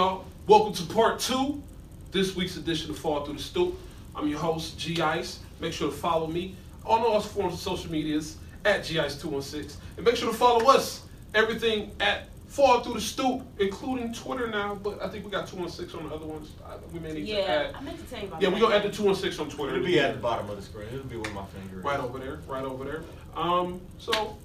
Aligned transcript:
What's 0.00 0.12
up, 0.12 0.18
y'all? 0.18 0.24
Welcome 0.46 0.72
to 0.72 0.94
part 0.94 1.20
two, 1.20 1.62
this 2.10 2.34
week's 2.34 2.56
edition 2.56 2.88
of 2.90 2.98
Fall 2.98 3.22
Through 3.22 3.34
the 3.34 3.42
Stoop. 3.42 3.78
I'm 4.16 4.28
your 4.28 4.38
host, 4.38 4.78
G 4.78 4.98
Ice. 5.02 5.40
Make 5.60 5.74
sure 5.74 5.90
to 5.90 5.94
follow 5.94 6.26
me 6.26 6.56
on 6.86 7.02
all 7.02 7.20
forms 7.20 7.52
of 7.52 7.60
social 7.60 7.92
medias 7.92 8.38
at 8.64 8.82
G 8.82 8.98
Ice 8.98 9.20
216. 9.20 9.78
And 9.98 10.06
make 10.06 10.16
sure 10.16 10.32
to 10.32 10.34
follow 10.36 10.70
us, 10.70 11.02
everything 11.34 11.90
at 12.00 12.30
Fall 12.48 12.80
Through 12.80 12.94
the 12.94 13.00
Stoop, 13.02 13.42
including 13.58 14.14
Twitter 14.14 14.46
now, 14.46 14.74
but 14.74 15.02
I 15.02 15.08
think 15.10 15.26
we 15.26 15.30
got 15.30 15.46
216 15.46 16.00
on 16.00 16.08
the 16.08 16.14
other 16.14 16.24
ones. 16.24 16.52
We 16.94 16.98
may 16.98 17.12
need 17.12 17.26
to 17.26 17.32
Yeah, 17.32 17.38
add. 17.68 17.74
I 17.74 17.82
meant 17.82 17.98
to 17.98 18.04
tell 18.06 18.22
you 18.22 18.28
about 18.28 18.40
Yeah, 18.40 18.48
that. 18.48 18.54
we 18.54 18.60
gonna 18.62 18.76
add 18.76 18.84
the 18.84 18.90
216 18.90 19.44
on 19.44 19.50
Twitter. 19.50 19.74
It'll 19.74 19.86
be 19.86 20.00
at 20.00 20.14
the 20.14 20.20
bottom 20.20 20.48
of 20.48 20.56
the 20.56 20.62
screen. 20.62 20.88
It'll 20.94 21.04
be 21.04 21.18
where 21.18 21.34
my 21.34 21.44
finger 21.44 21.80
is. 21.80 21.84
Right 21.84 22.00
over 22.00 22.18
there, 22.18 22.40
right 22.48 22.64
over 22.64 22.84
there. 22.84 23.02
Um, 23.36 23.82
so 23.98 24.38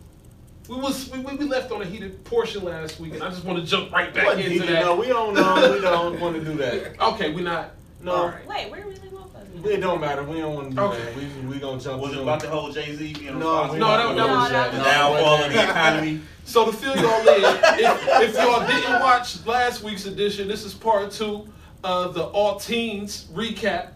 we 0.67 0.75
was 0.75 1.09
we, 1.11 1.19
we 1.19 1.45
left 1.45 1.71
on 1.71 1.81
a 1.81 1.85
heated 1.85 2.23
portion 2.25 2.63
last 2.63 2.99
week, 2.99 3.13
and 3.13 3.23
I 3.23 3.29
just 3.29 3.43
want 3.43 3.59
to 3.59 3.65
jump 3.65 3.91
right 3.91 4.13
back 4.13 4.25
Wasn't 4.25 4.41
into 4.45 4.53
heated, 4.53 4.69
that. 4.69 4.85
No, 4.85 4.95
we 4.95 5.07
don't 5.07 5.33
know. 5.33 5.73
We 5.73 5.81
don't 5.81 6.19
want 6.21 6.35
to 6.35 6.43
do 6.43 6.55
that. 6.57 6.99
Okay, 6.99 7.33
we're 7.33 7.43
not. 7.43 7.71
No. 8.01 8.11
All 8.15 8.27
right. 8.29 8.47
Wait, 8.47 8.69
where 8.71 8.81
really 8.85 8.99
was 9.09 9.31
that? 9.33 9.69
It 9.71 9.77
don't 9.81 9.99
matter. 10.01 10.23
We 10.23 10.37
don't 10.39 10.53
want 10.53 10.69
to 10.71 10.75
do 10.75 10.81
Okay. 10.81 11.03
that. 11.03 11.15
We 11.15 11.47
we 11.47 11.59
gonna 11.59 11.79
jump. 11.79 12.01
Was 12.01 12.13
it 12.13 12.19
about 12.21 12.39
the 12.41 12.49
whole 12.49 12.71
Jay 12.71 12.95
Z 12.95 13.13
being 13.13 13.39
No, 13.39 13.63
responsible? 13.63 13.73
we 13.73 13.79
No, 13.79 13.87
that- 13.87 14.15
that 14.15 14.29
was- 14.29 14.49
that. 14.51 14.73
No, 14.73 14.83
downfall 14.83 15.37
that- 15.37 15.47
of 15.47 15.53
the 15.53 15.63
economy. 15.63 16.21
So 16.47 16.67
to 16.67 16.71
fill 16.77 16.95
y'all 16.95 17.21
in, 17.27 17.43
if, 17.43 18.07
if 18.29 18.35
y'all 18.35 18.67
didn't 18.67 18.99
watch 18.99 19.43
last 19.47 19.81
week's 19.81 20.05
edition, 20.05 20.47
this 20.47 20.63
is 20.63 20.75
part 20.75 21.09
two 21.11 21.47
of 21.83 22.13
the 22.13 22.21
All 22.23 22.59
Teens 22.59 23.25
recap. 23.33 23.93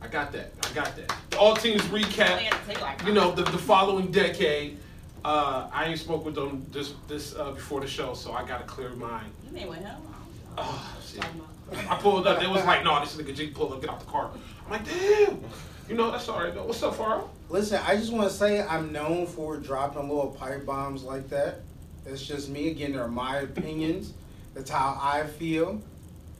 I 0.00 0.08
got 0.08 0.32
that. 0.32 0.50
I 0.68 0.72
got 0.74 0.96
that. 0.96 1.14
The 1.30 1.38
All 1.38 1.54
Teens 1.54 1.80
recap. 1.82 2.38
had 2.38 2.50
to 2.60 2.66
take 2.66 2.80
like 2.80 3.04
You 3.06 3.12
know, 3.12 3.30
the, 3.30 3.44
the 3.44 3.56
following 3.56 4.10
decade. 4.10 4.78
Uh, 5.24 5.68
I 5.72 5.86
ain't 5.86 5.98
spoke 5.98 6.24
with 6.24 6.34
them 6.34 6.66
this 6.72 6.94
this 7.06 7.34
uh, 7.36 7.52
before 7.52 7.80
the 7.80 7.86
show, 7.86 8.14
so 8.14 8.32
I 8.32 8.44
got 8.44 8.60
a 8.60 8.64
clear 8.64 8.90
mind. 8.90 9.30
You 9.46 9.52
mean 9.52 9.68
with 9.68 9.78
him? 9.78 9.96
Oh, 10.58 10.96
shit. 11.06 11.24
I 11.88 11.96
pulled 11.96 12.26
up. 12.26 12.40
They 12.40 12.48
was 12.48 12.64
like, 12.64 12.84
"No, 12.84 12.98
this 13.00 13.16
nigga 13.16 13.34
G 13.34 13.48
pulled 13.48 13.72
up, 13.72 13.80
get 13.80 13.90
out 13.90 14.00
the 14.00 14.06
car." 14.06 14.30
I'm 14.66 14.70
like, 14.70 14.84
"Damn." 14.84 15.38
You 15.88 15.96
know, 15.96 16.10
that's 16.10 16.28
all 16.28 16.40
right 16.40 16.54
though. 16.54 16.64
What's 16.64 16.82
up, 16.82 16.96
Faro? 16.96 17.30
Listen, 17.48 17.80
I 17.86 17.96
just 17.96 18.12
want 18.12 18.28
to 18.28 18.34
say 18.34 18.62
I'm 18.62 18.92
known 18.92 19.26
for 19.26 19.56
dropping 19.56 20.08
little 20.08 20.30
pipe 20.30 20.66
bombs 20.66 21.02
like 21.02 21.28
that. 21.30 21.60
It's 22.04 22.22
just 22.22 22.48
me. 22.48 22.70
Again, 22.70 22.92
they're 22.92 23.08
my 23.08 23.38
opinions. 23.40 24.14
That's 24.54 24.70
how 24.70 24.98
I 25.00 25.26
feel. 25.26 25.80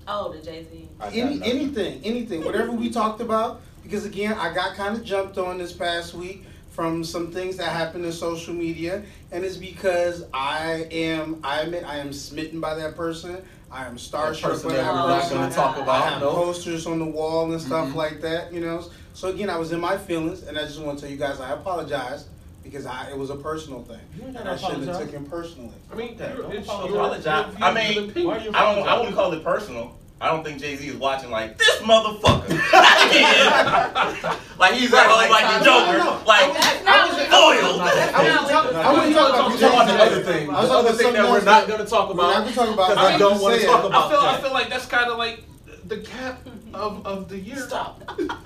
Oh, 0.09 0.33
the 0.33 0.43
Jay 0.43 0.65
Z. 0.65 0.89
Any, 1.13 1.43
anything, 1.45 2.01
anything, 2.05 2.45
whatever 2.45 2.73
we 2.73 2.91
talked 2.91 3.21
about. 3.21 3.63
Because 3.83 4.05
again, 4.05 4.35
I 4.35 4.53
got 4.53 4.75
kind 4.75 4.97
of 4.97 5.05
jumped 5.05 5.39
on 5.39 5.59
this 5.59 5.73
past 5.73 6.15
week 6.15 6.45
from 6.73 7.05
some 7.05 7.31
things 7.31 7.57
that 7.59 7.69
happen 7.71 8.05
in 8.05 8.13
social 8.13 8.55
media, 8.55 9.03
and 9.31 9.45
it's 9.45 9.57
because 9.59 10.25
I 10.33 10.89
am, 10.91 11.39
I 11.45 11.61
admit, 11.61 11.85
I 11.87 11.99
am 11.99 12.13
smitten 12.13 12.61
by 12.61 12.75
that 12.77 12.97
person. 12.97 13.43
I 13.71 13.87
am 13.87 13.95
That 13.95 14.01
starstruck 14.01 14.43
person 14.43 14.69
by 14.71 14.77
that 14.77 14.83
that 14.85 14.93
we're 14.93 15.09
not 15.09 15.21
person. 15.23 15.37
gonna 15.39 15.55
talk 15.55 15.77
I 15.79 15.83
about. 15.83 16.05
have 16.13 16.21
No. 16.23 16.31
posters 16.33 16.87
on 16.87 16.99
the 16.99 17.05
wall 17.07 17.53
and 17.53 17.61
stuff 17.61 17.89
Mhm. 17.89 17.95
like 17.95 18.21
that, 18.23 18.53
you 18.53 18.61
know. 18.61 18.85
So 19.15 19.29
again, 19.29 19.51
I 19.51 19.57
was 19.57 19.73
in 19.73 19.81
my 19.81 19.97
feelings, 19.99 20.43
and 20.43 20.59
I 20.59 20.65
just 20.65 20.81
want 20.81 20.99
to 20.99 21.03
tell 21.05 21.11
you 21.13 21.19
guys 21.19 21.41
I 21.41 21.53
apologize 21.53 22.25
because 22.63 22.87
I 22.87 23.09
it 23.11 23.19
was 23.19 23.31
a 23.31 23.37
personal 23.37 23.83
thing, 23.83 23.99
You 24.19 24.27
ain't 24.29 24.37
and 24.37 24.49
I 24.49 24.57
shouldn't 24.57 24.79
have 24.81 24.89
apologize. 24.89 25.11
taken 25.13 25.27
personally. 25.27 25.75
I 25.91 25.95
mean, 25.95 26.15
Okay, 26.15 26.33
you're, 26.35 26.43
don't 26.43 26.53
it's 26.53 26.69
apologize. 26.69 27.25
your- 27.25 27.65
I 27.65 27.69
your 27.69 27.75
mean, 27.75 27.85
views 27.85 27.97
and 27.99 28.11
opinions. 28.11 28.55
Why 28.55 28.61
I 28.61 28.75
don't. 28.75 28.89
I 28.89 28.97
wouldn't 28.99 29.15
call 29.17 29.33
it 29.33 29.45
personal. 29.45 29.93
I 30.23 30.29
don't 30.29 30.45
think 30.45 30.61
Jay 30.61 30.77
Z 30.77 30.87
is 30.87 30.95
watching 30.97 31.31
like 31.31 31.59
this 31.59 31.81
motherfucker. 31.83 32.49
like 34.59 34.75
he's 34.75 34.93
at 34.95 35.07
home 35.07 35.19
oh, 35.19 35.29
like 35.31 35.59
the 35.59 35.65
Joker, 35.65 35.99
like 36.25 36.53
That's 36.55 36.85
not 36.85 37.13
what 37.13 37.27
foiled. 37.27 37.81
I 37.81 37.83
wasn't 38.23 38.49
talking. 38.49 38.77
I 38.77 38.93
wasn't 38.93 39.15
talking 39.17 39.35
about 39.35 39.51
We're 39.51 39.57
the 39.87 40.03
other 40.03 40.23
thing. 40.23 40.49
I 40.49 40.51
was 40.53 40.63
The 40.63 40.69
talking 40.69 40.73
other 40.73 40.89
about 40.89 40.99
thing 40.99 41.13
that 41.13 41.17
something 41.17 41.33
we're 41.33 41.45
not 41.45 41.47
that- 41.67 41.69
gonna 41.69 41.87
talk 41.87 42.07
We're 42.09 42.15
about. 42.15 42.31
not 42.31 42.55
gonna 42.55 42.57
talk 42.57 42.71
about. 42.75 42.99
I 42.99 43.13
I'm 43.15 43.19
don't 43.19 43.41
want 43.43 43.55
to 43.55 43.61
saying. 43.61 43.73
talk 43.73 43.85
I 43.85 43.87
about 43.89 44.11
feel, 44.11 44.21
I 44.21 44.41
feel 44.41 44.53
like 44.53 44.69
that's 44.71 44.87
kind 44.87 45.11
of 45.11 45.19
like 45.19 45.43
the 45.89 45.97
cap 45.99 46.47
of, 46.73 47.05
of 47.07 47.29
the 47.29 47.39
year. 47.39 47.57
Stop. 47.57 48.03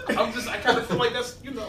I'm 0.09 0.33
just, 0.33 0.49
I 0.49 0.57
kind 0.57 0.79
of 0.79 0.87
feel 0.87 0.97
like 0.97 1.13
that's, 1.13 1.37
you 1.45 1.51
know, 1.51 1.69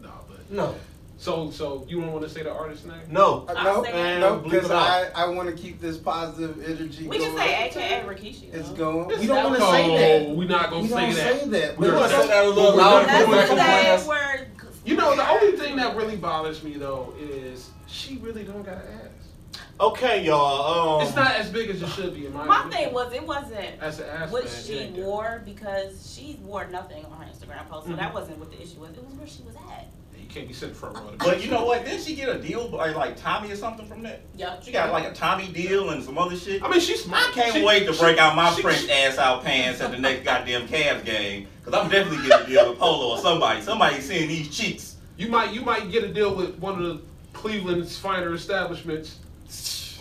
no, 0.00 0.10
but 0.28 0.50
No, 0.52 0.74
so, 1.22 1.50
so 1.50 1.84
you 1.88 2.00
don't 2.00 2.12
want 2.12 2.24
to 2.24 2.30
say 2.30 2.42
the 2.42 2.52
artist 2.52 2.84
name? 2.84 2.96
no. 3.08 3.46
Uh, 3.48 3.54
I'll 3.56 3.76
No, 3.82 3.84
say 3.84 4.18
no, 4.20 4.36
because. 4.38 4.70
I, 4.72 5.08
I 5.14 5.28
want 5.28 5.48
to 5.48 5.54
keep 5.54 5.80
this 5.80 5.96
positive 5.96 6.58
energy 6.64 7.06
We 7.06 7.18
going. 7.18 7.30
can 7.30 7.38
say 7.38 7.64
AKA 7.66 8.02
Rikishi. 8.06 8.52
It's 8.52 8.70
though. 8.70 8.74
going. 9.06 9.20
We 9.20 9.26
don't 9.28 9.44
want 9.44 9.56
to 9.56 9.60
say 9.70 10.24
that. 10.26 10.36
we're 10.36 10.48
not 10.48 10.70
gonna 10.70 10.82
We 10.82 10.88
say 10.88 10.94
don't 11.00 11.14
that. 11.14 11.40
say 11.42 11.48
that. 11.48 11.78
We're 11.78 11.86
You 11.86 11.92
gonna 11.92 12.08
say 12.08 12.26
that 12.26 12.44
a 12.44 12.48
little 12.48 12.72
We're 12.72 12.78
louder 12.82 13.06
not 13.06 13.20
for 13.20 13.26
gonna 13.26 13.36
back 13.36 13.48
say 13.48 13.54
that. 13.56 14.00
class? 14.04 14.06
word. 14.08 14.48
You 14.84 14.96
know, 14.96 15.14
the 15.14 15.28
only 15.30 15.56
thing 15.56 15.76
that 15.76 15.94
really 15.96 16.16
bothers 16.16 16.62
me 16.64 16.72
though 16.74 17.14
is 17.20 17.70
she 17.86 18.16
really 18.18 18.42
don't 18.42 18.64
got 18.64 18.78
an 18.78 18.82
ass. 19.04 19.58
Okay, 19.80 20.24
y'all. 20.24 21.00
Um, 21.00 21.06
It's 21.06 21.14
not 21.16 21.32
as 21.36 21.48
big 21.50 21.70
as 21.70 21.80
it 21.82 21.88
should 21.90 22.14
be 22.14 22.26
in 22.26 22.32
my 22.34 22.44
My 22.44 22.60
opinion. 22.66 22.84
thing 22.86 22.94
was 22.94 23.12
it 23.12 23.24
wasn't 23.26 23.80
As 23.80 24.00
an 24.00 24.08
ass 24.08 24.30
what 24.32 24.44
man, 24.44 24.52
she 24.64 25.00
wore 25.00 25.42
because 25.44 26.12
she 26.14 26.38
wore 26.42 26.66
nothing 26.66 27.04
on 27.04 27.12
her 27.12 27.24
Instagram 27.24 27.68
post, 27.68 27.86
so 27.86 27.92
Mhm. 27.92 27.96
that 27.98 28.12
wasn't 28.12 28.38
what 28.38 28.50
the 28.50 28.60
issue 28.60 28.80
was. 28.80 28.90
It 28.90 29.04
was 29.04 29.14
where 29.14 29.26
she 29.28 29.42
was 29.44 29.54
at. 29.70 29.86
You 30.32 30.40
can't 30.40 30.48
be 30.48 30.54
sitting 30.54 30.74
front 30.74 30.96
row. 30.96 31.10
to 31.10 31.16
But 31.18 31.44
you 31.44 31.50
know 31.50 31.66
what? 31.66 31.84
Didn't 31.84 32.00
she 32.02 32.14
get 32.14 32.30
a 32.30 32.38
deal 32.38 32.66
by 32.68 32.88
like 32.92 33.20
Tommy 33.20 33.52
or 33.52 33.56
something 33.56 33.86
from 33.86 34.02
that? 34.04 34.22
Yeah. 34.34 34.58
She 34.60 34.72
got 34.72 34.90
like 34.90 35.04
a 35.04 35.12
Tommy 35.12 35.48
deal 35.48 35.90
and 35.90 36.02
some 36.02 36.16
other 36.16 36.36
shit. 36.36 36.62
I 36.62 36.70
mean, 36.70 36.80
she's 36.80 37.04
smart. 37.04 37.28
I 37.28 37.32
can't 37.32 37.52
She- 37.52 37.62
wait 37.62 37.86
to 37.86 37.92
she- 37.92 38.00
break 38.00 38.16
out 38.16 38.34
my 38.34 38.50
she- 38.54 38.62
French 38.62 38.88
ass 38.88 39.18
out 39.18 39.44
pants 39.44 39.82
at 39.82 39.90
the 39.90 39.98
next 39.98 40.24
goddamn 40.24 40.66
Cavs 40.68 41.04
game. 41.04 41.48
Cause 41.66 41.74
I'm 41.74 41.90
definitely 41.90 42.26
getting 42.26 42.46
a 42.46 42.48
deal 42.48 42.70
with 42.70 42.78
Polo 42.78 43.10
or 43.10 43.18
somebody. 43.18 43.60
Somebody 43.60 44.00
seeing 44.00 44.26
these 44.26 44.48
cheeks. 44.48 44.96
You 45.18 45.28
might, 45.28 45.52
you 45.52 45.60
might 45.60 45.90
get 45.92 46.02
a 46.02 46.08
deal 46.08 46.34
with 46.34 46.56
one 46.58 46.82
of 46.82 46.88
the 46.88 47.02
Cleveland's 47.34 47.98
finer 47.98 48.32
establishments 48.32 49.18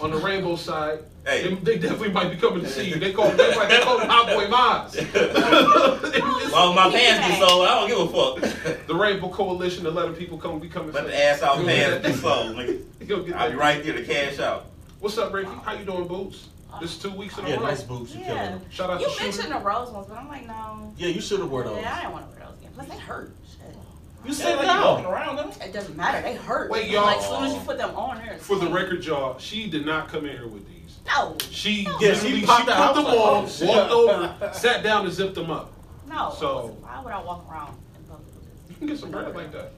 on 0.01 0.11
the 0.11 0.17
Rainbow 0.17 0.55
side. 0.55 0.99
Hey. 1.25 1.49
They, 1.49 1.55
they 1.55 1.77
definitely 1.77 2.11
might 2.11 2.31
be 2.31 2.37
coming 2.37 2.61
to 2.61 2.67
see 2.69 2.89
you. 2.89 2.95
They 2.95 3.13
call, 3.13 3.29
they, 3.31 3.55
might, 3.55 3.69
they 3.69 3.79
call 3.81 3.99
them 3.99 4.09
Hot 4.09 4.27
Boy 4.27 4.45
Maz. 4.47 4.95
As 4.97 6.51
long 6.51 6.71
as 6.71 6.75
my 6.75 6.89
pants 6.91 7.27
get 7.27 7.39
sold, 7.47 7.67
I 7.67 7.79
don't 7.79 7.89
give 7.89 7.99
a 7.99 8.51
fuck. 8.71 8.87
the 8.87 8.95
Rainbow 8.95 9.29
Coalition 9.29 9.83
to 9.83 9.91
letting 9.91 10.15
people 10.15 10.37
come 10.39 10.59
be 10.59 10.67
coming. 10.67 10.91
Let 10.93 11.05
the 11.05 11.23
ass 11.23 11.41
out 11.43 11.57
Go 11.57 11.65
pants 11.65 12.01
get 12.07 12.11
get 12.13 12.19
sold. 12.21 12.47
nigga. 12.55 12.83
that- 12.99 13.07
Go 13.07 13.21
get 13.23 13.35
I'll 13.35 13.49
be 13.51 13.55
right 13.55 13.83
there 13.83 13.93
to 13.93 14.03
cash 14.03 14.39
out. 14.39 14.67
What's 14.99 15.17
up, 15.17 15.33
Ricky? 15.33 15.49
How 15.63 15.73
you 15.73 15.85
doing, 15.85 16.07
Boots? 16.07 16.47
This 16.79 16.97
two 16.97 17.11
weeks 17.11 17.37
in 17.37 17.45
a 17.45 17.49
Yeah, 17.49 17.55
row. 17.57 17.63
nice 17.63 17.83
boobs. 17.83 18.15
You 18.15 18.21
killing 18.21 18.37
Yeah. 18.37 18.49
them. 18.51 18.61
Shout 18.71 18.89
out 18.89 19.01
You 19.01 19.07
to 19.07 19.11
Shooter. 19.11 19.23
mentioned 19.25 19.51
the 19.51 19.59
rose 19.59 19.89
ones, 19.91 20.07
but 20.07 20.17
I'm 20.17 20.27
like, 20.29 20.47
no. 20.47 20.93
Yeah, 20.97 21.09
you 21.09 21.19
should 21.19 21.39
have 21.41 21.51
worn 21.51 21.65
those. 21.67 21.81
Yeah, 21.81 21.93
I 21.93 21.99
didn't 22.01 22.13
want 22.13 22.31
to 22.31 22.37
wear 22.39 22.47
those 22.47 22.57
again. 22.59 22.71
Plus, 22.73 22.87
they 22.87 22.97
hurt. 22.97 23.35
Shit. 23.45 23.75
You 24.23 24.29
Yeah, 24.29 24.33
sit 24.33 24.55
like 24.55 24.67
you 24.77 24.81
walking 24.85 25.05
around, 25.05 25.35
though. 25.35 25.65
It 25.65 25.73
doesn't 25.73 25.97
matter. 25.97 26.21
They 26.21 26.35
hurt. 26.35 26.71
Wait, 26.71 26.89
y'all. 26.89 27.03
Like, 27.03 27.17
as 27.17 27.27
soon 27.27 27.43
as 27.43 27.53
you 27.53 27.59
put 27.61 27.77
them 27.77 27.93
on 27.95 28.17
there. 28.19 28.37
For 28.37 28.55
the 28.57 28.67
record, 28.69 29.03
y'all, 29.03 29.37
she 29.37 29.69
did 29.69 29.85
not 29.85 30.07
come 30.07 30.25
in 30.25 30.31
here 30.37 30.47
with 30.47 30.65
these. 30.67 30.70
No. 31.05 31.35
She 31.49 31.83
No. 31.83 31.97
Yeah, 31.99 32.13
she 32.13 32.39
she, 32.41 32.45
popped 32.45 32.65
put 32.65 32.73
out. 32.73 32.95
them 32.95 33.05
I 33.05 33.09
like, 33.09 33.19
on, 33.19 33.43
walked 33.67 33.91
over, 33.91 34.53
sat 34.53 34.83
down, 34.83 35.05
and 35.05 35.13
zipped 35.13 35.35
them 35.35 35.49
up. 35.51 35.71
No. 36.07 36.33
So- 36.37 36.77
why 36.81 37.01
would 37.01 37.11
I 37.13 37.21
walk 37.23 37.45
around 37.49 37.75
in 37.97 38.03
public 38.05 38.27
with 38.35 38.43
this? 38.45 38.69
You 38.69 38.75
can 38.75 38.87
get 38.87 38.99
some 38.99 39.11
bread 39.11 39.35
like 39.35 39.51
that. 39.51 39.71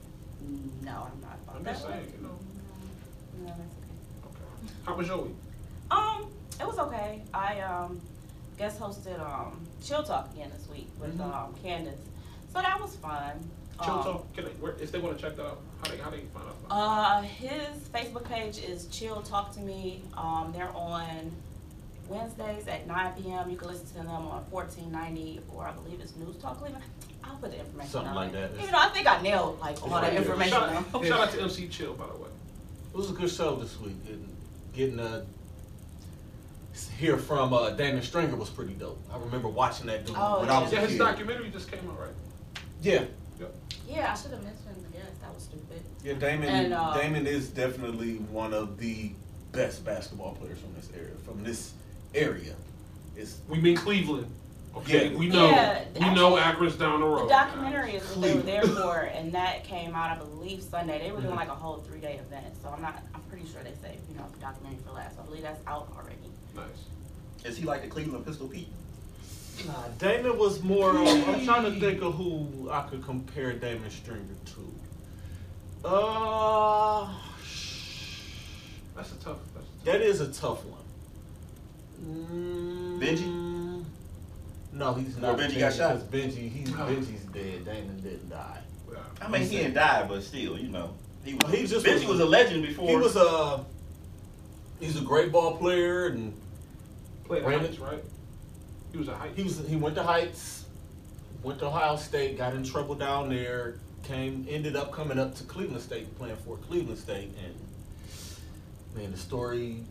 No, 0.82 0.92
I'm 1.12 1.22
not 1.22 1.38
about 1.44 1.56
I'm 1.56 1.64
that. 1.64 1.74
just 1.74 1.88
saying, 1.88 2.14
you 2.18 2.24
know. 2.24 2.38
No, 3.42 3.48
that's 3.48 3.60
okay. 3.60 4.28
Okay. 4.28 4.74
How 4.86 4.96
was 4.96 5.08
your 5.08 5.18
week? 5.20 5.36
Um, 5.92 6.28
it 6.60 6.68
was 6.68 6.78
okay. 6.80 7.22
I 7.34 7.60
um 7.62 8.02
guest 8.58 8.80
hosted 8.80 9.20
um 9.20 9.66
Chill 9.84 10.04
Talk 10.04 10.32
again 10.34 10.52
this 10.56 10.68
week 10.70 10.90
with 11.00 11.18
Mhm. 11.18 11.34
um 11.34 11.56
Candace, 11.64 12.00
so 12.54 12.62
that 12.62 12.80
was 12.82 12.96
fun. 12.98 13.50
Chill 13.84 13.94
Um, 13.94 14.04
Talk. 14.04 14.34
Can 14.36 14.46
they, 14.46 14.52
where, 14.52 14.74
if 14.80 14.92
they 14.92 15.00
want 15.00 15.18
to 15.18 15.22
check 15.24 15.36
that 15.38 15.46
out, 15.46 15.60
how 15.84 15.90
they 15.92 15.98
how 15.98 16.10
they 16.10 16.20
find 16.34 16.46
out? 16.48 16.56
Uh, 16.70 17.22
his 17.22 17.78
Facebook 17.94 18.24
page 18.26 18.58
is 18.60 18.88
Chill 18.88 19.22
Talk 19.22 19.54
to 19.54 19.60
Me. 19.60 20.04
Um, 20.18 20.52
they're 20.56 20.72
on 20.76 21.32
Wednesdays 22.08 22.68
at 22.68 22.86
9 22.88 23.14
p.m. 23.22 23.50
You 23.50 23.58
can 23.58 23.68
listen 23.70 23.88
to 23.88 23.94
them 23.96 24.08
on 24.10 24.44
1490 24.52 25.42
or 25.54 25.66
I 25.68 25.72
believe 25.72 26.00
it's 26.02 26.16
News 26.16 26.36
Talk 26.38 26.60
Cleveland. 26.60 26.84
I'll 27.24 27.36
put 27.38 27.52
the 27.52 27.60
information 27.60 27.92
Something 27.92 28.10
on 28.10 28.16
like 28.16 28.32
that. 28.34 28.52
Even 28.60 28.72
though 28.72 28.78
I 28.78 28.90
think 28.90 29.08
I 29.08 29.22
nailed 29.22 29.60
like 29.60 29.82
all 29.82 29.88
It's 29.88 29.94
that 29.96 30.02
right 30.04 30.12
there. 30.12 30.22
information. 30.22 30.52
Shout, 30.92 31.06
shout 31.06 31.20
out 31.28 31.32
to 31.34 31.42
MC 31.42 31.68
Chill, 31.70 31.94
by 31.94 32.06
the 32.08 32.16
way. 32.16 32.30
It 32.94 32.98
was 32.98 33.10
a 33.10 33.14
good 33.14 33.30
show 33.30 33.56
this 33.56 33.80
week. 33.80 34.04
Getting, 34.06 34.36
getting 34.74 35.00
uh, 35.00 35.26
hear 36.98 37.18
from 37.18 37.54
uh, 37.54 37.72
Damon 37.72 38.02
Stringer 38.02 38.36
was 38.36 38.50
pretty 38.50 38.74
dope. 38.74 39.00
I 39.12 39.18
remember 39.18 39.48
watching 39.48 39.86
that 39.88 40.06
dude 40.06 40.16
Oh, 40.18 40.42
when 40.42 40.50
I 40.50 40.62
was 40.62 40.72
Yeah, 40.72 40.80
a 40.80 40.82
his 40.82 40.92
kid. 40.92 40.98
documentary 41.00 41.50
just 41.50 41.72
came 41.72 41.80
out, 41.90 42.00
right? 42.00 42.10
Yeah, 42.82 43.06
Yeah, 43.88 44.12
I 44.14 44.16
should 44.16 44.32
have 44.32 44.44
mentioned. 44.44 44.86
Yes, 44.94 45.06
that 45.22 45.34
was 45.34 45.44
stupid. 45.44 45.82
Yeah, 46.04 46.14
Damon. 46.14 46.50
And, 46.50 46.74
uh, 46.74 46.94
Damon 46.96 47.28
is 47.28 47.50
definitely 47.50 48.16
one 48.32 48.54
of 48.54 48.78
the 48.80 49.12
best 49.52 49.84
basketball 49.86 50.34
players 50.36 50.60
from 50.60 50.74
this 50.76 50.90
area. 50.96 51.16
From 51.26 51.44
this 51.44 51.74
area, 52.16 52.56
it's 53.16 53.38
We 53.50 53.60
mean 53.60 53.76
Cleveland. 53.78 54.32
Okay, 54.76 55.10
Yeah. 55.12 55.18
we 55.18 55.28
know. 55.28 55.50
Yeah, 55.50 55.84
we 55.94 56.00
know 56.16 56.36
actually, 56.38 56.68
Akron's 56.68 56.76
down 56.78 57.00
the 57.02 57.06
road. 57.06 57.26
The 57.26 57.30
documentary 57.34 57.92
is 57.96 58.04
what 58.10 58.22
they 58.22 58.34
were 58.34 58.42
there 58.42 58.62
Cleveland. 58.62 58.84
for, 58.84 59.00
and 59.02 59.32
that 59.34 59.64
came 59.66 59.94
out, 59.94 60.10
I 60.18 60.20
believe, 60.24 60.64
Sunday. 60.64 60.98
They 60.98 61.12
were 61.12 61.22
doing 61.22 61.34
Mhm. 61.34 61.38
like 61.38 61.50
a 61.50 61.56
whole 61.56 61.78
three 61.78 62.00
day 62.00 62.16
event, 62.18 62.56
so 62.62 62.70
I'm 62.70 62.82
not. 62.82 63.00
I'm 63.14 63.22
pretty 63.30 63.46
sure 63.52 63.62
they 63.64 63.74
saved 63.88 64.02
you 64.10 64.16
know 64.18 64.26
the 64.34 64.40
documentary 64.40 64.80
for 64.84 64.94
last. 64.94 65.20
I 65.20 65.24
believe 65.26 65.44
that's 65.44 65.62
out 65.68 65.90
already. 65.96 66.18
Nice. 66.56 67.46
Is 67.46 67.58
he 67.58 67.66
like 67.66 67.84
the 67.84 67.88
Cleveland 67.88 68.26
Pistol 68.26 68.48
Pete? 68.48 68.68
Nah, 69.68 69.88
Damon 69.98 70.38
was 70.38 70.62
more. 70.64 70.90
Of, 70.90 71.08
I'm 71.30 71.46
trying 71.46 71.64
to 71.72 71.80
think 71.80 72.02
of 72.02 72.16
who 72.16 72.70
I 72.72 72.82
could 72.90 73.04
compare 73.04 73.54
Damon 73.54 73.90
Stringer 73.90 74.24
to. 74.46 75.88
Uh, 75.88 77.10
That's 78.96 79.12
a 79.12 79.16
tough. 79.16 79.38
That's 79.54 79.66
a 79.66 79.70
tough. 79.76 79.86
that 79.86 80.02
is 80.02 80.22
a 80.22 80.28
tough 80.32 80.64
one. 80.66 80.80
Mm, 82.06 83.00
Benji? 83.00 83.86
No, 84.74 84.94
he's 84.96 85.18
Or 85.18 85.22
not. 85.22 85.38
Benji 85.40 85.60
got 85.60 85.74
shot? 85.74 85.98
Benji, 86.12 86.50
he's 86.52 86.70
Benji's 86.70 87.24
dead. 87.26 87.64
Damon 87.66 88.00
didn't 88.02 88.30
die. 88.30 88.60
I 89.22 89.28
mean, 89.30 89.44
he 89.44 89.58
didn't 89.58 89.76
die, 89.76 90.06
but 90.08 90.22
still, 90.24 90.58
you 90.60 90.68
know, 90.70 90.94
he 91.24 91.36
was. 91.36 91.54
He 91.54 91.66
just 91.66 91.86
Benji 91.86 92.00
was- 92.02 92.18
was 92.18 92.20
a 92.22 92.26
legend 92.26 92.64
before. 92.64 92.90
He 92.90 92.96
was 92.98 93.16
a. 93.16 93.64
He's 94.80 94.98
a 94.98 95.02
great 95.02 95.32
ball 95.32 95.56
player, 95.58 96.08
and 96.08 96.34
Played 97.26 97.44
Brandon- 97.44 97.68
Heights, 97.68 97.80
right? 97.80 98.04
He 98.94 99.00
was 99.00 99.08
a 99.08 99.16
height. 99.18 99.32
he 99.36 99.44
was 99.44 99.68
he 99.68 99.76
went 99.76 99.96
to 99.96 100.04
Heights, 100.04 100.66
went 101.42 101.60
to 101.60 101.66
Ohio 101.66 101.96
State, 101.98 102.38
got 102.38 102.54
in 102.54 102.64
trouble 102.64 102.94
down 102.94 103.28
there, 103.28 103.80
came 104.04 104.46
ended 104.48 104.76
up 104.76 104.92
coming 104.92 105.18
up 105.18 105.34
to 105.36 105.44
Cleveland 105.46 105.82
State, 105.82 106.16
playing 106.18 106.38
for 106.38 106.58
Cleveland 106.58 107.00
State, 107.00 107.32
and 107.44 107.56
man, 108.96 109.12
the 109.12 109.18
story 109.18 109.84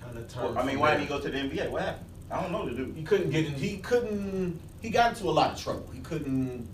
kind 0.00 0.18
of 0.18 0.26
turned. 0.28 0.58
I 0.58 0.64
mean, 0.64 0.80
why 0.80 0.90
there. 0.90 0.98
did 0.98 1.02
he 1.04 1.08
go 1.08 1.20
to 1.20 1.30
the 1.30 1.38
NBA? 1.38 1.70
What 1.70 1.82
happened? 1.82 2.06
I 2.32 2.42
don't 2.42 2.50
know 2.50 2.68
the 2.68 2.72
dude. 2.74 2.96
He 2.96 3.04
couldn't 3.04 3.30
get 3.30 3.46
in. 3.46 3.54
He 3.54 3.78
couldn't. 3.78 4.60
He 4.82 4.90
got 4.90 5.12
into 5.12 5.24
a 5.24 5.30
lot 5.30 5.52
of 5.52 5.62
trouble. 5.62 5.88
He 5.92 6.00
couldn't 6.00 6.66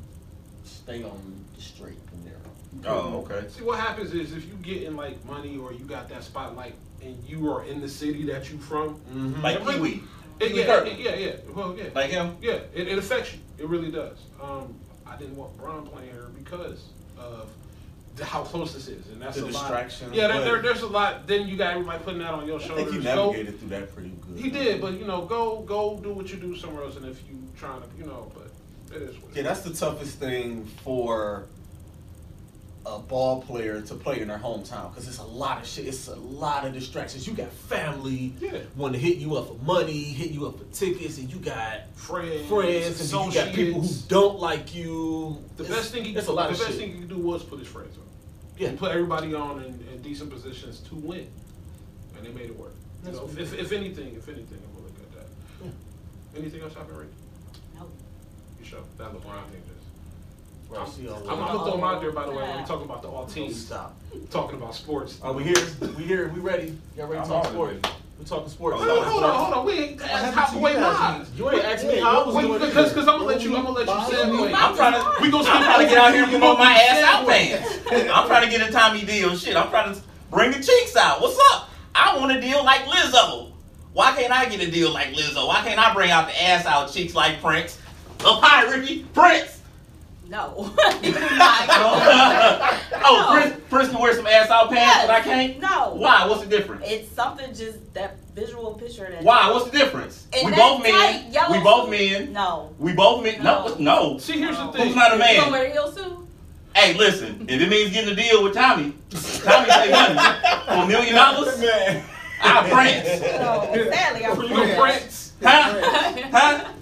stay 0.65 1.03
on 1.03 1.45
the 1.55 1.61
straight 1.61 1.99
and 2.13 2.25
narrow. 2.25 2.97
Oh, 2.97 3.27
okay. 3.31 3.47
See, 3.49 3.63
what 3.63 3.79
happens 3.79 4.15
is 4.15 4.33
if 4.33 4.47
you 4.47 4.55
get 4.63 4.85
in 4.85 4.97
like 4.97 5.23
money 5.27 5.59
or 5.59 5.73
you 5.75 5.85
got 5.85 6.09
that 6.09 6.23
spotlight 6.23 6.75
and 7.03 7.23
you 7.27 7.51
are 7.51 7.65
in 7.65 7.81
the 7.81 7.89
city 7.89 8.25
that 8.27 8.51
you 8.51 8.59
from, 8.59 9.01
Mm-hmm. 9.13 9.43
Like 9.43 9.67
Pee 9.67 9.79
Wee, 9.79 10.03
it, 10.41 10.55
yeah, 10.55 10.67
Kirk. 10.67 10.87
it- 10.89 10.99
yeah, 10.99 11.15
yeah, 11.15 11.33
well, 11.55 11.75
yeah, 11.77 11.85
like 11.95 12.11
him. 12.11 12.37
yeah, 12.41 12.59
it, 12.75 12.89
it 12.89 12.99
affects 12.99 13.33
you. 13.35 13.41
It 13.59 13.69
really 13.69 13.91
does. 13.91 14.19
Um, 14.43 14.75
I 15.07 15.17
didn't 15.17 15.37
want 15.37 15.57
Brown 15.57 15.87
playing 15.87 16.11
here 16.11 16.29
because 16.43 16.85
of 17.19 17.49
the, 18.17 18.25
how 18.25 18.43
close 18.43 18.75
this 18.75 18.89
is, 18.89 19.07
and 19.09 19.21
that's 19.21 19.37
The 19.37 19.45
a 19.45 19.49
distraction, 19.49 20.09
lot. 20.09 20.17
Yeah, 20.17 20.29
there, 20.29 20.41
there, 20.43 20.63
there's 20.63 20.83
a 20.83 20.87
lot. 20.87 21.27
Then 21.27 21.49
you 21.49 21.57
got 21.57 21.73
everybody 21.75 22.03
putting 22.05 22.21
that 22.21 22.35
on 22.35 22.47
your 22.47 22.61
I 22.61 22.63
shoulders. 22.65 22.85
think 22.91 22.97
he 22.99 23.03
Go- 23.03 23.27
navigated 23.31 23.59
through 23.61 23.69
that 23.71 23.95
pretty 23.95 24.11
good. 24.29 24.39
He 24.43 24.51
did, 24.51 24.81
but 24.81 24.95
you 24.95 25.05
know, 25.07 25.25
go 25.25 25.61
go 25.61 25.99
do 26.03 26.13
what 26.13 26.31
you 26.31 26.37
do 26.39 26.57
somewhere 26.57 26.85
else, 26.85 26.97
and 26.97 27.07
if 27.07 27.21
you 27.31 27.39
trying 27.59 27.81
to, 27.81 27.87
you 27.99 28.05
know, 28.07 28.31
but 28.35 28.51
it 28.97 29.03
is 29.03 29.17
what 29.23 29.33
Yeah, 29.35 29.41
is. 29.43 29.45
that's 29.49 29.61
the 29.61 29.73
toughest 29.75 30.19
thing 30.19 30.65
for 30.85 31.47
a 32.89 33.01
ball 33.01 33.43
player 33.43 33.81
to 33.83 33.95
play 33.95 34.21
in 34.21 34.29
their 34.29 34.39
hometown 34.39 34.91
because 34.93 35.09
it's 35.09 35.19
a 35.19 35.25
lot 35.25 35.61
of 35.61 35.67
shit. 35.67 35.87
It's 35.89 36.07
a 36.07 36.15
lot 36.15 36.65
of 36.65 36.73
distractions. 36.73 37.27
You 37.27 37.35
got 37.35 37.51
family 37.51 38.33
Yeah. 38.41 38.59
want 38.77 38.95
to 38.95 38.99
hit 39.01 39.17
you 39.19 39.35
up 39.37 39.49
for 39.49 39.55
money, 39.65 40.03
hit 40.05 40.31
you 40.31 40.47
up 40.47 40.59
for 40.59 40.65
tickets, 40.73 41.19
and 41.19 41.31
you 41.33 41.39
got 41.41 41.89
friends, 41.97 42.47
friends, 42.49 43.13
and 43.13 43.27
you 43.35 43.41
got 43.41 43.53
people 43.53 43.81
who 43.83 43.89
don't 44.09 44.39
like 44.39 44.73
you. 44.75 45.43
The 45.57 45.65
It's- 45.65 45.79
best 45.79 45.93
thing 45.93 46.05
he 46.05 46.15
it's 46.15 46.29
a 46.29 46.33
lot 46.33 46.51
of 46.53 46.57
best 46.59 46.71
shit. 46.71 46.79
thing 46.79 46.93
he 46.93 46.99
could 47.01 47.09
do 47.09 47.19
was 47.19 47.43
put 47.43 47.59
his 47.59 47.67
friends 47.69 47.97
on. 47.99 48.05
Yeah. 48.57 48.71
He 48.71 48.77
put 48.77 48.93
everybody 48.93 49.35
on 49.35 49.63
in, 49.65 49.85
in 49.93 50.01
decent 50.03 50.31
positions 50.31 50.79
to 50.89 50.95
win, 50.95 51.27
and 52.17 52.25
they 52.25 52.31
made 52.33 52.51
it 52.51 52.57
work. 52.57 52.75
You 53.05 53.13
know, 53.13 53.29
if, 53.37 53.53
if 53.53 53.73
anything, 53.73 54.15
if 54.15 54.29
anything, 54.29 54.59
I'm 54.65 54.73
gonna 54.75 54.87
look 54.87 54.99
at 55.01 55.13
that. 55.13 55.27
Yeah. 55.65 56.39
Anything 56.41 56.63
else 56.63 56.75
happened, 56.75 56.99
Rick? 56.99 57.09
No. 57.75 57.87
You 58.61 58.65
sure 58.65 58.81
that 58.99 59.13
LeBron 59.13 59.45
thing 59.51 59.63
just. 60.69 60.79
Right, 60.79 60.89
see 60.89 61.03
I'm, 61.09 61.23
that. 61.23 61.31
I'm 61.33 61.39
gonna 61.39 61.65
throw 61.65 61.75
him 61.79 61.85
out 61.85 62.01
there 62.01 62.13
by 62.13 62.27
the 62.27 62.33
way. 62.33 62.43
When 62.43 62.61
we 62.61 62.65
talking 62.67 62.85
about 62.85 63.03
the 63.03 63.09
all 63.09 63.25
Don't 63.25 63.35
teams, 63.35 63.67
stop. 63.67 63.97
talking 64.31 64.57
about 64.57 64.75
sports. 64.75 65.19
Are 65.23 65.33
we 65.33 65.45
here? 65.45 65.67
We 65.97 66.05
here? 66.05 66.29
We 66.29 66.41
ready? 66.41 66.77
Y'all 66.97 67.07
ready 67.07 67.23
to 67.23 67.29
talk 67.29 67.47
sports? 67.47 67.89
We 68.19 68.25
talking 68.25 68.49
sports. 68.49 68.79
Hold 68.79 68.89
on, 68.89 69.05
hold 69.05 69.25
on, 69.25 69.35
hold 69.45 69.55
on. 69.55 69.67
We 69.67 69.73
ain't 69.75 70.01
What 70.01 70.09
that's 70.09 70.35
happened 70.35 70.59
away 70.59 70.73
you. 70.73 71.27
You 71.37 71.51
ain't 71.51 71.65
asked 71.65 71.87
me 71.87 72.01
how 72.01 72.23
I 72.23 72.27
was 72.27 72.35
Wait, 72.35 72.43
doing. 72.47 72.61
because 72.61 72.89
because 72.89 73.09
I'm 73.09 73.19
gonna 73.19 73.25
let 73.25 73.43
you. 73.43 73.57
I'm 73.57 73.65
gonna 73.65 73.79
let 73.79 73.87
you 73.87 74.17
segue. 74.17 74.55
I'm 74.55 74.75
trying 74.77 74.93
to. 74.95 75.23
We 75.23 75.31
gonna 75.31 75.49
I'm 75.49 75.63
trying 75.63 75.87
to 75.87 75.95
get 75.95 75.99
out 75.99 76.15
here 76.15 76.23
and 76.23 76.31
promote 76.33 76.59
my 76.59 76.73
ass 76.73 77.05
out 77.05 77.29
pants. 77.29 77.79
I'm 77.91 78.27
trying 78.27 78.51
to 78.51 78.59
get 78.59 78.67
a 78.69 78.73
Tommy 78.73 79.05
deal. 79.05 79.37
Shit, 79.37 79.57
I'm 79.57 79.69
trying 79.69 79.95
to 79.95 80.01
bring 80.31 80.51
the 80.51 80.63
cheeks 80.63 80.97
out. 80.97 81.21
What's 81.21 81.39
up? 81.53 81.69
I 81.95 82.17
want 82.17 82.33
a 82.37 82.41
deal 82.41 82.65
like 82.65 82.83
Lizzo. 82.83 83.53
Why 83.93 84.13
can't 84.13 84.33
I 84.33 84.47
get 84.47 84.61
a 84.61 84.71
deal 84.71 84.93
like 84.93 85.09
Lizzo? 85.09 85.47
Why 85.47 85.63
can't 85.63 85.79
I 85.79 85.93
bring 85.95 86.11
out 86.11 86.27
the 86.29 86.43
ass 86.43 86.67
out 86.67 86.93
cheeks 86.93 87.15
like 87.15 87.41
Prince? 87.41 87.79
Up 88.25 88.43
high, 88.43 88.65
Ricky. 88.71 89.05
Prince. 89.15 89.56
No. 90.29 90.73
You 91.03 91.13
do 91.13 91.21
not 91.21 91.69
oh, 93.05 93.29
Prince, 93.33 93.61
Prince 93.69 93.91
can 93.91 94.01
wear 94.01 94.15
some 94.15 94.27
ass 94.27 94.51
out 94.51 94.71
pants, 94.71 95.07
but 95.07 95.11
I 95.11 95.21
can't. 95.21 95.61
No. 95.61 95.95
Why? 95.95 96.27
What's 96.27 96.43
the 96.43 96.49
difference? 96.49 96.83
It's 96.87 97.11
something 97.13 97.55
just 97.55 97.95
that 97.95 98.17
visual 98.35 98.75
picture 98.75 99.09
that. 99.11 99.23
Why? 99.23 99.51
What's 99.51 99.71
the 99.71 99.79
difference? 99.79 100.27
And 100.33 100.47
we 100.51 100.57
both 100.57 100.83
men. 100.83 100.93
tight 100.93 101.27
yellow 101.31 101.57
We 101.57 101.63
both 101.63 101.91
men. 101.91 102.33
No. 102.33 102.75
We 102.79 102.93
both 102.93 103.23
men. 103.23 103.43
No, 103.43 103.69
No. 103.79 104.13
no. 104.13 104.19
See, 104.19 104.39
here's 104.39 104.57
the 104.57 104.73
thing. 104.73 104.89
Who's 104.89 104.97
not 104.97 105.15
a 105.15 105.19
man? 105.19 105.35
You 105.35 105.41
gonna 105.43 105.53
wear 105.53 105.71
heels 105.71 105.97
too? 105.97 106.27
Hey, 106.75 106.95
listen. 106.95 107.47
If 107.49 107.61
it 107.61 107.69
means 107.71 107.93
getting 107.93 108.13
a 108.13 108.17
deal 108.17 108.43
with 108.43 108.55
Tommy, 108.55 108.95
Tommy 109.11 109.71
say 109.71 109.91
money 109.91 110.19
for 110.67 110.73
a 110.73 110.87
million 110.87 111.15
dollars. 111.15 111.59
Man. 111.61 112.05
I 112.43 112.69
Prince. 112.71 113.23
No. 113.23 113.91
Sadly, 113.91 114.27
I'm 114.27 114.43
You 114.43 114.49
know, 114.49 114.57
Prince. 114.57 114.77
Prince. 114.77 115.33
Huh? 115.43 116.29
Huh? 116.33 116.73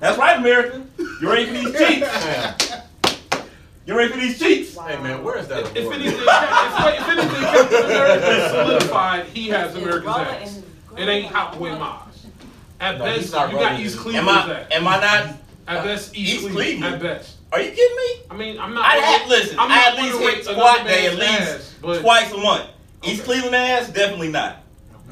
That's 0.00 0.18
right, 0.18 0.38
America. 0.38 0.84
You 0.98 1.30
ready 1.30 1.46
for 1.46 1.52
these 1.52 1.78
cheeks? 1.78 2.72
You 3.86 3.96
ready 3.96 4.12
for 4.12 4.18
these 4.18 4.38
cheeks? 4.38 4.76
Hey 4.76 4.96
man, 5.02 5.22
where 5.22 5.38
is 5.38 5.46
that? 5.48 5.64
If, 5.64 5.76
if 5.76 5.82
award? 5.84 5.94
anything, 5.96 6.20
if, 6.20 7.00
if 7.00 7.08
anything, 7.08 7.40
Captain 7.42 7.84
America 7.84 8.30
is 8.44 8.50
solidified, 8.50 9.26
he 9.26 9.48
has 9.48 9.74
It's 9.74 9.82
America's 9.82 10.06
rolling 10.06 10.26
ass. 10.26 10.62
and 10.96 10.98
It 10.98 11.08
ain't 11.12 11.32
growing. 11.32 11.74
Hotway 11.74 11.78
Mars. 11.78 12.26
At 12.80 12.98
No, 12.98 13.04
best, 13.04 13.26
you 13.26 13.32
got 13.32 13.80
East 13.80 13.96
in- 13.96 14.02
Cleveland's 14.02 14.28
Am 14.30 14.50
I? 14.50 14.66
Am 14.74 14.88
I 14.88 15.00
not? 15.00 15.36
At 15.66 15.84
best, 15.84 16.16
East, 16.16 16.32
East 16.32 16.40
Cleveland. 16.40 16.54
Cleveland? 16.56 16.94
At 16.94 17.00
best. 17.02 17.36
Are 17.52 17.60
you 17.60 17.70
kidding 17.70 17.96
me? 17.96 18.22
I 18.30 18.36
mean, 18.36 18.58
I'm 18.58 18.74
not. 18.74 18.84
I 18.86 18.94
gonna- 18.96 19.06
had 19.06 19.28
listen. 19.28 19.58
I'm 19.58 19.70
I 19.70 19.74
not 19.76 19.86
at 19.86 19.96
least 20.02 20.12
gonna 20.14 20.24
hit 20.26 20.34
rate 20.36 20.44
squat 20.44 20.86
day 20.86 21.06
at 21.06 21.14
least 21.14 21.40
ass, 21.40 21.74
but 21.82 22.00
twice 22.00 22.32
a 22.32 22.38
month. 22.38 22.70
East 23.04 23.24
Cleveland 23.24 23.54
ass, 23.54 23.90
definitely 23.90 24.30
not. 24.30 24.62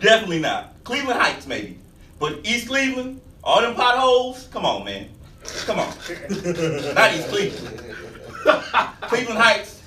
Definitely 0.00 0.40
not. 0.40 0.72
Cleveland 0.84 1.20
Heights 1.20 1.46
maybe, 1.46 1.78
but 2.18 2.40
East 2.44 2.68
Cleveland, 2.68 3.20
all 3.44 3.60
them 3.60 3.74
potholes. 3.74 4.48
Come 4.50 4.64
on, 4.64 4.84
man. 4.84 5.08
Come 5.66 5.78
on. 5.78 5.88
not 6.94 7.14
East 7.14 7.28
Cleveland. 7.28 7.96
Cleveland 9.08 9.38
Heights, 9.38 9.82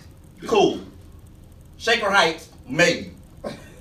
cool. 0.48 0.80
Shaker 1.78 2.10
Heights, 2.10 2.50
maybe. 2.68 3.12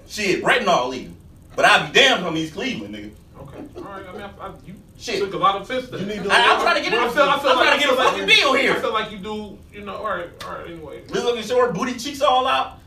Shit, 0.09 0.43
Retinol 0.43 0.95
even. 0.95 1.17
But 1.57 1.65
I'd 1.65 1.93
be 1.93 2.01
damned 2.01 2.25
from 2.25 2.37
East 2.37 2.55
Cleveland, 2.55 2.95
nigga. 2.95 3.11
Okay. 3.41 3.59
All 3.77 3.83
right. 3.85 4.07
I 4.09 4.13
mean, 4.13 4.23
I, 4.23 4.47
I, 4.47 4.53
you 4.67 4.75
Shit. 4.99 5.21
took 5.21 5.35
a 5.35 5.39
lot 5.39 5.61
of 5.61 5.67
fifths 5.69 5.89
there. 5.89 6.01
You 6.01 6.07
need 6.07 6.23
to- 6.25 6.31
I, 6.33 6.55
I'm 6.55 6.61
trying 6.61 6.77
to 6.77 6.83
get 6.83 6.93
it. 6.93 6.99
I 6.99 7.09
feel, 7.11 7.23
I 7.23 7.39
feel 7.39 7.51
I'm 7.51 7.57
like, 7.57 7.67
trying 7.69 7.81
to 7.81 7.87
get 7.87 7.89
a 7.89 7.93
I 7.93 7.97
feel 7.97 8.05
fucking 8.05 8.27
like, 8.27 8.37
deal 8.37 8.73
I 8.73 8.81
feel 8.81 8.93
like 8.93 9.11
you 9.13 9.19
do. 9.19 9.59
You 9.73 9.85
know. 9.85 9.97
All 9.97 10.05
right. 10.05 10.29
All 10.45 10.53
right. 10.59 10.67
Anyway. 10.71 11.03
Liz 11.09 11.25
looking 11.25 11.43
short, 11.43 11.75
booty 11.75 11.95
cheeks 11.95 12.21
all 12.23 12.47
out, 12.47 12.79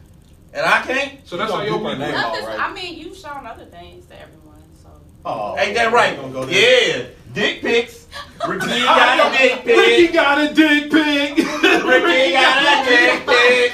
and 0.53 0.65
I 0.65 0.81
can't. 0.81 1.25
So 1.27 1.37
that's 1.37 1.51
why 1.51 1.65
You 1.65 1.71
how 1.73 1.77
gonna 1.79 1.89
your 1.89 1.97
keep 1.97 1.99
her 1.99 2.05
week 2.05 2.13
name 2.15 2.31
went. 2.31 2.43
I'm 2.43 2.45
right. 2.45 2.59
I 2.59 2.73
mean, 2.73 2.97
you've 2.99 3.17
shown 3.17 3.45
other 3.47 3.65
things 3.65 4.05
to 4.07 4.21
everyone, 4.21 4.61
so. 4.83 4.89
Oh, 5.25 5.57
Ain't 5.57 5.75
that 5.75 5.91
right? 5.93 6.15
Gonna 6.15 6.31
go 6.33 6.45
there. 6.45 6.99
Yeah, 6.99 7.05
dick 7.37 7.61
pics. 7.61 8.07
Ricky 8.47 8.83
got 8.83 9.31
a 9.33 9.37
dick 9.37 9.63
pic. 9.63 9.77
Ricky 9.77 10.13
got 10.13 10.37
a 10.39 10.53
dick 10.53 10.91
pic. 10.91 11.37
Ricky 11.37 12.33
got 12.33 12.57
a 12.63 12.85
dick 12.89 13.25
pic. 13.27 13.73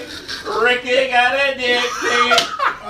Ricky 0.62 1.10
got 1.10 1.34
a 1.36 1.58
dick 1.58 1.84
pic. 2.02 2.40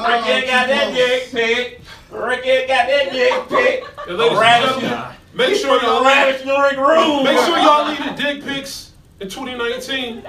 Ricky 0.08 0.48
got 0.48 0.70
a 0.70 0.94
dick 0.94 1.32
pic. 1.32 1.82
Ricky 2.12 2.68
got 2.68 2.90
a 2.90 3.10
dick 3.12 3.50
pic. 3.50 3.84
And 4.08 4.18
ladies 4.18 4.32
and 4.32 4.40
Ravishing- 4.42 4.80
gentlemen, 4.82 5.16
make 5.36 5.56
sure 5.56 5.82
y'all 5.82 6.04
Ravishing 6.04 6.48
Rick 6.48 6.78
Rude. 6.78 7.24
make 7.24 7.38
sure 7.46 7.58
y'all 7.58 7.88
leave 7.88 8.04
the 8.04 8.24
dick 8.24 8.44
pics 8.44 8.92
in 9.20 9.30
2019. 9.30 10.24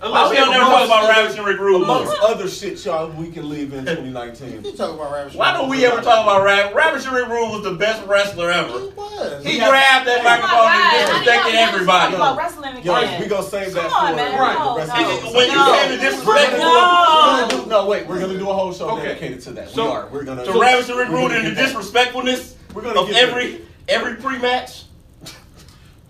Why 0.00 0.28
we 0.28 0.36
don't 0.36 0.50
never 0.50 0.64
talk 0.64 0.84
about 0.86 1.08
Ravishing 1.08 1.44
Rick 1.44 1.58
Rude 1.60 1.86
more? 1.86 2.02
Amongst 2.02 2.20
other 2.22 2.48
shit, 2.48 2.84
y'all, 2.84 3.08
we 3.10 3.30
can 3.30 3.48
leave 3.48 3.72
in 3.72 3.86
2019. 3.86 4.64
You 4.64 4.72
talk 4.76 4.94
about 4.94 5.12
Ravish. 5.12 5.34
Why 5.34 5.52
don't 5.52 5.70
we 5.70 5.86
ever 5.86 6.02
talk 6.02 6.24
about 6.24 6.44
Rav? 6.44 6.74
Ravishing 6.74 7.12
Rick 7.12 7.28
Rude 7.28 7.50
was 7.52 7.62
the 7.62 7.72
best 7.74 8.04
wrestler 8.06 8.52
He 8.52 8.58
ever. 8.58 8.72
was. 8.72 9.44
He 9.44 9.58
grabbed 9.58 10.06
that 10.06 10.20
Oh 10.20 10.24
microphone 10.24 10.68
and 10.68 10.82
God, 10.82 10.84
I 10.84 11.06
didn't 11.06 11.24
disrespected 11.24 11.54
everybody. 11.54 12.16
Talk 12.16 12.20
about 12.20 12.36
wrestling 12.36 12.84
Yo, 12.84 13.18
we 13.20 13.26
gonna 13.28 13.42
save 13.48 13.72
that 13.74 13.90
Come 13.90 13.92
on, 13.92 14.10
for 14.12 14.16
man. 14.16 14.40
Right. 14.40 14.58
No, 14.58 14.74
the 14.74 14.78
rest 14.80 14.92
no. 15.00 15.16
of 15.16 15.22
the 15.22 15.38
When 15.38 15.48
you 15.48 15.54
no. 15.56 15.72
came 15.72 15.88
to 15.88 15.96
disrespect 16.04 16.52
We're 16.52 16.58
No. 16.58 17.46
gonna 17.48 17.62
do- 17.64 17.70
no, 17.70 17.86
wait, 17.86 18.06
we're 18.06 18.20
gonna 18.20 18.38
do 18.38 18.50
a 18.50 18.52
whole 18.52 18.72
show 18.74 18.90
Okay. 18.90 19.04
dedicated 19.06 19.40
to 19.42 19.50
that. 19.52 19.70
So- 19.70 19.84
we 19.86 19.90
are. 19.90 20.06
We're 20.12 20.24
gonna. 20.24 20.44
to 20.44 20.52
Ravishing 20.52 20.96
Rick 20.96 21.08
we're 21.08 21.20
gonna 21.22 21.34
and 21.36 21.46
the 21.46 21.50
that. 21.52 21.66
disrespectfulness 21.66 22.54
We're 22.74 22.82
gonna 22.82 23.00
of 23.00 23.10
every 23.12 23.62
every 23.88 24.14
pre-match. 24.16 24.83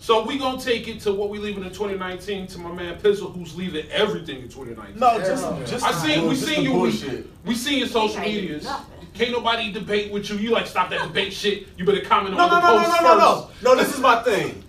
So 0.04 0.22
we 0.22 0.36
gonna 0.36 0.60
take 0.60 0.86
it 0.86 1.00
to 1.00 1.14
what 1.14 1.30
we 1.30 1.38
leaving 1.38 1.64
in 1.64 1.70
2019 1.70 2.46
to 2.48 2.58
my 2.58 2.70
man 2.70 2.98
Pizzle, 3.00 3.34
who's 3.34 3.56
leaving 3.56 3.88
everything 3.90 4.42
in 4.42 4.50
2019. 4.50 5.00
No, 5.00 5.16
just, 5.18 5.42
Yeah. 5.42 5.64
just 5.64 5.82
I 5.82 5.92
seen 5.92 6.28
we 6.28 6.34
seen 6.34 6.62
you 6.62 6.72
we, 6.72 6.90
bullshit. 6.90 7.26
we 7.46 7.54
seen 7.54 7.78
your 7.78 7.88
social 7.88 8.20
Ain't 8.20 8.34
medias. 8.34 8.68
Can't 9.14 9.30
nobody 9.30 9.72
debate 9.72 10.12
with 10.12 10.28
you. 10.28 10.36
You 10.36 10.50
like 10.50 10.66
stop 10.66 10.90
that 10.90 11.06
debate 11.06 11.32
shit. 11.42 11.68
You 11.78 11.86
better 11.86 12.02
comment 12.02 12.36
No, 12.36 12.42
on 12.42 12.50
no, 12.50 12.54
the 12.56 12.60
no, 12.60 12.76
no, 12.76 12.84
post 12.84 13.02
no, 13.02 13.16
no, 13.16 13.46
first. 13.48 13.62
no. 13.62 13.70
No, 13.74 13.80
this 13.82 13.94
is 13.94 14.00
my 14.00 14.22
thing. 14.22 14.62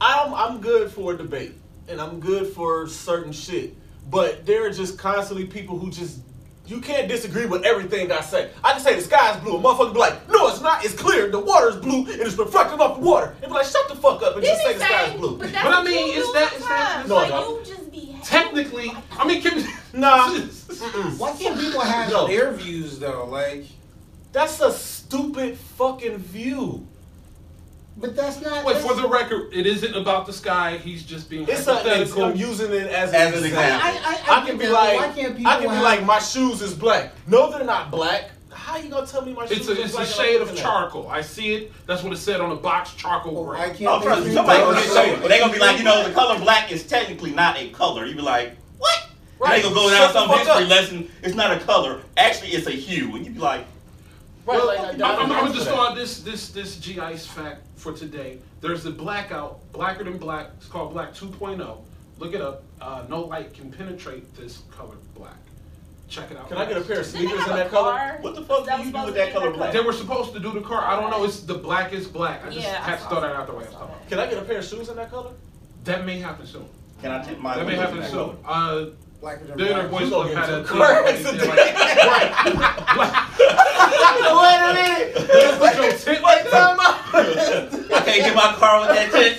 I'm 0.00 0.32
I'm 0.32 0.62
good 0.62 0.90
for 0.90 1.12
a 1.12 1.18
debate, 1.18 1.52
and 1.86 2.00
I'm 2.00 2.18
good 2.18 2.46
for 2.46 2.88
certain 2.88 3.32
shit. 3.32 3.74
But 4.08 4.46
there 4.46 4.64
are 4.66 4.70
just 4.70 4.96
constantly 4.96 5.44
people 5.44 5.78
who 5.78 5.90
just 5.90 6.20
you 6.66 6.80
can't 6.80 7.08
disagree 7.08 7.46
with 7.46 7.64
everything 7.64 8.10
I 8.12 8.20
say. 8.20 8.50
I 8.64 8.72
can 8.72 8.80
say 8.80 8.96
the 8.96 9.02
sky's 9.02 9.40
blue, 9.42 9.56
a 9.56 9.60
motherfucker 9.60 9.92
be 9.92 9.98
like, 10.00 10.28
no, 10.28 10.48
it's 10.48 10.60
not. 10.60 10.84
It's 10.84 10.94
clear. 10.94 11.30
The 11.30 11.38
water's 11.38 11.76
blue, 11.76 12.00
and 12.00 12.20
it's 12.20 12.36
reflecting 12.36 12.80
off 12.80 12.98
the 12.98 13.04
water. 13.04 13.34
And 13.42 13.50
be 13.50 13.54
like, 13.58 13.66
shut 13.66 13.88
the 13.88 13.96
fuck 13.96 14.22
up 14.22 14.34
and 14.34 14.42
Didn't 14.42 14.56
just 14.58 14.62
say 14.66 14.72
the 14.74 14.80
sky's 14.84 15.12
say? 15.12 15.16
blue. 15.18 15.38
But, 15.38 15.52
that's 15.52 15.64
But 15.64 15.74
I 15.74 15.82
mean, 15.84 16.14
you 16.14 16.20
is 16.20 16.26
do 16.26 16.32
that- 16.34 16.52
all 16.52 16.58
that- 16.58 16.92
time. 16.96 17.08
No, 17.08 17.14
like, 17.16 17.30
no. 17.30 17.58
you 17.58 17.64
just 17.64 17.90
be 17.92 18.16
Technically, 18.24 18.92
I 19.12 19.26
mean, 19.26 19.40
can, 19.42 19.64
Nah. 19.92 20.34
Why 21.16 21.32
can't 21.38 21.58
people 21.60 21.80
have 21.80 22.10
No. 22.10 22.26
their 22.26 22.52
views 22.52 22.98
though? 22.98 23.26
Like, 23.26 23.64
That's 24.32 24.60
a 24.60 24.72
stupid 24.72 25.56
fucking 25.56 26.18
view. 26.18 26.86
But 27.98 28.14
that's 28.14 28.40
not. 28.42 28.64
Wait, 28.64 28.74
that's- 28.74 28.86
for 28.86 29.00
the 29.00 29.08
record, 29.08 29.50
it 29.54 29.66
isn't 29.66 29.94
about 29.94 30.26
the 30.26 30.32
sky. 30.32 30.76
He's 30.76 31.02
just 31.02 31.30
being 31.30 31.44
It's 31.48 31.62
something 31.64 31.86
that's, 31.86 32.10
hypothetical. 32.10 32.24
I'm 32.24 32.36
using 32.36 32.70
it 32.72 32.88
as, 32.88 33.12
As 33.14 33.32
an 33.32 33.38
an 33.38 33.44
example. 33.44 33.46
example. 33.48 33.88
I- 34.06 34.32
I- 34.34 34.42
I 34.42 34.46
can 34.46 34.58
be 34.58 34.68
like, 34.68 34.96
why 34.98 35.08
can't 35.08 35.46
I 35.46 35.60
can 35.60 35.70
be 35.70 35.82
like, 35.82 36.04
my 36.04 36.18
shoes 36.18 36.60
is 36.60 36.74
black. 36.74 37.12
No, 37.26 37.50
they're 37.50 37.64
not 37.64 37.90
black. 37.90 38.30
How 38.52 38.76
you 38.78 38.88
gonna 38.90 39.06
tell 39.06 39.24
me 39.24 39.32
my 39.32 39.46
shoes 39.46 39.58
It's 39.60 39.68
are 39.68 39.72
a, 39.72 39.74
it's 39.76 39.92
a 39.92 39.96
black? 39.96 40.06
and 40.08 40.14
I'm 40.20 40.26
shade 40.26 40.34
of 40.40 40.48
looking 40.48 40.58
at 40.58 40.62
charcoal. 40.62 41.08
I 41.08 41.20
see 41.22 41.54
it. 41.54 41.72
That's 41.86 42.02
what 42.02 42.12
it 42.12 42.16
said 42.18 42.40
on 42.40 42.50
the 42.50 42.56
box. 42.56 42.92
Charcoal 42.94 43.38
Oh, 43.38 43.44
gray. 43.44 43.60
I 43.60 43.68
can't. 43.70 43.82
Oh, 43.86 44.02
trust 44.02 44.20
me, 44.20 44.24
think 44.26 44.34
somebody 44.36 44.58
gonna 44.60 44.78
it. 44.78 44.82
get 44.82 44.92
so, 44.92 45.16
but 45.22 45.28
they 45.28 45.38
gonna 45.38 45.52
be 45.52 45.58
like, 45.58 45.78
you 45.78 45.84
know, 45.84 46.06
the 46.06 46.12
color 46.12 46.38
black 46.40 46.72
is 46.72 46.84
technically 46.86 47.30
not 47.30 47.56
a 47.58 47.68
color. 47.70 48.04
You 48.06 48.14
be 48.16 48.22
like, 48.22 48.56
what? 48.78 49.08
Right. 49.38 49.56
They 49.56 49.62
gonna 49.62 49.74
go 49.74 49.88
down 49.90 49.98
Shut 50.00 50.12
the 50.14 50.20
some 50.26 50.38
history 50.38 50.64
up. 50.64 50.68
lesson. 50.68 51.10
It's 51.22 51.34
not 51.34 51.52
a 51.56 51.60
color. 51.60 52.00
Actually, 52.16 52.50
it's 52.52 52.66
a 52.66 52.72
hue. 52.72 53.14
And 53.16 53.24
you 53.24 53.30
be 53.32 53.40
like, 53.40 53.66
Right, 54.46 54.56
Well, 54.58 54.66
like, 54.68 54.78
I'm, 54.94 55.02
I- 55.02 55.06
I 55.06 55.14
I'm, 55.14 55.22
I'm 55.22 55.28
gonna 55.28 55.40
answer 55.42 55.54
just 55.54 55.66
throw 55.68 55.80
out 55.80 55.96
this 55.96 56.20
this 56.20 56.50
this 56.50 56.76
G 56.76 57.00
Ice 57.00 57.26
fact 57.26 57.62
for 57.76 57.92
today. 57.92 58.38
There's 58.60 58.86
a 58.86 58.90
blackout, 58.90 59.60
blacker 59.72 60.04
than 60.04 60.18
black. 60.18 60.50
It's 60.56 60.66
called 60.68 60.92
Black 60.92 61.12
2.0. 61.14 61.78
Look 62.18 62.32
it 62.34 62.40
up. 62.40 62.62
Uh, 62.80 63.04
no 63.08 63.22
light 63.22 63.52
can 63.54 63.70
penetrate 63.70 64.34
this 64.36 64.62
color 64.70 64.94
black. 65.14 65.36
Check 66.08 66.30
it 66.30 66.36
out. 66.36 66.48
Can 66.48 66.58
I 66.58 66.64
get 66.64 66.76
a 66.76 66.80
pair 66.82 67.00
of 67.00 67.06
sneakers 67.06 67.40
in 67.48 67.56
that 67.56 67.70
color? 67.70 68.18
what 68.20 68.36
the 68.36 68.42
fuck 68.42 68.64
do 68.64 68.82
you 68.86 68.92
do 68.92 69.04
with 69.06 69.14
that 69.16 69.32
color 69.32 69.50
black? 69.50 69.72
They 69.72 69.80
were 69.80 69.92
supposed 69.92 70.32
to 70.34 70.40
do 70.40 70.52
the 70.52 70.60
car. 70.60 70.84
I 70.84 71.00
don't 71.00 71.10
know. 71.10 71.24
It's 71.24 71.40
the 71.40 71.54
blackest 71.54 72.12
black. 72.12 72.44
I 72.44 72.50
just 72.50 72.64
Yeah, 72.66 72.80
I 72.80 72.90
had 72.90 72.98
to 73.00 73.08
throw 73.08 73.20
that 73.20 73.28
that. 73.32 73.36
out 73.36 73.46
the 73.48 73.54
way. 73.54 73.64
I 73.66 73.72
saw 73.72 73.86
that. 73.86 74.08
Can 74.08 74.20
I 74.20 74.26
get 74.26 74.38
a 74.38 74.42
pair 74.42 74.58
of 74.58 74.64
shoes 74.64 74.88
in 74.88 74.94
that 74.96 75.10
color? 75.10 75.32
That 75.82 76.06
may 76.06 76.18
happen 76.20 76.46
soon. 76.46 76.66
Can 77.02 77.10
I 77.10 77.24
tip 77.24 77.38
my 77.40 77.56
That 77.56 77.66
may 77.66 77.74
happen 77.74 78.04
soon. 78.04 78.36
Uh, 78.44 78.86
Blacker 79.20 79.44
than 79.46 79.56
Dinner 79.58 79.88
black. 79.88 79.90
Boys 79.90 80.00
You 80.02 80.08
Club 80.08 80.26
gonna 80.28 80.40
had 80.40 80.46
get 80.46 80.54
a 80.54 80.58
into 80.58 80.68
thing 80.68 80.78
crazy 80.78 81.24
where 81.48 81.56
they 81.56 81.72
did 81.72 82.06
like- 82.06 82.34
Wait 84.36 84.60
a 84.60 84.62
minute. 84.74 85.14
Just 85.16 85.58
put 85.58 85.72
your 85.76 85.92
tit 85.98 86.20
like 86.22 86.44
that. 86.50 86.76
I 87.94 87.96
can't 88.04 88.22
get 88.24 88.34
my 88.34 88.52
car 88.58 88.80
with 88.80 88.90
that 88.90 89.08
tit. 89.12 89.34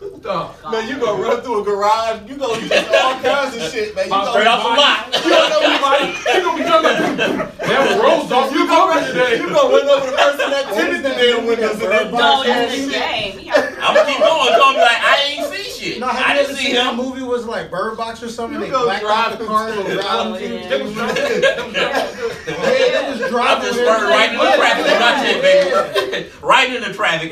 Dog. 0.24 0.56
Man, 0.72 0.88
you 0.88 0.98
gonna 0.98 1.22
run 1.22 1.42
through 1.42 1.60
a 1.60 1.64
garage. 1.64 2.22
You 2.26 2.36
gonna 2.38 2.66
get 2.66 2.88
all 2.88 3.20
kinds 3.20 3.56
of 3.56 3.62
shit, 3.70 3.94
man. 3.94 4.06
You 4.06 4.10
My 4.10 4.24
Straight 4.30 4.44
gonna, 4.44 4.56
off 4.56 4.64
the 4.64 4.80
lot. 4.80 5.24
You 5.24 5.30
don't 5.30 5.50
know 5.52 5.60
anybody. 5.68 6.16
You 6.32 6.40
gonna 6.40 6.56
be 6.56 6.64
jumping. 6.64 7.36
That 7.68 8.00
rolls 8.02 8.32
off 8.32 8.50
you 8.52 8.60
you 8.60 8.66
gonna, 8.66 9.06
today. 9.06 9.36
you 9.36 9.46
gonna 9.52 9.68
run 9.68 9.84
over 9.88 10.10
the 10.10 10.16
person 10.16 10.48
that 10.50 10.64
What 10.66 10.74
tinted 10.80 10.96
is 10.96 11.02
the 11.02 11.08
that 11.10 11.18
damn 11.20 11.36
movie, 11.44 11.48
windows 11.60 11.78
that 11.78 11.84
in 11.84 11.90
that 11.90 12.02
Bird 12.04 12.12
Box 12.12 12.22
dark 12.24 12.46
that's 12.46 12.72
ass 12.72 12.78
the 12.80 12.92
shit. 12.92 13.02
game. 13.04 13.38
He 13.38 13.50
got- 13.50 13.64
I'm 13.84 13.94
gonna 13.94 14.08
keep 14.08 14.18
going. 14.18 14.48
It's 14.48 14.56
gonna 14.58 14.74
be 14.74 14.80
like, 14.80 15.02
I 15.04 15.14
ain't 15.28 15.44
see 15.52 15.64
shit. 15.92 16.00
No, 16.00 16.06
I 16.08 16.32
didn't 16.34 16.56
see 16.56 16.64
seen 16.64 16.74
that 16.74 16.88
him. 16.88 16.96
movie? 16.96 17.22
Was 17.22 17.44
like 17.44 17.70
Bird 17.70 17.96
Box 17.98 18.22
or 18.22 18.28
something? 18.30 18.58
You 18.60 18.64
they 18.64 18.70
go 18.72 18.84
blacked 18.84 19.04
out 19.04 19.38
the 19.38 19.44
drive 19.44 19.48
car 19.48 19.68
and 19.68 19.86
the- 19.92 19.96
round 20.00 20.36
through 20.38 20.48
yeah. 20.48 20.68
They 20.72 20.82
was 20.82 20.92
driving. 20.94 21.20
They 21.44 21.52
was 21.60 21.72
driving. 21.74 22.54
Yeah, 22.54 22.90
they 22.96 23.04
was 23.12 23.20
I'm 23.34 23.60
just 23.62 23.76
there. 23.76 24.08
right 24.08 24.32
in 24.32 24.38
the 24.38 24.56
traffic 24.56 24.84
with 24.88 25.00
my 25.00 25.12
tit, 25.20 25.36
baby. 25.42 26.30
right 26.42 26.72
into 26.72 26.92
traffic. 26.94 27.30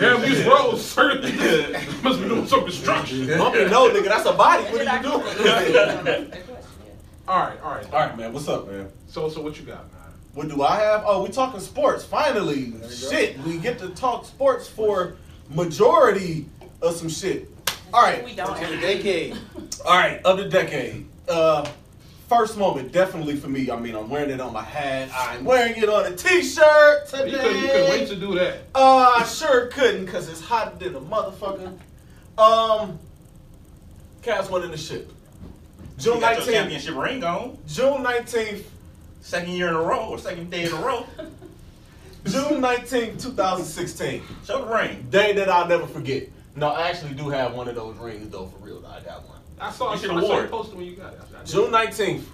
Damn, 0.00 0.20
these 0.22 0.44
roads 0.46 0.82
certainly 1.10 1.86
must 2.02 2.20
be 2.20 2.28
doing 2.28 2.46
some 2.46 2.60
construction. 2.64 3.26
Bumpy, 3.38 3.64
no, 3.66 3.90
nigga, 3.90 4.04
that's 4.04 4.26
a 4.26 4.32
body. 4.32 4.64
What 4.64 4.86
are 4.86 4.96
you 4.96 5.02
get 5.02 6.02
doing? 6.14 6.32
All 7.26 7.40
right, 7.40 7.58
all 7.62 7.70
right. 7.70 7.86
All 7.90 8.00
right, 8.00 8.18
man. 8.18 8.34
What's 8.34 8.48
up, 8.48 8.68
man? 8.70 8.92
So, 9.08 9.30
so 9.30 9.40
what 9.40 9.58
you 9.58 9.64
got, 9.64 9.90
man? 9.90 10.02
What 10.34 10.48
do 10.50 10.62
I 10.62 10.76
have? 10.76 11.04
Oh, 11.06 11.22
we 11.22 11.30
talking 11.30 11.58
sports. 11.58 12.04
Finally, 12.04 12.74
shit, 12.90 13.38
we 13.44 13.56
get 13.56 13.78
to 13.78 13.88
talk 13.88 14.26
sports 14.26 14.68
for 14.68 15.16
majority 15.48 16.44
of 16.82 16.94
some 16.96 17.08
shit. 17.08 17.48
All 17.94 18.02
right, 18.02 18.22
We 18.22 18.34
don't. 18.34 18.54
To 18.60 18.66
the 18.66 18.76
decade. 18.76 19.38
all 19.86 19.96
right, 19.96 20.20
of 20.22 20.36
the 20.36 20.50
decade. 20.50 21.06
Uh, 21.26 21.66
first 22.28 22.56
moment, 22.58 22.92
definitely 22.92 23.36
for 23.36 23.48
me. 23.48 23.70
I 23.70 23.78
mean, 23.78 23.94
I'm 23.94 24.08
wearing 24.08 24.30
it 24.30 24.40
on 24.40 24.52
my 24.52 24.62
hat. 24.62 25.10
I'm 25.14 25.44
wearing 25.44 25.76
it 25.76 25.88
on 25.88 26.06
a 26.12 26.16
T-shirt 26.16 27.08
today. 27.08 27.30
You 27.30 27.36
couldn't, 27.38 27.62
you 27.62 27.68
couldn't 27.68 27.90
wait 27.90 28.08
to 28.08 28.16
do 28.16 28.34
that. 28.34 28.58
Uh, 28.74 29.14
I 29.18 29.24
sure 29.24 29.66
couldn't 29.68 30.06
because 30.06 30.28
it's 30.28 30.40
hotter 30.40 30.76
than 30.78 30.94
a 30.96 31.00
motherfucker. 31.00 31.78
Um, 32.38 32.98
Cavs 34.22 34.50
won 34.50 34.62
in 34.64 34.70
the 34.70 34.76
ship. 34.76 35.10
June 35.98 36.14
You 36.16 36.20
got 36.20 36.30
your 36.30 36.38
nineteenth. 36.38 36.56
championship 36.56 36.94
ring 36.96 37.24
on. 37.24 37.58
June 37.68 38.02
nineteenth. 38.02 38.70
Second 39.20 39.52
year 39.52 39.68
in 39.68 39.74
a 39.74 39.80
row 39.80 40.08
or 40.10 40.18
second 40.18 40.50
day 40.50 40.64
in 40.64 40.72
a 40.72 40.76
row. 40.76 41.06
June 42.26 42.60
nineteenth, 42.60 43.22
two 43.22 43.30
thousand 43.32 43.64
sixteen. 43.66 44.22
Show 44.44 44.64
the 44.64 44.74
ring. 44.74 45.06
Day 45.10 45.34
that 45.34 45.48
I'll 45.48 45.68
never 45.68 45.86
forget. 45.86 46.24
No, 46.56 46.68
I 46.68 46.88
actually 46.88 47.14
do 47.14 47.28
have 47.28 47.54
one 47.54 47.68
of 47.68 47.74
those 47.74 47.96
rings 47.96 48.30
though, 48.30 48.46
for 48.46 48.58
real. 48.64 48.84
I 48.86 49.00
got 49.00 49.26
one. 49.28 49.33
I 49.60 49.70
saw, 49.70 49.88
I 49.88 49.92
You 49.94 49.98
saw, 49.98 50.02
should 50.06 50.10
I 50.16 50.20
saw 50.20 50.36
you 50.38 50.40
it. 50.44 50.50
posted 50.50 50.76
when 50.76 50.86
you 50.86 50.96
got 50.96 51.12
it. 51.14 51.20
I- 51.32 51.36
I 51.36 51.44
did. 51.44 51.52
June 51.52 51.70
nineteenth, 51.70 52.28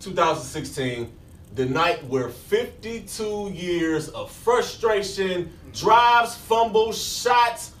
two 0.00 0.12
thousand 0.12 0.44
sixteen. 0.44 1.12
The 1.56 1.66
night 1.66 2.04
where 2.06 2.28
52 2.28 3.50
years 3.52 4.08
of 4.10 4.30
frustration, 4.30 5.52
drives, 5.74 6.36
fumbles, 6.36 6.96
shots, 7.02 7.72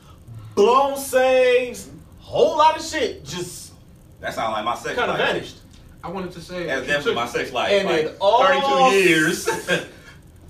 blown 0.56 0.96
saves, 0.98 1.88
whole 2.18 2.58
lot 2.58 2.76
of 2.76 2.84
shit 2.84 3.24
just 3.24 3.72
That 4.20 4.34
sounds 4.34 4.52
like 4.54 4.64
my 4.64 4.74
sex 4.74 4.96
kind 4.98 5.08
of 5.12 5.18
life. 5.20 5.28
vanished. 5.34 5.56
I 6.02 6.08
wanted 6.08 6.32
to 6.32 6.40
say. 6.40 6.66
That's 6.66 6.80
you 6.80 6.86
definitely 6.88 7.04
took- 7.12 7.14
my 7.14 7.26
sex 7.28 7.52
life. 7.52 7.72
And 7.72 7.88
like 7.88 8.00
it 8.06 8.16
all- 8.20 8.44
32 8.90 9.08
years. 9.08 9.48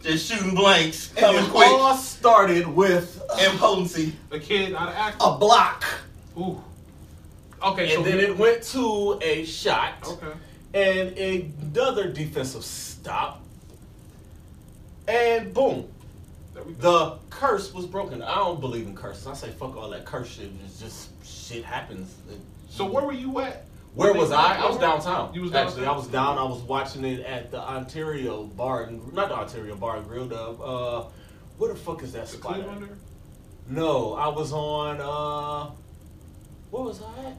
Just 0.03 0.33
shooting 0.33 0.55
blanks, 0.55 1.11
And 1.11 1.19
coming 1.19 1.45
it 1.45 1.51
quick, 1.51 1.69
all 1.69 1.95
started 1.95 2.67
with 2.67 3.21
impotency. 3.39 4.15
A 4.31 4.39
kid 4.39 4.75
out 4.75 4.89
of 4.89 4.95
act. 4.95 5.17
a 5.21 5.37
block. 5.37 5.85
Ooh. 6.39 6.65
Okay, 7.63 7.91
so 7.91 7.97
And 7.99 8.07
then 8.07 8.19
it 8.21 8.37
went 8.37 8.63
to 8.65 9.19
a 9.23 9.45
shot. 9.45 9.95
Okay. 10.07 10.33
and 10.75 11.19
another 11.19 12.11
defensive 12.11 12.65
stop, 12.65 13.43
and 15.09 15.53
boom, 15.53 15.89
we 16.65 16.73
the 16.75 17.19
curse 17.31 17.73
was 17.75 17.87
broken. 17.87 18.23
I 18.23 18.35
don't 18.37 18.61
believe 18.61 18.87
in 18.87 18.95
curses. 18.95 19.27
I 19.27 19.35
say 19.35 19.51
fuck 19.51 19.77
all 19.77 19.91
that 19.91 20.05
curse 20.05 20.29
shit. 20.29 20.51
It's 20.65 20.81
just 20.81 21.11
shit 21.25 21.65
happens. 21.65 22.15
So 22.69 22.85
where 22.87 23.05
were 23.05 23.13
you 23.13 23.41
at? 23.41 23.67
Where 23.95 24.15
was 24.15 24.31
I? 24.31 24.57
I 24.59 24.67
was 24.69 24.79
downtown. 24.79 25.35
You 25.35 25.43
was 25.43 25.53
actually. 25.55 25.87
I 25.87 25.93
was 25.93 26.07
down. 26.07 26.39
I 26.39 26.45
was 26.45 26.61
watching 26.63 27.05
it 27.05 27.21
at 27.27 27.51
the 27.51 27.59
Ontario 27.61 28.45
Bar 28.45 28.85
and 28.85 29.13
not 29.13 29.29
the 29.29 29.35
Ontario 29.35 29.75
Bar 29.75 29.97
and 29.99 30.07
Grill. 30.09 30.27
The 30.27 30.41
uh, 30.41 31.09
where 31.59 31.73
the 31.73 31.79
fuck 31.79 32.03
is 32.05 32.13
that 32.13 32.27
The 32.27 32.37
spot? 32.37 32.61
No, 33.69 34.15
I 34.15 34.29
was 34.29 34.53
on. 34.53 35.01
uh 35.01 35.73
Where 36.71 36.85
was 36.85 37.03
I 37.03 37.25
at? 37.31 37.37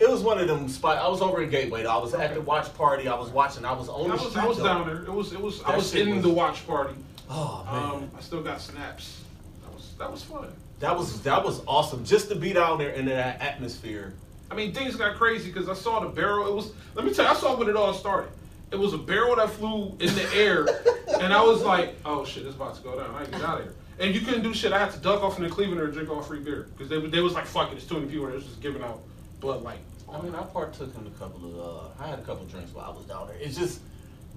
It 0.00 0.10
was 0.10 0.22
one 0.22 0.38
of 0.38 0.48
them 0.48 0.68
spots. 0.68 1.00
I 1.02 1.08
was 1.08 1.20
over 1.22 1.42
in 1.42 1.50
Gateway. 1.50 1.84
though. 1.84 1.90
I 1.90 1.98
was 1.98 2.14
at 2.14 2.34
the 2.34 2.40
watch 2.40 2.72
party. 2.74 3.06
I 3.08 3.14
was 3.18 3.30
watching. 3.30 3.64
I 3.64 3.72
was 3.72 3.88
on 3.88 4.10
I 4.10 4.16
the 4.16 4.22
was, 4.22 4.30
street. 4.30 4.42
I 4.42 4.46
was 4.46 4.56
though. 4.58 4.64
down 4.64 4.86
there. 4.86 5.02
It 5.04 5.12
was 5.12 5.32
it 5.32 5.40
was 5.40 5.62
I 5.62 5.76
was 5.76 5.90
shit 5.92 6.08
in 6.08 6.16
was- 6.16 6.24
the 6.24 6.30
watch 6.30 6.66
party. 6.66 6.94
Oh 7.30 7.66
man. 7.70 8.02
Um, 8.04 8.10
I 8.16 8.20
still 8.20 8.42
got 8.42 8.60
snaps. 8.60 9.22
That 9.62 9.72
was 9.74 9.92
that 9.98 10.10
was 10.10 10.22
fun. 10.24 10.48
That 10.80 10.96
was 10.96 11.22
that 11.22 11.44
was 11.44 11.62
awesome 11.66 12.04
just 12.04 12.28
to 12.28 12.34
be 12.34 12.52
down 12.52 12.78
there 12.78 12.90
in 12.90 13.06
that 13.06 13.40
atmosphere. 13.40 14.12
I 14.50 14.54
mean, 14.54 14.74
things 14.74 14.96
got 14.96 15.16
crazy 15.16 15.50
because 15.50 15.68
I 15.68 15.74
saw 15.74 16.00
the 16.00 16.08
barrel. 16.08 16.46
It 16.48 16.54
was 16.54 16.72
let 16.94 17.04
me 17.06 17.14
tell 17.14 17.24
you, 17.24 17.30
I 17.30 17.34
saw 17.34 17.56
when 17.56 17.68
it 17.68 17.76
all 17.76 17.94
started. 17.94 18.30
It 18.72 18.78
was 18.78 18.92
a 18.92 18.98
barrel 18.98 19.36
that 19.36 19.50
flew 19.50 19.96
in 20.00 20.12
the 20.14 20.28
air, 20.34 20.66
and 21.20 21.32
I 21.32 21.42
was 21.42 21.62
like, 21.62 21.94
"Oh 22.04 22.24
shit, 22.24 22.44
it's 22.44 22.56
about 22.56 22.74
to 22.74 22.82
go 22.82 22.98
down. 22.98 23.14
I 23.14 23.24
get 23.26 23.40
out 23.42 23.60
of 23.60 23.64
here." 23.66 23.74
And 24.00 24.12
you 24.12 24.20
couldn't 24.22 24.42
do 24.42 24.52
shit. 24.52 24.72
I 24.72 24.78
had 24.80 24.90
to 24.90 24.98
duck 24.98 25.22
off 25.22 25.38
in 25.38 25.44
the 25.44 25.48
Cleveland 25.50 25.80
or 25.80 25.86
drink 25.86 26.10
all 26.10 26.20
free 26.20 26.40
beer 26.40 26.66
because 26.76 26.88
they, 26.90 26.98
they 27.06 27.20
was 27.20 27.32
like, 27.34 27.46
"Fuck 27.46 27.70
it, 27.72 27.76
it's 27.76 27.86
too 27.86 27.94
many 27.94 28.08
people." 28.10 28.26
They 28.26 28.34
was 28.34 28.44
just 28.44 28.60
giving 28.60 28.82
out 28.82 29.00
Bud 29.44 29.62
like, 29.62 29.78
I 30.12 30.20
mean, 30.20 30.34
I 30.34 30.42
partook 30.42 30.94
in 30.96 31.06
a 31.06 31.10
couple 31.10 31.48
of. 31.50 31.98
Uh, 31.98 32.02
I 32.02 32.08
had 32.08 32.18
a 32.18 32.22
couple 32.22 32.44
drinks 32.46 32.72
while 32.72 32.90
I 32.90 32.96
was 32.96 33.04
down 33.06 33.28
there. 33.28 33.36
It's 33.38 33.56
just 33.56 33.80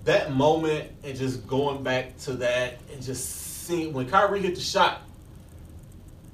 that 0.06 0.34
moment 0.34 0.92
and 1.04 1.18
just 1.18 1.48
going 1.48 1.84
back 1.84 2.18
to 2.20 2.34
that 2.34 2.80
and 2.92 3.02
just 3.02 3.66
seeing 3.66 3.94
when 3.94 4.10
Kyrie 4.10 4.42
hit 4.42 4.56
the 4.56 4.62
shot 4.62 5.02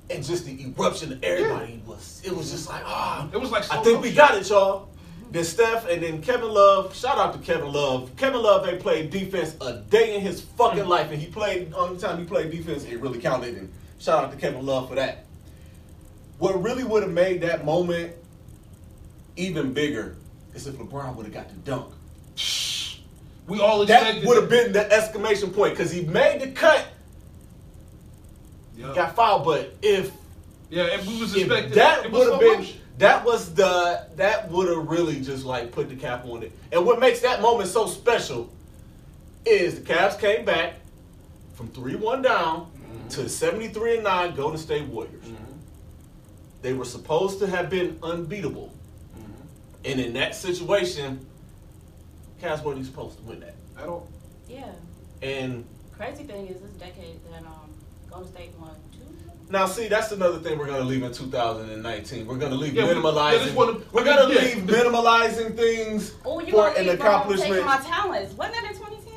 and 0.10 0.24
just 0.24 0.46
the 0.46 0.64
eruption 0.64 1.12
of 1.12 1.24
everybody 1.24 1.82
was. 1.86 2.22
It 2.24 2.36
was 2.36 2.52
just 2.52 2.70
like 2.70 2.84
ah. 2.86 3.30
It 3.34 3.38
was 3.38 3.52
like 3.52 3.64
I 3.72 3.82
think 3.84 4.02
we 4.02 4.10
motion. 4.10 4.16
got 4.16 4.38
it, 4.38 4.50
y'all. 4.50 4.90
Then 5.32 5.44
Steph 5.44 5.90
and 5.90 6.02
then 6.04 6.22
Kevin 6.22 6.50
Love. 6.50 6.96
Shout 6.96 7.18
out 7.18 7.34
to 7.34 7.40
Kevin 7.40 7.72
Love. 7.74 8.16
Kevin 8.18 8.42
Love 8.42 8.68
ain't 8.68 8.80
played 8.80 9.10
defense 9.10 9.56
a 9.62 9.80
day 9.80 10.16
in 10.16 10.22
his 10.22 10.42
fucking 10.42 10.86
life, 10.86 11.12
and 11.12 11.20
he 11.20 11.28
played. 11.28 11.74
Only 11.74 12.00
time 12.00 12.20
he 12.20 12.26
played 12.26 12.52
defense, 12.52 12.86
it 12.86 13.00
really 13.00 13.20
counted. 13.20 13.56
And 13.56 13.74
shout 14.00 14.24
out 14.24 14.32
to 14.32 14.38
Kevin 14.38 14.66
Love 14.66 14.90
for 14.90 14.96
that. 14.96 15.26
What 16.38 16.62
really 16.62 16.84
would 16.84 17.04
have 17.04 17.12
made 17.12 17.42
that 17.42 17.66
moment 17.66 18.14
even 19.36 19.74
bigger 19.74 20.18
is 20.54 20.68
if 20.68 20.76
LeBron 20.76 21.16
would 21.16 21.26
have 21.26 21.34
got 21.34 21.50
the 21.50 21.56
dunk. 21.56 21.94
We 23.48 23.60
all 23.60 23.86
That 23.86 24.24
would 24.24 24.38
have 24.38 24.50
been 24.50 24.72
the 24.72 24.92
exclamation 24.92 25.52
point 25.52 25.74
because 25.74 25.92
he 25.92 26.02
made 26.02 26.42
the 26.42 26.52
cut, 26.52 26.88
Yeah, 28.78 28.94
got 28.96 29.16
fouled. 29.16 29.44
But 29.44 29.76
if 29.82 30.12
yeah 30.70 30.86
and 30.86 31.08
we 31.08 31.20
was 31.20 31.36
if 31.36 31.44
expecting 31.44 31.74
that 31.74 32.12
would 32.12 32.32
have 32.32 32.40
slow 32.40 32.58
been 32.58 32.68
that 33.00 33.26
was 33.26 33.54
the 33.54 34.08
that 34.16 34.50
would 34.50 34.70
have 34.70 34.88
really 34.88 35.20
just 35.20 35.46
like 35.46 35.72
put 35.72 35.90
the 35.90 35.96
cap 35.96 36.26
on 36.26 36.44
it. 36.44 36.52
And 36.72 36.86
what 36.86 37.00
makes 37.00 37.20
that 37.22 37.42
moment 37.42 37.70
so 37.70 37.88
special 37.88 38.50
is 39.46 39.82
the 39.82 39.94
Cavs 39.94 40.20
came 40.20 40.46
back 40.46 40.76
from 41.54 41.68
three 41.70 41.96
one 41.96 42.22
down 42.22 42.72
mm-hmm. 42.72 43.08
to 43.10 43.28
seventy 43.28 43.68
three 43.68 43.96
and 43.96 44.04
nine 44.04 44.36
Golden 44.36 44.58
State 44.58 44.88
Warriors. 44.88 45.26
Mm-hmm. 45.26 45.44
They 46.62 46.74
were 46.74 46.86
supposed 46.86 47.40
to 47.40 47.48
have 47.48 47.70
been 47.70 48.00
unbeatable, 48.02 48.74
and 49.86 50.00
in 50.00 50.14
that 50.14 50.36
situation, 50.36 51.26
Cavs 52.42 52.64
weren't 52.64 52.80
even 52.80 52.86
supposed 52.86 53.18
to 53.18 53.24
win 53.24 53.40
that. 53.42 53.56
I 53.78 53.84
don't. 53.84 54.06
Yeah. 54.50 54.72
And 55.22 55.66
Crazy 55.96 56.24
thing 56.24 56.48
is, 56.48 56.60
this 56.62 56.72
decade 56.72 57.20
that 57.32 57.44
um, 57.46 57.70
Golden 58.10 58.30
State 58.32 58.52
won 58.60 58.72
two. 58.92 59.00
Now, 59.50 59.66
see, 59.68 59.88
that's 59.88 60.12
another 60.12 60.40
thing 60.40 60.58
we're 60.58 60.66
gonna 60.66 60.84
leave 60.84 61.04
in 61.04 61.14
2019. 61.14 62.26
We're 62.26 62.38
gonna 62.38 62.56
leave 62.56 62.74
Yeah, 62.74 62.84
we- 62.84 62.90
yeah, 62.90 62.96
minimalizing. 62.96 63.40
that's 63.40 63.52
what- 63.56 63.94
we're 63.94 64.04
gonna 64.04 64.34
yeah. 64.34 64.42
leave 64.42 64.58
minimalizing 64.64 65.56
things 65.56 66.14
Oh, 66.26 66.40
you 66.40 66.48
for 66.48 66.52
gonna 66.70 66.80
an 66.80 66.88
leave 66.88 67.00
Brown 67.00 67.28
taking 67.30 67.44
accomplishment. 67.54 67.66
my 67.66 67.78
talents? 67.78 68.34
Wasn't 68.34 68.56
that 68.56 68.64
in 68.72 68.78
2010? 68.78 69.14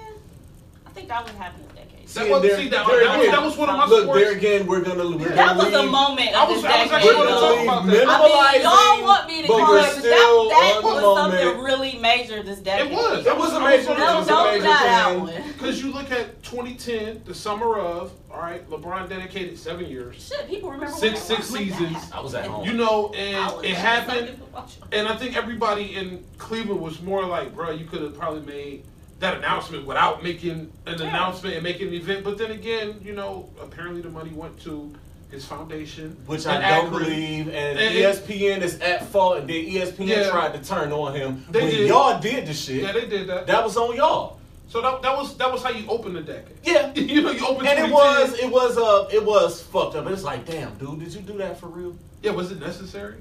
I 0.86 0.90
think 0.90 1.08
that 1.08 1.22
was 1.24 1.32
happening 1.36 1.66
this 1.66 1.75
decade. 1.75 1.75
That 2.16 2.24
See, 2.24 2.30
was, 2.30 2.42
there- 2.42 2.56
see, 2.56 2.68
that, 2.68 2.86
there 2.86 3.04
that, 3.04 3.16
was, 3.18 3.26
again- 3.26 3.34
that 3.36 3.44
was 3.44 3.56
one 3.58 3.68
of 3.68 3.76
my 3.76 3.86
Look, 3.86 4.02
sports. 4.04 4.20
there 4.20 4.32
again, 4.32 4.66
we're 4.66 4.80
gonna. 4.80 5.04
We're 5.16 5.28
That 5.36 5.56
gonna 5.56 5.64
was 5.64 5.72
a 5.74 5.82
leave, 5.82 5.90
moment 5.90 6.30
I 6.34 6.44
was- 6.48 6.62
this 6.62 6.64
I 6.64 6.82
was 6.82 6.90
decade. 6.90 6.92
actually 6.92 7.14
We're 7.16 7.24
gonna 7.26 7.30
gonna 7.30 7.54
talk 7.56 7.62
about 7.64 7.86
that. 7.86 8.08
I 8.08 8.22
mean, 8.22 8.32
minimalizing. 8.56 8.62
y'all 8.64 9.04
want 9.04 9.26
me 9.28 9.42
to 9.42 9.48
but 9.48 9.58
call 9.58 9.68
we're 9.70 9.82
but 9.82 9.94
that, 9.96 10.02
that 10.02 10.76
on 10.76 10.82
the 10.82 10.86
was 10.88 11.02
moment. 11.02 11.40
something 11.42 11.64
really 11.64 11.98
major 11.98 12.42
this 12.42 12.58
decade. 12.60 12.90
It 12.90 12.94
was. 12.94 13.26
It 13.26 13.36
was 13.36 13.52
a 13.52 13.56
I 13.56 13.70
major. 13.76 13.88
was 13.90 13.96
It 13.96 14.00
No, 14.00 14.22
a 14.22 14.24
don't 14.26 14.52
major 14.52 14.62
that 14.64 15.06
thing. 15.10 15.20
one. 15.20 15.32
Because 15.56 15.82
you 15.82 15.92
look 15.92 16.10
at 16.12 16.42
2010, 16.42 17.22
the 17.24 17.34
summer 17.34 17.78
of, 17.78 18.12
all 18.30 18.40
right, 18.40 18.68
LeBron 18.70 19.08
dedicated 19.08 19.58
seven 19.58 19.86
years. 19.86 20.28
Shit, 20.28 20.48
people 20.48 20.70
remember 20.70 20.94
Six- 20.96 21.20
six 21.22 21.46
seasons. 21.48 21.96
I 22.12 22.20
was 22.20 22.34
at 22.34 22.46
home. 22.46 22.64
You 22.66 22.74
know, 22.74 23.12
and 23.14 23.64
it 23.64 23.74
happened. 23.74 24.28
something 24.28 24.36
to 24.36 24.44
watch. 24.54 24.72
And 24.92 25.08
I 25.08 25.16
think 25.16 25.36
everybody 25.36 25.96
in 25.96 26.24
Cleveland 26.38 26.80
was 26.80 27.00
more 27.02 27.24
like, 27.26 27.54
bro, 27.54 27.70
you 27.70 27.84
could 27.84 28.00
have 28.02 28.16
probably 28.18 28.40
made 28.42 28.84
that 29.20 29.36
announcement 29.38 29.86
without 29.86 30.22
making 30.22 30.70
an 30.86 30.98
Yeah. 30.98 31.06
announcement 31.08 31.54
and 31.54 31.62
making 31.64 31.88
an 31.88 31.94
event. 31.94 32.24
But 32.24 32.36
then 32.38 32.50
again, 32.50 33.00
you 33.02 33.12
know, 33.14 33.48
apparently 33.62 34.02
the 34.02 34.10
money 34.10 34.30
went 34.34 34.60
to 34.64 34.92
his 35.30 35.44
foundation, 35.44 36.16
Which 36.26 36.46
I 36.46 36.54
don't 36.54 36.86
Akron. 36.86 37.02
believe, 37.02 37.48
and, 37.48 37.78
And- 37.78 37.94
ESPN 37.96 38.62
is 38.62 38.78
at 38.80 39.06
fault, 39.08 39.38
and 39.38 39.48
then 39.48 39.56
ESPN 39.64 40.06
Yeah. 40.08 40.30
tried 40.30 40.52
to 40.62 40.68
turn 40.68 40.92
on 40.92 41.14
him 41.14 41.44
They 41.50 41.62
when 41.62 41.70
did. 41.70 41.88
y'all 41.88 42.20
did 42.20 42.46
the 42.46 42.54
shit. 42.54 42.82
Yeah, 42.82 42.92
they 42.92 43.06
did 43.06 43.26
that. 43.28 43.46
that 43.46 43.64
was 43.64 43.76
on 43.76 43.96
y'all. 43.96 44.38
so 44.68 44.80
that, 44.82 45.00
that 45.02 45.16
was 45.16 45.36
that 45.36 45.50
was 45.52 45.62
how 45.62 45.70
you 45.70 45.84
opened 45.88 46.16
the 46.16 46.20
decade. 46.22 46.56
Yeah, 46.64 46.92
you 46.94 47.22
know, 47.22 47.30
you 47.30 47.46
opened. 47.46 47.68
and 47.68 47.86
it 47.86 47.90
was 47.92 48.34
it 48.34 48.50
was 48.50 48.76
uh 48.76 49.08
it 49.12 49.24
was 49.24 49.62
fucked 49.62 49.94
up. 49.96 50.06
It's 50.08 50.22
like, 50.24 50.44
damn, 50.44 50.74
dude, 50.74 50.98
did 51.00 51.14
you 51.14 51.20
do 51.22 51.38
that 51.38 51.58
for 51.58 51.66
real? 51.68 51.96
Yeah, 52.22 52.32
was 52.32 52.50
it 52.52 52.60
necessary? 52.60 53.14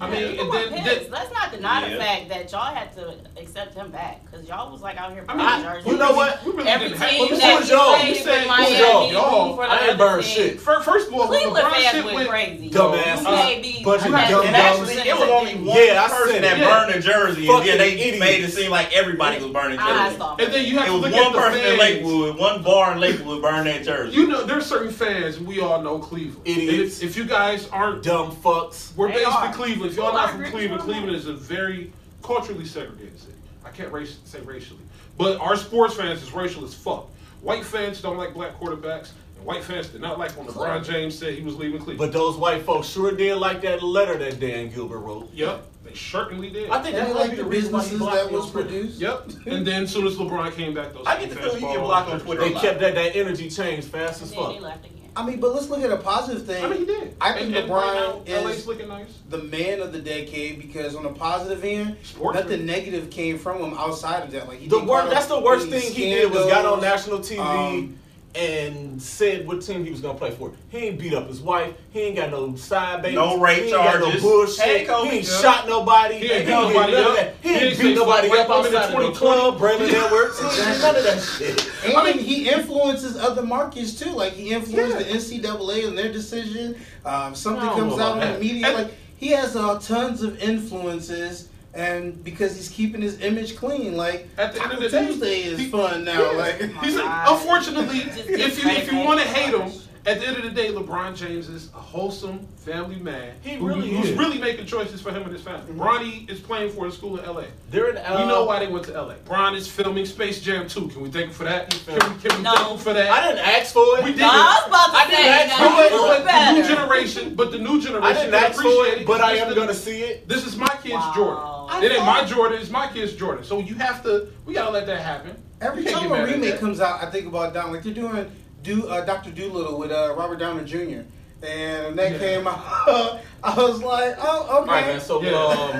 I 0.00 0.08
mean, 0.10 0.30
people 0.30 0.44
and 0.44 0.50
were 0.50 0.70
then, 0.76 0.82
pissed. 0.84 1.00
then 1.02 1.10
Let's 1.10 1.32
not 1.32 1.52
deny 1.52 1.84
the 1.88 1.96
Yeah. 1.96 1.98
fact 2.04 2.28
that 2.30 2.52
y'all 2.52 2.74
had 2.74 2.94
to 2.96 3.14
accept 3.40 3.74
him 3.74 3.90
back 3.90 4.22
because 4.24 4.48
y'all 4.48 4.72
was 4.72 4.80
like 4.80 4.96
out 4.96 5.12
here 5.12 5.24
I 5.28 5.34
burning 5.36 5.46
mean, 5.46 5.62
jerseys. 5.74 5.92
you 5.92 5.98
know 5.98 6.12
what? 6.12 6.44
we 6.44 6.52
really 6.52 6.68
Every 6.70 6.88
didn't 6.88 7.00
have- 7.00 7.10
team 7.10 7.18
Well, 7.20 7.28
who 7.28 7.36
that 7.36 7.60
was 7.60 7.68
you 7.70 7.76
y'all? 7.76 7.94
played 7.96 8.06
You 8.06 8.12
with 8.14 8.22
said- 8.22 8.32
who 8.42 8.48
was 8.48 8.58
Miami, 8.58 8.78
y'all? 8.80 9.06
you 9.08 9.12
Y'all. 9.12 9.40
rooting 9.42 9.56
for 9.56 9.64
the 9.66 9.70
I 9.72 9.74
ain't 9.80 9.88
other 9.90 9.98
burned 9.98 10.24
team. 10.24 10.34
shit. 10.34 10.60
Fir- 10.60 10.80
First 10.80 11.08
of 11.08 11.14
all, 11.14 11.28
when 11.28 11.40
Cleveland 11.40 11.66
LeBron 11.66 11.70
fans 11.72 11.84
shit 11.90 12.04
went 12.04 12.16
went, 12.16 12.28
crazy. 12.30 12.70
Dumbass. 12.70 13.20
You 13.20 13.26
Uh, 13.28 13.30
may 13.44 13.60
be- 13.60 13.84
bunch 13.84 14.00
of 14.00 14.06
you 14.06 14.12
may 14.12 14.28
dumb 14.30 14.40
be 14.40 14.46
And 14.48 14.56
dumb 14.56 14.64
actually, 14.64 14.80
representing 14.80 15.06
it 15.12 15.18
was 15.20 15.28
only 15.30 15.54
the 15.54 15.64
one 15.64 15.76
Yeah, 15.76 16.02
I 16.04 16.08
person 16.08 16.28
said 16.32 16.44
that 16.44 16.58
that. 16.58 16.86
burned 16.88 16.94
a 16.94 17.00
jersey, 17.00 17.40
and 17.46 17.56
Fucking 17.56 17.66
then 17.68 17.78
they 17.78 17.92
idiots. 17.92 18.18
made 18.20 18.44
it 18.44 18.52
seem 18.52 18.70
like 18.70 18.92
everybody 18.96 19.36
was 19.42 19.50
burning 19.52 19.78
I 19.78 20.04
jerseys. 20.04 20.18
saw 20.18 20.36
and 20.38 20.52
then 20.54 20.64
you 20.64 20.78
have 20.78 20.84
It 20.84 20.86
to 20.86 20.92
was 20.94 21.02
look 21.02 21.12
one 21.12 21.26
at 21.26 21.32
the 21.32 21.38
person 21.38 21.60
in 21.60 21.66
fans. 21.66 21.78
Lakewood, 21.78 22.38
one 22.38 22.62
bar 22.62 22.92
in 22.92 23.00
Lakewood 23.00 23.42
burned 23.42 23.66
that 23.66 23.84
jersey. 23.84 24.16
You 24.16 24.26
know, 24.28 24.44
there's 24.44 24.64
certain 24.66 24.90
fans, 24.92 25.36
and 25.36 25.46
we 25.46 25.60
all 25.60 25.82
know 25.82 25.98
Cleveland. 25.98 26.40
Idiots. 26.46 27.00
And 27.00 27.10
If, 27.10 27.10
if 27.10 27.16
you 27.18 27.24
guys 27.24 27.68
aren't, 27.70 28.02
Dumb 28.02 28.30
fucks. 28.42 28.92
we're 28.96 29.08
They 29.08 29.24
based 29.24 29.26
are. 29.36 29.46
in 29.46 29.52
Cleveland. 29.52 29.89
If 29.90 29.96
y'all 29.96 30.12
not 30.12 30.30
from 30.30 30.44
Cleveland, 30.44 30.52
with 30.54 30.62
you 30.62 30.74
on 30.74 30.80
Cleveland 30.80 31.16
is 31.16 31.26
a 31.26 31.32
very 31.34 31.92
culturally 32.22 32.64
segregated 32.64 33.18
city. 33.18 33.32
I 33.64 33.70
can't 33.70 33.92
race, 33.92 34.18
say 34.24 34.40
racially, 34.40 34.80
but 35.18 35.38
our 35.40 35.56
sports 35.56 35.94
fans 35.94 36.22
is 36.22 36.32
racial 36.32 36.64
as 36.64 36.74
fuck. 36.74 37.08
White 37.42 37.64
fans 37.64 38.00
don't 38.00 38.16
like 38.16 38.32
black 38.34 38.58
quarterbacks, 38.58 39.10
and 39.36 39.44
white 39.44 39.62
fans 39.64 39.88
did 39.88 40.00
not 40.00 40.18
like 40.18 40.30
when 40.36 40.46
LeBron 40.46 40.84
James 40.84 41.18
said 41.18 41.34
he 41.34 41.42
was 41.42 41.56
leaving 41.56 41.78
Cleveland. 41.78 41.98
But 41.98 42.12
those 42.12 42.36
white 42.36 42.62
folks 42.62 42.88
sure 42.88 43.12
did 43.12 43.36
like 43.36 43.60
that 43.62 43.82
letter 43.82 44.16
that 44.18 44.40
Dan 44.40 44.70
Gilbert 44.70 44.98
wrote. 45.00 45.30
yep, 45.32 45.66
they 45.84 45.94
certainly 45.94 46.50
did. 46.50 46.70
I 46.70 46.82
think 46.82 46.94
And 46.94 47.06
that 47.06 47.08
they 47.08 47.14
might 47.14 47.20
like 47.20 47.30
be 47.30 47.36
the 47.36 47.42
the 47.42 47.48
reason 47.48 47.72
why 47.72 47.82
he 47.84 47.90
businesses 47.90 47.98
blocked 47.98 48.16
that 48.30 48.32
was 48.32 48.50
Twitter. 48.50 48.68
produced. 48.68 49.00
Yep, 49.00 49.30
and 49.46 49.66
then 49.66 49.82
as 49.84 49.92
soon 49.92 50.06
as 50.06 50.16
LeBron 50.16 50.52
came 50.54 50.74
back, 50.74 50.92
those 50.92 51.06
I 51.06 51.18
get 51.20 51.30
the 51.30 51.36
feeling 51.36 51.62
you 51.62 51.68
get 51.68 51.80
blocked 51.80 52.10
on 52.10 52.20
Twitter. 52.20 52.42
They 52.42 52.52
kept 52.52 52.80
that 52.80 52.94
that 52.94 53.16
energy 53.16 53.50
changed 53.50 53.88
fast 53.88 54.22
as 54.22 54.32
And 54.32 54.40
then 54.40 54.62
fuck. 54.62 54.90
He 55.16 55.16
left 55.16 55.24
again. 55.24 55.24
I 55.24 55.26
mean, 55.26 55.40
but 55.40 55.54
let's 55.54 55.68
look 55.68 55.82
at 55.82 55.90
a 55.90 55.96
positive 55.96 56.46
thing. 56.46 56.64
I 56.64 56.68
mean, 56.68 56.78
he 56.80 56.86
did. 56.86 57.16
I 57.20 57.32
think 57.32 57.46
and, 57.48 57.56
and 57.56 57.68
LeBron 57.68 57.70
right 57.70 58.26
now, 58.28 58.48
is 58.48 58.66
looking 58.66 58.88
nice. 58.88 59.18
the 59.28 59.38
man 59.38 59.80
of 59.80 59.92
the 59.92 59.98
decade 60.00 60.60
because 60.60 60.94
on 60.94 61.06
a 61.06 61.12
positive 61.12 61.64
end, 61.64 61.96
Sportsman. 62.02 62.44
nothing 62.44 62.66
negative 62.66 63.10
came 63.10 63.38
from 63.38 63.58
him 63.62 63.74
outside 63.78 64.22
of 64.22 64.30
that. 64.32 64.48
Like 64.48 64.58
he 64.60 64.68
The 64.68 64.76
didn't 64.76 64.88
worst—that's 64.88 65.26
the 65.26 65.40
worst 65.40 65.68
thing 65.68 65.92
he 65.92 66.04
did 66.10 66.30
was 66.30 66.46
got 66.46 66.64
on 66.64 66.80
national 66.80 67.18
TV 67.20 67.38
Um, 67.38 67.98
and 68.34 69.02
said 69.02 69.46
what 69.46 69.60
team 69.60 69.84
he 69.84 69.90
was 69.90 70.00
gonna 70.00 70.16
play 70.18 70.30
for. 70.30 70.52
He 70.68 70.78
ain't 70.78 70.98
beat 71.00 71.12
up 71.14 71.26
his 71.26 71.40
wife. 71.40 71.74
He 71.92 72.00
ain't 72.00 72.16
got 72.16 72.30
no 72.30 72.54
side 72.54 73.02
babies. 73.02 73.16
No 73.16 73.38
rape 73.40 73.56
he 73.56 73.62
ain't 73.64 73.72
got 73.72 74.00
charges. 74.00 74.22
no 74.22 74.28
bullshit. 74.28 74.64
Hey, 74.64 74.84
Kobe. 74.84 75.10
he 75.10 75.16
ain't 75.18 75.26
Yeah. 75.28 75.40
shot 75.40 75.68
nobody. 75.68 76.14
He 76.18 76.24
ain't 76.26 76.32
He 76.32 76.38
beat 76.44 76.50
nobody 76.50 76.92
none 76.92 77.00
of 77.02 77.06
up. 77.08 77.16
that. 77.16 77.34
He 77.42 77.48
He 77.48 77.54
ain't 77.54 77.62
ain't 77.64 77.80
beat 77.80 77.94
nobody 77.96 78.28
up 78.28 78.48
white 78.48 78.48
women 78.48 78.74
outside 78.76 78.90
in 78.94 79.06
of 79.06 79.14
the 79.14 79.20
2020. 79.20 79.40
club. 79.40 79.58
Braylon 79.58 80.04
Edwards. 80.04 80.38
He 80.38 80.46
ain't 80.46 80.56
did 80.72 80.80
none 80.82 80.96
of 80.96 81.04
that 81.04 81.20
shit. 81.20 81.70
And 81.84 81.96
I 81.96 82.04
mean- 82.04 82.18
he 82.24 82.48
influences 82.48 83.16
other 83.16 83.42
markets 83.42 83.98
too. 83.98 84.10
Like 84.10 84.32
he 84.34 84.50
influenced 84.50 84.96
Yeah. 84.96 85.02
the 85.02 85.10
NCAA 85.12 85.84
in 85.88 85.94
their 85.96 86.12
decision. 86.12 86.76
Um, 87.04 87.34
something 87.34 87.68
comes 87.68 87.98
out 88.00 88.22
in 88.22 88.32
the 88.32 88.38
media. 88.38 88.66
And- 88.68 88.74
like 88.76 88.94
he 89.16 89.28
has 89.32 89.54
uh, 89.56 89.78
tons 89.80 90.22
of 90.22 90.40
influences, 90.42 91.48
and 91.74 92.22
because 92.24 92.56
he's 92.56 92.68
keeping 92.68 93.00
his 93.00 93.20
image 93.20 93.56
clean. 93.56 93.96
Like 93.96 94.28
At 94.38 94.52
the 94.54 94.62
end 94.62 94.72
of 94.72 94.78
Taco 94.78 94.82
the 94.82 94.88
day, 94.90 95.06
Tuesday 95.06 95.42
is 95.42 95.58
he- 95.58 95.68
fun 95.68 96.04
now. 96.04 96.32
Yeah. 96.32 96.38
Like 96.38 96.60
He's 96.82 96.94
my 96.96 97.02
a, 97.02 97.04
God. 97.04 97.32
unfortunately, 97.32 97.98
if 98.00 98.62
you 98.62 98.68
if 98.70 98.90
you 98.92 98.98
want 98.98 99.20
to 99.20 99.26
hate 99.26 99.54
him, 99.54 99.70
at 100.06 100.18
the 100.18 100.26
end 100.26 100.38
of 100.38 100.42
the 100.44 100.50
day, 100.50 100.72
LeBron 100.72 101.14
James 101.14 101.50
is 101.50 101.68
a 101.74 101.76
wholesome 101.76 102.46
family 102.56 102.96
man. 102.96 103.34
He 103.42 103.58
really 103.58 103.90
who's 103.90 104.08
is. 104.08 104.18
really 104.18 104.38
making 104.38 104.64
choices 104.64 104.98
for 104.98 105.10
him 105.10 105.22
and 105.24 105.30
his 105.32 105.42
family. 105.42 105.74
Bronny 105.74 106.28
is 106.30 106.40
playing 106.40 106.70
for 106.72 106.86
a 106.86 106.90
school 106.90 107.18
in 107.18 107.24
L.A. 107.26 107.44
They're 107.70 107.90
in, 107.90 107.98
uh, 107.98 108.16
we 108.18 108.26
know 108.26 108.44
why 108.46 108.60
they 108.60 108.66
went 108.72 108.86
to 108.86 108.94
L.A. 108.94 109.16
Bron 109.16 109.54
is 109.54 109.68
filming 109.68 110.06
Space 110.06 110.40
Jam 110.40 110.68
2. 110.68 110.88
Can 110.88 111.02
we 111.02 111.10
thank 111.10 111.26
him 111.26 111.32
for 111.34 111.44
that? 111.44 111.68
Can 111.70 111.94
we, 111.94 112.00
can 112.22 112.38
we 112.38 112.42
No. 112.42 112.54
thank 112.54 112.70
him 112.70 112.78
for 112.78 112.94
that? 112.94 113.10
I 113.10 113.28
didn't 113.28 113.44
ask 113.46 113.74
for 113.74 113.98
it. 113.98 114.04
We 114.04 114.12
did. 114.12 114.20
No, 114.20 114.28
I 114.30 114.56
was 114.62 114.68
about 114.68 114.86
to 114.86 114.96
I 114.96 115.06
didn't 115.06 115.22
say, 115.22 115.28
ask 115.28 115.58
for 115.60 115.82
it, 115.84 116.24
but 116.24 116.24
the 116.24 116.52
new 116.62 116.66
generation, 116.66 117.34
but 117.34 117.52
the 117.52 117.58
new 117.58 117.80
generation, 117.82 118.02
I 118.02 118.12
didn't 118.14 118.30
can 118.32 118.44
ask 118.52 118.62
for 118.62 118.86
it, 118.86 119.06
but 119.06 119.20
I 119.20 119.32
am 119.36 119.54
gonna 119.54 119.74
see 119.74 120.00
it. 120.00 120.26
This 120.26 120.46
is 120.46 120.56
my 120.56 120.68
kid's 120.82 120.94
Wow. 120.94 121.12
Jordan. 121.14 121.59
It 121.82 121.92
ain't 121.92 122.04
my 122.04 122.24
Jordan. 122.24 122.60
It's 122.60 122.70
my 122.70 122.88
kid's 122.92 123.14
Jordan. 123.14 123.44
So 123.44 123.60
you 123.60 123.74
have 123.76 124.02
to. 124.04 124.28
We 124.44 124.54
gotta 124.54 124.70
let 124.70 124.86
that 124.86 125.00
happen. 125.00 125.40
every 125.60 125.84
You 125.84 125.90
time 125.90 126.10
a 126.12 126.24
remake 126.24 126.58
comes 126.58 126.80
out, 126.80 127.02
I 127.02 127.10
think 127.10 127.26
about 127.26 127.54
Down. 127.54 127.72
Like 127.72 127.82
they're 127.82 127.94
doing 127.94 128.30
do 128.62 128.88
uh, 128.88 129.04
Doctor 129.04 129.30
Dolittle 129.30 129.78
with 129.78 129.90
uh, 129.90 130.14
Robert 130.16 130.38
Downey 130.38 130.64
Jr. 130.64 131.02
And 131.42 131.86
when 131.86 131.96
that 131.96 132.12
Yeah. 132.12 132.18
came 132.18 132.46
out, 132.46 132.60
I 133.42 133.54
was 133.56 133.82
like, 133.82 134.16
oh 134.20 134.46
All 134.50 134.58
okay. 134.62 134.70
right, 134.70 134.86
man. 134.86 135.00
So 135.00 135.22
Yeah. 135.22 135.30
um, 135.32 135.72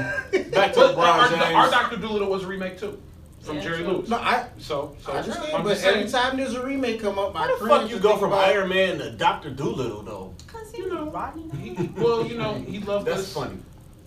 back 0.50 0.72
to 0.74 0.80
LeBron 0.80 0.96
our, 0.98 1.28
James. 1.28 1.42
our 1.42 1.70
Dr. 1.70 1.96
Dolittle 1.98 2.30
was 2.30 2.44
a 2.44 2.46
remake 2.46 2.78
too, 2.80 2.98
from 3.42 3.56
Yeah, 3.56 3.62
Jerry. 3.64 3.84
Lewis. 3.84 4.08
No, 4.08 4.16
I 4.16 4.46
So, 4.56 4.96
so 5.04 5.12
I 5.12 5.18
understand, 5.18 5.52
I'm 5.54 5.62
but 5.62 5.68
just 5.70 5.82
saying. 5.82 5.98
every 5.98 6.10
time 6.10 6.36
there's 6.38 6.54
a 6.54 6.64
remake 6.64 7.02
come 7.02 7.18
up, 7.18 7.34
my 7.34 7.40
How 7.46 7.58
the 7.58 7.68
fuck 7.68 7.90
you 7.90 7.98
go 7.98 8.16
from 8.16 8.32
about- 8.32 8.48
Iron 8.48 8.70
Man 8.70 8.96
to 8.98 9.10
Doctor 9.10 9.50
Dolittle 9.50 10.02
though? 10.02 10.34
Cause 10.46 10.72
You 10.74 10.84
he 10.84 10.90
know, 10.90 11.10
Rodney. 11.10 11.90
Well, 11.98 12.24
you 12.26 12.38
know, 12.38 12.54
he 12.54 12.78
loved 12.78 13.06
That's 13.06 13.20
us. 13.20 13.32
funny. 13.34 13.58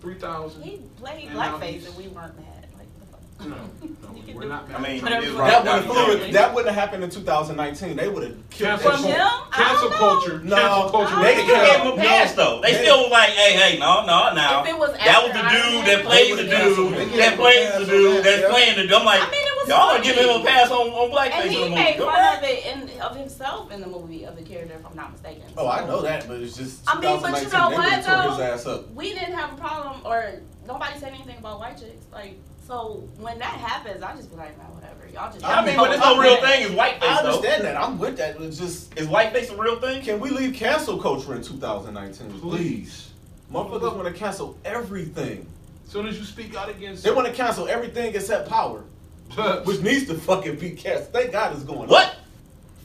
Three 0.03 0.15
thousand. 0.15 0.61
He 0.63 0.81
played 0.99 1.29
blackface 1.29 1.87
and 1.87 1.95
we 1.95 2.07
weren't 2.09 2.35
mad. 2.37 2.67
Like, 2.77 2.87
the 2.99 3.05
fuck? 3.07 3.47
No, 3.47 3.55
no, 4.11 4.33
we're 4.35 4.41
do- 4.43 4.49
not. 4.49 4.69
I 4.75 4.79
mean, 4.83 5.01
Whatever. 5.01 5.23
it 5.25 5.29
is 5.31 5.37
That 5.37 5.63
That 5.63 5.87
wouldn't 5.87 6.25
Jr. 6.27 6.31
that 6.33 6.53
wouldn't 6.53 6.75
have 6.75 6.83
happened 6.83 7.03
in 7.05 7.09
2019. 7.09 7.95
They 7.95 8.09
would 8.09 8.23
have 8.23 8.49
killed 8.49 8.81
Cancel 8.81 8.91
From 8.91 9.03
him? 9.05 9.27
Cancel 9.53 9.89
culture. 9.91 10.39
No. 10.43 10.55
Cancel 10.57 10.89
culture. 10.91 11.15
They 11.23 11.35
don't 11.35 11.45
still 11.47 11.65
gave 11.65 11.81
him 11.81 11.87
a 11.87 11.95
pass 12.03 12.33
though. 12.33 12.59
They 12.61 12.71
Yeah. 12.73 12.81
still 12.83 12.99
was 13.03 13.11
like, 13.11 13.29
hey, 13.31 13.53
hey, 13.55 13.79
no, 13.79 14.05
no, 14.05 14.33
no. 14.35 14.61
If 14.63 14.67
it 14.75 14.77
was 14.77 14.91
that 14.91 15.23
was 15.23 15.31
the 15.31 15.43
dude 15.47 15.85
that 15.87 16.03
Man, 16.03 16.05
plays 16.05 16.35
the 16.35 16.43
dude 16.43 17.19
that 17.19 17.37
plays 17.39 17.71
the 17.79 17.85
dude 17.85 18.23
that's 18.25 18.41
Yeah. 18.43 18.49
playing 18.51 18.75
the. 18.75 18.93
I'm 18.95 19.05
like, 19.05 19.21
I 19.63 19.67
mean, 19.67 19.69
it 19.69 19.69
was 19.69 19.69
y'all 19.69 19.79
are 19.79 19.91
funny. 19.97 20.03
giving 20.03 20.23
him 20.35 20.41
a 20.41 20.45
pass 20.45 20.71
on 20.71 20.87
on 20.89 21.11
blackface 21.11 21.31
And 21.33 21.45
in 21.47 21.53
the 21.53 21.59
movie. 21.61 21.75
made 21.75 21.97
Go 21.97 22.05
fun 22.05 22.15
ahead. 22.19 22.37
of 22.37 22.49
it 22.49 22.65
in, 22.93 23.01
of 23.01 23.15
himself 23.15 23.71
in 23.71 23.81
the 23.81 23.87
movie 23.87 24.23
of 24.25 24.35
the 24.35 24.43
character, 24.43 24.75
if 24.75 24.85
I'm 24.85 24.95
not 24.95 25.11
mistaken. 25.11 25.43
Oh, 25.57 25.67
I 25.69 25.85
know 25.85 26.01
that, 26.01 26.27
but 26.27 26.41
it's 26.41 26.55
just 26.57 26.81
I 26.87 26.99
mean, 26.99 27.21
but 27.21 27.41
you 27.41 27.49
2019. 27.49 27.51
know 27.51 27.69
they 27.69 27.75
what, 27.75 27.83
would've 27.85 28.29
his 28.29 28.37
though? 28.37 28.43
ass 28.43 28.65
up. 28.65 28.91
We 28.93 29.13
didn't 29.13 29.33
have 29.35 29.53
a 29.53 29.55
problem, 29.57 30.01
or 30.05 30.33
nobody 30.67 30.99
said 30.99 31.13
anything 31.13 31.37
about 31.37 31.59
white 31.59 31.77
chicks. 31.77 32.05
Like, 32.11 32.39
so 32.67 33.07
when 33.17 33.37
that 33.39 33.53
happens, 33.53 34.01
I 34.03 34.15
just 34.15 34.29
be 34.31 34.37
like, 34.37 34.57
man, 34.57 34.67
whatever. 34.73 35.07
Y'all 35.13 35.31
just. 35.31 35.45
I 35.45 35.65
mean, 35.65 35.75
but 35.77 35.91
it's 35.91 35.99
no 35.99 36.17
real 36.19 36.37
thing. 36.41 36.63
It's 36.65 36.73
whiteface 36.73 37.09
I 37.09 37.21
though. 37.23 37.29
understand 37.35 37.63
that. 37.65 37.75
I'm 37.77 37.99
with 37.99 38.17
that. 38.17 38.39
It's 38.41 38.57
just 38.57 38.97
Is 38.97 39.07
whiteface 39.07 39.51
a 39.51 39.55
real 39.57 39.79
thing? 39.79 40.01
can 40.01 40.19
we 40.19 40.29
leave 40.29 40.53
cancel 40.55 40.97
culture 40.97 41.35
in 41.35 41.43
2019, 41.43 42.29
please? 42.31 42.41
Please. 42.41 43.09
Motherfuckers 43.51 43.95
want 43.95 44.07
to 44.07 44.13
cancel 44.13 44.57
everything. 44.65 45.45
As 45.85 45.91
soon 45.91 46.07
as 46.07 46.17
you 46.17 46.25
speak 46.25 46.55
out 46.55 46.69
against 46.69 47.03
They 47.03 47.11
want 47.11 47.27
to 47.27 47.33
cancel 47.33 47.67
everything 47.67 48.15
except 48.15 48.49
power, 48.49 48.83
which 49.65 49.81
needs 49.81 50.05
to 50.07 50.15
fucking 50.15 50.55
be 50.57 50.71
cast. 50.71 51.11
Thank 51.11 51.31
God 51.31 51.53
it's 51.53 51.63
going. 51.63 51.89
What? 51.89 52.15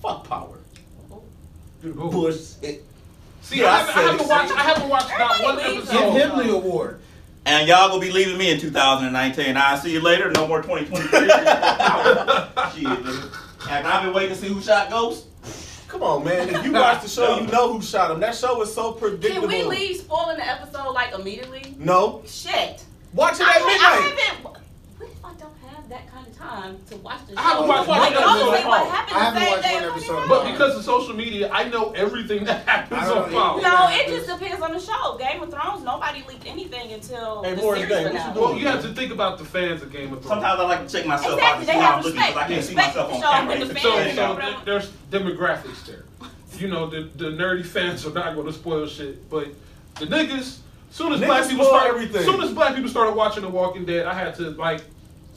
Fuck 0.03 0.29
power. 0.29 0.59
Who? 1.83 1.93
Bullshit. 2.11 2.85
See, 3.43 3.61
Yeah, 3.61 3.67
I, 3.67 3.79
I 3.79 3.83
haven't, 4.03 4.29
I 4.29 4.29
haven't 4.29 4.29
watched. 4.29 4.53
I 4.53 4.63
haven't 4.63 4.89
watched 4.89 5.19
not 5.19 5.43
one 5.43 5.59
Everybody 5.59 5.77
leaves 5.79 5.91
Give 5.91 6.01
episode. 6.03 6.41
him 6.41 6.47
the 6.49 6.55
award. 6.55 7.01
And 7.47 7.69
y'all 7.69 7.89
gonna 7.89 8.01
be 8.01 8.11
leaving 8.11 8.37
me 8.37 8.51
in 8.51 8.59
2019. 8.61 9.57
I'll 9.57 9.79
see 9.79 9.93
you 9.93 10.01
later. 10.01 10.31
No 10.33 10.47
more 10.47 10.61
2023. 10.61 11.21
Shit, 11.29 11.31
nigga. 11.31 13.35
Have 13.69 13.87
I 13.87 14.05
been 14.05 14.13
waiting 14.15 14.31
to 14.31 14.37
see 14.37 14.49
who 14.49 14.61
shot 14.61 14.91
Ghost? 14.91 15.27
Come 15.89 16.03
on, 16.03 16.25
man. 16.25 16.51
If 16.51 16.65
you 16.65 16.73
watch 16.73 17.03
the 17.03 17.09
show, 17.09 17.39
you 17.41 17.47
know 17.47 17.73
who 17.73 17.81
shot 17.81 18.11
him. 18.11 18.21
That 18.21 18.35
show 18.35 18.61
is 18.61 18.75
so 18.75 18.93
Can 18.93 19.01
predictable. 19.01 19.49
we 19.49 19.63
leave 19.63 19.97
spoiling 19.97 20.37
the 20.37 20.47
episode 20.47 20.93
like 20.93 21.15
immediately? 21.15 21.75
No. 21.79 22.23
Shit. 22.27 22.85
Watch 23.15 23.41
it 23.41 23.47
I, 23.47 23.53
at 23.53 23.63
I 23.63 23.67
midnight. 23.67 24.19
haven't. 24.29 24.45
What 24.45 24.61
if 25.09 25.25
I 25.25 25.33
don't 25.35 25.57
have 25.71 25.89
that 25.89 26.11
kind 26.13 26.27
of 26.27 26.28
time 26.39 26.79
to 26.91 26.97
watch 26.99 27.21
the 27.27 27.35
show. 27.35 27.39
I 27.39 27.43
haven't 27.43 27.69
watched 27.69 27.89
one 27.89 27.99
like, 27.99 28.13
episode. 28.13 28.27
normally 28.27 28.65
what 28.65 28.81
I 28.81 28.85
haven't 28.95 29.35
the 29.35 29.41
same 29.41 29.51
watched 29.51 29.63
day 29.65 29.75
one 29.75 29.85
episode. 29.85 30.29
But 30.29 30.53
because 30.53 30.77
of 30.77 30.85
social 30.85 31.15
media, 31.15 31.51
I 31.53 31.69
know 31.69 31.91
everything 31.93 32.45
that 32.45 32.67
happens 32.67 33.09
on 33.09 33.31
Fox. 33.31 33.63
either. 33.65 33.69
No, 33.77 33.89
it 33.91 34.07
just 34.09 34.27
depends 34.39 34.63
on 34.63 34.73
the 34.73 34.81
show. 34.81 35.17
Game 35.19 35.43
of 35.43 35.51
Thrones, 35.51 35.85
nobody 35.85 36.23
leaked 36.29 36.47
anything 36.47 36.93
until 36.93 37.43
Hey, 37.43 37.55
the 37.55 37.63
Morris 37.63 37.81
series 37.81 37.95
Day, 37.97 38.05
what 38.05 38.13
you 38.13 38.19
finale. 38.21 38.41
Well, 38.41 38.57
you 38.59 38.67
have 38.69 38.83
to 38.83 38.95
think 38.95 39.13
about 39.13 39.39
the 39.39 39.45
fans 39.45 39.83
of 39.83 39.93
Game 39.93 40.13
of 40.13 40.23
Thrones. 40.23 40.27
Sometimes 40.29 40.61
I 40.61 40.65
like 40.65 40.87
to 40.87 40.93
check 40.93 41.07
myself 41.07 41.33
out 41.43 41.61
Exactly, 41.61 41.67
to 41.67 41.67
they 41.67 41.73
see 41.73 41.79
how 41.81 41.87
I'm 41.89 41.95
have 41.97 42.05
looking 42.05 42.21
respect. 42.21 42.35
because 42.35 42.45
I 42.45 42.55
can't 42.55 42.65
see 42.65 42.75
myself 42.75 43.13
on 43.13 43.21
camera. 43.21 43.59
the 43.59 43.67
So, 43.81 43.93
fans. 43.93 44.15
so- 44.17 44.39
so 44.39 44.65
there's 44.65 44.91
demographics 45.11 45.87
there. 45.87 46.05
You 46.59 46.69
know, 46.69 46.89
the, 46.91 47.09
the 47.17 47.27
nerdy 47.31 47.65
fans 47.65 48.05
are 48.07 48.13
not 48.13 48.35
going 48.35 48.47
to 48.47 48.53
spoil 48.53 48.87
shit, 48.87 49.29
but 49.31 49.49
the 50.01 50.07
niggas, 50.07 50.59
soon 50.91 51.13
as 51.13 51.21
Niggas 51.21 51.27
black 51.27 51.49
people 51.49 51.65
spoil 51.65 51.79
started, 51.79 51.95
everything. 52.03 52.23
soon 52.25 52.41
as 52.43 52.53
black 52.53 52.75
people 52.75 52.91
started 52.91 53.15
watching 53.15 53.43
The 53.43 53.49
Walking 53.49 53.85
Dead, 53.85 54.07
I 54.07 54.15
had 54.15 54.35
to 54.37 54.51
like 54.51 54.83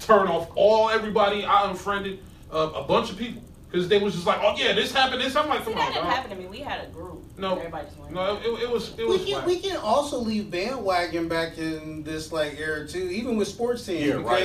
turn 0.02 0.28
off 0.28 0.50
all 0.56 0.90
everybody. 0.90 1.46
I 1.46 1.70
unfriended 1.70 2.20
uh, 2.52 2.72
a 2.76 2.84
bunch 2.84 3.10
of 3.12 3.18
people 3.18 3.42
because 3.70 3.88
they 3.88 4.00
was 4.00 4.14
just 4.14 4.28
like, 4.28 4.40
oh 4.42 4.56
yeah, 4.58 4.74
this 4.74 4.92
happened. 4.92 5.22
This 5.22 5.36
I'm 5.36 5.48
like, 5.48 5.60
See, 5.60 5.66
come 5.72 5.76
that 5.76 5.88
on, 5.88 5.94
didn't 5.94 6.06
dog. 6.06 6.14
happen 6.14 6.30
to 6.32 6.36
me. 6.36 6.46
We 6.48 6.58
had 6.60 6.86
a 6.86 6.90
group. 6.90 7.20
No, 7.38 7.56
Everybody 7.58 7.86
just 7.86 7.98
went. 7.98 8.14
no, 8.14 8.36
it, 8.38 8.64
it 8.64 8.70
was 8.70 8.90
it 8.98 8.98
We 9.00 9.06
was. 9.06 9.26
can 9.26 9.36
whack. 9.36 9.46
we 9.48 9.60
can 9.60 9.78
also 9.78 10.20
leave 10.20 10.52
bandwagon 10.52 11.28
back 11.28 11.58
in 11.58 12.04
this 12.04 12.32
like 12.32 12.60
era 12.60 12.88
too, 12.88 13.10
even 13.10 13.38
with 13.38 13.48
sports 13.48 13.86
teams 13.86 14.06
Yeah, 14.06 14.14
right. 14.16 14.44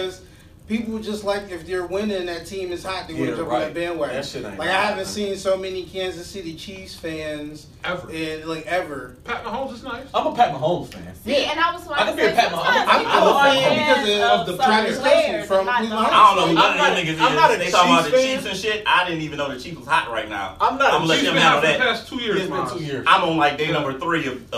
Because 0.69 0.85
people 0.87 0.99
just 0.99 1.25
like 1.25 1.51
if 1.51 1.67
they're 1.67 1.87
winning, 1.87 2.27
that 2.27 2.47
team 2.47 2.73
is 2.73 2.85
hot, 2.85 3.07
they 3.09 3.15
want 3.15 3.27
Yeah, 3.27 3.31
to 3.33 3.37
jump 3.39 3.53
on 3.53 3.61
that 3.61 3.75
bandwagon. 3.75 4.17
That 4.17 4.25
shit 4.27 4.45
ain't 4.45 4.59
like 4.59 4.69
I 4.69 4.73
haven't 4.73 5.07
seen 5.07 5.37
so 5.37 5.57
many 5.57 5.85
Kansas 5.85 6.27
City 6.27 6.55
Chiefs 6.55 6.95
fans 6.95 7.67
Ever. 7.85 8.11
in 8.11 8.49
like 8.49 8.67
ever. 8.67 9.17
Pat 9.25 9.45
Mahomes 9.45 9.75
is 9.75 9.83
nice. 9.85 10.07
I'm 10.15 10.27
a 10.27 10.35
Pat 10.35 10.53
Mahomes 10.55 10.89
fan. 10.93 11.15
Yeah, 11.25 11.37
and 11.53 11.61
I 11.61 11.73
was 11.73 11.87
Like, 11.87 12.01
I 12.01 12.05
can 12.07 12.17
like, 12.17 12.17
be 12.17 12.23
a 12.23 12.35
Pat 12.35 12.53
Mahomes. 12.53 12.65
sometimes 12.65 12.89
I'm- 12.91 12.99
people 13.01 13.13
I'm 13.17 13.57
a 13.57 13.61
fan 13.61 13.77
because 13.77 14.41
of 14.41 14.47
the 14.47 14.53
certain 14.53 14.67
Travis 14.67 14.99
players 14.99 15.17
Kelce 15.25 15.29
and 15.39 15.47
from 15.49 15.67
Cleveland 15.67 15.93
I 15.93 16.35
don't 16.35 16.37
know 16.37 16.43
who 16.43 16.49
I'm 16.49 16.55
none 16.55 16.77
not 16.77 16.93
a- 16.99 17.05
you 17.05 17.13
niggas 17.13 17.21
I'm 17.21 17.35
not 17.37 17.55
a 17.55 17.57
they 17.59 17.71
talking 17.71 17.93
about 17.93 18.05
the 18.05 18.11
Chiefs 18.11 18.25
Chiefs 18.25 18.47
and 18.47 18.57
shit. 18.57 18.83
I 18.87 19.05
didn't 19.09 19.23
even 19.23 19.39
know 19.39 19.53
the 19.53 19.61
Chiefs 19.61 19.79
was 19.79 19.87
hot 19.87 20.11
right 20.11 20.29
now. 20.29 20.57
I'm 20.61 20.79
not 20.79 20.91
a 20.91 20.95
I'm 20.95 21.01
gonna 21.01 21.07
let 21.07 21.15
Chiefs 21.21 21.25
them 21.27 21.35
been 21.35 21.43
handle 21.43 21.61
for 21.61 21.67
the 21.67 21.73
that. 21.73 21.81
past 21.81 22.09
two 22.09 22.17
years. 22.17 22.41
It's 22.41 22.51
been 22.51 22.79
two 22.79 22.85
years. 22.85 23.05
I'm 23.09 23.23
on 23.25 23.37
like 23.37 23.57
day 23.59 23.71
number 23.71 23.99
three 23.99 24.27
of, 24.27 24.53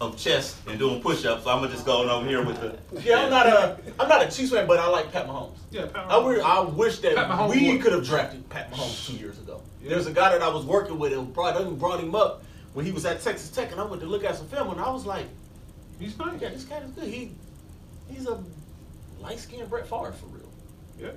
of, 0.00 0.08
of, 0.08 0.14
of 0.14 0.20
chest 0.20 0.56
and 0.68 0.78
doing 0.78 1.00
push-ups, 1.00 1.44
so 1.44 1.50
I'm 1.50 1.60
gonna 1.60 1.72
just 1.72 1.86
go 1.86 2.02
on 2.02 2.08
over 2.08 2.26
here 2.26 2.44
with 2.44 2.60
the. 2.60 2.78
Yeah, 3.02 3.24
I'm 3.24 3.30
not 3.30 3.46
a 3.46 3.78
I'm 3.98 4.08
not 4.08 4.22
a 4.22 4.30
Chiefs 4.30 4.50
fan, 4.52 4.66
but 4.66 4.78
I 4.78 4.88
like 4.88 5.12
Pat 5.12 5.26
Mahomes. 5.26 5.56
Yeah, 5.70 5.86
Pat 5.86 6.06
I, 6.10 6.14
Mahomes. 6.14 6.36
re- 6.36 6.40
I 6.42 6.60
wish 6.60 6.98
that 7.00 7.48
we 7.50 7.78
could 7.78 7.92
have 7.92 8.04
drafted 8.04 8.48
Pat 8.48 8.72
Mahomes 8.72 9.06
two 9.06 9.14
years 9.16 9.38
ago. 9.38 9.62
Yeah. 9.82 9.90
There's 9.90 10.06
a 10.06 10.12
guy 10.12 10.30
that 10.32 10.42
I 10.42 10.48
was 10.48 10.64
working 10.64 10.98
with 10.98 11.12
and 11.12 11.32
brought 11.32 11.60
him 11.60 11.76
brought 11.76 12.00
him 12.00 12.14
up 12.14 12.42
when 12.74 12.84
he 12.86 12.92
was 12.92 13.04
at 13.06 13.20
Texas 13.20 13.50
Tech, 13.50 13.72
and 13.72 13.80
I 13.80 13.84
went 13.84 14.00
to 14.02 14.08
look 14.08 14.24
at 14.24 14.36
some 14.36 14.46
film, 14.48 14.70
and 14.70 14.80
I 14.80 14.90
was 14.90 15.06
like, 15.06 15.26
He's 15.98 16.16
nice. 16.18 16.40
yeah, 16.40 16.48
this 16.50 16.64
guy 16.64 16.78
is 16.78 16.90
good. 16.92 17.04
He 17.04 17.32
he's 18.08 18.26
a 18.26 18.42
light 19.20 19.38
skinned 19.38 19.68
Brett 19.70 19.86
Favre 19.88 20.12
for 20.12 20.26
real. 20.26 20.52
Yeah. 20.98 21.10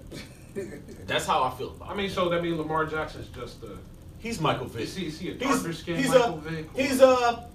That's 1.08 1.26
how 1.26 1.44
I 1.44 1.50
feel 1.52 1.70
about. 1.72 1.88
I 1.90 1.92
him. 1.92 1.98
mean, 1.98 2.10
so 2.10 2.30
that 2.30 2.42
means 2.44 2.58
Lamar 2.58 2.86
Jackson's 2.86 3.28
just 3.30 3.64
a. 3.64 3.78
he's 4.20 4.40
Michael 4.40 4.68
Vick. 4.68 4.84
Is 4.84 4.96
he, 4.96 5.08
is 5.08 5.20
he 5.20 5.30
a 5.30 5.34
He's 5.34 5.42
darker 5.42 5.74
skinned 5.74 6.00
he's 6.00 6.10
Michael 6.10 6.36
a 6.36 6.42
Vick? 6.42 6.70
he's 6.76 7.02
a 7.02 7.50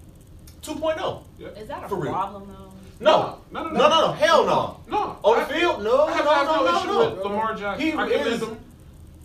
2.0. 0.74 1.22
Is 1.56 1.68
that 1.68 1.84
a 1.84 1.88
For 1.88 1.96
real. 1.96 2.12
problem 2.12 2.48
though? 2.48 2.64
No, 3.00 3.38
No, 3.52 3.62
no, 3.64 3.70
no, 3.70 3.78
no. 3.78 3.88
no, 3.88 4.06
no, 4.08 4.12
hell 4.12 4.44
no. 4.46 4.80
No. 4.88 5.16
On 5.22 5.38
I- 5.38 5.44
the 5.44 5.54
field, 5.54 5.82
no, 5.84 6.06
I 6.06 6.12
have, 6.12 6.24
no, 6.24 6.44
no, 6.44 6.64
no, 6.72 6.78
issue 6.78 6.86
no, 6.88 7.10
with. 7.14 7.24
Lamar 7.24 7.54
Jackson. 7.54 7.86
He 7.86 7.92
I 7.92 8.06
is- 8.06 8.42
him. 8.42 8.58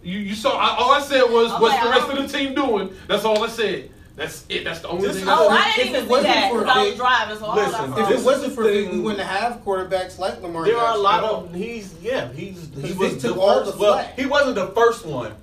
You, 0.03 0.19
you 0.19 0.35
saw. 0.35 0.57
I, 0.57 0.75
all 0.77 0.91
I 0.91 0.99
said 1.01 1.21
was, 1.23 1.49
Okay, 1.51 1.61
what's 1.61 1.81
the 1.83 1.89
rest 1.89 2.09
of 2.09 2.31
the 2.31 2.37
team 2.37 2.53
doing? 2.53 2.93
That's 3.07 3.23
all 3.23 3.41
I 3.43 3.47
said. 3.47 3.89
That's 4.17 4.45
it. 4.49 4.63
That's 4.65 4.81
the 4.81 4.89
only 4.89 5.07
This 5.07 5.17
thing. 5.19 5.25
Oh. 5.27 5.47
I 5.49 5.73
didn't 5.75 5.95
it 5.95 6.03
even 6.03 6.17
see 6.17 6.23
that 6.23 6.51
for 6.51 6.59
because 6.59 6.77
I 6.77 6.83
was 6.83 6.95
driving. 6.97 7.37
So 7.39 7.53
Listen, 7.55 7.73
I 7.75 7.83
If 7.85 7.89
saw 7.89 7.95
This 7.95 8.09
it 8.09 8.15
is 8.19 8.23
wasn't 8.25 8.53
for 8.53 8.63
Vick, 8.63 8.73
thing- 8.89 8.91
we 8.97 8.99
wouldn't 8.99 9.27
have 9.27 9.63
quarterbacks 9.63 10.19
like 10.19 10.41
Lamar 10.41 10.65
There 10.65 10.77
are 10.77 10.93
a 10.95 10.99
lot 10.99 11.23
of 11.23 11.55
he's 11.55 11.95
yeah 12.01 12.31
he's 12.33 12.69
he 12.79 12.93
was 12.93 13.15
the 13.21 13.29
took 13.29 13.37
first. 13.41 13.71
the 13.73 13.77
well, 13.79 13.97
he 14.17 14.25
wasn't 14.27 14.55
the 14.55 14.67
first 14.67 15.05
one. 15.05 15.33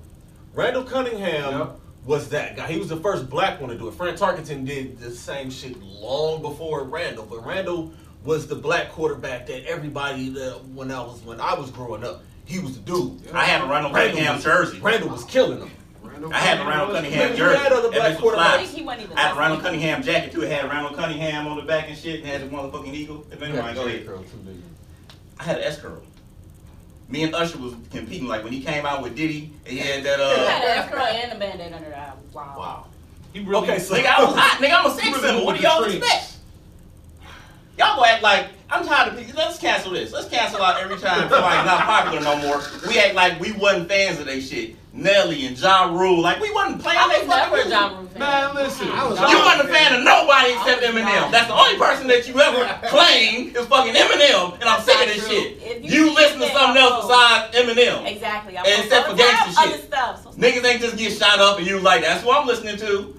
Randall 0.53 0.83
Cunningham 0.83 1.59
Yep. 1.59 1.79
Was 2.05 2.29
that 2.29 2.55
guy. 2.55 2.67
He 2.67 2.77
was 2.79 2.89
the 2.89 2.97
first 2.97 3.29
black 3.29 3.59
one 3.61 3.69
to 3.69 3.77
do 3.77 3.87
it. 3.87 3.93
Fran 3.93 4.15
Tarkenton 4.15 4.65
did 4.65 4.99
the 4.99 5.11
same 5.11 5.49
shit 5.51 5.81
long 5.81 6.41
before 6.41 6.83
Randall, 6.83 7.25
but 7.25 7.45
Randall 7.45 7.91
was 8.23 8.47
the 8.47 8.55
black 8.55 8.89
quarterback 8.91 9.47
that 9.47 9.65
everybody 9.65 10.29
that 10.29 10.63
when 10.73 10.91
I 10.91 11.01
was 11.01 11.21
when 11.23 11.39
I 11.39 11.53
was 11.53 11.69
growing 11.71 12.03
up, 12.03 12.23
he 12.45 12.59
was 12.59 12.73
the 12.77 12.81
dude. 12.81 13.19
I 13.33 13.45
had 13.45 13.61
a 13.61 13.65
Randall 13.65 13.91
Randall 13.91 14.17
Cunningham 14.17 14.35
was- 14.35 14.43
jersey. 14.43 14.79
Randall 14.79 15.09
was 15.09 15.23
killing 15.25 15.59
them. 15.59 15.71
Randall 16.03 16.33
I 16.33 16.37
had 16.39 16.59
the 16.59 16.65
Randall 16.65 16.87
Cunningham 16.95 17.31
You 17.31 17.37
jersey. 17.37 17.59
had 17.59 17.71
other 17.71 17.91
black 17.91 18.17
quarterbacks. 18.17 18.37
I 18.37 18.63
he 18.63 18.81
wasn't 18.81 19.03
even. 19.05 19.17
I 19.17 19.21
had 19.21 19.31
a 19.35 19.39
Randall 19.39 19.57
listening. 19.59 19.81
Cunningham 19.81 20.03
jacket 20.03 20.31
too. 20.31 20.41
It 20.43 20.51
had 20.51 20.69
Randall 20.69 20.93
Cunningham 20.95 21.47
on 21.47 21.57
the 21.57 21.63
back 21.63 21.87
and 21.87 21.97
shit, 21.97 22.19
and 22.21 22.27
had 22.29 22.41
the 22.41 22.47
motherfucking 22.47 22.93
eagle. 22.93 23.25
If 23.31 23.41
anybody 23.41 23.73
go 23.75 23.85
ahead. 23.85 24.09
I 25.39 25.43
had 25.43 25.57
an 25.57 25.63
S 25.63 25.79
curl. 25.79 26.01
Me 27.11 27.23
and 27.23 27.35
Usher 27.35 27.57
was 27.59 27.73
competing. 27.91 28.27
Like 28.27 28.43
when 28.43 28.53
he 28.53 28.61
came 28.63 28.85
out 28.85 29.03
with 29.03 29.15
Diddy, 29.15 29.51
and 29.65 29.73
he 29.73 29.79
had 29.79 30.03
that. 30.05 30.19
He 30.19 30.25
had 30.25 30.61
uh 30.61 30.65
an 30.65 30.77
F 30.85 30.91
curl 30.91 31.03
and 31.03 31.31
a 31.33 31.35
band-aid 31.35 31.73
under 31.73 31.89
that. 31.89 32.15
Wow. 32.33 32.55
Wow. 32.57 32.85
He 33.33 33.39
really, 33.41 33.63
Okay, 33.63 33.79
so- 33.79 33.95
Nigga, 33.95 34.07
I 34.07 34.23
was 34.23 34.35
hot. 34.35 34.61
Nigga, 34.61 34.73
I'm 34.79 34.85
a 34.85 34.89
He 34.93 34.95
sex 34.99 35.07
really 35.07 35.21
symbol. 35.27 35.45
What 35.45 35.57
do 35.57 35.61
y'all 35.63 35.79
trends. 35.83 35.95
expect? 35.95 36.27
Y'all 37.77 37.95
go 37.97 38.05
act 38.05 38.21
like 38.23 38.47
I'm 38.69 38.85
tired 38.85 39.13
of 39.13 39.19
people. 39.19 39.33
Let's 39.37 39.57
cancel 39.59 39.91
this. 39.91 40.11
Let's 40.13 40.29
cancel 40.29 40.61
out 40.61 40.81
every 40.81 40.97
time 40.97 41.29
somebody's 41.29 41.65
not 41.65 41.81
popular 41.81 42.21
no 42.21 42.37
more. 42.37 42.61
We 42.87 42.99
act 42.99 43.15
like 43.15 43.39
we 43.39 43.51
wasn't 43.53 43.89
fans 43.89 44.19
of 44.19 44.25
they 44.25 44.39
shit. 44.41 44.75
Nelly 44.93 45.45
and 45.47 45.57
Ja 45.57 45.85
Rule, 45.85 46.21
like 46.21 46.41
we 46.41 46.51
wasn't 46.53 46.81
playing 46.81 46.99
I 46.99 47.07
they 47.07 47.19
was 47.19 47.27
never 47.29 47.55
fucking 47.55 47.55
a 47.55 47.63
music. 47.63 47.71
Ja 47.71 47.87
Rule 47.97 48.07
fan. 48.07 48.19
Man, 48.19 48.55
listen. 48.55 48.87
I 48.91 49.07
was- 49.07 49.19
You 49.19 49.39
wasn't 49.39 49.69
a 49.69 49.73
fan 49.73 49.95
of 49.95 50.03
nobody 50.03 50.51
except 50.51 50.81
Eminem. 50.83 51.05
not. 51.05 51.31
That's 51.31 51.47
the 51.47 51.53
only 51.55 51.77
person 51.77 52.07
that 52.07 52.27
you 52.27 52.39
ever 52.41 52.87
claimed 52.87 53.55
is 53.55 53.65
fucking 53.67 53.93
Eminem, 53.95 54.53
and 54.59 54.63
I'm 54.63 54.81
sick 54.81 54.99
of 54.99 55.07
this 55.07 55.25
true. 55.25 55.35
shit. 55.37 55.81
You, 55.83 56.07
you 56.07 56.13
listen 56.15 56.39
to 56.41 56.47
something 56.51 56.81
else 56.81 57.05
oh. 57.05 57.07
besides 57.07 57.55
Eminem. 57.55 58.05
Exactly. 58.11 58.57
I'm 58.57 58.65
Except 58.65 59.07
for 59.07 59.15
gonna 59.15 59.29
gangsta 59.31 59.63
shit. 59.63 59.73
Other 59.73 59.83
stuff. 59.83 60.23
So 60.23 60.29
Niggas 60.31 60.65
ain't 60.65 60.81
just 60.81 60.97
get 60.97 61.13
shot 61.13 61.39
up 61.39 61.57
and 61.59 61.65
you 61.67 61.79
like, 61.79 62.01
that's 62.01 62.25
what 62.25 62.41
I'm 62.41 62.47
listening 62.47 62.75
to. 62.77 63.15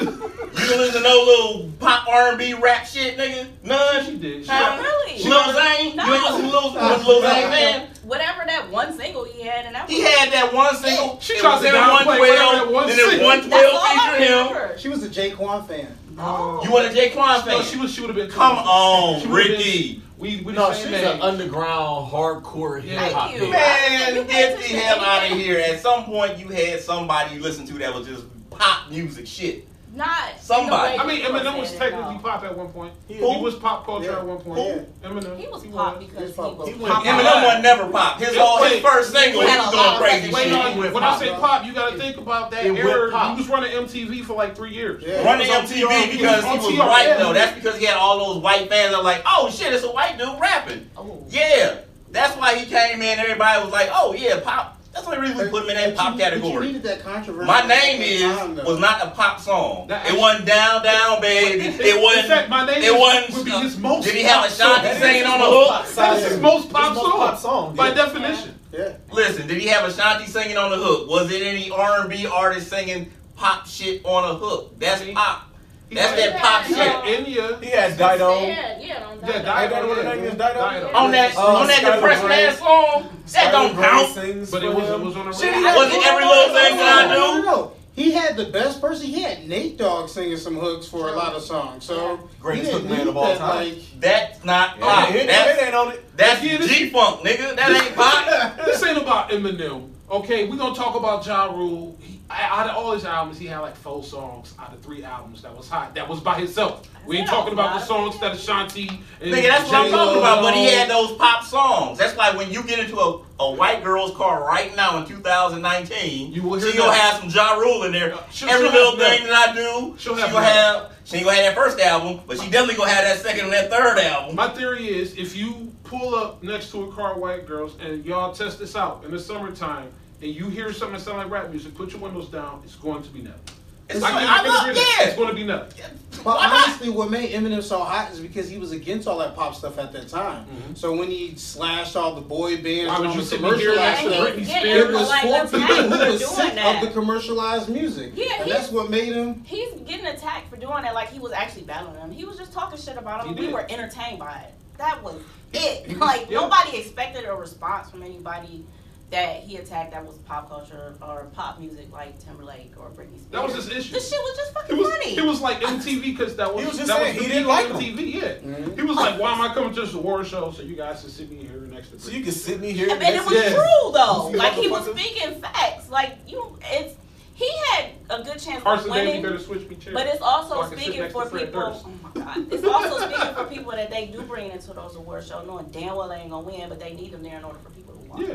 You 0.00 0.06
don't 0.06 0.78
listen 0.78 1.02
to 1.02 1.08
no 1.08 1.22
little 1.24 1.70
pop 1.78 2.08
R&B 2.08 2.54
rap 2.54 2.86
shit, 2.86 3.16
nigga? 3.16 3.46
None? 3.62 4.04
She 4.04 4.16
did. 4.18 4.44
She 4.44 4.50
Huh? 4.50 4.76
Not 4.76 4.80
really. 4.80 5.22
Lil 5.24 5.52
Zane? 5.54 5.96
No. 5.96 6.04
You 6.06 6.14
ain't 6.14 6.22
listen 6.24 6.40
to 6.42 6.48
Lil, 6.48 6.74
was 6.74 7.06
Lil 7.06 7.20
Zane 7.22 7.50
fan? 7.50 7.88
Whatever 8.04 8.44
that 8.46 8.70
one 8.70 8.96
single 8.96 9.24
he 9.24 9.42
had, 9.42 9.66
and 9.66 9.74
that 9.74 9.88
He 9.90 10.02
was 10.02 10.12
had 10.14 10.32
that 10.32 10.52
one 10.54 10.76
single. 10.76 11.18
She 11.20 11.34
was 11.42 11.60
to 11.62 11.68
him 11.68 11.74
downplay 11.74 12.18
whatever 12.18 12.36
that 12.36 12.72
112, 12.72 12.72
one 12.72 12.86
then 12.88 13.22
112 13.22 13.50
That's 13.50 14.00
featuring 14.00 14.22
him. 14.22 14.46
remember. 14.54 14.78
She 14.78 14.88
was 14.88 15.02
a 15.02 15.08
Jaquan 15.08 15.66
fan. 15.68 15.96
Oh. 16.18 16.62
You 16.64 16.70
want 16.70 16.86
a 16.86 16.90
Jaquan 16.90 17.40
fan? 17.44 17.48
No, 17.58 17.62
she 17.62 17.76
was. 17.78 17.92
She 17.92 18.00
would 18.00 18.08
have 18.10 18.16
been. 18.16 18.30
Come 18.30 18.56
on, 18.56 19.20
She 19.20 19.26
would've 19.26 19.46
been- 19.48 19.56
Ricky. 19.58 20.02
We 20.18 20.40
we 20.46 20.52
No, 20.54 20.70
the 20.70 20.74
she's 20.74 20.86
an 20.86 21.20
underground 21.20 22.10
hardcore 22.10 22.82
Yeah. 22.82 23.04
hip 23.04 23.12
hop. 23.12 23.30
Thank 23.30 23.42
you. 23.42 23.50
Man, 23.50 24.26
get 24.26 24.56
the 24.58 24.64
hell 24.64 25.00
out 25.00 25.30
of 25.30 25.36
here. 25.36 25.58
At 25.58 25.82
some 25.82 26.04
point, 26.04 26.38
you 26.38 26.48
had 26.48 26.80
somebody 26.80 27.34
you 27.34 27.42
listened 27.42 27.68
to 27.68 27.74
that 27.80 27.92
was 27.92 28.06
just 28.06 28.24
pop 28.48 28.88
music 28.90 29.26
shit. 29.26 29.66
Not 29.96 30.38
Somebody. 30.40 30.98
I 30.98 31.06
mean, 31.06 31.22
Eminem 31.22 31.58
was 31.58 31.72
technically 31.74 32.18
pop 32.18 32.44
at 32.44 32.54
one 32.54 32.68
point. 32.68 32.92
He, 33.08 33.14
Who? 33.14 33.38
was 33.40 33.54
pop 33.54 33.86
culture 33.86 34.10
Yeah. 34.10 34.18
at 34.18 34.26
one 34.26 34.36
point. 34.36 34.60
Who? 34.60 35.08
Eminem. 35.08 35.38
He 35.38 35.48
was 35.48 35.62
He 35.62 35.70
pop 35.70 35.96
was. 35.98 36.06
because 36.06 36.18
He 36.18 36.24
he 36.24 36.28
was 36.28 36.36
pop. 36.36 36.58
was. 36.58 36.68
He 36.68 36.74
went- 36.74 36.92
pop. 36.94 37.04
Eminem 37.04 37.42
was 37.44 37.62
never 37.62 37.88
pop. 37.90 38.20
His 38.20 38.36
all 38.36 38.62
his 38.62 38.80
first 38.82 39.10
single, 39.12 39.40
he 39.40 39.48
He 39.50 39.56
was 39.56 39.68
a 39.68 39.70
doing 39.70 39.82
lot 39.82 39.94
of 39.96 40.00
crazy 40.02 40.30
fucking 40.30 40.34
Wait, 40.34 40.42
shit. 40.44 40.52
no, 40.52 40.70
He 40.70 40.78
went 40.80 40.92
when 40.92 41.02
I 41.02 41.18
say 41.18 41.28
bro. 41.30 41.38
pop, 41.38 41.64
you 41.64 41.72
got 41.72 41.92
to 41.92 41.98
think 41.98 42.16
about 42.18 42.50
that 42.50 42.66
It 42.66 42.76
era. 42.76 43.10
pop. 43.10 43.30
He 43.36 43.42
was 43.42 43.48
running 43.48 43.72
MTV 43.72 44.22
for 44.24 44.34
like 44.34 44.54
three 44.54 44.72
years. 44.74 45.02
Yeah. 45.02 45.24
Running 45.24 45.46
He 45.46 45.50
was 45.52 45.60
on 45.60 45.64
MTV 45.66 45.80
TRL. 45.80 46.10
because 46.12 46.44
He 46.44 46.50
he 46.50 46.56
was 46.58 46.66
was 46.66 46.78
white 46.78 47.14
though. 47.18 47.32
That's 47.32 47.54
because 47.54 47.78
he 47.78 47.86
had 47.86 47.96
all 47.96 48.34
those 48.34 48.42
white 48.42 48.68
fans 48.68 48.90
that 48.92 48.98
were 48.98 49.02
like, 49.04 49.22
oh 49.24 49.48
shit, 49.50 49.72
it's 49.72 49.82
a 49.84 49.90
white 49.90 50.18
dude 50.18 50.38
rapping. 50.38 50.90
Oh. 50.98 51.24
Yeah. 51.30 51.76
That's 52.10 52.36
why 52.36 52.54
he 52.56 52.66
came 52.66 53.00
in, 53.00 53.18
everybody 53.18 53.62
was 53.64 53.72
like, 53.72 53.88
oh 53.94 54.12
yeah, 54.12 54.40
pop. 54.40 54.75
That's 54.96 55.06
the 55.08 55.14
only 55.14 55.28
reason 55.28 55.44
we 55.44 55.50
put 55.50 55.64
him 55.64 55.68
in 55.70 55.76
that 55.76 55.94
But 55.94 56.02
pop 56.02 56.12
you- 56.14 56.18
category. 56.20 56.72
that. 56.78 57.04
My 57.44 57.66
name 57.66 58.00
is 58.00 58.64
was 58.64 58.78
not 58.80 59.06
a 59.06 59.10
pop 59.10 59.38
song. 59.38 59.88
It 59.90 60.18
wasn't 60.18 60.46
down, 60.46 60.82
down, 60.82 61.20
baby. 61.20 61.66
It 61.66 62.02
wasn't. 62.02 62.24
In 62.24 62.30
fact, 62.30 62.48
my 62.48 62.64
name 62.64 62.82
it 62.82 62.98
wasn't. 62.98 63.36
would 63.36 63.44
be 63.44 63.52
uh, 63.52 63.60
his 63.60 63.76
most 63.76 64.04
did 64.06 64.14
he 64.14 64.22
have 64.22 64.46
a 64.46 64.50
song. 64.50 64.76
Shanti 64.76 64.82
That 64.82 64.96
is 64.96 65.02
singing 65.02 65.24
on 65.26 65.38
the 65.40 65.44
hook? 65.46 65.94
That 65.96 66.16
is 66.16 66.24
his 66.32 66.40
most 66.40 66.70
pop 66.70 66.88
His 66.94 66.96
most 66.96 67.10
song. 67.10 67.18
pop 67.18 67.38
song, 67.38 67.76
By 67.76 67.88
yeah. 67.88 67.94
definition. 67.94 68.58
Yeah. 68.72 68.92
Listen, 69.12 69.46
did 69.46 69.58
he 69.60 69.66
have 69.68 69.86
Ashanti 69.88 70.26
singing 70.26 70.56
on 70.56 70.70
the 70.70 70.78
hook? 70.78 71.08
Was 71.10 71.30
it 71.30 71.42
any 71.42 71.70
R 71.70 72.00
and 72.00 72.08
B 72.10 72.26
artist 72.26 72.68
singing 72.70 73.12
pop 73.36 73.66
shit 73.66 74.02
on 74.04 74.24
a 74.30 74.34
hook? 74.34 74.78
That's 74.80 75.02
pop. 75.12 75.45
He 75.88 75.94
That's 75.94 76.16
that 76.20 76.36
pop 76.40 76.64
shit. 76.64 76.76
had 76.76 77.04
Enya. 77.04 77.62
He 77.62 77.70
had 77.70 77.92
Dido. 77.96 78.40
Yeah, 78.40 78.78
yeah, 78.80 79.06
on 79.06 79.20
Yeah, 79.20 79.26
that. 79.42 79.46
I 79.48 79.66
don't 79.68 79.82
know 79.82 79.88
what 79.88 79.96
the 79.98 80.02
name 80.04 80.24
is. 80.24 80.32
Dido. 80.32 80.46
Dido. 80.70 80.90
On 80.94 81.10
that, 81.12 81.36
Uh, 81.36 81.40
on 81.46 81.66
that 81.68 81.80
Skylar 81.82 81.94
depressing 81.94 82.26
Grey. 82.26 82.46
ass 82.46 82.58
song, 82.58 83.08
that 83.32 83.52
don't 83.52 83.76
Skylar 83.76 83.82
count. 84.16 84.50
But 84.50 84.64
it 84.64 84.74
was, 84.74 84.90
it 84.90 85.00
was 85.00 85.16
on 85.16 85.24
the 85.26 85.30
radio. 85.30 85.74
Was 85.76 85.94
it 85.94 86.06
every 86.06 86.24
little 86.24 86.54
thing 86.54 86.76
that 86.76 87.06
I 87.06 87.14
No, 87.14 87.14
no, 87.14 87.36
do? 87.40 87.46
no. 87.46 87.72
He 87.94 88.10
had 88.10 88.36
the 88.36 88.44
best 88.46 88.80
person. 88.82 89.06
He 89.06 89.22
had 89.22 89.48
Nate 89.48 89.78
Dogg 89.78 90.08
singing 90.10 90.36
some 90.36 90.56
hooks 90.56 90.86
for 90.86 91.08
a 91.08 91.12
lot 91.12 91.32
of 91.34 91.42
songs. 91.42 91.84
So 91.86 92.28
Greatest 92.40 92.72
hook 92.72 92.84
man 92.84 93.08
of 93.08 93.16
all 93.16 93.24
that, 93.24 93.38
time. 93.38 93.68
Like, 93.68 93.78
That's 94.00 94.44
not 94.44 94.78
pop. 94.80 95.10
it, 95.10 95.16
it 95.16 95.26
That's 95.28 95.62
ain't 95.62 95.74
on 95.74 95.92
it. 95.92 96.16
that's 96.16 96.42
Again, 96.42 96.60
G 96.68 96.90
funk, 96.90 97.20
nigga. 97.20 97.56
That 97.56 97.70
ain't 97.70 97.94
pop. 97.94 98.56
this 98.66 98.82
ain't 98.84 98.98
about 98.98 99.30
Eminem. 99.30 99.88
Okay, 100.10 100.46
we 100.46 100.58
gonna 100.58 100.74
talk 100.74 100.94
about 100.94 101.24
Ja 101.26 101.46
Rule. 101.46 101.96
He, 102.00 102.15
out 102.30 102.68
of 102.68 102.76
all 102.76 102.92
his 102.92 103.04
albums, 103.04 103.38
he 103.38 103.46
had 103.46 103.58
like 103.60 103.76
four 103.76 104.02
songs 104.02 104.54
out 104.58 104.72
of 104.72 104.80
three 104.80 105.04
albums 105.04 105.42
that 105.42 105.56
was 105.56 105.68
hot. 105.68 105.94
That 105.94 106.08
was 106.08 106.20
by 106.20 106.34
himself. 106.38 106.88
We 107.06 107.18
ain't 107.18 107.28
talking 107.28 107.52
about 107.52 107.74
the 107.78 107.86
songs 107.86 108.16
bad. 108.16 108.32
that 108.32 108.40
Ashanti 108.40 108.88
and 109.20 109.32
Nigga, 109.32 109.42
that's 109.48 109.70
what 109.70 109.74
I'm 109.84 109.90
talking 109.92 110.18
about. 110.18 110.42
But 110.42 110.54
he 110.54 110.66
had 110.66 110.90
those 110.90 111.12
pop 111.16 111.44
songs. 111.44 111.98
That's 111.98 112.16
why 112.16 112.34
when 112.36 112.50
you 112.50 112.64
get 112.64 112.80
into 112.80 112.98
a, 112.98 113.22
a 113.38 113.52
white 113.54 113.84
girl's 113.84 114.16
car 114.16 114.44
right 114.44 114.74
now 114.74 114.98
in 114.98 115.06
2019, 115.06 116.32
You 116.32 116.42
will 116.42 116.58
hear 116.58 116.72
she 116.72 116.78
gonna 116.78 116.92
have 116.94 117.20
some 117.20 117.28
Ja 117.30 117.54
Rule 117.58 117.84
in 117.84 117.92
there. 117.92 118.14
Uh, 118.14 118.22
she'll- 118.30 118.48
Every 118.48 118.66
she'll 118.68 118.74
little 118.74 118.98
thing 118.98 119.24
that 119.24 119.48
I 119.50 119.54
do, 119.54 119.94
She'll 119.98 120.16
she 120.16 120.20
have 120.22 120.32
gonna 120.32 120.44
have. 120.46 120.92
She 121.04 121.16
ain't 121.18 121.24
gonna 121.26 121.36
have 121.36 121.54
that 121.54 121.54
first 121.54 121.78
album, 121.78 122.20
but 122.26 122.38
she 122.40 122.50
definitely 122.50 122.74
gonna 122.74 122.90
have 122.90 123.04
that 123.04 123.18
second 123.24 123.44
and 123.44 123.52
that 123.52 123.70
third 123.70 123.98
album. 124.00 124.34
My 124.34 124.48
theory 124.48 124.88
is 124.88 125.14
if 125.16 125.36
you 125.36 125.72
pull 125.84 126.16
up 126.16 126.42
next 126.42 126.72
to 126.72 126.82
a 126.82 126.92
car 126.92 127.16
white 127.16 127.46
girls 127.46 127.76
and 127.80 128.04
y'all 128.04 128.32
test 128.34 128.58
this 128.58 128.74
out 128.74 129.04
in 129.04 129.12
the 129.12 129.18
summertime 129.20 129.92
and 130.22 130.30
you 130.34 130.48
hear 130.48 130.72
something 130.72 130.96
that 130.98 131.02
sound 131.04 131.18
like 131.18 131.30
rap 131.30 131.50
music, 131.50 131.74
put 131.74 131.92
your 131.92 132.00
windows 132.00 132.28
down. 132.28 132.62
It's 132.64 132.74
going 132.76 133.02
to 133.02 133.08
be 133.10 133.22
nothing. 133.22 133.40
It's 133.88 134.02
I 134.02 134.10
like- 134.12 134.14
I 134.28 134.38
I 134.44 134.48
love- 134.48 134.60
agree 134.62 134.68
with 134.70 134.76
that. 134.82 134.96
yeah. 135.00 135.06
It's 135.06 135.16
going 135.16 135.28
to 135.28 135.34
be 135.34 135.44
nothing. 135.44 135.84
But 136.24 136.24
Why 136.38 136.46
not? 136.48 136.64
honestly, 136.68 136.88
what 136.90 137.08
made 137.08 137.30
Eminem 137.30 137.62
so 137.62 137.78
hot 137.84 138.10
is 138.10 138.18
because 138.18 138.48
he 138.48 138.58
was 138.58 138.72
against 138.72 139.06
all 139.06 139.18
that 139.18 139.36
pop 139.36 139.54
stuff 139.54 139.78
at 139.78 139.92
that 139.92 140.08
time. 140.08 140.44
Mm-hmm. 140.46 140.74
So 140.74 140.96
when 140.96 141.08
he 141.08 141.36
slashed 141.36 141.94
all 141.94 142.14
the 142.16 142.20
boy 142.20 142.56
bands, 142.62 142.88
Why 142.88 142.94
and 142.96 142.98
would 143.00 143.06
all 143.10 143.14
you 143.14 143.20
the 143.20 143.26
sit 143.26 143.38
here 143.40 143.48
commercialized 143.50 143.78
next 143.78 144.02
to 144.02 144.10
stuff, 144.10 144.28
Britney 144.28 144.48
Yeah, 144.48 144.58
Spears? 144.60 144.84
it 144.88 144.92
was 144.92 145.08
like, 145.08 145.20
for 145.22 145.28
let's 145.28 145.50
people 145.52 145.66
who 145.76 145.82
him 145.82 146.12
was 146.12 146.26
sick 146.36 146.54
that. 146.54 146.82
of 146.82 146.88
the 146.88 146.94
commercialized 146.94 147.68
music, 147.68 148.12
Yeah, 148.16 148.42
and 148.42 148.50
that's 148.50 148.72
what 148.72 148.90
made 148.90 149.12
him. 149.12 149.44
He's 149.44 149.72
getting 149.82 150.06
attacked 150.06 150.48
for 150.50 150.56
doing 150.56 150.82
that 150.82 150.94
like 150.94 151.10
he 151.10 151.20
was 151.20 151.30
actually 151.30 151.62
battling 151.62 151.94
them. 151.94 152.10
He 152.10 152.24
was 152.24 152.36
just 152.38 152.52
talking 152.52 152.76
shit 152.80 152.96
about 152.96 153.22
him. 153.24 153.34
He 153.34 153.40
We 153.40 153.46
did. 153.46 153.54
were 153.54 153.66
entertained 153.70 154.18
by 154.18 154.38
it. 154.48 154.54
That 154.78 155.00
was 155.04 155.14
it. 155.52 155.96
Like 155.98 156.28
yeah. 156.28 156.40
nobody 156.40 156.78
expected 156.78 157.24
a 157.26 157.34
response 157.36 157.88
from 157.90 158.02
anybody 158.02 158.64
that 159.10 159.36
he 159.44 159.56
attacked 159.56 159.92
that 159.92 160.04
was 160.04 160.16
pop 160.18 160.48
culture 160.48 160.94
or 161.00 161.26
pop 161.32 161.60
music 161.60 161.86
like 161.92 162.18
Timberlake 162.18 162.72
or 162.76 162.88
Britney 162.90 163.10
Spears. 163.20 163.26
That 163.30 163.44
was 163.44 163.54
his 163.54 163.68
issue. 163.68 163.92
The 163.94 164.00
shit 164.00 164.18
was 164.18 164.36
just 164.36 164.50
It 164.50 164.54
fucking 164.54 164.76
was, 164.78 164.90
funny. 164.90 165.16
it 165.16 165.24
was 165.24 165.40
like 165.40 165.60
MTV 165.60 166.02
because 166.02 166.34
that 166.36 166.52
was, 166.52 166.62
He 166.64 166.68
was 166.68 166.76
just 166.76 166.88
that 166.88 166.96
saying 166.98 167.16
was 167.16 167.24
he 167.26 167.32
didn't 167.32 167.46
like 167.46 167.66
of 167.66 167.76
like 167.76 167.84
'em. 167.84 167.96
MTV. 167.98 168.14
Yeah, 168.14 168.22
Mhm. 168.22 168.76
he 168.76 168.82
was 168.82 168.96
like, 168.96 169.20
"Why 169.20 169.32
am 169.32 169.40
I 169.40 169.54
coming 169.54 169.72
to 169.74 169.80
this 169.82 169.94
award 169.94 170.26
show 170.26 170.50
so 170.50 170.62
you 170.62 170.74
guys 170.74 171.02
can 171.02 171.10
sit 171.10 171.30
me 171.30 171.36
here 171.36 171.60
next 171.70 171.90
to?" 171.90 172.00
So 172.00 172.10
you 172.10 172.24
can 172.24 172.32
sit 172.32 172.60
me 172.60 172.72
here. 172.72 172.90
and 172.90 173.00
it 173.00 173.24
was 173.24 173.32
Yeah. 173.32 173.54
true 173.54 173.92
though. 173.92 174.30
Like 174.34 174.54
he 174.54 174.68
was 174.68 174.84
speaking 174.90 175.40
facts. 175.40 175.88
Like 175.88 176.16
you, 176.26 176.58
it's 176.64 176.96
he 177.34 177.48
had 177.70 177.90
a 178.10 178.22
good 178.24 178.38
chance 178.40 178.62
Carson 178.64 178.88
of 178.90 178.96
winning. 178.96 179.22
better 179.22 179.38
switch 179.38 179.68
me 179.68 179.76
chairs. 179.76 179.94
But 179.94 180.08
it's 180.08 180.22
also 180.22 180.62
I 180.62 180.68
can 180.68 180.78
sit 180.78 180.86
speaking 180.86 181.10
for 181.10 181.26
people. 181.30 181.62
Oh 181.62 181.90
my 182.02 182.24
god! 182.24 182.52
It's 182.52 182.64
also 182.64 183.08
speaking 183.08 183.34
for 183.36 183.44
people 183.44 183.70
that 183.72 183.88
they 183.90 184.06
do 184.06 184.22
bring 184.22 184.50
into 184.50 184.72
those 184.72 184.96
award 184.96 185.22
shows, 185.24 185.46
knowing 185.46 185.66
damn 185.66 185.94
well 185.94 186.08
they 186.08 186.16
ain't 186.16 186.30
gonna 186.30 186.44
win, 186.44 186.68
but 186.68 186.80
they 186.80 186.92
need 186.94 187.12
them 187.12 187.22
there 187.22 187.38
in 187.38 187.44
order 187.44 187.58
for 187.62 187.70
people 187.70 187.94
to 187.94 188.00
watch. 188.10 188.20
Yeah. 188.26 188.34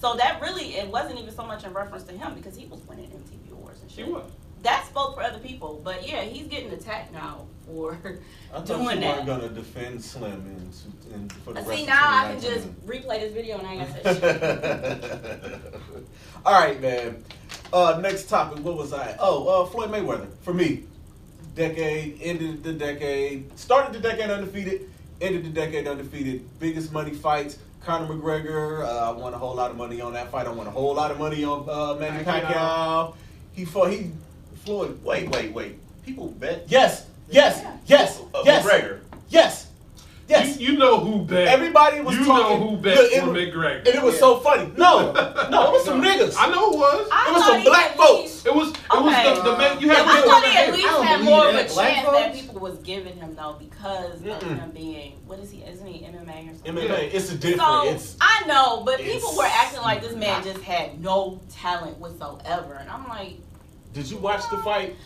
So 0.00 0.14
that 0.16 0.40
really, 0.40 0.74
it 0.76 0.88
wasn't 0.88 1.18
even 1.18 1.34
so 1.34 1.44
much 1.44 1.64
in 1.64 1.72
reference 1.72 2.04
to 2.04 2.12
him 2.12 2.34
because 2.34 2.56
he 2.56 2.66
was 2.66 2.80
winning 2.86 3.06
MTV 3.10 3.52
awards 3.52 3.80
and 3.82 3.90
She 3.90 3.96
shit. 3.98 4.08
was. 4.08 4.30
That 4.62 4.86
spoke 4.86 5.14
for 5.14 5.22
other 5.22 5.38
people, 5.38 5.80
but 5.84 6.06
yeah, 6.08 6.22
he's 6.22 6.46
getting 6.48 6.72
attacked 6.72 7.12
now 7.12 7.46
for. 7.64 7.96
I 8.52 8.56
thought 8.60 8.66
doing 8.66 8.96
you 8.96 9.00
that. 9.02 9.16
weren't 9.18 9.26
gonna 9.26 9.48
defend 9.50 10.02
Slim 10.02 10.32
and, 10.32 10.74
and 11.14 11.32
for 11.32 11.52
the 11.52 11.60
rest 11.60 11.68
See 11.70 11.82
of 11.82 11.88
now 11.88 12.02
I 12.24 12.32
can 12.32 12.40
2019. 12.40 12.42
just 12.42 12.86
replay 12.86 13.20
this 13.20 13.32
video 13.32 13.58
and 13.58 13.66
I 13.66 13.72
ain't 13.74 14.02
got 14.02 14.02
to 14.04 14.14
say 14.14 15.60
shit. 15.60 15.62
All 16.46 16.52
right, 16.60 16.80
man. 16.80 17.24
Uh, 17.72 17.98
next 18.02 18.28
topic. 18.28 18.64
What 18.64 18.76
was 18.76 18.92
I? 18.92 19.16
Oh, 19.20 19.62
uh, 19.62 19.66
Floyd 19.66 19.90
Mayweather. 19.90 20.28
For 20.42 20.52
me, 20.54 20.84
decade 21.54 22.18
ended 22.22 22.62
the 22.64 22.72
decade. 22.72 23.56
Started 23.58 23.92
the 23.94 24.00
decade 24.08 24.30
undefeated. 24.30 24.90
Ended 25.20 25.44
the 25.44 25.50
decade 25.50 25.86
undefeated. 25.86 26.44
Biggest 26.58 26.92
money 26.92 27.12
fights. 27.12 27.58
Conor 27.80 28.06
McGregor. 28.14 28.84
Uh, 28.84 29.10
I 29.10 29.12
won 29.12 29.34
a 29.34 29.38
whole 29.38 29.54
lot 29.54 29.70
of 29.70 29.76
money 29.76 30.00
on 30.00 30.12
that 30.14 30.30
fight. 30.30 30.46
I 30.46 30.50
won 30.50 30.66
a 30.66 30.70
whole 30.70 30.94
lot 30.94 31.10
of 31.10 31.18
money 31.18 31.44
on 31.44 31.68
uh, 31.68 31.94
Manny 31.98 32.24
Pacquiao. 32.24 32.42
Pacquiao. 32.46 33.14
He 33.52 33.64
fought. 33.64 33.90
He 33.90 34.10
Floyd. 34.64 35.02
Wait, 35.02 35.28
wait, 35.30 35.52
wait. 35.52 35.78
People 36.04 36.28
bet. 36.28 36.64
Yes. 36.68 37.06
Yes. 37.30 37.60
Yeah. 37.62 37.76
Yes. 37.86 38.20
Uh, 38.34 38.42
Yes. 38.44 38.66
McGregor. 38.66 39.00
Yes. 39.28 39.67
Yes. 40.28 40.58
You, 40.60 40.72
you 40.72 40.78
know 40.78 41.00
who 41.00 41.24
bet. 41.24 41.48
Everybody 41.48 42.00
was 42.02 42.14
You 42.16 42.24
talking. 42.26 42.60
know 42.60 42.70
who 42.70 42.76
bet 42.76 42.96
Look, 42.98 43.12
it 43.12 43.20
for 43.20 43.30
was- 43.32 43.42
McGregor. 43.42 43.78
And 43.78 43.88
it 43.88 44.02
was 44.02 44.18
so 44.18 44.40
funny. 44.40 44.70
No, 44.76 45.10
no, 45.12 45.68
it 45.68 45.72
was 45.72 45.84
some 45.86 46.02
niggas. 46.02 46.34
I 46.38 46.50
know 46.50 46.70
who 46.72 46.76
was. 46.78 47.08
I 47.10 47.28
It 47.30 47.32
was 47.32 47.44
some 47.46 47.62
black 47.64 47.90
at 47.92 47.96
folks. 47.96 48.44
It 48.46 48.54
was. 48.54 48.68
It 48.70 48.76
Okay. 48.90 49.04
was 49.30 49.38
the, 49.42 49.50
the 49.52 49.56
man. 49.58 49.80
You 49.80 49.88
had 49.88 50.06
I 50.06 50.16
people 50.16 50.30
thought 50.30 50.44
in 50.44 50.50
he 50.50 50.56
the 50.56 50.62
at 50.62 50.72
least 50.74 50.88
I 50.88 51.04
had 51.04 51.24
more 51.24 51.48
of 51.48 51.54
a 51.54 51.58
chance 51.58 51.74
Black 51.74 52.04
that 52.04 52.34
people 52.34 52.60
was 52.60 52.78
giving 52.78 53.16
him 53.16 53.34
though 53.34 53.56
because 53.58 54.14
of 54.14 54.20
Mm-mm. 54.22 54.58
him 54.58 54.70
being 54.70 55.12
what 55.26 55.38
is 55.38 55.50
he? 55.50 55.62
Isn't 55.62 55.86
he 55.86 56.04
MMA 56.06 56.50
or 56.50 56.54
something? 56.54 56.74
MMA, 56.76 57.14
it's 57.14 57.30
a 57.32 57.36
different. 57.36 57.60
So 57.60 57.90
it's 57.90 58.16
I 58.20 58.44
know, 58.46 58.82
but 58.84 58.98
people 58.98 59.34
were 59.36 59.44
acting 59.46 59.80
like 59.82 60.00
this 60.02 60.12
man 60.14 60.28
not- 60.38 60.44
just 60.44 60.60
had 60.62 61.00
no 61.02 61.40
talent 61.50 61.98
whatsoever, 61.98 62.74
and 62.74 62.88
I'm 62.90 63.06
like, 63.08 63.34
Did 63.92 64.10
you 64.10 64.16
watch 64.18 64.42
the 64.50 64.56
uh, 64.56 64.62
fight? 64.62 64.96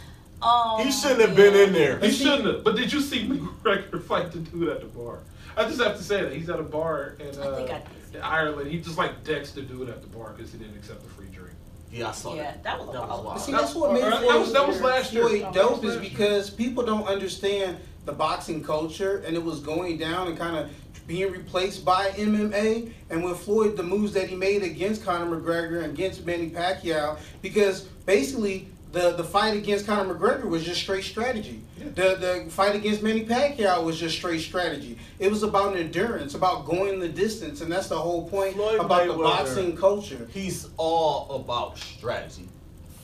Um, 0.42 0.84
He 0.84 0.90
shouldn't 0.92 1.20
have 1.20 1.36
been 1.36 1.54
in 1.54 1.72
there. 1.72 1.98
He 1.98 2.10
shouldn't 2.10 2.46
have. 2.46 2.64
But 2.64 2.76
did 2.76 2.92
you 2.92 3.00
see 3.00 3.26
McGregor 3.28 4.02
fight 4.02 4.32
the 4.32 4.38
dude 4.38 4.68
at 4.68 4.80
the 4.80 4.86
bar? 4.86 5.20
I 5.56 5.64
just 5.64 5.80
have 5.80 5.96
to 5.96 6.02
say 6.02 6.22
that 6.22 6.32
he's 6.32 6.48
at 6.48 6.58
a 6.58 6.62
bar 6.62 7.16
in, 7.20 7.26
I 7.38 7.42
uh, 7.42 7.56
think 7.56 7.70
I 7.70 7.78
did 7.78 8.16
in 8.16 8.22
Ireland. 8.22 8.70
He 8.70 8.80
just 8.80 8.96
like 8.98 9.22
decks 9.24 9.52
the 9.52 9.62
dude 9.62 9.88
at 9.88 10.00
the 10.00 10.08
bar 10.08 10.32
because 10.36 10.52
he 10.52 10.58
didn't 10.58 10.76
accept 10.76 11.02
the 11.02 11.08
free 11.10 11.26
drink. 11.26 11.50
Yeah, 11.90 12.08
I 12.08 12.12
saw 12.12 12.34
Yeah, 12.34 12.42
that. 12.44 12.62
that 12.64 12.78
was 12.78 12.88
a 12.88 12.92
That 12.92 13.00
was 13.02 13.08
wild. 13.10 13.24
wild. 13.26 13.40
See, 13.40 13.52
That- 13.52 13.60
that's 13.60 13.74
what 13.74 13.92
made 13.92 14.02
or- 14.04 14.10
that 14.10 14.38
was- 14.38 14.52
that 14.54 14.66
was 14.66 14.80
last 14.80 15.12
year. 15.12 15.28
Floyd 15.28 15.42
That 15.42 15.52
dope 15.54 15.82
was 15.82 15.90
is 15.90 15.96
last 15.96 16.02
year. 16.02 16.10
because 16.10 16.50
people 16.50 16.84
don't 16.84 17.06
understand 17.06 17.76
the 18.06 18.12
boxing 18.12 18.64
culture, 18.64 19.22
and 19.26 19.36
it 19.36 19.44
was 19.44 19.60
going 19.60 19.98
down 19.98 20.26
and 20.28 20.36
kind 20.38 20.56
of 20.56 20.70
being 21.06 21.30
replaced 21.30 21.84
by 21.84 22.08
MMA. 22.16 22.90
And 23.10 23.22
when 23.22 23.34
Floyd, 23.34 23.76
the 23.76 23.82
moves 23.82 24.12
that 24.14 24.28
he 24.28 24.36
made 24.36 24.62
against 24.62 25.04
Conor 25.04 25.36
McGregor 25.36 25.82
and 25.84 25.92
against 25.92 26.24
Manny 26.24 26.48
Pacquiao, 26.48 27.18
because 27.42 27.82
basically 28.06 28.68
the 28.92 29.12
the 29.12 29.24
fight 29.24 29.56
against 29.56 29.86
Conor 29.86 30.14
McGregor 30.14 30.44
was 30.44 30.64
just 30.64 30.80
straight 30.80 31.04
strategy. 31.04 31.62
The 31.78 32.44
the 32.44 32.50
fight 32.50 32.76
against 32.76 33.02
Manny 33.02 33.24
Pacquiao 33.24 33.84
was 33.84 33.98
just 33.98 34.16
straight 34.16 34.40
strategy. 34.40 34.98
It 35.18 35.30
was 35.30 35.42
about 35.42 35.76
endurance, 35.76 36.34
about 36.34 36.66
going 36.66 37.00
the 37.00 37.08
distance, 37.08 37.62
and 37.62 37.72
that's 37.72 37.88
the 37.88 37.98
whole 37.98 38.28
point 38.28 38.54
Floyd 38.54 38.80
about 38.80 39.06
the 39.06 39.14
boxing 39.14 39.76
culture. 39.76 40.28
He's 40.32 40.68
all 40.76 41.30
about 41.36 41.78
strategy. 41.78 42.48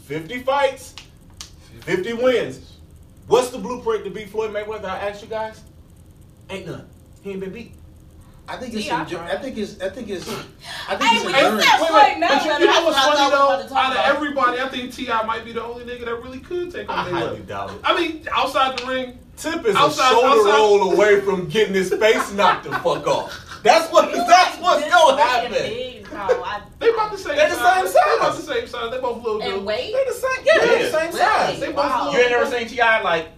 50 0.04 0.42
fights, 0.42 0.94
50 1.82 2.12
wins. 2.14 2.78
What's 3.26 3.50
the 3.50 3.58
blueprint 3.58 4.04
to 4.04 4.10
beat 4.10 4.30
Floyd 4.30 4.52
Mayweather? 4.52 4.84
I 4.84 5.08
asked 5.08 5.22
you 5.22 5.28
guys. 5.28 5.60
Ain't 6.48 6.66
none. 6.66 6.88
He 7.22 7.32
ain't 7.32 7.40
been 7.40 7.52
beat. 7.52 7.74
I 8.48 8.56
think 8.56 8.74
it's. 8.74 8.84
See, 8.84 8.90
I 8.90 9.04
endu- 9.04 9.08
tried. 9.10 9.30
I 9.30 9.36
think 9.36 9.58
it's. 9.58 9.80
I 9.80 9.88
think 9.90 10.08
it's. 10.08 10.28
I 10.88 10.96
think 10.96 11.12
it's 11.14 11.24
when 11.24 11.34
you 11.34 11.40
endurance. 11.40 11.64
Wait, 11.66 11.76
Floyd 11.78 11.92
wait, 11.92 12.20
but 12.20 12.44
you, 12.44 12.52
you 12.52 12.66
know 12.66 12.84
what's 12.84 12.98
funny 12.98 13.16
though? 13.16 13.48
were 13.48 13.54
about 13.54 13.62
to 13.62 13.68
talk 13.68 13.78
Out 13.78 13.92
of 13.92 13.98
about. 13.98 14.16
everybody, 14.16 14.60
I 14.60 14.68
think 14.68 14.92
Ti 14.94 15.06
might 15.26 15.44
be 15.44 15.52
the 15.52 15.62
only 15.62 15.84
nigga 15.84 16.04
that 16.06 16.14
really 16.22 16.40
could 16.40 16.70
take 16.72 16.88
on 16.88 16.98
I 16.98 17.10
highly 17.10 17.38
Mayweather. 17.40 17.46
doubt 17.46 17.70
it. 17.72 17.76
I 17.84 17.96
mean, 18.00 18.26
outside 18.32 18.78
the 18.78 18.86
ring, 18.86 19.18
Tip 19.36 19.64
is 19.66 19.76
Outside- 19.76 20.08
a 20.12 20.14
shoulder 20.14 20.28
outside- 20.28 20.56
roll 20.58 20.92
away 20.92 21.20
from 21.20 21.48
getting 21.48 21.74
his 21.74 21.90
face 21.94 22.32
knocked 22.32 22.64
the 22.64 22.70
fuck 22.78 23.06
off. 23.06 23.60
That's 23.62 23.92
what. 23.92 24.08
You 24.10 24.16
That's 24.16 24.28
like 24.60 24.62
what's 24.62 24.82
this 24.84 24.92
gonna 24.92 25.22
happen. 25.22 25.52
no, 26.12 26.42
I- 26.44 26.62
they 26.78 26.88
about 26.90 27.10
the 27.12 27.18
same. 27.18 27.36
They're 27.36 27.48
the 27.50 27.54
same 27.56 27.86
size. 27.86 27.92
same 27.92 28.02
They 28.06 28.16
about 28.16 28.36
the 28.36 28.42
same 28.42 28.66
size. 28.66 28.90
They 28.92 29.00
both 29.00 29.22
little 29.22 29.42
And 29.42 29.52
dudes. 29.52 29.64
weight. 29.66 29.92
They 29.92 30.04
the 30.04 30.12
same. 30.12 30.44
Yeah, 30.44 30.58
they 30.58 30.66
the 30.66 30.84
Yeah. 30.84 30.90
same 30.90 31.06
Really? 31.08 31.18
size. 31.18 31.60
They 31.60 31.66
both 31.66 31.76
Wow. 31.76 32.04
little. 32.04 32.12
You 32.14 32.20
ain't 32.20 32.30
never 32.30 32.46
seen 32.50 32.68
Ti 32.68 32.78
like 33.04 33.28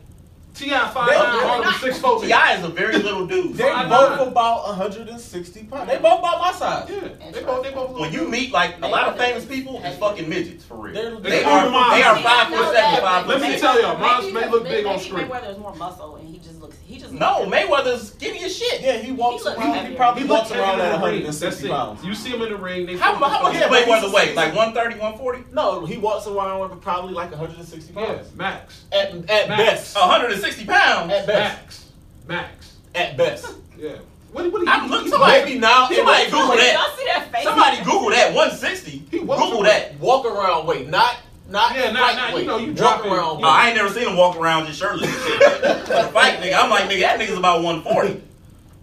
Ti 0.54 0.68
five 0.70 1.08
They- 1.08 1.14
nine, 1.16 1.46
Harlem 1.46 1.74
six 1.80 1.98
foot. 1.98 2.22
Ti 2.22 2.32
is 2.32 2.64
a 2.64 2.68
very 2.68 2.98
little 2.98 3.26
dude. 3.26 3.54
They 3.56 3.70
I 3.70 3.88
both 3.88 4.18
know. 4.18 4.28
about 4.28 4.66
160 4.68 5.64
pounds. 5.64 5.88
They 5.88 5.96
both 5.98 6.18
about 6.18 6.40
my 6.40 6.52
size. 6.52 6.88
Yeah, 6.90 7.30
they 7.30 7.42
both 7.42 7.62
they 7.62 7.70
both 7.70 7.90
little. 7.90 8.00
When 8.00 8.12
you 8.12 8.20
dudes. 8.20 8.30
meet 8.32 8.52
like 8.52 8.76
a 8.82 8.88
lot 8.88 9.08
of 9.08 9.16
famous 9.16 9.44
people, 9.44 9.80
it's 9.84 9.96
fucking 9.98 10.28
midgets 10.28 10.64
for 10.64 10.74
real. 10.76 10.94
They're- 10.94 11.16
They 11.20 11.30
They 11.30 11.44
are 11.44 11.66
are 11.66 11.94
they 11.96 12.02
are 12.02 12.16
five 12.20 12.48
foot 12.48 12.74
seven, 12.74 13.00
five 13.00 13.26
Let 13.26 13.40
me 13.40 13.58
tell 13.58 13.80
y'all, 13.80 13.96
Miles 13.98 14.32
may 14.32 14.48
look 14.48 14.64
big 14.64 14.86
on 14.86 14.98
screen. 14.98 15.26
Mayweather 15.28 15.50
is 15.52 15.58
more 15.58 15.74
muscle, 15.76 16.16
and 16.16 16.28
he 16.28 16.38
just 16.38 16.60
looks. 16.60 16.76
He 16.84 16.98
just 16.98 17.09
No, 17.20 17.44
looks 17.44 17.52
Mayweather's 17.52 18.08
skinny 18.12 18.42
as 18.44 18.56
shit. 18.56 18.80
Yeah, 18.80 18.96
he 18.96 19.12
walks 19.12 19.44
He 19.44 19.50
around. 19.50 19.86
He 19.86 19.94
probably 19.94 20.22
He 20.22 20.28
walks 20.28 20.48
looks 20.50 20.58
around 20.60 20.80
at 20.80 20.92
heavier 20.92 20.94
in 20.94 21.00
the 21.00 21.06
ring. 21.06 21.14
160 21.24 21.68
pounds. 21.68 22.04
You 22.04 22.14
see 22.14 22.30
him 22.30 22.40
in 22.42 22.48
the 22.48 22.56
ring. 22.56 22.86
They 22.86 22.96
How- 22.96 23.12
focus 23.12 23.28
how 23.28 23.36
on- 23.36 23.42
much- 23.44 23.54
Yeah, 23.54 23.60
Yeah, 23.60 23.70
wait, 23.70 23.80
but 23.82 23.88
what's 23.88 24.02
the 24.02 24.08
he's- 24.10 24.26
weight? 24.28 24.36
Like 24.36 24.54
130, 24.54 24.94
140? 24.98 25.44
No, 25.52 25.84
he 25.84 25.98
walks 25.98 26.26
around 26.26 26.60
with 26.70 26.80
probably 26.80 27.12
like 27.12 27.30
160 27.30 27.92
Yeah, 27.94 28.06
pounds. 28.06 28.34
max, 28.34 28.80
At, 28.90 29.10
at 29.30 29.48
Max. 29.48 29.56
best. 29.62 29.96
160 29.96 30.64
pounds. 30.64 31.12
At 31.12 31.26
best. 31.26 31.58
max, 31.60 31.84
max. 32.26 32.72
At 32.94 33.16
best. 33.18 33.46
Yeah. 33.78 33.90
What? 34.32 34.50
What? 34.52 34.66
I'm 34.68 34.88
looking 34.88 35.04
he, 35.06 35.10
somebody- 35.10 35.44
Maybe 35.44 35.58
now. 35.58 35.88
Somebody 35.90 36.24
Google 36.30 36.46
walk- 36.48 36.56
that. 36.58 36.72
Y'all 36.72 36.96
see 36.96 37.04
that 37.04 37.32
face? 37.32 37.44
Somebody 37.44 37.76
Google 37.84 38.10
that 38.10 38.32
160. 38.32 39.02
He 39.10 39.18
was 39.18 39.38
Google 39.38 39.60
a- 39.60 39.64
that. 39.64 40.00
Walk 40.00 40.24
around 40.24 40.66
weight, 40.66 40.88
not 40.88 41.16
not 41.50 41.74
Yeah, 41.76 41.90
not- 41.92 42.02
fight 42.14 42.16
not, 42.16 42.38
you 42.40 42.46
know, 42.46 42.56
you 42.58 42.68
walk 42.68 42.76
dropping- 42.76 43.12
around. 43.12 43.40
you 43.40 43.46
Oh, 43.46 43.48
I 43.48 43.66
ain't 43.68 43.76
never 43.76 43.88
seen 43.92 44.08
him 44.08 44.16
walk 44.16 44.36
around 44.36 44.66
just 44.66 44.78
shirtless. 44.78 45.10
and 45.10 45.22
shit. 45.22 45.42
For 45.86 45.94
the 45.94 46.08
fight, 46.12 46.40
nigga, 46.40 46.54
I'm 46.58 46.70
like, 46.70 46.84
nigga, 46.84 47.00
that 47.00 47.18
nigga's 47.20 47.36
about 47.38 47.62
140. 47.62 48.22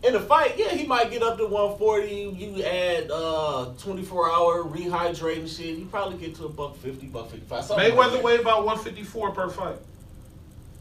In 0.04 0.14
the 0.14 0.20
fight, 0.20 0.54
yeah, 0.58 0.70
he 0.70 0.86
might 0.86 1.10
get 1.10 1.24
up 1.24 1.38
to 1.38 1.48
140. 1.48 2.36
You 2.38 2.64
add 2.64 3.10
uh 3.12 3.74
24 3.80 4.32
hour 4.32 4.64
rehydrating 4.64 5.48
shit, 5.50 5.78
you 5.78 5.86
probably 5.86 6.18
get 6.20 6.36
to 6.36 6.46
a 6.46 6.50
buck 6.50 6.76
50, 6.78 7.08
buck 7.08 7.32
55. 7.32 7.64
something 7.66 7.84
like 7.84 7.94
Mayweather 7.94 8.12
that. 8.14 8.24
weighed 8.24 8.40
about 8.40 8.64
154 8.66 9.32
per 9.32 9.50
fight. 9.50 9.78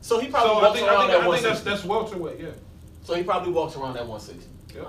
So 0.03 0.18
he 0.20 0.29
probably 0.29 0.51
So 0.51 0.59
I 0.59 0.62
walks 0.62 0.79
think, 0.79 0.88
I 0.90 0.94
around 0.94 1.07
think, 1.09 1.22
at 1.22 1.27
I 1.29 1.31
think 1.33 1.42
that's 1.42 1.61
that's 1.62 1.85
welterweight. 1.85 2.40
Yeah. 2.40 2.49
So 3.05 3.14
he 3.14 3.22
probably 3.22 3.53
walks 3.53 3.75
around 3.77 3.94
that 3.94 4.07
160. 4.07 4.44
Yeah. 4.75 4.83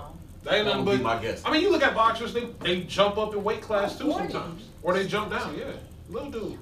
That 0.43 0.53
ain't 0.55 0.65
That 0.65 0.71
nothing 0.71 0.85
would 0.85 1.03
but. 1.03 1.17
my 1.17 1.21
guess. 1.21 1.41
I 1.45 1.51
mean, 1.51 1.61
you 1.61 1.71
look 1.71 1.81
at 1.83 1.95
boxers; 1.95 2.33
they 2.33 2.45
they 2.61 2.81
jump 2.81 3.17
up 3.17 3.33
in 3.33 3.43
weight 3.43 3.61
class 3.61 3.97
too 3.97 4.11
sometimes, 4.11 4.63
or 4.83 4.93
they 4.93 5.07
jump 5.07 5.31
down. 5.31 5.57
Yeah, 5.57 5.65
little 6.09 6.29
dude. 6.31 6.57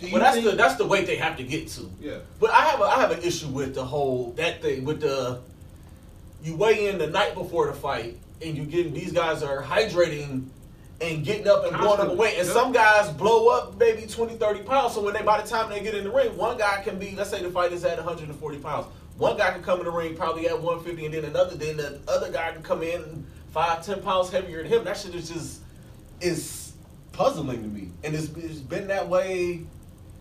Well, 0.00 0.20
that's 0.20 0.42
the 0.42 0.52
that's 0.52 0.76
the 0.76 0.86
weight 0.86 1.06
they 1.06 1.16
have 1.16 1.36
to 1.38 1.42
get 1.42 1.68
to. 1.68 1.90
Yeah. 2.00 2.18
But 2.38 2.50
I 2.50 2.62
have 2.66 2.80
a, 2.80 2.84
I 2.84 3.00
have 3.00 3.10
an 3.10 3.22
issue 3.22 3.48
with 3.48 3.74
the 3.74 3.84
whole 3.84 4.32
that 4.36 4.62
thing 4.62 4.84
with 4.84 5.00
the 5.00 5.40
you 6.42 6.56
weigh 6.56 6.88
in 6.88 6.98
the 6.98 7.08
night 7.08 7.34
before 7.34 7.66
the 7.66 7.72
fight 7.72 8.16
and 8.40 8.56
you 8.56 8.64
getting 8.64 8.94
these 8.94 9.12
guys 9.12 9.42
are 9.42 9.62
hydrating 9.62 10.46
and 11.00 11.24
getting 11.24 11.48
up 11.48 11.64
and 11.64 11.76
blowing 11.76 12.00
up 12.00 12.16
weight 12.16 12.38
and 12.38 12.46
yeah. 12.46 12.52
some 12.52 12.72
guys 12.72 13.10
blow 13.10 13.48
up 13.48 13.76
maybe 13.78 14.06
20 14.06 14.36
30 14.36 14.62
pounds 14.62 14.94
so 14.94 15.02
when 15.02 15.14
they 15.14 15.22
by 15.22 15.40
the 15.40 15.48
time 15.48 15.70
they 15.70 15.80
get 15.80 15.94
in 15.94 16.04
the 16.04 16.10
ring 16.10 16.36
one 16.36 16.56
guy 16.58 16.82
can 16.82 16.98
be 16.98 17.14
let's 17.16 17.30
say 17.30 17.42
the 17.42 17.50
fight 17.50 17.72
is 17.72 17.84
at 17.84 17.96
140 17.96 18.58
pounds 18.58 18.86
one 19.16 19.36
guy 19.36 19.50
can 19.50 19.62
come 19.62 19.80
in 19.80 19.84
the 19.84 19.90
ring 19.90 20.16
probably 20.16 20.48
at 20.48 20.60
150 20.60 21.04
and 21.06 21.14
then 21.14 21.24
another 21.24 21.56
then 21.56 21.76
the 21.76 22.00
other 22.08 22.30
guy 22.30 22.52
can 22.52 22.62
come 22.62 22.82
in 22.82 23.26
five 23.52 23.84
ten 23.84 24.00
pounds 24.02 24.30
heavier 24.30 24.62
than 24.62 24.72
him 24.72 24.84
that 24.84 24.96
shit 24.96 25.14
is 25.14 25.28
just 25.28 25.60
is 26.20 26.72
puzzling 27.12 27.62
to 27.62 27.68
me 27.68 27.90
and 28.04 28.14
it's, 28.14 28.28
it's 28.36 28.60
been 28.60 28.88
that 28.88 29.08
way 29.08 29.62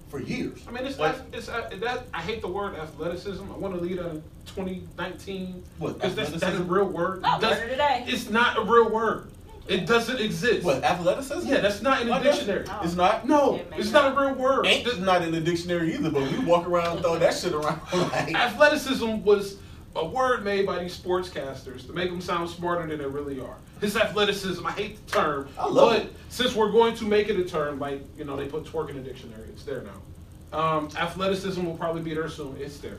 for 0.10 0.20
years 0.22 0.60
I 0.68 0.72
mean, 0.72 0.86
it's, 0.86 0.98
What? 0.98 1.22
it's 1.34 1.50
uh, 1.50 1.70
that. 1.80 2.08
I 2.14 2.22
hate 2.22 2.42
the 2.42 2.48
word 2.48 2.76
athleticism. 2.76 3.44
I 3.54 3.58
want 3.58 3.76
to 3.76 3.82
lead 3.82 3.98
that 4.00 4.08
in 4.08 4.24
2019 4.46 5.64
What, 5.80 5.96
because 5.96 6.16
that's, 6.16 6.32
that's 6.32 6.58
a 6.58 6.64
real 6.64 6.86
word. 6.86 7.24
I 7.24 7.38
It 7.38 7.42
does- 7.42 7.58
learned 7.58 7.72
today. 7.72 8.06
It's 8.08 8.30
not 8.30 8.58
a 8.58 8.62
real 8.62 8.90
word. 8.90 9.32
It 9.68 9.86
doesn't 9.86 10.22
exist. 10.22 10.64
What 10.64 10.82
athleticism? 10.82 11.46
Yeah, 11.50 11.60
that's 11.60 11.82
not 11.82 12.02
in 12.02 12.08
the 12.08 12.20
dictionary. 12.20 12.66
Oh. 12.70 12.80
It's 12.84 12.96
not. 12.96 13.28
No, 13.28 13.56
It 13.56 13.68
it's 13.76 13.92
not. 13.92 14.16
not 14.16 14.24
a 14.24 14.28
real 14.28 14.36
word. 14.36 14.66
Ain't 14.66 14.86
The- 14.86 15.02
not 15.02 15.24
in 15.24 15.32
the 15.32 15.42
dictionary 15.42 15.94
either. 15.94 16.10
But 16.10 16.32
we 16.32 16.40
walk 16.40 16.66
around 16.68 16.94
and 16.94 17.02
throw 17.02 17.20
that 17.20 17.34
shit 17.36 17.52
around 17.54 17.82
like. 17.94 18.34
athleticism 18.34 19.24
was 19.24 19.58
a 19.94 20.06
word 20.06 20.46
made 20.46 20.66
by 20.66 20.80
these 20.82 20.98
sportscasters 20.98 21.86
to 21.88 21.92
make 21.94 22.10
them 22.10 22.22
sound 22.22 22.50
smarter 22.50 22.88
than 22.88 22.98
they 22.98 23.06
really 23.06 23.42
are. 23.42 23.58
His 23.82 23.96
athleticism, 23.96 24.66
I 24.66 24.72
hate 24.72 25.06
the 25.06 25.12
term, 25.12 25.50
I 25.58 25.68
love 25.68 25.90
but 25.94 26.02
it. 26.06 26.14
since 26.30 26.56
we're 26.56 26.72
going 26.72 26.96
to 26.96 27.04
make 27.06 27.30
it 27.30 27.40
a 27.40 27.44
term, 27.44 27.80
like 27.80 28.02
you 28.18 28.24
know, 28.26 28.36
they 28.36 28.48
put 28.48 28.64
twerk 28.66 28.90
in 28.90 28.96
the 28.96 29.02
dictionary, 29.02 29.48
it's 29.50 29.64
there 29.64 29.84
now. 29.84 30.58
Um, 30.58 30.90
athleticism 30.98 31.64
will 31.66 31.76
probably 31.78 32.02
be 32.02 32.14
there 32.14 32.30
soon. 32.30 32.56
It's 32.60 32.78
there. 32.80 32.98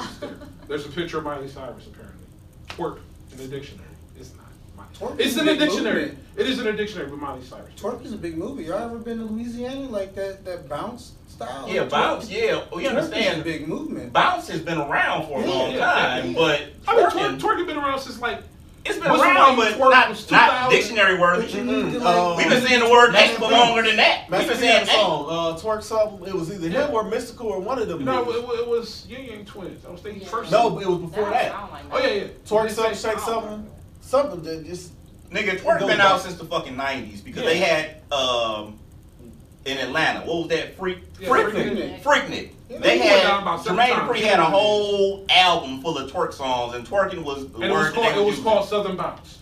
It's 0.00 0.16
there. 0.18 0.34
There's 0.68 0.86
a 0.86 0.90
picture 0.90 1.18
of 1.18 1.24
Miley 1.24 1.48
Cyrus 1.48 1.86
apparently. 1.86 2.26
Twerk 2.68 2.98
in 3.32 3.38
the 3.38 3.48
dictionary. 3.48 3.88
It's 4.18 4.32
not. 4.36 4.92
Twerk 4.94 5.18
It's 5.18 5.36
in 5.36 5.48
a 5.48 5.52
the 5.54 5.58
dictionary. 5.66 6.00
movement. 6.06 6.18
It 6.36 6.46
is 6.48 6.58
in 6.58 6.64
the 6.66 6.72
dictionary 6.72 7.10
with 7.10 7.20
Miley 7.20 7.42
Cyrus. 7.42 7.72
Twerk 7.76 8.04
is 8.04 8.12
a 8.12 8.16
big 8.16 8.36
movie. 8.36 8.64
Y'all 8.64 8.78
ever 8.82 8.98
been 8.98 9.18
to 9.18 9.24
Louisiana? 9.24 9.88
Like 9.88 10.14
that, 10.14 10.44
that 10.44 10.68
bounce 10.68 11.12
style? 11.28 11.66
Yeah, 11.68 11.84
bounce. 11.84 12.30
Yeah, 12.30 12.64
we 12.74 12.82
Twerk 12.84 12.86
is 12.86 12.86
a 12.86 12.88
understand. 12.90 13.44
big 13.44 13.66
movement. 13.66 14.12
Bounce 14.12 14.48
has 14.48 14.60
been 14.60 14.78
around 14.78 15.26
for 15.26 15.42
a 15.42 15.46
long 15.46 15.72
Yeah, 15.72 15.78
time, 15.78 16.26
yeah. 16.30 16.34
but 16.34 16.62
I 16.86 16.96
mean, 16.96 17.06
twerk, 17.06 17.40
twerk 17.40 17.56
has 17.58 17.66
been 17.66 17.76
around 17.78 18.00
since 18.00 18.20
like 18.20 18.42
it's 18.84 18.98
been 18.98 19.08
What's 19.10 19.22
the 19.22 19.28
around, 19.30 19.56
but 19.56 19.78
not, 19.78 20.30
not 20.30 20.70
dictionary 20.70 21.18
worthy. 21.18 21.42
But 21.46 21.54
you 21.54 21.64
need 21.64 21.92
to 21.92 21.98
Mm-mm. 22.00 22.32
Uh, 22.32 22.36
We've 22.36 22.48
been 22.48 22.62
saying 22.66 22.80
the 22.80 22.90
word 22.90 23.12
Master 23.12 23.30
X 23.32 23.38
for 23.38 23.50
longer 23.50 23.82
than 23.82 23.96
that. 23.96 24.30
We've 24.30 24.40
been 24.40 24.40
P 24.40 24.46
had 24.48 24.58
saying 24.58 24.76
a 24.76 24.80
X. 24.82 24.90
song, 24.92 25.26
uh, 25.30 25.58
twerk 25.58 25.82
something. 25.82 26.28
It 26.28 26.34
was 26.34 26.52
either 26.52 26.68
him 26.68 26.90
or 26.92 27.04
Mystikal 27.04 27.44
or 27.46 27.60
one 27.60 27.78
of 27.78 27.88
them. 27.88 28.04
no, 28.04 28.30
it, 28.30 28.60
it 28.60 28.68
was 28.68 29.06
Yin 29.08 29.24
Yang 29.24 29.44
Twins. 29.46 29.84
I 29.86 29.90
was 29.90 30.00
thinking 30.00 30.22
Yeah. 30.22 30.28
first. 30.28 30.50
no, 30.52 30.78
it 30.78 30.86
was 30.86 30.98
before 30.98 31.24
That 31.24 31.32
that. 31.32 31.52
sound 31.52 31.72
like 31.72 31.82
Oh 31.92 31.98
yeah, 31.98 32.12
yeah. 32.14 32.22
Twerk 32.46 32.68
They 32.68 32.74
something, 32.74 32.94
say- 32.94 33.10
shake 33.10 33.18
something, 33.20 33.70
something 34.00 34.42
that 34.42 34.66
just. 34.66 34.92
Nigga, 35.30 35.54
It 35.54 35.62
twerk 35.64 35.80
been 35.80 36.00
out 36.00 36.20
since 36.20 36.36
the 36.36 36.44
fucking 36.44 36.76
nineties 36.76 37.20
because 37.20 37.42
Yeah. 37.42 37.48
they 37.48 37.58
had 37.58 37.96
um 38.12 38.78
in 39.64 39.78
Atlanta. 39.78 40.20
What 40.20 40.40
was 40.40 40.48
that? 40.48 40.76
Freak, 40.76 40.98
Yeah, 41.18 41.28
Freaknik. 41.30 42.02
Freaknik. 42.02 42.50
They 42.80 42.98
He 42.98 43.08
went 43.08 43.22
down 43.22 43.44
had 43.44 43.60
Jermaine. 43.60 43.88
Dupri 44.08 44.20
had 44.22 44.38
a 44.40 44.44
whole 44.44 45.24
album 45.30 45.80
full 45.80 45.98
of 45.98 46.10
twerk 46.10 46.32
songs, 46.32 46.74
and 46.74 46.86
twerking 46.86 47.22
was 47.22 47.48
the 47.48 47.54
And 47.56 47.64
it 47.64 47.70
word 47.72 47.84
was 47.86 47.92
called 47.94 48.16
it 48.16 48.24
was 48.24 48.38
called 48.40 48.68
Southern 48.68 48.96
Bounce. 48.96 49.38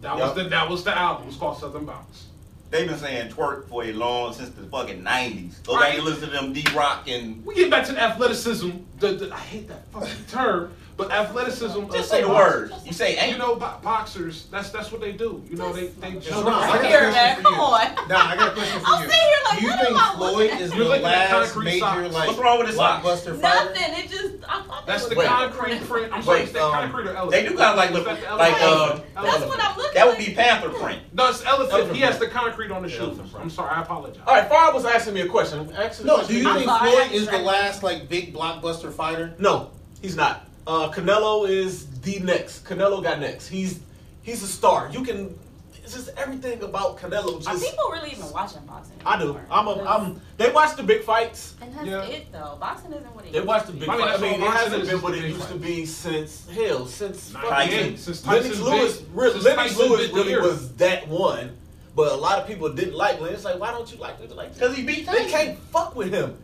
That 0.00 0.16
was 0.16 0.34
the 0.34 0.44
that 0.44 0.68
was 0.68 0.84
the 0.84 0.96
album. 0.96 1.24
It 1.24 1.26
was 1.28 1.36
called 1.36 1.58
Southern 1.58 1.84
Bounce. 1.84 2.26
They've 2.70 2.86
been 2.86 2.98
saying 2.98 3.30
twerk 3.32 3.66
for 3.68 3.84
a 3.84 3.92
long 3.92 4.34
since 4.34 4.50
the 4.50 4.64
fucking 4.64 5.02
nineties. 5.02 5.58
Go 5.66 5.74
Right. 5.76 5.90
back 5.90 5.94
and 5.98 6.04
listen 6.04 6.28
to 6.28 6.34
them 6.34 6.52
D 6.52 6.64
Rock 6.74 7.08
and 7.08 7.44
We 7.44 7.54
get 7.54 7.70
back 7.70 7.86
to 7.86 7.92
the 7.92 8.02
athleticism. 8.02 8.70
The, 8.98 9.12
the, 9.12 9.34
I 9.34 9.38
hate 9.38 9.68
that 9.68 9.90
fucking 9.90 10.24
term, 10.28 10.72
but 10.98 11.12
athleticism. 11.12 11.78
of 11.78 11.92
just 11.92 12.10
say 12.10 12.22
the 12.22 12.28
words. 12.28 12.74
You 12.84 12.92
say 12.92 13.16
ain't. 13.16 13.32
You 13.32 13.38
know, 13.38 13.54
bo- 13.54 13.78
boxers. 13.82 14.46
That's 14.50 14.70
that's 14.70 14.90
what 14.90 15.00
they 15.00 15.12
do. 15.12 15.42
You 15.48 15.56
know, 15.56 15.72
they 15.72 15.86
they 15.86 16.14
just. 16.14 16.30
no, 16.30 16.48
I 16.48 16.66
got 16.66 16.84
a 16.84 16.88
Here, 16.88 16.98
question 16.98 17.12
man, 17.14 17.42
come 17.42 17.54
on. 17.54 17.94
Nah, 18.08 18.16
I 18.18 18.36
got 18.36 18.48
a 18.48 18.54
question 18.54 18.80
for 18.80 18.86
I'm 18.88 19.02
you. 19.04 19.08
sitting 19.08 19.26
here 19.28 19.38
like, 19.44 19.60
Do 19.60 19.66
you 19.66 19.72
think 19.72 19.98
Floyd 20.16 20.60
is 20.60 20.70
the 20.70 20.76
You're 20.76 20.84
looking 20.86 21.04
at 21.06 21.30
last 21.30 21.52
concrete 21.52 21.64
major 21.64 21.78
socks. 21.80 22.14
like 22.14 22.26
What's 22.26 22.38
wrong 22.40 22.58
with 22.58 22.66
his 22.66 22.76
socks? 22.76 23.06
blockbuster 23.06 23.40
fighter? 23.40 23.64
Nothing. 23.74 24.04
It 24.04 24.10
just. 24.10 24.34
I 24.48 24.62
thought 24.62 24.86
That's 24.86 25.02
that 25.04 25.10
the 25.10 25.16
Wait. 25.20 25.28
concrete 25.28 25.80
print. 25.82 26.12
I'm 26.12 26.22
sorry, 26.22 26.40
Wait, 26.40 26.52
that 26.52 26.62
um, 26.62 26.72
concrete 26.72 27.06
or 27.06 27.14
elephant. 27.14 27.30
They 27.30 27.48
do 27.48 27.56
kind 27.56 27.70
of 27.70 27.76
like 27.76 27.90
look 27.92 28.04
that 28.06 28.36
like 28.36 28.54
uh. 28.60 28.98
That's 29.14 29.44
what 29.44 29.62
I'm 29.62 29.76
looking. 29.76 29.88
At. 29.90 29.94
That 29.94 30.06
would 30.08 30.18
be 30.18 30.34
Panther 30.34 30.70
print. 30.70 31.00
No, 31.12 31.28
it's 31.28 31.44
elephant. 31.44 31.72
Elephant 31.74 31.96
He 31.96 32.02
has 32.02 32.18
the 32.18 32.26
concrete 32.26 32.72
on 32.72 32.82
the 32.82 32.88
shoes. 32.88 33.18
I'm 33.38 33.50
sorry, 33.50 33.70
I 33.70 33.82
apologize. 33.82 34.20
All 34.26 34.34
right, 34.34 34.48
Farr 34.48 34.74
was 34.74 34.84
asking 34.84 35.14
me 35.14 35.20
a 35.20 35.28
question. 35.28 35.70
Asking 35.74 36.06
No, 36.06 36.26
do 36.26 36.34
you 36.36 36.42
think 36.54 36.68
Floyd 36.68 37.12
is 37.12 37.28
the 37.28 37.38
last 37.38 37.84
like 37.84 38.08
big 38.08 38.34
blockbuster 38.34 38.92
fighter? 38.92 39.34
No, 39.38 39.70
he's 40.02 40.16
not. 40.16 40.47
Uh, 40.68 40.92
Canelo 40.92 41.48
is 41.48 41.86
the 42.02 42.18
next. 42.20 42.64
Canelo 42.66 43.02
got 43.02 43.20
next. 43.20 43.48
He's 43.48 43.80
he's 44.22 44.42
a 44.42 44.46
star. 44.46 44.90
You 44.92 45.02
can. 45.02 45.38
It's 45.82 45.94
just 45.94 46.10
everything 46.18 46.62
about 46.62 46.98
Canelo. 46.98 47.46
Are 47.46 47.58
people 47.58 47.84
really 47.90 48.10
even 48.10 48.30
watching 48.30 48.60
boxing? 48.66 48.96
I 49.06 49.18
do. 49.18 49.40
I'm. 49.50 49.66
A, 49.66 49.82
I'm. 49.84 50.20
They 50.36 50.50
watch 50.50 50.76
the 50.76 50.82
big 50.82 51.02
fights. 51.04 51.54
And 51.62 51.74
that's 51.74 51.86
Yeah. 51.86 52.02
it 52.02 52.30
though. 52.30 52.58
Boxing 52.60 52.92
isn't 52.92 53.14
what 53.16 53.24
it 53.24 53.32
They 53.32 53.38
used 53.38 53.48
watch 53.48 53.64
to 53.64 53.72
the 53.72 53.72
be. 53.72 53.78
big 53.80 53.88
I 53.88 53.92
mean, 53.96 54.00
fights. 54.02 54.08
I 54.08 54.10
that's 54.10 54.22
mean, 54.22 54.30
all 54.32 54.36
it 54.36 54.50
boxing 54.50 54.64
hasn't 54.64 54.82
is, 54.82 54.88
been 54.88 54.96
is 54.98 55.02
what 55.02 55.12
the 55.12 55.18
it 55.18 55.22
big 55.22 55.30
used 55.30 55.42
to 55.44 55.48
fights. 55.48 55.64
be 55.64 55.86
since 55.86 56.48
hell, 56.50 56.86
since 56.86 57.32
Not 57.32 57.42
fucking- 57.44 57.56
Tyson. 57.70 57.90
yet. 57.92 57.98
Since 57.98 58.26
Lennox 58.26 58.46
Tyson 58.48 58.64
Lewis, 58.64 58.96
bit- 58.98 59.08
re- 59.14 59.30
since 59.32 59.44
Lennox 59.44 59.70
Tyson 59.72 59.88
Lewis 59.88 60.00
bit 60.02 60.10
the 60.10 60.16
really 60.20 60.32
ear. 60.32 60.42
was 60.42 60.72
that 60.74 61.08
one, 61.08 61.56
but 61.96 62.12
a 62.12 62.16
lot 62.16 62.38
of 62.38 62.46
people 62.46 62.68
didn't 62.70 62.94
like 62.94 63.18
Lennox. 63.22 63.44
Like, 63.44 63.58
why 63.58 63.70
don't 63.70 63.90
you 63.90 63.96
like 63.96 64.20
it? 64.20 64.36
Like, 64.36 64.52
Because 64.52 64.76
he 64.76 64.82
beat 64.82 65.06
they 65.06 65.12
Tyson. 65.24 65.30
can't 65.30 65.58
fuck 65.72 65.96
with 65.96 66.12
him. 66.12 66.36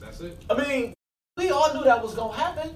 That's 0.00 0.20
it. 0.22 0.40
I 0.48 0.54
mean, 0.66 0.94
we 1.36 1.50
all 1.50 1.74
knew 1.74 1.84
that 1.84 2.02
was 2.02 2.14
gonna 2.14 2.32
happen. 2.32 2.74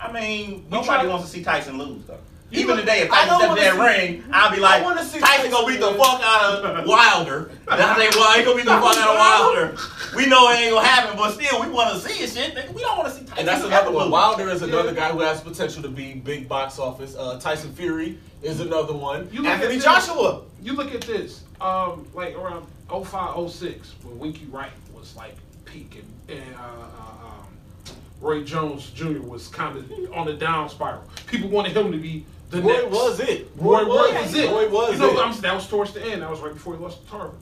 I 0.00 0.10
mean, 0.12 0.66
nobody 0.70 1.08
wants 1.08 1.26
to 1.26 1.30
see 1.30 1.42
Tyson 1.44 1.78
lose 1.78 2.04
though. 2.06 2.18
You 2.50 2.62
Even 2.62 2.74
know- 2.76 2.80
today, 2.80 3.02
if 3.02 3.12
I 3.12 3.26
Tyson 3.26 3.28
don't 3.28 3.40
steps 3.56 3.60
in 3.72 3.78
that 3.78 3.94
see- 3.96 4.00
ring, 4.08 4.24
I'll 4.32 4.50
be 4.50 4.58
like, 4.60 4.82
wanna 4.82 5.04
see 5.04 5.20
Tyson 5.20 5.50
gonna 5.52 5.66
beat 5.68 5.78
the 5.78 5.92
fuck 5.94 6.20
out 6.24 6.64
of 6.64 6.86
Wilder. 6.86 7.50
That's 7.66 7.96
they 7.98 8.18
well, 8.18 8.32
he 8.38 8.42
gonna 8.42 8.56
beat 8.56 8.64
the 8.64 8.70
fuck 8.72 8.96
out 8.96 9.08
of 9.10 9.16
Wilder. 9.16 9.76
We 10.16 10.26
know 10.26 10.50
it 10.50 10.56
ain't 10.58 10.74
gonna 10.74 10.84
happen, 10.86 11.16
but 11.16 11.32
still, 11.34 11.60
we 11.60 11.68
want 11.68 11.94
to 11.94 12.08
see 12.08 12.24
it. 12.24 12.30
Shit, 12.30 12.56
nigga. 12.56 12.72
we 12.72 12.80
don't 12.80 12.98
want 12.98 13.08
to 13.08 13.14
see 13.14 13.20
Tyson. 13.24 13.38
And 13.38 13.46
that's 13.46 13.62
another 13.64 13.92
one. 13.92 14.04
lose. 14.06 14.12
Wilder 14.12 14.50
is 14.50 14.62
another 14.62 14.88
Yeah. 14.88 14.94
guy 14.96 15.08
who 15.10 15.20
has 15.20 15.40
potential 15.40 15.82
to 15.82 15.88
be 15.88 16.14
big 16.14 16.48
box 16.48 16.80
office. 16.80 17.14
Uh, 17.16 17.38
Tyson 17.38 17.72
Fury 17.72 18.18
is 18.42 18.58
another 18.58 18.94
one. 18.94 19.28
You 19.30 19.42
look 19.42 19.52
Anthony 19.52 19.74
at 19.74 19.76
this- 19.76 19.84
Joshua. 19.84 20.40
You 20.60 20.72
look 20.72 20.92
at 20.92 21.02
this, 21.02 21.42
um, 21.60 22.04
like 22.14 22.36
around 22.36 22.66
05, 22.88 23.36
06, 23.36 23.92
when 24.02 24.18
Winky 24.18 24.46
Wright 24.50 24.72
was 24.92 25.14
like 25.14 25.36
peaking, 25.66 26.02
and 26.28 26.40
uh, 26.58 26.62
uh, 26.62 27.19
Roy 28.20 28.42
Jones 28.44 28.90
Jr. 28.90 29.20
was 29.20 29.48
kind 29.48 29.76
of 29.76 29.90
on 30.12 30.26
the 30.26 30.34
down 30.34 30.68
spiral. 30.68 31.02
People 31.26 31.48
wanted 31.48 31.76
him 31.76 31.90
to 31.92 31.98
be 31.98 32.24
the 32.50 32.60
Roy 32.60 32.72
next. 32.72 32.90
was 32.90 33.20
it. 33.20 33.50
Roy, 33.56 33.82
Roy 33.84 33.86
was, 33.86 34.22
was 34.22 34.34
it. 34.34 34.50
Roy 34.50 34.68
was 34.68 34.92
you 34.92 34.98
know, 34.98 35.18
it. 35.20 35.26
I'm, 35.26 35.40
that 35.40 35.54
was 35.54 35.68
towards 35.68 35.92
the 35.92 36.04
end. 36.04 36.22
That 36.22 36.30
was 36.30 36.40
right 36.40 36.52
before 36.52 36.76
he 36.76 36.82
lost 36.82 37.04
to 37.04 37.10
Tarver. 37.10 37.34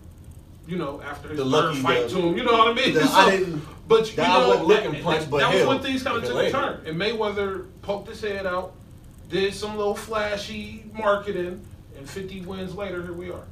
You 0.67 0.77
know, 0.77 1.01
after 1.03 1.29
his 1.31 1.38
The 1.38 1.51
third 1.51 1.77
fight 1.79 2.03
the- 2.05 2.09
to 2.11 2.17
him. 2.21 2.37
You 2.37 2.45
know 2.45 2.53
what 2.53 2.69
I 2.69 2.75
mean? 2.75 2.95
the 2.95 3.03
I 3.11 3.31
didn't- 3.31 3.62
But 3.88 4.14
you 4.17 4.23
I 4.23 4.27
know, 4.29 4.49
wasn't 4.49 4.67
looking 4.67 4.93
that, 4.93 5.03
punch, 5.03 5.21
that, 5.23 5.31
but 5.31 5.38
that 5.38 5.55
was 5.55 5.67
when 5.67 5.81
things 5.81 6.03
kind 6.03 6.19
of 6.19 6.25
took 6.25 6.37
a 6.37 6.51
turn. 6.51 6.83
And 6.87 7.01
Mayweather 7.01 7.67
poked 7.83 8.09
his 8.09 8.21
head 8.21 8.47
out, 8.47 8.75
did 9.31 9.55
some 9.55 9.77
little 9.79 9.95
flashy 9.95 10.85
marketing, 10.93 11.64
and 11.97 12.09
50 12.09 12.43
wins 12.43 12.75
later, 12.75 13.03
here 13.03 13.14
we 13.14 13.31
are. 13.31 13.45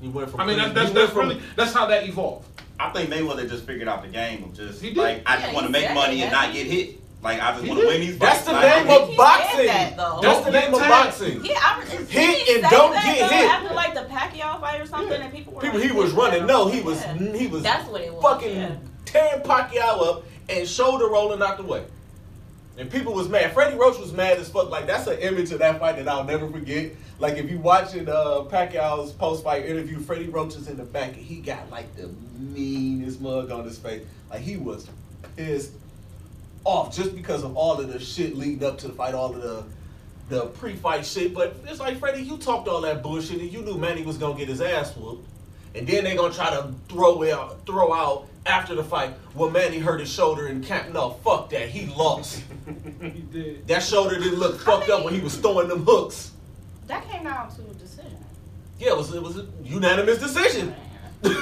He 0.00 0.08
went 0.08 0.30
from. 0.30 0.40
I 0.40 0.46
mean, 0.46 0.56
that's, 0.56 0.72
that's, 0.72 0.90
that's 0.92 1.12
from- 1.12 1.28
really 1.28 1.42
that's 1.56 1.74
how 1.74 1.84
that 1.86 2.08
evolved. 2.08 2.46
I 2.80 2.90
think 2.92 3.10
Mayweather 3.10 3.48
just 3.48 3.64
figured 3.66 3.88
out 3.88 4.02
the 4.02 4.08
game 4.08 4.42
of 4.44 4.54
just 4.54 4.82
like 4.96 5.22
I 5.26 5.40
just 5.40 5.52
want 5.54 5.66
to 5.66 5.72
make 5.72 5.84
said 5.86 5.94
money 5.94 6.22
and 6.22 6.32
not 6.32 6.52
get 6.52 6.66
hit. 6.66 6.96
Like 7.22 7.38
I 7.40 7.52
just 7.52 7.66
want 7.68 7.80
to 7.80 7.86
win 7.86 8.00
these 8.00 8.18
That's 8.18 8.44
the 8.44 8.52
name 8.58 8.88
of 8.88 9.06
think 9.06 9.10
he 9.10 9.16
said 9.16 9.16
boxing. 9.16 9.66
that. 9.66 10.22
That's 10.22 10.44
the 10.46 10.50
name 10.50 10.74
of 10.74 10.80
boxing. 10.80 11.44
Yeah, 11.44 11.58
I 11.60 11.84
didn't 11.84 12.08
Hit 12.08 12.48
and 12.56 12.70
don't 12.70 12.92
that, 12.92 13.04
get 13.04 13.28
though, 13.30 13.36
hit. 13.36 13.50
After 13.50 13.74
like 13.74 13.94
the 13.94 14.00
Pacquiao 14.14 14.60
fight 14.60 14.80
or 14.80 14.86
something, 14.86 15.10
Yeah. 15.10 15.26
and 15.26 15.34
people 15.34 15.52
were 15.52 15.60
People, 15.60 15.80
like, 15.80 15.90
he 15.90 15.94
was 15.94 16.12
running. 16.12 16.46
No, 16.46 16.68
he 16.68 16.80
was. 16.80 16.98
yeah. 17.02 17.14
He 17.36 17.46
was. 17.46 17.62
That's 17.62 17.86
what 17.90 18.00
it 18.00 18.14
was. 18.14 18.22
Fucking 18.22 18.56
yeah. 18.56 18.76
tearing 19.04 19.42
Pacquiao 19.42 20.02
up 20.08 20.24
and 20.48 20.66
shoulder 20.66 21.08
rolling 21.08 21.42
out 21.42 21.58
the 21.58 21.62
way. 21.64 21.84
And 22.80 22.90
people 22.90 23.12
was 23.12 23.28
mad. 23.28 23.52
Freddie 23.52 23.76
Roach 23.76 23.98
was 23.98 24.10
mad 24.10 24.38
as 24.38 24.48
fuck. 24.48 24.70
Like 24.70 24.86
that's 24.86 25.06
an 25.06 25.18
image 25.18 25.52
of 25.52 25.58
that 25.58 25.78
fight 25.78 25.96
that 25.96 26.08
I'll 26.08 26.24
never 26.24 26.48
forget. 26.48 26.92
Like 27.18 27.36
if 27.36 27.50
you 27.50 27.58
watching 27.58 28.08
uh, 28.08 28.46
Pacquiao's 28.48 29.12
post 29.12 29.44
fight 29.44 29.66
interview, 29.66 30.00
Freddie 30.00 30.30
Roach 30.30 30.56
is 30.56 30.66
in 30.66 30.78
the 30.78 30.84
back 30.84 31.08
and 31.08 31.16
he 31.22 31.40
got 31.40 31.68
like 31.70 31.94
the 31.94 32.08
meanest 32.38 33.20
mug 33.20 33.50
on 33.50 33.64
his 33.64 33.76
face. 33.78 34.02
Like 34.30 34.40
he 34.40 34.56
was 34.56 34.88
pissed 35.36 35.72
off 36.64 36.96
just 36.96 37.14
because 37.14 37.42
of 37.42 37.54
all 37.54 37.78
of 37.78 37.92
the 37.92 38.00
shit 38.00 38.34
leading 38.34 38.66
up 38.66 38.78
to 38.78 38.88
the 38.88 38.94
fight, 38.94 39.12
all 39.12 39.34
of 39.34 39.42
the 39.42 39.62
the 40.30 40.46
pre-fight 40.46 41.04
shit. 41.04 41.34
But 41.34 41.56
it's 41.66 41.80
like 41.80 41.98
Freddie, 41.98 42.22
you 42.22 42.38
talked 42.38 42.66
all 42.66 42.80
that 42.80 43.02
bullshit 43.02 43.40
and 43.40 43.52
you 43.52 43.60
knew 43.60 43.76
Manny 43.76 44.04
was 44.04 44.16
gonna 44.16 44.38
get 44.38 44.48
his 44.48 44.62
ass 44.62 44.96
whooped. 44.96 45.28
And 45.74 45.86
then 45.86 46.04
they 46.04 46.16
gonna 46.16 46.32
try 46.32 46.48
to 46.48 46.72
throw 46.88 47.30
out 47.30 47.66
throw 47.66 47.92
out 47.92 48.29
after 48.46 48.74
the 48.74 48.84
fight. 48.84 49.14
Well 49.34 49.50
Manny 49.50 49.78
hurt 49.78 50.00
his 50.00 50.12
shoulder 50.12 50.46
and 50.46 50.64
camp 50.64 50.92
no, 50.92 51.10
fuck 51.24 51.50
that. 51.50 51.68
He 51.68 51.86
lost. 51.86 52.42
he 53.00 53.20
did. 53.32 53.66
that 53.68 53.82
shoulder 53.82 54.18
didn't 54.18 54.38
look 54.38 54.60
fucked 54.60 54.88
up 54.90 55.04
when 55.04 55.14
he 55.14 55.20
was 55.20 55.36
throwing 55.36 55.68
them 55.68 55.84
hooks. 55.84 56.32
That 56.86 57.08
came 57.08 57.24
down 57.24 57.54
to 57.54 57.62
a 57.62 57.74
decision. 57.74 58.16
Yeah, 58.78 58.90
it 58.90 58.96
was 58.96 59.14
it 59.14 59.22
was 59.22 59.36
a 59.38 59.46
unanimous 59.62 60.18
decision. 60.18 60.74
I'm 61.22 61.32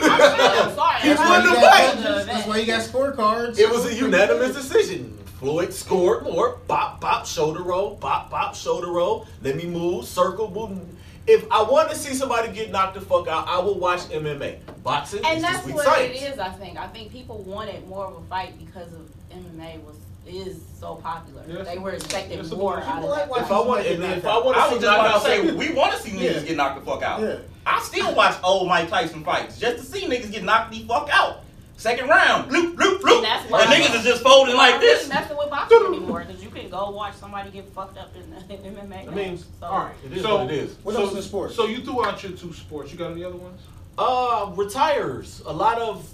sorry. 0.75 1.01
He 1.03 1.09
That's 1.11 1.21
why, 1.21 1.29
won 1.39 1.43
you 1.45 1.55
the 1.55 1.61
got 1.61 1.73
fight. 1.95 2.03
judges. 2.03 2.27
That's 2.27 2.47
why 2.49 2.57
you 2.59 2.67
got 2.67 2.81
scorecards. 2.83 3.59
It 3.59 3.71
was 3.71 3.87
a 3.87 3.95
unanimous 3.95 4.55
decision. 4.57 5.17
Floyd 5.39 5.73
scored 5.73 6.25
more. 6.25 6.59
Bop, 6.67 7.01
bop, 7.01 7.25
shoulder 7.25 7.63
roll. 7.63 7.95
Bop, 7.95 8.29
bop, 8.29 8.57
shoulder 8.57 8.91
roll. 8.91 9.29
Let 9.41 9.55
me 9.55 9.67
move, 9.67 10.05
circle, 10.05 10.51
move. 10.51 10.81
If 11.29 11.45
I 11.53 11.62
want 11.62 11.91
to 11.91 11.97
see 11.97 12.14
somebody 12.14 12.51
get 12.53 12.70
knocked 12.70 12.95
the 12.95 13.01
fuck 13.03 13.29
out, 13.29 13.47
I 13.47 13.59
will 13.59 13.79
watch 13.79 14.01
MMA. 14.09 14.59
Boxing 14.83 15.22
And 15.24 15.37
is 15.37 15.43
that's 15.43 15.62
just 15.64 15.74
what 15.74 15.85
science. 15.85 16.20
it 16.22 16.33
is. 16.33 16.39
I 16.39 16.49
think. 16.49 16.79
I 16.79 16.87
think 16.89 17.12
people 17.12 17.39
wanted 17.43 17.87
more 17.87 18.07
of 18.07 18.16
a 18.16 18.22
fight 18.29 18.59
because 18.59 18.93
of 18.95 19.11
MMA 19.33 19.83
was 19.85 19.97
is 20.26 20.61
so 20.79 20.97
popular. 20.97 21.43
Yes. 21.49 21.66
They 21.66 21.79
were 21.79 21.93
expecting 21.93 22.37
Yes, 22.37 22.51
more 22.51 22.76
people 22.83 22.93
out 22.93 23.03
like 23.03 23.22
of 23.22 23.29
that. 23.29 23.29
watching 23.31 23.45
If 23.45 23.51
I 23.51 23.61
want, 23.61 23.66
somebody 23.85 23.89
if 23.89 24.01
knocked 24.01 24.24
I 24.26 24.31
out. 24.31 24.45
want 24.45 24.57
I 24.59 24.68
to 24.68 24.74
was 24.74 24.81
see 24.83 24.87
just 24.87 24.99
about 24.99 25.22
to 25.22 25.29
say, 25.29 25.51
we 25.53 25.72
want 25.72 25.93
to 25.95 26.03
see 26.03 26.11
niggas 26.11 26.35
Yeah. 26.35 26.41
get 26.43 26.57
knocked 26.59 26.85
the 26.85 26.91
fuck 26.91 27.03
out. 27.03 27.20
Yeah. 27.22 27.37
I 27.66 27.81
still 27.83 28.14
watch 28.14 28.37
old 28.45 28.68
Mike 28.68 28.89
Tyson 28.91 29.24
fights 29.24 29.59
just 29.59 29.76
to 29.79 29.83
see 29.85 30.07
niggas 30.07 30.31
get 30.31 30.45
knocked 30.45 30.70
the 30.72 30.85
fuck 30.87 31.09
out. 31.12 31.41
Second 31.79 32.09
round, 32.09 32.51
bloop, 32.51 32.74
bloop, 32.74 32.99
bloop. 33.01 33.16
And 33.18 33.24
that's 33.24 33.43
And 33.45 33.53
why- 33.53 33.64
niggas 33.66 33.95
is 33.95 34.03
just 34.05 34.20
folding 34.22 34.57
like 34.57 34.74
I'm 34.74 34.81
really 34.81 34.95
this. 34.99 35.09
messing 35.09 35.37
with 35.37 35.49
boxing 35.49 35.79
anymore 35.87 36.24
because 36.26 36.43
you 36.43 36.51
can 36.51 36.68
go 36.68 36.91
watch 36.91 37.14
somebody 37.14 37.51
get 37.53 37.68
fucked 37.72 37.97
up 37.97 38.12
in, 38.16 38.24
in 38.53 38.74
MMA. 38.74 39.07
I 39.09 39.14
mean, 39.14 39.39
so, 39.39 39.47
All 39.62 39.79
right. 39.79 39.95
It 40.05 40.12
is 40.16 40.22
so, 40.22 40.39
what 40.43 40.53
it 40.53 40.59
is. 40.59 40.74
What 40.83 40.97
so, 40.97 41.03
else 41.05 41.14
in 41.14 41.22
sports? 41.22 41.55
So 41.55 41.66
you 41.66 41.79
threw 41.79 42.05
out 42.05 42.20
your 42.22 42.33
two 42.33 42.53
sports. 42.53 42.91
You 42.91 42.99
got 42.99 43.12
any 43.12 43.22
other 43.22 43.37
ones? 43.37 43.61
Uh, 43.97 44.51
retires. 44.57 45.41
A 45.47 45.53
lot 45.53 45.79
of 45.79 46.09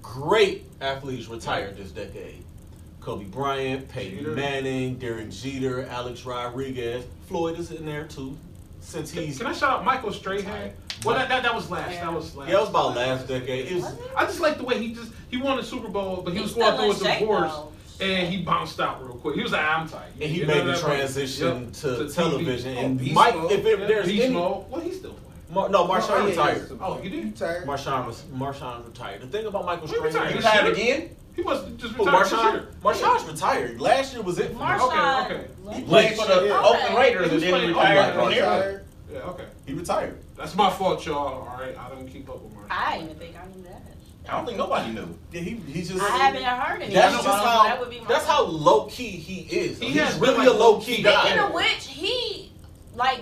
great 0.00 0.64
athletes 0.80 1.28
retired 1.28 1.76
this 1.76 1.90
decade. 1.90 2.42
Kobe 3.00 3.24
Bryant, 3.26 3.88
Peyton 3.90 4.18
Jeter. 4.20 4.30
Manning, 4.32 4.96
Derek 4.96 5.30
Jeter, 5.30 5.84
Alex 5.90 6.24
Rodriguez. 6.24 7.04
Floyd 7.28 7.58
is 7.58 7.70
in 7.70 7.84
there 7.84 8.04
too. 8.04 8.36
Since 8.80 9.10
he's 9.10 9.36
Can 9.36 9.46
I 9.46 9.52
shout 9.52 9.70
out 9.80 9.84
Michael 9.84 10.12
Strahan? 10.12 10.72
Well, 11.04 11.14
that, 11.16 11.28
that, 11.28 11.42
that 11.42 11.54
was 11.54 11.70
last. 11.70 11.90
That 12.00 12.12
was 12.12 12.34
last. 12.34 12.48
yeah, 12.50 12.56
it 12.56 12.60
was 12.60 12.68
about 12.70 12.96
last 12.96 13.28
decade. 13.28 13.66
It 13.70 13.74
was, 13.74 13.84
Was 13.84 13.92
it? 13.94 14.00
I 14.16 14.24
just 14.24 14.40
like 14.40 14.56
the 14.58 14.64
way 14.64 14.78
he 14.78 14.92
just 14.94 15.12
he 15.30 15.36
won 15.36 15.56
the 15.56 15.62
Super 15.62 15.88
Bowl, 15.88 16.22
but 16.22 16.32
he, 16.32 16.40
He's 16.40 16.54
was 16.54 16.76
going 16.76 16.76
through 16.96 17.06
in 17.06 17.12
a 17.12 17.18
divorce 17.20 17.52
though. 17.52 17.72
and 18.00 18.28
he 18.32 18.42
bounced 18.42 18.80
out 18.80 19.02
real 19.04 19.14
quick. 19.16 19.36
He 19.36 19.42
was 19.42 19.52
like, 19.52 19.62
I'm 19.62 19.88
tight. 19.88 20.08
and 20.20 20.30
he 20.30 20.40
You 20.40 20.46
made 20.46 20.64
the 20.66 20.76
transition 20.78 21.64
Yep, 21.64 21.72
to, 21.74 21.86
TV. 21.86 22.14
television. 22.14 22.76
Oh, 22.76 22.80
and 22.80 22.98
beast 22.98 23.14
Mike, 23.14 23.34
mode. 23.36 23.52
if, 23.52 23.64
if 23.66 23.80
Yeah, 23.80 23.86
there's 23.86 24.06
Beast 24.06 24.24
any, 24.24 24.34
mode. 24.34 24.70
Well, 24.70 24.80
he's 24.80 24.98
still 24.98 25.12
playing. 25.12 25.22
Mar- 25.50 25.68
no, 25.68 25.84
oh, 25.84 25.88
Marshawn 25.88 26.20
Oh, 26.22 26.26
retired. 26.26 26.56
he's- 26.56 26.72
Oh, 26.80 26.94
he 26.94 27.08
did? 27.08 27.24
Retired. 27.26 27.66
Marshawn 27.66 28.06
was 28.06 28.22
Marshawn 28.34 28.84
retired. 28.86 29.20
The 29.22 29.26
thing 29.28 29.46
about 29.46 29.64
Michael 29.64 29.86
He 29.86 29.94
retired. 29.98 30.12
Strahan, 30.12 30.26
He 30.28 30.32
He 30.32 30.38
retired 30.38 30.72
again. 30.72 31.16
He 31.36 31.42
was 31.42 31.64
just 31.76 31.94
Who, 31.94 32.04
retired 32.04 32.24
this 32.24 32.32
Marshawn. 32.32 32.66
Marshawn's 32.82 33.24
retired. 33.30 33.80
Last 33.80 34.14
year 34.14 34.22
was 34.22 34.38
it. 34.38 34.56
Marshawn. 34.56 35.26
Okay, 35.26 35.34
okay. 35.66 35.76
He 35.76 35.82
played 35.84 36.16
for 36.16 36.26
the 36.26 36.58
Oakland 36.58 36.96
Raiders 36.96 37.30
and 37.32 37.42
then 37.42 37.68
retired 37.68 38.14
from 38.14 38.30
there. 38.30 38.40
Retired. 38.42 38.84
Yeah, 39.12 39.18
okay. 39.20 39.44
He 39.66 39.72
retired. 39.74 40.18
That's 40.36 40.54
my 40.54 40.70
fault, 40.70 41.04
y'all. 41.06 41.16
All 41.48 41.56
right, 41.58 41.76
I 41.78 41.88
don't 41.88 42.06
keep 42.06 42.28
up 42.28 42.42
with 42.42 42.52
Marshawn. 42.54 42.66
I 42.70 42.98
didn't 42.98 43.10
even 43.10 43.18
think 43.20 43.36
I 43.36 43.46
knew 43.46 43.62
that. 43.64 43.82
I 44.28 44.32
don't 44.36 44.44
think 44.46 44.58
nobody 44.58 44.92
knew. 44.92 45.16
Yeah, 45.32 45.40
he, 45.40 45.50
he 45.72 45.82
just. 45.82 46.00
I 46.02 46.08
haven't 46.18 46.42
heard 46.42 46.76
anything. 46.76 46.94
That's 46.94 47.14
just 47.14 47.26
how. 47.26 47.62
that 47.62 47.78
would 47.80 47.90
be 47.90 48.00
my 48.00 48.08
That's 48.08 48.26
how 48.26 48.42
low 48.44 48.86
key 48.86 49.10
he 49.10 49.42
is. 49.56 49.78
He 49.78 49.90
He's 49.90 50.18
really 50.18 50.38
like 50.38 50.48
a 50.48 50.50
low 50.50 50.80
key 50.80 50.96
low-key. 50.96 51.02
guy. 51.04 51.20
Speaking 51.26 51.38
of 51.44 51.52
which, 51.54 51.86
he 51.86 52.52
like 52.94 53.20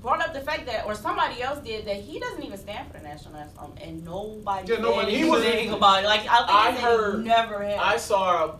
brought 0.00 0.20
up 0.22 0.32
the 0.32 0.40
fact 0.40 0.64
that, 0.66 0.86
or 0.86 0.94
somebody 0.94 1.42
else 1.42 1.58
did 1.58 1.84
that 1.86 1.96
he 1.96 2.20
doesn't 2.20 2.42
even 2.44 2.56
stand 2.56 2.86
for 2.90 2.98
the 2.98 3.04
national 3.04 3.34
anthem, 3.36 3.72
and 3.82 4.04
nobody 4.04 4.72
Yeah, 4.72 4.78
nobody- 4.78 5.16
he 5.16 5.24
was- 5.28 5.42
anything 5.44 5.72
about 5.72 6.04
it. 6.04 6.06
Like 6.06 6.20
I 6.20 6.36
think 6.38 6.50
I 6.50 6.70
he 6.72 6.78
heard- 6.78 7.24
never 7.24 7.62
had. 7.64 7.78
I 7.78 7.96
saw 7.96 8.54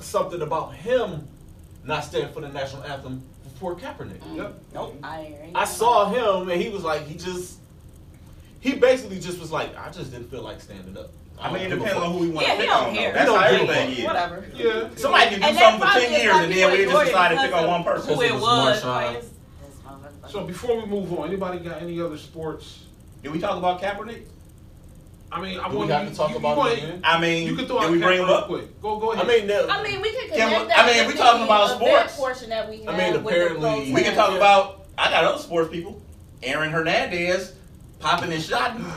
something 0.00 0.40
about 0.40 0.74
him 0.76 1.28
not 1.84 2.04
standing 2.04 2.32
for 2.32 2.40
the 2.40 2.48
national 2.48 2.84
anthem 2.84 3.22
for 3.58 3.74
Kaepernick. 3.76 4.18
Mm. 4.20 4.36
Yep. 4.36 4.54
Nope. 4.74 4.96
I, 5.02 5.36
ain't 5.42 5.56
I 5.56 5.64
saw 5.64 6.08
him 6.10 6.48
and 6.50 6.60
he 6.60 6.68
was 6.68 6.82
like, 6.84 7.06
he 7.06 7.14
just, 7.16 7.58
he 8.60 8.74
basically 8.74 9.18
just 9.20 9.38
was 9.40 9.50
like, 9.52 9.76
I 9.76 9.90
just 9.90 10.10
didn't 10.12 10.30
feel 10.30 10.42
like 10.42 10.60
standing 10.60 10.96
up. 10.96 11.10
I 11.40 11.52
mean, 11.52 11.62
it 11.62 11.68
don't 11.68 11.78
give 11.78 11.80
a 11.80 11.84
depends 11.90 12.04
on 12.04 12.12
who 12.12 12.18
we 12.18 12.28
want 12.30 12.46
Yeah, 12.46 12.54
to 12.54 12.60
pick 12.60 12.70
on. 12.72 12.84
though. 12.94 12.98
care. 13.00 13.12
That's 13.12 13.30
He 13.30 13.36
how 13.36 13.42
don't 13.42 13.60
give 13.60 13.68
a 13.68 13.72
everything 13.72 13.98
is. 13.98 14.04
Whatever. 14.04 14.44
Yeah. 14.54 14.88
Somebody 14.96 15.30
can 15.30 15.40
do 15.40 15.46
And 15.46 15.58
something 15.58 15.80
for 15.88 15.94
ten 16.00 16.12
years 16.20 16.36
and 16.36 16.52
then 16.52 16.70
we 16.72 16.76
just 16.78 16.82
ignored 16.88 17.02
it 17.02 17.10
decided 17.10 17.34
to 17.36 17.40
pick 17.42 17.50
because 17.50 17.64
on 17.64 17.70
one 17.70 17.84
person. 17.84 18.14
Who 18.14 18.22
It 18.22 18.26
it 18.26 18.32
was 18.34 18.42
was. 18.42 18.82
Marshawn. 18.82 18.86
like, 18.86 19.16
it's- 19.16 19.30
it's 19.68 19.78
motherfucker. 19.80 20.30
So 20.32 20.44
before 20.44 20.76
we 20.80 20.86
move 20.86 21.12
on, 21.18 21.28
anybody 21.28 21.58
got 21.60 21.80
any 21.82 22.00
other 22.00 22.18
sports? 22.18 22.84
Did 23.22 23.32
we 23.32 23.38
talk 23.38 23.56
about 23.56 23.80
Kaepernick? 23.80 24.24
I 25.30 25.40
mean, 25.42 25.60
I 25.60 25.68
Do 25.70 25.78
we 25.80 25.86
have 25.88 26.04
you, 26.04 26.10
to 26.10 26.16
talk 26.16 26.30
you, 26.30 26.36
about 26.36 26.48
you 26.48 26.54
it 26.54 26.56
want- 26.56 26.78
again? 26.78 27.00
I 27.04 27.20
mean, 27.20 27.46
You 27.46 27.54
can 27.56 27.66
throw 27.66 27.78
did 27.80 27.84
out 27.86 27.92
we 27.92 27.98
bring 27.98 28.18
Cap 28.20 28.28
him 28.28 28.34
up? 28.34 28.46
quick. 28.46 28.80
Go, 28.82 28.96
go 28.98 29.12
ahead. 29.12 29.24
I 29.24 29.28
mean, 29.28 29.46
that, 29.48 29.70
I 29.70 29.82
mean, 29.82 30.00
we 30.00 30.10
could 30.12 30.30
Can 30.30 30.48
we- 30.48 30.54
connect 30.54 30.68
that. 30.68 30.78
I 30.78 30.86
mean, 30.86 31.06
with 31.06 31.14
we 31.16 31.20
talking 31.20 31.42
about 31.44 31.64
event 31.76 31.80
sports. 32.10 32.16
portion 32.16 32.48
that 32.50 32.68
we 32.68 32.78
have. 32.84 32.88
I 32.88 32.92
had 32.98 33.14
mean, 33.14 33.24
with 33.24 33.34
the 33.34 33.40
apparently- 33.56 33.92
We 33.92 34.02
can 34.02 34.14
talk 34.14 34.34
about. 34.34 34.86
I 34.96 35.10
got 35.10 35.24
other 35.24 35.38
sports 35.42 35.70
people. 35.70 36.00
Aaron 36.42 36.70
Hernandez 36.70 37.52
popping 38.00 38.32
and 38.32 38.42
shotting. 38.42 38.84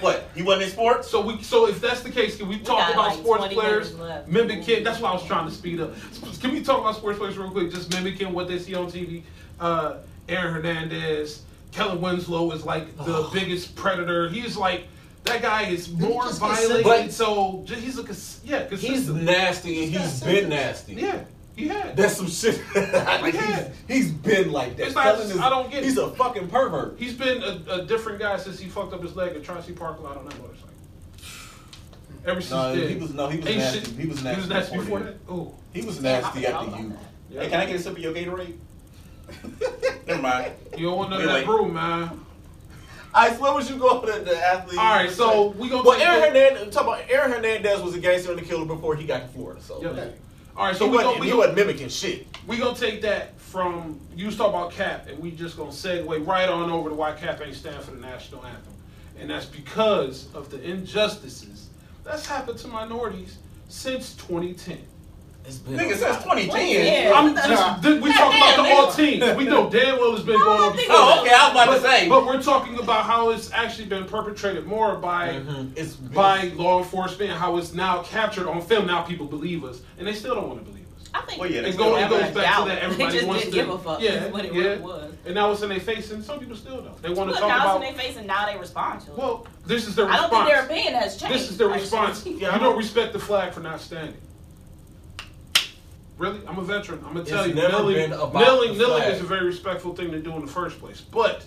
What? 0.00 0.28
He 0.36 0.42
wasn't 0.44 0.62
in 0.66 0.70
sports? 0.70 1.08
So 1.10 1.20
we, 1.20 1.42
so 1.42 1.66
if 1.66 1.80
that's 1.80 2.02
the 2.02 2.10
case, 2.10 2.36
can 2.36 2.46
we 2.46 2.58
talk 2.60 2.78
got, 2.78 2.92
about 2.92 3.06
like, 3.08 3.18
sports 3.18 3.52
players 3.52 3.94
mimicking? 4.28 4.84
That's 4.84 5.00
why 5.00 5.10
I 5.10 5.14
was 5.14 5.24
trying 5.24 5.48
to 5.48 5.52
speed 5.52 5.80
up. 5.80 5.92
Can 6.40 6.52
we 6.52 6.62
talk 6.62 6.78
about 6.78 6.94
sports 6.94 7.18
players 7.18 7.36
real 7.36 7.50
quick? 7.50 7.72
Just 7.72 7.92
mimicking 7.92 8.32
what 8.32 8.46
they 8.46 8.60
see 8.60 8.76
on 8.76 8.86
TV. 8.86 9.24
Uh, 9.58 9.94
Aaron 10.28 10.54
Hernandez, 10.54 11.42
Kellen 11.72 12.00
Winslow 12.00 12.52
is 12.52 12.64
like 12.64 12.96
the 12.98 13.28
biggest 13.32 13.74
predator. 13.74 14.28
He's 14.28 14.56
like 14.56 14.84
that 15.24 15.42
guy 15.42 15.64
is 15.68 15.90
more 15.90 16.22
just 16.24 16.40
violent. 16.40 16.84
But- 16.84 17.00
and 17.00 17.12
so 17.12 17.62
j- 17.66 17.74
he's 17.80 17.98
a 17.98 18.02
cons- 18.04 18.40
yeah 18.44 18.68
he's 18.68 19.08
nasty 19.08 19.84
and 19.84 19.92
he's 19.96 20.20
been 20.22 20.48
nasty. 20.48 20.94
yeah, 20.94 21.24
he 21.56 21.68
had. 21.68 21.96
That's 21.96 22.16
some 22.16 22.28
shit. 22.28 22.60
like 22.74 23.34
Yeah. 23.34 23.68
he's, 23.88 23.96
he's 24.04 24.10
been 24.12 24.52
like 24.52 24.76
that. 24.76 24.86
It's 24.86 24.94
not- 24.94 25.04
Kellen 25.16 25.30
is- 25.30 25.38
I 25.38 25.50
don't 25.50 25.70
get 25.70 25.82
it. 25.82 25.84
He's 25.86 25.98
a 25.98 26.08
fucking 26.10 26.48
pervert. 26.48 26.96
He's 26.98 27.14
been 27.14 27.42
a, 27.42 27.62
a 27.74 27.82
different 27.84 28.18
guy 28.20 28.36
since 28.38 28.58
he 28.58 28.68
fucked 28.68 28.92
up 28.94 29.02
his 29.02 29.14
leg 29.16 29.34
at 29.36 29.42
Tracy 29.44 29.72
Park 29.72 30.00
lot 30.02 30.16
on 30.16 30.24
that 30.26 30.38
motorcycle. 30.40 30.68
Ever 32.24 32.40
since 32.40 32.50
No, 32.50 32.74
then. 32.74 32.88
he 32.88 32.96
was 32.96 33.14
no, 33.14 33.28
he 33.28 33.38
was 33.38 33.46
Ain't 33.48 33.58
nasty. 33.58 33.80
shit- 33.80 33.88
He 33.98 34.06
was 34.06 34.22
nasty. 34.24 34.34
He 34.34 34.40
was 34.40 34.48
nasty 34.50 34.76
before 34.78 34.98
then. 35.00 35.06
that. 35.08 35.16
Oh, 35.32 35.54
He 35.72 35.82
was 35.82 35.96
Yeah, 36.02 36.20
nasty 36.20 36.46
I 36.46 36.50
after 36.52 36.64
forgot 36.64 36.80
you. 36.80 36.98
yeah. 37.30 37.40
Hey, 37.42 37.48
can 37.50 37.60
I 37.60 37.66
get 37.66 37.76
a 37.76 37.78
sip 37.80 37.92
of 37.92 37.98
your 37.98 38.12
Gatorade? 38.14 38.54
Never 40.06 40.22
mind. 40.22 40.52
You 40.76 40.86
don't 40.86 40.96
want 40.96 41.10
none 41.10 41.20
of 41.20 41.26
that 41.26 41.34
wait. 41.34 41.44
brew, 41.46 41.68
man. 41.68 42.24
Ice, 43.14 43.36
swear, 43.38 43.54
was 43.54 43.70
you 43.70 43.76
going 43.76 44.02
with 44.04 44.24
the 44.24 44.36
athlete? 44.36 44.78
All 44.78 44.84
right, 44.94 45.10
so 45.10 45.48
we 45.50 45.68
gonna 45.68 45.82
well, 45.82 46.00
Aaron 46.00 46.22
Hernandez. 46.22 46.74
Talk 46.74 46.84
about 46.84 47.02
Aaron 47.08 47.32
Hernandez 47.32 47.80
was 47.80 47.94
a 47.94 47.98
gangster 48.00 48.32
and 48.32 48.40
a 48.40 48.44
killer 48.44 48.66
before 48.66 48.94
he 48.96 49.06
got 49.06 49.22
to 49.22 49.28
Florida. 49.28 49.60
So 49.62 49.80
Yep. 49.82 49.96
like, 49.96 50.14
All 50.56 50.66
right, 50.66 50.72
he, 50.72 50.78
so 50.78 50.86
we 50.86 50.92
wasn't, 50.96 51.10
gonna, 51.14 51.20
we, 51.20 51.26
he 51.28 51.32
wasn't 51.34 51.56
mimicking 51.56 51.88
shit. 51.88 52.26
we 52.46 52.58
gonna 52.58 52.76
take 52.76 53.00
that 53.02 53.38
from 53.40 53.98
you 54.14 54.26
was 54.26 54.36
talking 54.36 54.54
about 54.54 54.72
Cap, 54.72 55.08
and 55.08 55.18
we 55.18 55.30
just 55.30 55.56
gonna 55.56 55.70
segue 55.70 56.26
right 56.26 56.48
on 56.48 56.70
over 56.70 56.90
to 56.90 56.94
why 56.94 57.12
Cap 57.12 57.40
ain't 57.40 57.54
stand 57.54 57.82
for 57.82 57.92
the 57.92 58.00
national 58.00 58.44
anthem, 58.44 58.74
and 59.18 59.30
that's 59.30 59.46
because 59.46 60.28
of 60.34 60.50
the 60.50 60.62
injustices 60.62 61.68
that's 62.04 62.26
happened 62.26 62.58
to 62.58 62.68
minorities 62.68 63.38
since 63.68 64.14
2010. 64.16 64.78
It's 65.48 65.56
been 65.58 65.78
Nigga, 65.78 65.92
a 65.92 65.96
since 65.96 66.16
2010. 66.24 66.68
Yeah. 66.68 67.12
I'm 67.14 67.34
just 67.34 67.82
th- 67.82 68.02
we 68.02 68.12
talking 68.12 68.36
about 68.38 68.56
the 68.56 68.70
all 68.74 68.92
team. 68.92 69.36
We 69.36 69.44
know 69.44 69.70
damn 69.70 69.96
well 69.98 70.14
it's 70.14 70.22
been 70.24 70.38
going 70.38 70.60
on 70.60 70.72
before. 70.76 70.86
Oh, 70.90 71.20
okay. 71.22 71.32
I 71.34 71.44
was 71.44 71.52
about 71.52 71.66
But, 71.68 71.74
to 71.76 71.80
say. 71.80 72.08
but 72.08 72.26
we're 72.26 72.42
talking 72.42 72.78
about 72.78 73.04
how 73.04 73.30
it's 73.30 73.50
actually 73.52 73.86
been 73.86 74.04
perpetrated 74.04 74.66
more 74.66 74.96
by 74.96 75.28
Mhm. 75.30 75.72
It's 75.74 75.94
by 75.94 76.52
law 76.54 76.78
enforcement, 76.80 77.30
how 77.30 77.56
it's 77.56 77.72
now 77.72 78.02
captured 78.02 78.46
on 78.46 78.60
film. 78.60 78.86
Now 78.86 79.02
people 79.02 79.24
believe 79.26 79.64
us, 79.64 79.80
and 79.98 80.06
they 80.06 80.12
still 80.12 80.34
don't 80.34 80.48
want 80.48 80.58
to 80.60 80.64
believe 80.66 80.84
us. 80.98 81.08
I 81.14 81.22
think 81.22 81.40
Well, 81.40 81.50
yeah, 81.50 81.60
It, 81.60 81.62
that's 81.62 81.76
go, 81.76 81.96
it 81.96 82.08
goes 82.10 82.20
happening. 82.20 82.20
back 82.20 82.34
to 82.34 82.40
Doubt. 82.42 82.66
that 82.66 82.74
They 82.74 82.80
everybody 82.82 83.12
just 83.14 83.26
wants 83.26 83.42
didn't 83.44 83.54
to 83.54 83.60
give 83.64 83.70
a 83.74 83.78
fuck, 83.78 84.00
Yeah, 84.02 84.26
what 84.26 84.44
it 84.44 84.52
yeah. 84.52 84.60
really 84.62 84.80
was. 84.82 85.12
And 85.24 85.34
now 85.34 85.50
it's 85.50 85.62
in 85.62 85.68
their 85.70 85.80
face, 85.80 86.10
and 86.10 86.22
some 86.22 86.38
people 86.40 86.56
still 86.56 86.82
don't. 86.82 87.00
They 87.02 87.08
want 87.08 87.30
to 87.30 87.32
Look, 87.32 87.38
talk 87.40 87.48
now 87.48 87.56
about. 87.76 87.80
it's 87.82 87.88
in 87.90 87.94
their 87.96 88.04
face 88.04 88.16
and 88.18 88.26
now 88.26 88.44
they 88.44 88.58
respond 88.58 89.00
to 89.06 89.12
it. 89.12 89.16
Well, 89.16 89.46
this 89.66 89.86
is 89.88 89.94
their 89.96 90.10
I 90.10 90.16
don't 90.16 90.28
think 90.30 90.46
their 90.46 90.64
opinion 90.64 90.92
has 90.94 91.16
changed. 91.16 91.34
this 91.34 91.50
is 91.50 91.56
their 91.56 91.68
response. 91.68 92.22
Yeah, 92.26 92.32
I 92.32 92.34
you 92.34 92.60
don't- 92.60 92.60
don't 92.60 92.76
respect 92.76 93.14
the 93.14 93.18
flag 93.18 93.54
for 93.54 93.60
not 93.60 93.80
standing. 93.80 94.14
Really, 96.18 96.40
I'm 96.48 96.58
a 96.58 96.62
veteran. 96.62 96.98
I'm 97.06 97.14
gonna 97.14 97.24
tell 97.24 97.40
It's 97.44 97.48
you, 97.48 97.54
never 97.54 97.78
kneeling, 97.78 97.94
been 97.94 98.12
about 98.12 98.34
kneeling, 98.34 98.72
the 98.72 98.78
kneeling 98.84 99.02
flag. 99.02 99.14
is 99.14 99.20
a 99.20 99.24
very 99.24 99.46
respectful 99.46 99.94
thing 99.94 100.10
to 100.10 100.18
do 100.18 100.32
in 100.34 100.44
the 100.44 100.50
first 100.50 100.80
place. 100.80 101.00
But 101.00 101.44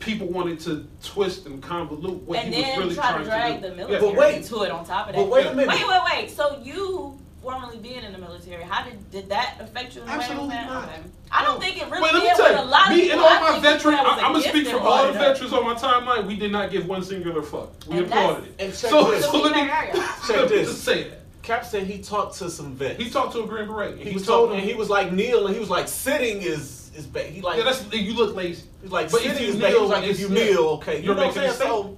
people 0.00 0.26
wanted 0.26 0.58
to 0.60 0.86
twist 1.02 1.46
and 1.46 1.62
convolute 1.62 2.22
what 2.22 2.38
and 2.40 2.52
he 2.54 2.60
was 2.60 2.68
then 2.70 2.78
really 2.80 2.94
try 2.96 3.10
trying 3.10 3.18
to 3.24 3.30
drag 3.30 3.54
do. 3.54 3.60
the 3.62 3.68
Yeah. 3.68 3.74
military 3.76 4.00
But 4.10 4.16
wait. 4.18 4.36
into 4.36 4.62
it 4.62 4.70
on 4.72 4.84
top 4.84 5.08
of 5.08 5.14
that. 5.14 5.20
But 5.22 5.28
wait 5.30 5.46
a 5.46 5.54
minute. 5.54 5.68
Wait, 5.68 5.86
wait, 5.88 6.00
wait. 6.12 6.30
So 6.30 6.60
you 6.62 7.18
formerly 7.40 7.78
being 7.78 8.02
in 8.02 8.10
the 8.12 8.18
military, 8.18 8.64
how 8.64 8.84
did 8.84 9.10
did 9.12 9.28
that 9.28 9.54
affect 9.60 9.94
you 9.94 10.02
in 10.02 10.08
way 10.08 10.14
Absolutely 10.14 10.48
not. 10.56 10.84
Okay. 10.88 11.00
I 11.30 11.44
don't 11.44 11.60
think 11.60 11.80
it 11.80 11.88
really 11.88 12.02
Wait, 12.02 12.14
let 12.14 12.22
me 12.22 12.28
did 12.30 12.36
tell 12.36 12.52
you, 12.52 12.58
a 12.58 12.64
lot 12.64 12.90
of 12.90 12.96
me 12.96 13.02
people. 13.02 13.18
and 13.18 13.20
all 13.20 13.28
I 13.28 13.40
my 13.40 13.50
think 13.52 13.62
veteran, 13.62 13.94
that 13.94 14.04
was 14.04 14.12
I, 14.22 14.26
I'm 14.26 14.32
gonna 14.32 14.44
speak 14.44 14.66
for 14.66 14.78
all 14.80 15.06
the 15.06 15.12
veterans 15.12 15.52
on 15.52 15.64
my 15.64 15.74
timeline. 15.74 16.26
We 16.26 16.36
did 16.36 16.50
not 16.50 16.72
give 16.72 16.86
one 16.88 17.04
singular 17.04 17.42
fuck. 17.42 17.70
We 17.86 17.98
And 17.98 18.06
applauded 18.06 18.44
it. 18.48 18.54
And 18.58 18.72
check 18.72 18.90
So, 18.90 19.20
so 19.20 19.40
let 19.40 19.52
me 19.54 19.68
Check 19.68 19.94
let 20.30 20.50
me 20.50 20.56
this. 20.56 20.68
just 20.68 20.82
say 20.84 21.04
that. 21.10 21.20
Cap 21.48 21.64
said 21.64 21.84
he 21.84 21.98
talked 21.98 22.36
to 22.36 22.50
some 22.50 22.74
vets. 22.74 23.02
He 23.02 23.08
talked 23.08 23.32
to 23.32 23.42
a 23.42 23.46
Green 23.46 23.66
Beret. 23.66 23.96
He, 23.96 24.10
He, 24.10 24.14
was 24.14 24.26
told 24.26 24.50
talking, 24.50 24.58
him, 24.58 24.64
and 24.64 24.70
he 24.70 24.76
was 24.76 24.90
like 24.90 25.12
kneel, 25.12 25.46
and 25.46 25.54
he 25.54 25.58
was 25.60 25.70
like 25.70 25.88
sitting 25.88 26.42
is 26.42 26.90
is 26.94 27.06
bad. 27.06 27.26
He 27.30 27.40
like 27.40 27.56
yeah, 27.56 27.64
that's 27.64 27.90
you 27.90 28.12
look 28.12 28.36
lazy. 28.36 28.64
he's 28.82 28.92
like 28.92 29.10
but 29.10 29.22
if 29.24 29.32
sitting 29.32 29.44
you 29.44 29.54
is 29.54 29.56
bad. 29.56 29.72
He 29.72 29.78
was 29.78 29.88
like 29.88 30.04
if 30.04 30.20
you 30.20 30.26
it's- 30.26 30.46
yeah. 30.46 30.52
kneel, 30.52 30.64
okay, 30.76 30.98
you 30.98 31.04
You're 31.04 31.14
know 31.14 31.26
what 31.26 31.36
I'm 31.38 31.42
making 31.42 31.56
saying? 31.56 31.70
So 31.70 31.96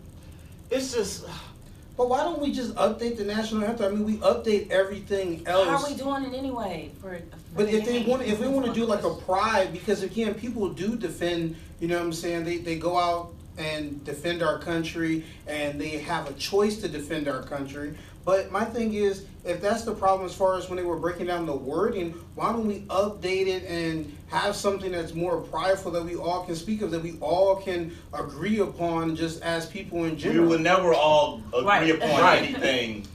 it's 0.71 0.95
just 0.95 1.27
But 1.97 2.09
why 2.09 2.23
don't 2.23 2.41
we 2.41 2.53
just 2.53 2.77
update 2.77 3.19
the 3.19 3.25
national 3.25 3.65
anthem? 3.65 3.93
I 3.93 3.95
mean, 3.95 4.07
we 4.07 4.17
update 4.19 4.71
everything 4.71 5.43
else. 5.47 5.69
How 5.69 5.85
are 5.85 5.91
we 5.91 5.97
doing 5.97 6.33
it 6.33 6.39
anyway? 6.39 6.93
For, 7.01 7.11
for 7.11 7.23
But 7.57 7.67
the 7.67 7.77
if 7.77 7.85
they 7.85 8.05
want, 8.05 8.23
if 8.23 8.39
we 8.41 8.47
want 8.47 8.67
to 8.67 8.73
do 8.73 8.87
like 8.87 9.03
a 9.03 9.13
pride, 9.13 9.73
because 9.73 10.05
again, 10.05 10.33
people 10.35 10.69
do 10.71 10.97
defend. 10.97 11.57
You 11.81 11.89
know 11.89 11.99
what 11.99 12.05
I'm 12.07 12.13
saying? 12.13 12.45
They 12.45 12.59
they 12.59 12.79
go 12.79 12.97
out 12.97 13.33
and 13.59 14.03
defend 14.05 14.43
our 14.43 14.59
country, 14.61 15.25
and 15.49 15.81
they 15.81 15.99
have 15.99 16.31
a 16.31 16.33
choice 16.35 16.79
to 16.79 16.89
defend 16.89 17.27
our 17.27 17.43
country. 17.43 17.97
But 18.25 18.51
my 18.53 18.65
thing 18.65 18.95
is, 18.95 19.25
if 19.45 19.61
that's 19.63 19.83
the 19.83 19.95
problem 19.95 20.27
as 20.27 20.35
far 20.35 20.57
as 20.59 20.69
when 20.69 20.77
they 20.77 20.83
were 20.85 20.99
breaking 20.99 21.27
down 21.27 21.47
the 21.47 21.57
wording, 21.57 22.13
why 22.35 22.53
don't 22.53 22.67
we 22.67 22.81
update 22.83 23.47
it 23.47 23.65
and 23.65 24.15
have 24.29 24.55
something 24.55 24.93
that's 24.93 25.15
more 25.15 25.41
prideful 25.41 25.91
that 25.93 26.05
we 26.05 26.17
all 26.17 26.45
can 26.45 26.55
speak 26.55 26.83
of, 26.83 26.91
that 26.91 27.03
we 27.03 27.17
all 27.21 27.57
can 27.57 27.97
agree 28.13 28.59
upon 28.61 29.17
just 29.17 29.41
as 29.43 29.67
people 29.67 30.05
in 30.05 30.19
general? 30.19 30.49
We 30.49 30.49
general? 30.49 30.49
will 30.51 30.59
never 30.59 30.95
all 30.95 31.43
agree 31.55 31.65
Right. 31.65 31.91
upon 31.95 32.21
Right. 32.21 32.43
anything. 32.43 33.07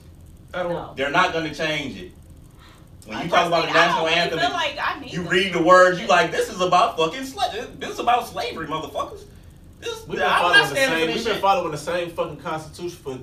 No. 0.53 0.93
They're 0.95 1.11
not 1.11 1.33
going 1.33 1.47
to 1.49 1.53
change 1.55 1.99
it. 2.01 2.11
When 3.05 3.19
you 3.19 3.25
I 3.25 3.27
talk 3.27 3.47
about 3.47 3.67
the 3.67 3.73
national 3.73 4.07
anthem, 4.07 4.39
like 4.39 4.77
I 4.81 4.99
need 4.99 5.13
you 5.13 5.23
to- 5.23 5.29
read 5.29 5.53
the 5.53 5.61
words, 5.61 6.01
you 6.01 6.07
like, 6.07 6.31
this 6.31 6.49
is 6.49 6.59
about 6.59 6.97
fucking 6.97 7.25
slavery. 7.25 7.67
This 7.77 7.91
is 7.91 7.99
about 7.99 8.27
slavery, 8.27 8.65
motherfuckers. 8.65 9.19
This, 9.79 10.07
We've 10.07 10.17
been 10.17 10.27
I'm 10.27 10.39
following 10.41 10.59
not 10.61 10.69
the 10.69 10.75
same. 10.75 11.07
We've 11.13 11.23
been 11.25 11.41
following 11.41 11.71
the 11.71 11.77
same 11.77 12.09
fucking 12.09 12.37
constitution 12.37 12.97
for 12.97 13.19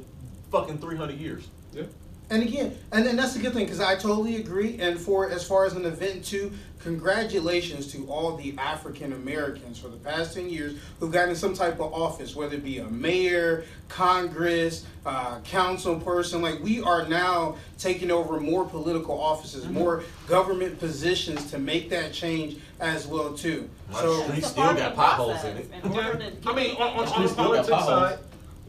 fucking 0.52 0.78
three 0.78 0.96
hundred 0.96 1.18
years. 1.18 1.48
Yeah. 1.72 1.84
And 2.30 2.42
again, 2.42 2.74
and, 2.92 3.06
and 3.06 3.18
that's 3.18 3.36
a 3.36 3.38
good 3.38 3.52
thing 3.52 3.66
because 3.66 3.80
I 3.80 3.94
totally 3.94 4.36
agree. 4.36 4.78
And 4.80 4.98
for 4.98 5.28
as 5.28 5.46
far 5.46 5.66
as 5.66 5.74
an 5.74 5.84
event 5.84 6.24
too, 6.24 6.50
congratulations 6.78 7.92
to 7.92 8.06
all 8.10 8.36
the 8.36 8.54
African 8.56 9.12
Americans 9.12 9.78
for 9.78 9.88
the 9.88 9.98
past 9.98 10.34
ten 10.34 10.48
years 10.48 10.78
who've 10.98 11.12
gotten 11.12 11.34
some 11.36 11.52
type 11.52 11.74
of 11.74 11.92
office, 11.92 12.34
whether 12.34 12.54
it 12.54 12.64
be 12.64 12.78
a 12.78 12.86
mayor, 12.86 13.64
Congress, 13.88 14.86
uh, 15.04 15.40
council 15.40 16.00
person. 16.00 16.40
Like 16.40 16.62
we 16.62 16.80
are 16.80 17.06
now 17.06 17.56
taking 17.78 18.10
over 18.10 18.40
more 18.40 18.64
political 18.64 19.20
offices, 19.20 19.64
Mm-hmm. 19.64 19.74
more 19.74 20.02
government 20.26 20.78
positions 20.78 21.50
to 21.50 21.58
make 21.58 21.90
that 21.90 22.14
change 22.14 22.56
as 22.80 23.06
well 23.06 23.34
too. 23.34 23.68
My 23.92 24.00
So 24.00 24.30
we 24.32 24.40
still 24.40 24.72
got 24.74 24.94
potholes 24.94 25.44
in 25.44 25.56
it. 25.58 25.70
In 25.84 25.92
order 25.92 26.18
Yeah. 26.18 26.30
to 26.30 26.50
I 26.50 26.54
mean, 26.54 26.76
on, 26.76 26.82
on, 26.82 27.08
on 27.08 27.22
the 27.22 27.28
Still 27.28 27.44
politics 27.44 27.68
side, 27.68 28.18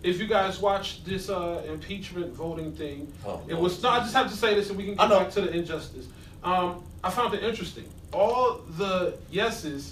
if 0.04 0.20
you 0.20 0.28
guys 0.28 0.60
watch 0.60 1.04
this 1.04 1.30
uh, 1.30 1.64
impeachment 1.68 2.34
voting 2.34 2.72
thing, 2.74 3.12
Oh, 3.26 3.42
it 3.48 3.58
was 3.58 3.82
no. 3.82 3.90
I 3.90 4.00
just 4.00 4.14
have 4.14 4.30
to 4.30 4.36
say 4.38 4.54
this, 4.54 4.70
and 4.70 4.78
we 4.78 4.86
can 4.86 4.96
get 4.96 5.10
back 5.10 5.32
to 5.32 5.42
the 5.42 5.52
injustice. 5.52 6.08
Um, 6.44 6.84
I 7.04 7.10
found 7.10 7.34
it 7.34 7.44
interesting. 7.44 7.86
All 8.12 8.62
the 8.78 9.18
yeses 9.32 9.92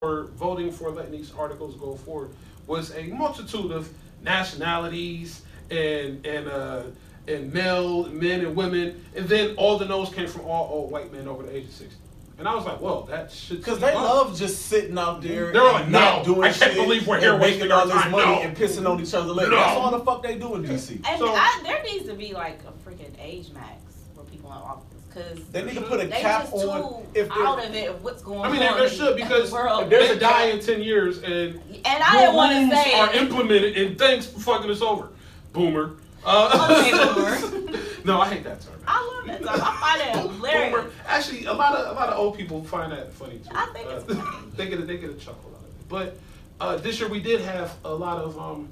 for 0.00 0.26
voting 0.36 0.70
for 0.72 0.90
letting 0.90 1.12
these 1.12 1.32
articles 1.34 1.74
go 1.76 1.94
forward 1.96 2.30
was 2.66 2.94
a 2.96 3.02
multitude 3.08 3.70
of 3.72 3.88
nationalities 4.22 5.42
and 5.70 6.24
and 6.26 6.48
uh, 6.48 6.82
and 7.28 7.52
male 7.52 8.08
men 8.08 8.40
and 8.44 8.56
women, 8.56 9.04
and 9.14 9.28
then 9.28 9.54
all 9.56 9.78
the 9.78 9.84
no's 9.84 10.12
came 10.12 10.26
from 10.28 10.42
all 10.46 10.68
old 10.72 10.90
white 10.90 11.12
men 11.12 11.28
over 11.28 11.42
the 11.42 11.54
age 11.54 11.64
of 11.64 11.72
sixty. 11.72 11.99
And 12.40 12.48
I 12.48 12.54
was 12.54 12.64
like, 12.64 12.80
well, 12.80 13.02
that 13.02 13.30
should 13.30 13.58
Because 13.58 13.78
they 13.80 13.92
fun. 13.92 14.02
love 14.02 14.34
just 14.38 14.64
sitting 14.66 14.96
out 14.98 15.20
there. 15.20 15.52
They're 15.52 15.62
like, 15.62 15.88
not 15.90 16.26
no, 16.26 16.34
doing 16.34 16.44
I 16.48 16.52
can't 16.52 16.72
shit 16.72 16.74
believe 16.74 17.06
we're 17.06 17.20
here 17.20 17.36
wasting 17.38 17.70
all 17.70 17.84
this 17.86 17.94
time. 17.94 18.10
money 18.12 18.24
No. 18.24 18.40
and 18.40 18.56
pissing 18.56 18.88
on 18.90 18.98
each 18.98 19.12
other. 19.12 19.30
legs. 19.30 19.50
No. 19.50 19.56
That's 19.56 19.76
all 19.76 19.90
the 19.90 20.00
fuck 20.02 20.22
they 20.22 20.36
do 20.38 20.54
in 20.54 20.62
DC. 20.64 21.02
And 21.06 21.18
So- 21.18 21.34
I, 21.34 21.60
there 21.64 21.82
needs 21.82 22.06
to 22.08 22.14
be 22.14 22.32
like 22.32 22.58
a 22.66 22.88
freaking 22.88 23.12
age 23.20 23.50
max 23.52 23.82
for 24.14 24.24
people 24.24 24.50
in 24.52 24.56
office 24.56 24.84
because 25.08 25.44
They 25.50 25.62
need 25.62 25.74
to 25.74 25.82
put 25.82 26.00
a 26.00 26.06
cap 26.06 26.44
just 26.48 26.62
too 26.62 26.70
on 26.70 27.06
if 27.14 27.30
out 27.30 27.62
of 27.62 27.74
it 27.74 27.90
of 27.90 28.02
what's 28.02 28.22
going 28.22 28.40
on. 28.40 28.46
I 28.46 28.52
mean, 28.52 28.62
on. 28.62 28.78
there, 28.78 28.88
there 28.88 28.96
should 28.96 29.16
because 29.16 29.50
the 29.50 29.56
world. 29.56 29.82
if 29.82 29.90
there's 29.90 30.10
a 30.10 30.18
die 30.18 30.44
in 30.46 30.60
ten 30.60 30.80
years, 30.82 31.18
and 31.22 31.60
and 31.84 32.02
I 32.02 32.20
didn't 32.20 32.36
want 32.36 32.52
to 32.52 32.58
rules 32.74 32.84
say 32.84 32.98
are 32.98 33.12
implemented. 33.12 33.76
And 33.76 33.98
thanks 33.98 34.24
for 34.24 34.40
fucking 34.40 34.70
us 34.70 34.80
over, 34.80 35.08
boomer. 35.52 35.90
Uh, 36.24 37.76
no, 38.04 38.20
I 38.20 38.28
hate 38.28 38.44
that 38.44 38.60
term. 38.60 38.74
I 38.86 39.00
love 39.06 39.26
that. 39.26 39.38
Term. 39.40 39.48
I 39.62 39.76
find 39.80 40.00
it 40.26 40.30
hilarious. 40.30 40.74
Boomer. 40.76 40.90
Actually, 41.06 41.44
a 41.46 41.52
lot 41.52 41.74
of 41.74 41.96
a 41.96 41.98
lot 41.98 42.08
of 42.10 42.18
old 42.18 42.36
people 42.36 42.62
find 42.64 42.92
that 42.92 43.12
funny 43.12 43.38
too. 43.38 43.50
I 43.54 43.66
think 43.72 43.88
it's 43.88 44.10
Uh, 44.10 44.14
funny. 44.16 44.46
they 44.56 44.68
get 44.68 44.80
a, 44.80 44.82
they 44.84 44.96
get 44.98 45.10
a 45.10 45.14
chuckle 45.14 45.50
out 45.54 45.60
of 45.62 45.66
it. 45.68 45.88
But 45.88 46.18
uh, 46.60 46.76
this 46.76 47.00
year 47.00 47.08
we 47.08 47.20
did 47.20 47.40
have 47.40 47.74
a 47.84 47.92
lot 47.94 48.18
of 48.18 48.38
um, 48.38 48.68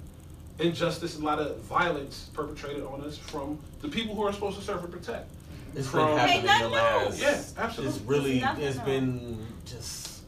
injustice, 0.59 1.15
and 1.15 1.25
a 1.25 1.27
lot 1.27 1.39
of 1.39 1.59
violence 1.63 2.29
perpetrated 2.35 2.85
on 2.85 3.03
us 3.03 3.17
from 3.17 3.59
the 3.81 3.89
people 3.89 4.15
who 4.15 4.23
are 4.27 4.33
supposed 4.33 4.59
to 4.59 4.65
serve 4.65 4.85
and 4.85 4.93
protect. 4.93 5.31
It's 5.75 5.87
From- 5.89 6.09
been 6.09 6.19
happening 6.19 6.51
Ain't 6.51 6.63
the 6.63 6.69
last. 6.71 7.19
new. 7.19 7.25
Yeah, 7.25 7.43
absolutely. 7.65 7.97
It's 7.97 8.05
really. 8.07 8.33
It's 8.37 8.45
nothing 8.45 8.65
It's 8.65 8.79
been 8.81 9.47
just. 9.67 10.21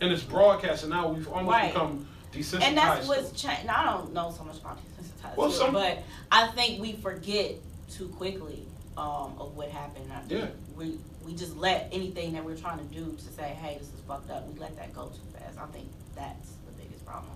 And 0.00 0.12
it's 0.12 0.22
broadcast, 0.22 0.84
and 0.84 0.90
now 0.92 1.08
we've 1.08 1.26
almost 1.28 1.48
Right. 1.52 1.72
become 1.72 2.06
desensitized. 2.32 2.62
And 2.62 2.78
that's 2.78 3.08
what's 3.08 3.30
it. 3.30 3.36
changed. 3.36 3.66
I 3.68 3.84
don't 3.84 4.12
know 4.12 4.32
so 4.36 4.44
much 4.44 4.58
about 4.58 4.78
desensitized, 4.78 5.07
Well, 5.38 5.50
to 5.50 5.56
some- 5.56 5.72
but 5.72 6.02
I 6.32 6.48
think 6.48 6.80
we 6.80 6.92
forget 6.94 7.52
too 7.90 8.08
quickly 8.08 8.66
um, 8.96 9.34
of 9.38 9.56
what 9.56 9.68
happened. 9.68 10.12
I 10.12 10.18
think 10.20 10.30
Yeah. 10.42 10.48
We 10.76 10.98
we 11.24 11.34
just 11.34 11.56
let 11.58 11.88
anything 11.92 12.32
that 12.32 12.44
we're 12.44 12.56
trying 12.56 12.78
to 12.78 12.84
do 12.94 13.12
to 13.12 13.32
say, 13.34 13.54
hey, 13.60 13.76
this 13.78 13.88
is 13.88 14.00
fucked 14.08 14.30
up. 14.30 14.48
We 14.48 14.58
let 14.58 14.74
that 14.76 14.94
go 14.94 15.08
too 15.08 15.20
fast. 15.38 15.58
I 15.58 15.66
think 15.66 15.86
that's 16.16 16.52
the 16.66 16.72
biggest 16.82 17.04
problem. 17.04 17.32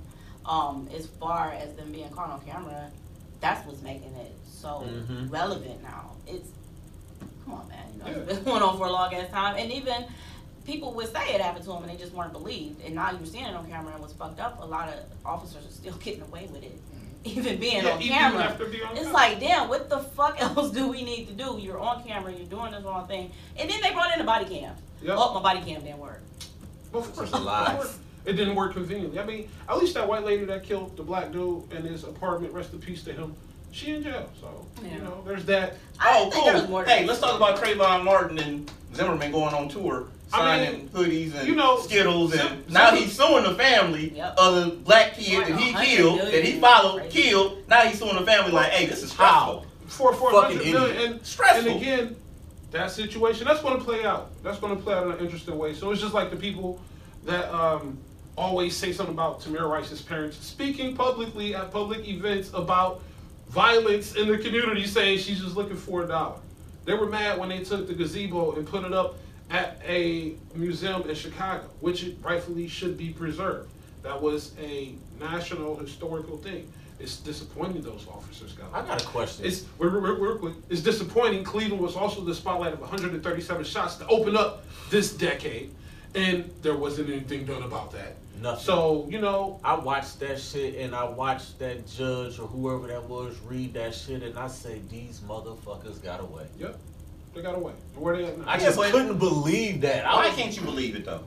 Um, 0.46 0.88
as 0.96 1.06
far 1.06 1.52
as 1.52 1.74
them 1.74 1.92
being 1.92 2.08
caught 2.10 2.30
on 2.30 2.40
camera, 2.40 2.90
that's 3.40 3.66
what's 3.66 3.82
making 3.82 4.14
it 4.14 4.34
so 4.50 4.84
Mhm. 4.86 5.30
relevant 5.30 5.82
now. 5.82 6.12
It's 6.26 6.48
come 7.44 7.54
on, 7.54 7.68
man. 7.68 7.86
You 7.92 7.98
know, 7.98 8.06
Yeah. 8.10 8.16
it's 8.24 8.32
been 8.34 8.44
going 8.52 8.62
on 8.62 8.78
for 8.78 8.86
a 8.86 8.92
long 8.92 9.12
ass 9.14 9.30
time, 9.30 9.56
and 9.58 9.70
even 9.70 10.06
people 10.64 10.94
would 10.94 11.12
say 11.12 11.34
it 11.34 11.40
happened 11.42 11.64
to 11.64 11.70
them 11.72 11.82
and 11.82 11.92
they 11.92 11.96
just 11.96 12.14
weren't 12.14 12.32
believed. 12.32 12.80
And 12.84 12.94
now 12.94 13.10
you're 13.10 13.26
seeing 13.26 13.44
it 13.44 13.54
on 13.54 13.68
camera 13.68 13.92
and 13.92 14.02
was 14.02 14.12
fucked 14.14 14.40
up. 14.40 14.62
A 14.62 14.64
lot 14.66 14.88
of 14.88 14.94
officers 15.26 15.66
are 15.66 15.70
still 15.70 15.94
getting 16.04 16.22
away 16.22 16.48
with 16.50 16.62
it, 16.62 16.80
even 17.24 17.58
being 17.58 17.84
Yeah, 17.84 17.90
on 17.92 18.02
even 18.02 18.16
camera. 18.16 18.42
after 18.44 18.66
being 18.66 18.82
on 18.84 18.90
It's 18.92 19.00
camera. 19.00 19.12
like, 19.14 19.40
damn, 19.40 19.68
what 19.68 19.88
the 19.88 19.98
fuck 20.00 20.40
else 20.40 20.70
do 20.72 20.88
we 20.88 21.02
need 21.04 21.28
to 21.28 21.34
do? 21.34 21.58
You're 21.60 21.78
on 21.78 22.02
camera, 22.04 22.32
you're 22.32 22.46
doing 22.46 22.72
this 22.72 22.82
wrong 22.84 23.06
thing, 23.06 23.30
and 23.56 23.70
then 23.70 23.80
they 23.80 23.92
brought 23.92 24.12
in 24.12 24.18
the 24.18 24.24
body 24.24 24.44
cam. 24.44 24.74
Yep. 25.02 25.14
Oh, 25.18 25.34
my 25.34 25.42
body 25.54 25.64
cam 25.64 25.82
didn't 25.82 25.98
work. 25.98 26.20
Well, 26.92 27.02
of 27.02 27.14
course, 27.14 27.28
It's 27.28 27.36
a 27.38 27.40
lie. 27.40 27.84
It 28.24 28.34
didn't 28.34 28.54
work 28.54 28.74
conveniently. 28.74 29.18
I 29.18 29.24
mean, 29.24 29.48
at 29.68 29.78
least 29.78 29.94
that 29.94 30.06
white 30.06 30.24
lady 30.24 30.44
that 30.44 30.62
killed 30.62 30.96
the 30.96 31.02
black 31.02 31.32
dude 31.32 31.72
in 31.72 31.82
his 31.82 32.04
apartment, 32.04 32.52
rest 32.52 32.72
in 32.72 32.78
peace 32.78 33.02
to 33.04 33.12
him, 33.12 33.34
she 33.72 33.94
in 33.96 34.02
jail. 34.02 34.28
So, 34.40 34.64
Yeah. 34.84 34.94
you 34.96 34.98
know, 35.02 35.22
there's 35.26 35.44
that. 35.46 35.74
I 35.98 36.18
Oh, 36.20 36.30
think 36.30 36.44
there 36.44 36.54
was 36.54 36.64
cool. 36.66 36.82
Hey, 36.84 37.04
let's 37.04 37.18
talk 37.20 37.34
about 37.34 37.56
Trayvon 37.58 38.04
Martin 38.04 38.38
and 38.38 38.70
Zimmerman 38.94 39.32
going 39.32 39.54
on 39.54 39.68
tour, 39.68 40.06
I 40.32 40.38
signing 40.66 40.88
hoodies 40.88 41.34
and 41.34 41.48
you 41.48 41.54
know, 41.54 41.78
Skittles, 41.80 42.32
and 42.32 42.40
Zim- 42.40 42.64
now 42.68 42.90
Zim- 42.90 42.98
he's 43.02 43.16
suing 43.16 43.44
the 43.44 43.54
family 43.54 44.12
Yep. 44.16 44.34
of 44.38 44.54
the 44.56 44.70
black 44.76 45.14
kid 45.14 45.38
Right, 45.38 45.48
that 45.48 45.58
he 45.60 45.96
killed, 45.96 46.20
that 46.20 46.44
he 46.44 46.60
followed, 46.60 47.00
Crazy. 47.02 47.22
killed. 47.22 47.58
Now 47.68 47.80
he's 47.82 47.98
suing 47.98 48.16
the 48.16 48.24
family 48.24 48.52
like, 48.52 48.70
hey, 48.70 48.86
this 48.86 49.02
is 49.02 49.12
How? 49.12 49.24
stressful. 49.26 49.66
For 49.86 50.12
for 50.14 50.30
Fucking 50.32 50.58
100 50.58 50.72
million, 50.72 50.96
idiot. 50.96 51.10
and 51.12 51.26
Stressful. 51.26 51.72
And 51.72 51.82
again, 51.82 52.16
that 52.70 52.90
situation 52.90 53.46
that's 53.46 53.60
going 53.60 53.78
to 53.78 53.84
play 53.84 54.04
out. 54.04 54.30
That's 54.42 54.58
going 54.58 54.74
to 54.76 54.82
play 54.82 54.94
out 54.94 55.06
in 55.06 55.12
an 55.12 55.18
interesting 55.18 55.58
way. 55.58 55.74
So 55.74 55.90
it's 55.90 56.00
just 56.00 56.14
like 56.14 56.30
the 56.30 56.36
people 56.36 56.80
that 57.26 57.52
um, 57.54 57.98
always 58.36 58.74
say 58.74 58.92
something 58.92 59.14
about 59.14 59.42
Tamir 59.42 59.68
Rice's 59.68 60.00
parents 60.00 60.38
speaking 60.38 60.96
publicly 60.96 61.54
at 61.54 61.70
public 61.70 62.08
events 62.08 62.50
about 62.54 63.02
violence 63.50 64.14
in 64.14 64.28
the 64.28 64.38
community, 64.38 64.86
saying 64.86 65.18
she's 65.18 65.40
just 65.40 65.56
looking 65.56 65.76
for 65.76 66.04
a 66.04 66.08
dollar. 66.08 66.36
They 66.86 66.94
were 66.94 67.06
mad 67.06 67.38
when 67.38 67.50
they 67.50 67.62
took 67.62 67.86
the 67.86 67.94
gazebo 67.94 68.52
and 68.52 68.66
put 68.66 68.84
it 68.84 68.92
up 68.94 69.16
at 69.52 69.78
a 69.86 70.34
museum 70.54 71.08
in 71.08 71.14
Chicago, 71.14 71.64
which 71.80 72.02
it 72.02 72.16
rightfully 72.22 72.66
should 72.66 72.96
be 72.96 73.10
preserved. 73.10 73.70
That 74.02 74.20
was 74.20 74.52
a 74.60 74.94
national 75.20 75.76
historical 75.76 76.38
thing. 76.38 76.72
It's 76.98 77.18
disappointing 77.18 77.82
those 77.82 78.06
officers 78.08 78.52
got. 78.52 78.72
I 78.72 78.84
got 78.86 79.02
a 79.02 79.06
question. 79.06 79.44
It's 79.44 79.66
we're, 79.78 80.00
we're, 80.00 80.38
we're, 80.38 80.52
it's 80.70 80.80
disappointing. 80.80 81.44
Cleveland 81.44 81.82
was 81.82 81.96
also 81.96 82.22
the 82.22 82.34
spotlight 82.34 82.72
of 82.72 82.80
137 82.80 83.64
shots 83.64 83.96
to 83.96 84.06
open 84.06 84.36
up 84.36 84.64
this 84.88 85.12
decade, 85.12 85.74
and 86.14 86.50
there 86.62 86.76
wasn't 86.76 87.10
anything 87.10 87.44
done 87.44 87.62
about 87.62 87.92
that. 87.92 88.16
Nothing. 88.40 88.64
So 88.64 89.06
you 89.10 89.20
know, 89.20 89.60
I 89.64 89.74
watched 89.74 90.20
that 90.20 90.40
shit 90.40 90.76
and 90.76 90.94
I 90.94 91.04
watched 91.04 91.58
that 91.58 91.86
judge 91.86 92.38
or 92.38 92.46
whoever 92.46 92.86
that 92.88 93.04
was 93.04 93.36
read 93.46 93.74
that 93.74 93.94
shit 93.94 94.22
and 94.22 94.38
I 94.38 94.48
say 94.48 94.80
these 94.88 95.20
motherfuckers 95.20 96.02
got 96.02 96.20
away. 96.20 96.46
yep, 96.58 96.78
they 97.34 97.42
got 97.42 97.54
away. 97.54 97.72
Where 97.94 98.16
they 98.16 98.24
at 98.26 98.38
now? 98.38 98.44
I 98.46 98.58
just 98.58 98.76
but- 98.76 98.90
couldn't 98.92 99.18
believe 99.18 99.80
that. 99.82 100.06
I 100.06 100.14
Why 100.16 100.26
was- 100.28 100.36
can't 100.36 100.54
you 100.54 100.62
believe 100.62 100.96
it 100.96 101.04
though? 101.04 101.22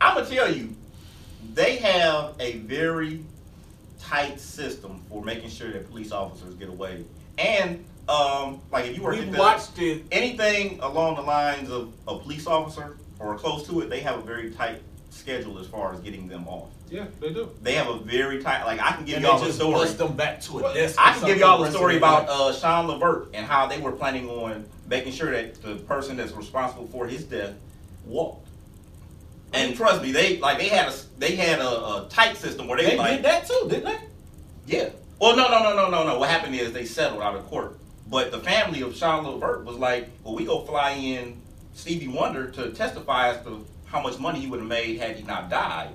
I'm 0.00 0.16
gonna 0.16 0.28
tell 0.28 0.52
you, 0.52 0.74
they 1.54 1.76
have 1.76 2.34
a 2.40 2.52
very 2.58 3.24
tight 4.00 4.40
system 4.40 5.00
for 5.08 5.22
making 5.22 5.50
sure 5.50 5.70
that 5.72 5.88
police 5.90 6.10
officers 6.12 6.54
get 6.54 6.68
away. 6.68 7.04
And 7.38 7.84
um, 8.08 8.60
like 8.72 8.86
if 8.86 8.96
you 8.96 9.02
work 9.02 9.14
we 9.14 9.20
at 9.22 9.32
the, 9.32 9.38
watched 9.38 9.78
it. 9.78 10.04
anything 10.10 10.80
along 10.80 11.16
the 11.16 11.22
lines 11.22 11.70
of 11.70 11.92
a 12.08 12.18
police 12.18 12.46
officer 12.48 12.96
or 13.20 13.36
close 13.36 13.66
to 13.68 13.80
it, 13.80 13.90
they 13.90 14.00
have 14.00 14.18
a 14.18 14.22
very 14.22 14.50
tight 14.50 14.82
schedule 15.10 15.58
as 15.58 15.66
far 15.68 15.94
as 15.94 16.00
getting 16.00 16.26
them 16.26 16.48
off. 16.48 16.68
Yeah, 16.92 17.06
they 17.20 17.32
do. 17.32 17.48
They 17.62 17.74
have 17.74 17.88
a 17.88 17.98
very 17.98 18.42
tight. 18.42 18.64
Like 18.64 18.80
I 18.80 18.92
can 18.92 19.04
give 19.04 19.16
And 19.16 19.24
y'all 19.24 19.36
they 19.38 19.40
the 19.40 19.46
just 19.46 19.58
story. 19.58 19.74
bust 19.74 19.98
them 19.98 20.14
back 20.14 20.40
to 20.42 20.58
a 20.58 20.62
Well, 20.62 20.74
desk. 20.74 20.96
I 20.98 21.12
can 21.14 21.26
give 21.26 21.38
y'all 21.38 21.58
the 21.58 21.64
rest 21.64 21.74
of 21.74 21.78
story 21.80 21.96
about 21.96 22.26
night. 22.26 22.32
uh, 22.32 22.52
Sean 22.52 22.86
Levert 22.86 23.30
and 23.34 23.46
how 23.46 23.66
they 23.66 23.78
were 23.78 23.92
planning 23.92 24.28
on 24.28 24.66
making 24.88 25.12
sure 25.12 25.30
that 25.32 25.60
the 25.62 25.76
person 25.76 26.16
that's 26.16 26.32
responsible 26.32 26.86
for 26.88 27.06
his 27.06 27.24
death 27.24 27.54
walked. 28.04 28.48
And 29.54 29.76
trust 29.76 30.02
me, 30.02 30.12
they 30.12 30.38
like 30.38 30.58
they 30.58 30.68
had 30.68 30.88
a 30.88 30.94
they 31.18 31.34
had 31.36 31.60
a, 31.60 31.68
a 31.68 32.06
tight 32.10 32.36
system 32.36 32.68
where 32.68 32.78
they, 32.78 32.90
They 32.90 32.96
like 32.96 33.16
did 33.16 33.24
that 33.24 33.46
too, 33.46 33.66
didn't 33.68 33.84
they? 33.84 33.98
yeah. 34.66 34.90
Well, 35.20 35.36
no, 35.36 35.48
no, 35.48 35.62
no, 35.62 35.76
no, 35.76 35.88
no, 35.88 36.04
no. 36.04 36.18
What 36.18 36.28
happened 36.30 36.54
is 36.56 36.72
they 36.72 36.84
settled 36.84 37.22
out 37.22 37.36
of 37.36 37.46
court. 37.46 37.78
But 38.08 38.32
the 38.32 38.40
family 38.40 38.82
of 38.82 38.94
Sean 38.96 39.24
Levert 39.24 39.64
was 39.64 39.76
like, 39.76 40.08
well, 40.24 40.34
we 40.34 40.44
go 40.44 40.62
fly 40.64 40.90
in 40.92 41.40
Stevie 41.74 42.08
Wonder 42.08 42.50
to 42.50 42.70
testify 42.72 43.28
as 43.28 43.42
to 43.44 43.64
how 43.86 44.02
much 44.02 44.18
money 44.18 44.40
he 44.40 44.48
would 44.48 44.58
have 44.60 44.68
made 44.68 44.98
had 44.98 45.16
he 45.16 45.22
not 45.22 45.48
died. 45.48 45.90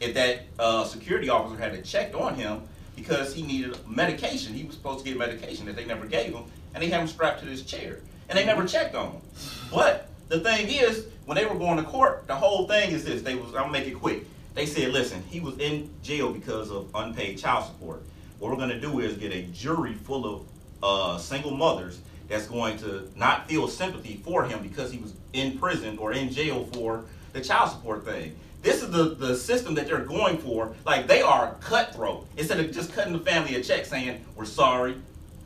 If 0.00 0.14
that 0.14 0.42
uh, 0.58 0.84
security 0.84 1.28
officer 1.28 1.56
had 1.58 1.84
checked 1.84 2.14
on 2.14 2.34
him 2.34 2.62
because 2.96 3.34
he 3.34 3.42
needed 3.42 3.76
medication. 3.88 4.52
He 4.54 4.64
was 4.64 4.74
supposed 4.74 5.04
to 5.04 5.10
get 5.10 5.18
medication 5.18 5.66
that 5.66 5.76
they 5.76 5.84
never 5.84 6.06
gave 6.06 6.34
him, 6.34 6.44
and 6.74 6.82
they 6.82 6.88
had 6.88 7.00
him 7.00 7.06
strapped 7.06 7.40
to 7.40 7.46
this 7.46 7.62
chair, 7.62 7.98
and 8.28 8.38
they 8.38 8.44
never 8.44 8.66
checked 8.66 8.94
on 8.94 9.12
him. 9.12 9.20
But 9.72 10.08
the 10.28 10.40
thing 10.40 10.68
is, 10.68 11.06
when 11.26 11.36
they 11.36 11.46
were 11.46 11.54
going 11.54 11.76
to 11.76 11.84
court, 11.84 12.26
the 12.26 12.34
whole 12.34 12.66
thing 12.66 12.92
is 12.92 13.04
this. 13.04 13.22
They 13.22 13.34
was 13.34 13.54
I'll 13.54 13.68
make 13.68 13.86
it 13.86 13.94
quick. 13.94 14.24
They 14.54 14.66
said, 14.66 14.92
listen, 14.92 15.22
he 15.28 15.40
was 15.40 15.58
in 15.58 15.90
jail 16.02 16.32
because 16.32 16.70
of 16.70 16.90
unpaid 16.94 17.38
child 17.38 17.66
support. 17.66 18.02
What 18.38 18.50
we're 18.50 18.56
gonna 18.56 18.80
do 18.80 19.00
is 19.00 19.16
get 19.16 19.32
a 19.32 19.42
jury 19.42 19.94
full 19.94 20.26
of 20.26 20.46
uh, 20.82 21.18
single 21.18 21.52
mothers 21.52 22.00
that's 22.28 22.46
going 22.46 22.78
to 22.78 23.10
not 23.16 23.48
feel 23.48 23.68
sympathy 23.68 24.20
for 24.24 24.44
him 24.44 24.62
because 24.62 24.90
he 24.90 24.98
was 24.98 25.12
in 25.32 25.58
prison 25.58 25.98
or 25.98 26.12
in 26.12 26.30
jail 26.30 26.64
for 26.72 27.04
the 27.32 27.40
child 27.40 27.70
support 27.70 28.04
thing. 28.04 28.36
This 28.62 28.82
is 28.82 28.90
the, 28.90 29.14
the 29.14 29.34
system 29.36 29.74
that 29.76 29.86
they're 29.86 30.04
going 30.04 30.38
for. 30.38 30.74
Like 30.84 31.06
they 31.06 31.22
are 31.22 31.54
cutthroat. 31.60 32.26
Instead 32.36 32.60
of 32.60 32.72
just 32.72 32.92
cutting 32.92 33.12
the 33.12 33.18
family 33.20 33.54
a 33.56 33.62
check 33.62 33.86
saying, 33.86 34.24
We're 34.36 34.44
sorry, 34.44 34.96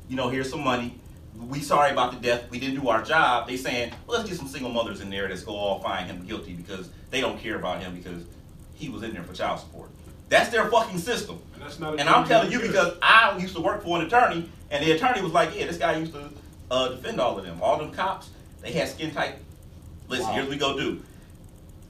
you 0.09 0.17
know, 0.17 0.29
here's 0.29 0.51
some 0.51 0.65
money. 0.65 0.99
We 1.37 1.61
sorry 1.61 1.91
about 1.91 2.13
the 2.13 2.19
death. 2.21 2.49
We 2.51 2.59
didn't 2.61 2.81
do 2.81 2.89
our 2.89 3.03
job. 3.03 3.49
They 3.49 3.57
saying, 3.57 3.93
well, 4.07 4.19
let's 4.19 4.29
get 4.29 4.39
some 4.39 4.47
single 4.47 4.71
mothers 4.71 5.01
in 5.01 5.11
there 5.11 5.27
that's 5.29 5.43
go 5.43 5.53
all 5.57 5.81
find 5.81 6.07
him 6.07 6.25
guilty 6.25 6.53
because 6.53 6.89
they 7.11 7.21
don't 7.21 7.41
care 7.41 7.57
about 7.57 7.81
him 7.83 7.95
because 7.95 8.23
he 8.75 8.89
was 8.89 9.03
in 9.03 9.13
there 9.13 9.25
for 9.25 9.33
child 9.35 9.59
support. 9.59 9.91
That's 10.29 10.51
their 10.51 10.71
fucking 10.71 10.99
system. 10.99 11.41
And 11.55 11.63
that's 11.63 11.81
not. 11.81 11.99
And 11.99 12.09
I'm 12.09 12.27
telling 12.27 12.53
you 12.53 12.61
because 12.61 12.95
I 13.03 13.37
used 13.39 13.55
to 13.57 13.61
work 13.61 13.83
for 13.83 13.99
an 14.01 14.07
attorney, 14.07 14.49
and 14.71 14.85
the 14.85 14.93
attorney 14.93 15.23
was 15.23 15.33
like, 15.33 15.57
"Yeah, 15.57 15.67
this 15.67 15.77
guy 15.77 15.97
used 15.97 16.13
to 16.13 16.31
uh, 16.71 16.89
defend 16.91 17.21
all 17.21 17.37
of 17.39 17.45
them. 17.45 17.59
All 17.61 17.79
them 17.79 17.91
cops, 17.93 18.31
they 18.63 18.73
had 18.73 18.89
skin 18.89 19.11
tight. 19.13 19.37
Listen, 20.09 20.27
Wow. 20.27 20.33
here's 20.35 20.45
what 20.47 20.51
we 20.53 20.57
go 20.59 20.79
do. 20.79 21.03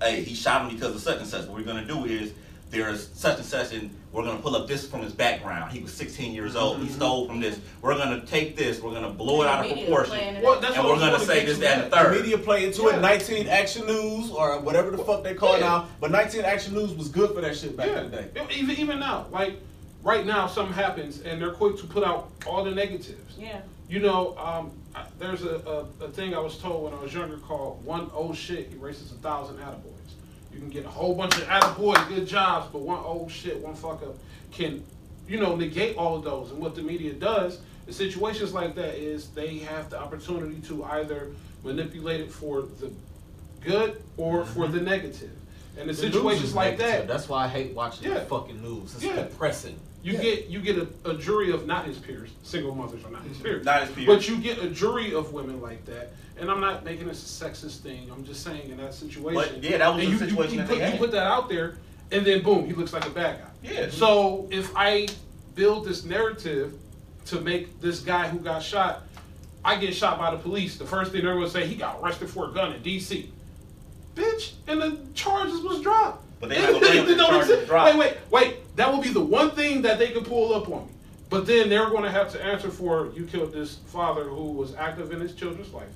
Hey, 0.05 0.22
he 0.22 0.34
shot 0.34 0.62
him 0.70 0.76
because 0.76 0.94
of 0.94 1.00
such 1.00 1.18
and 1.18 1.26
such. 1.26 1.46
What 1.48 1.57
we're 1.57 1.64
gonna 1.64 1.86
do 1.86 2.05
is 2.05 2.34
there's 2.70 3.09
such 3.14 3.38
and 3.38 3.46
such, 3.46 3.72
and 3.72 3.88
we're 4.12 4.22
gonna 4.22 4.38
pull 4.38 4.55
up 4.55 4.68
this 4.68 4.86
from 4.86 5.00
his 5.00 5.14
background. 5.14 5.72
He 5.72 5.80
was 5.80 5.94
16 5.94 6.34
years 6.34 6.57
old. 6.57 6.76
Mm-hmm. 6.76 6.86
He 6.86 6.92
stole 6.92 7.26
from 7.26 7.40
this. 7.40 7.59
We're 7.80 7.96
gonna 7.96 8.20
take 8.26 8.55
this. 8.55 8.82
We're 8.82 8.92
gonna 8.92 9.09
blow 9.09 9.40
it 9.42 9.48
out 9.48 9.64
of 9.64 9.72
proportion, 9.72 10.42
Well, 10.42 10.61
that's 10.61 10.76
and 10.76 10.84
we're 10.86 10.98
gonna 10.98 11.18
say 11.20 11.46
this, 11.46 11.57
get 11.57 11.61
that, 11.62 11.84
and 11.84 11.92
the 11.92 11.96
to 11.96 12.02
The 12.02 12.11
third. 12.16 12.22
media 12.22 12.36
play 12.38 12.66
into 12.66 12.82
Yeah. 12.82 12.96
it. 12.96 13.00
19 13.00 13.48
Action 13.48 13.86
News 13.86 14.30
or 14.30 14.61
whatever 14.61 14.90
the 14.90 14.98
fuck 14.98 15.22
they 15.24 15.32
call 15.34 15.55
it 15.55 15.61
Yeah. 15.61 15.68
now. 15.68 15.88
But 16.00 16.11
19 16.11 16.42
Action 16.44 16.74
News 16.74 16.92
was 16.92 17.09
good 17.09 17.30
for 17.34 17.40
that 17.40 17.57
shit 17.57 17.74
back 17.74 17.86
yeah. 17.88 18.02
in 18.02 18.11
the 18.11 18.16
day. 18.18 18.46
Even 18.55 18.76
even 18.76 18.98
now, 19.00 19.24
like 19.30 19.55
right 20.02 20.26
now, 20.26 20.46
something 20.48 20.74
happens 20.74 21.20
and 21.22 21.40
they're 21.40 21.52
quick 21.52 21.78
to 21.78 21.86
put 21.86 22.05
out 22.05 22.28
all 22.46 22.62
the 22.62 22.72
negatives. 22.72 23.36
Yeah. 23.38 23.61
You 23.89 24.01
know, 24.01 24.37
um, 24.39 24.70
I- 24.95 25.05
there's 25.18 25.43
a, 25.45 25.87
a, 26.01 26.05
a 26.05 26.09
thing 26.09 26.35
I 26.35 26.39
was 26.39 26.59
told 26.59 26.85
when 26.85 26.95
I 26.95 27.03
was 27.03 27.12
younger 27.12 27.37
called 27.39 27.85
one 27.85 28.11
old 28.14 28.37
shit 28.37 28.72
erases 28.72 29.12
a 29.12 29.16
thousand 29.16 29.57
attaboys. 29.59 29.91
You 30.53 30.61
can 30.61 30.70
get 30.70 30.85
a 30.85 30.89
whole 30.89 31.14
bunch 31.14 31.37
of 31.37 31.43
attaboys, 31.45 32.09
good 32.09 32.26
jobs, 32.26 32.68
but 32.72 32.80
one 32.82 33.01
old 33.01 33.30
shit, 33.30 33.59
one 33.59 33.74
fuck 33.74 34.03
up 34.03 34.16
can, 34.53 34.85
you 35.28 35.39
know, 35.41 35.57
negate 35.57 35.97
all 35.97 36.16
of 36.16 36.24
those. 36.24 36.51
And 36.51 36.61
what 36.61 36.74
the 36.74 36.82
media 36.82 37.12
does 37.12 37.61
in 37.87 37.93
situations 37.93 38.53
like 38.55 38.74
that 38.76 38.95
is 38.95 39.28
they 39.30 39.59
have 39.59 39.91
the 39.91 39.99
opportunity 40.01 40.61
to 40.68 40.85
either 40.85 41.30
manipulate 41.64 42.20
it 42.20 42.30
for 42.30 42.62
the 42.62 42.91
good 43.61 44.03
or 44.16 44.45
for 44.45 44.68
the 44.68 44.80
negative. 44.80 45.30
And 45.72 45.82
in 45.82 45.89
The 45.89 45.95
situations 45.95 46.55
like 46.55 46.78
negative. 46.78 47.07
that, 47.09 47.12
That's 47.12 47.28
why 47.28 47.45
I 47.45 47.49
hate 47.49 47.74
watching 47.74 48.09
Yeah. 48.09 48.20
the 48.20 48.26
fucking 48.26 48.62
news. 48.62 48.95
It's 48.95 49.03
Yeah. 49.05 49.16
depressing. 49.16 49.78
You 50.05 50.12
Yeah. 50.12 50.22
get 50.22 50.46
you 50.48 50.61
get 50.61 50.76
a, 50.76 50.86
a 51.11 51.16
jury 51.16 51.50
of 51.50 51.66
not 51.66 51.86
his 51.86 51.96
peers, 51.98 52.30
single 52.42 52.74
mothers 52.74 53.02
are 53.05 53.11
not 53.11 53.22
his 53.22 53.38
mm-hmm. 53.38 53.46
peers. 53.46 53.64
Not 53.64 53.80
his 53.82 53.90
peers. 53.90 54.07
But 54.07 54.28
you 54.28 54.36
get 54.36 54.62
a 54.62 54.68
jury 54.68 55.14
of 55.14 55.32
women 55.32 55.62
like 55.62 55.84
that, 55.86 56.12
and 56.38 56.50
I'm 56.50 56.61
not 56.61 56.84
making 56.84 57.09
this 57.09 57.22
a 57.40 57.44
sexist 57.44 57.78
thing. 57.78 58.11
I'm 58.12 58.22
just 58.22 58.44
saying 58.44 58.70
in 58.70 58.76
that 58.76 58.92
situation. 58.92 59.34
But, 59.34 59.64
yeah, 59.64 59.78
that 59.78 59.88
was 59.88 60.05
and 60.05 60.09
the 60.09 60.12
you, 60.12 60.18
situation 60.18 60.55
you, 60.57 60.61
that 60.61 60.68
put, 60.68 60.78
they 60.78 60.92
you 60.92 60.98
put 60.98 61.11
that 61.12 61.26
out 61.26 61.48
there, 61.48 61.78
and 62.12 62.24
then 62.26 62.42
boom, 62.42 62.66
he 62.66 62.74
looks 62.74 62.92
like 62.92 63.07
a 63.07 63.11
bad 63.11 63.40
guy. 63.40 63.50
Yeah. 63.62 63.80
Mm-hmm. 63.86 63.96
So 63.96 64.46
if 64.50 64.70
I 64.76 65.09
build 65.55 65.86
this 65.86 66.05
narrative 66.05 66.74
to 67.26 67.40
make 67.40 67.80
this 67.80 68.00
guy 68.00 68.28
who 68.28 68.38
got 68.38 68.62
shot, 68.62 69.05
I 69.64 69.76
get 69.76 69.94
shot 69.94 70.18
by 70.18 70.32
the 70.32 70.36
police. 70.36 70.76
The 70.76 70.84
first 70.84 71.12
thing 71.12 71.24
they're 71.24 71.32
gonna 71.32 71.48
say, 71.48 71.66
he 71.66 71.76
got 71.76 71.98
arrested 72.02 72.28
for 72.28 72.50
a 72.50 72.52
gun 72.52 72.74
in 72.74 72.82
D.C. 72.82 73.32
Bitch, 74.14 74.52
and 74.68 74.82
the 74.82 74.98
charges 75.14 75.62
was 75.62 75.80
dropped. 75.80 76.24
But 76.41 76.51
they 76.51 76.61
not 76.61 76.72
gonna 76.72 76.78
bring 76.80 76.99
up 76.99 77.07
They 77.07 77.14
don't 77.14 77.41
exist. 77.41 77.66
dropped. 77.66 77.97
Wait, 77.97 77.99
wait, 77.99 78.16
wait. 78.30 78.76
That 78.76 78.93
will 78.93 79.01
be 79.01 79.11
the 79.11 79.20
one 79.24 79.53
thing 79.53 79.82
that 79.82 79.99
they 79.99 80.11
can 80.11 80.24
pull 80.24 80.55
up 80.55 80.68
on 80.68 80.87
me. 80.87 80.93
But 81.30 81.47
then 81.47 81.68
they're 81.68 81.89
going 81.91 82.03
to 82.05 82.11
have 82.11 82.30
to 82.32 82.45
answer 82.45 82.70
for 82.70 83.11
you 83.14 83.24
killed 83.24 83.53
this 83.53 83.76
father 83.87 84.24
who 84.24 84.53
was 84.53 84.74
active 84.74 85.12
in 85.12 85.20
his 85.20 85.35
children's 85.35 85.72
life, 85.72 85.89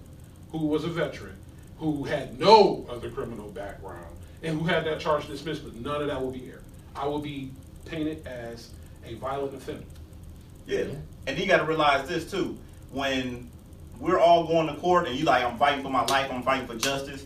who 0.51 0.67
was 0.67 0.85
a 0.85 0.89
veteran, 0.89 1.37
who 1.79 2.05
had 2.05 2.39
no 2.41 2.87
other 2.91 3.11
criminal 3.11 3.49
background, 3.51 4.07
and 4.43 4.59
who 4.59 4.67
had 4.67 4.85
that 4.87 5.01
charge 5.01 5.27
dismissed. 5.29 5.65
But 5.65 5.75
none 5.77 6.01
of 6.01 6.09
that 6.09 6.21
will 6.21 6.33
be 6.33 6.49
aired. 6.49 6.65
I 6.97 7.07
will 7.07 7.21
be 7.21 7.51
painted 7.85 8.27
as 8.27 8.71
a 9.05 9.15
violent 9.15 9.55
offender. 9.55 9.85
Yeah. 10.67 10.85
And 11.27 11.39
you 11.39 11.47
got 11.47 11.59
to 11.59 11.65
realize 11.65 12.09
this 12.09 12.31
too. 12.31 12.59
When 12.91 13.51
we're 14.01 14.19
all 14.19 14.47
going 14.47 14.67
to 14.69 14.75
court 14.75 15.07
and 15.09 15.17
you 15.17 15.25
like, 15.25 15.45
I'm 15.45 15.59
fighting 15.59 15.83
for 15.83 15.91
my 15.91 16.05
life, 16.07 16.31
I'm 16.33 16.43
fighting 16.43 16.67
for 16.67 16.77
justice, 16.77 17.25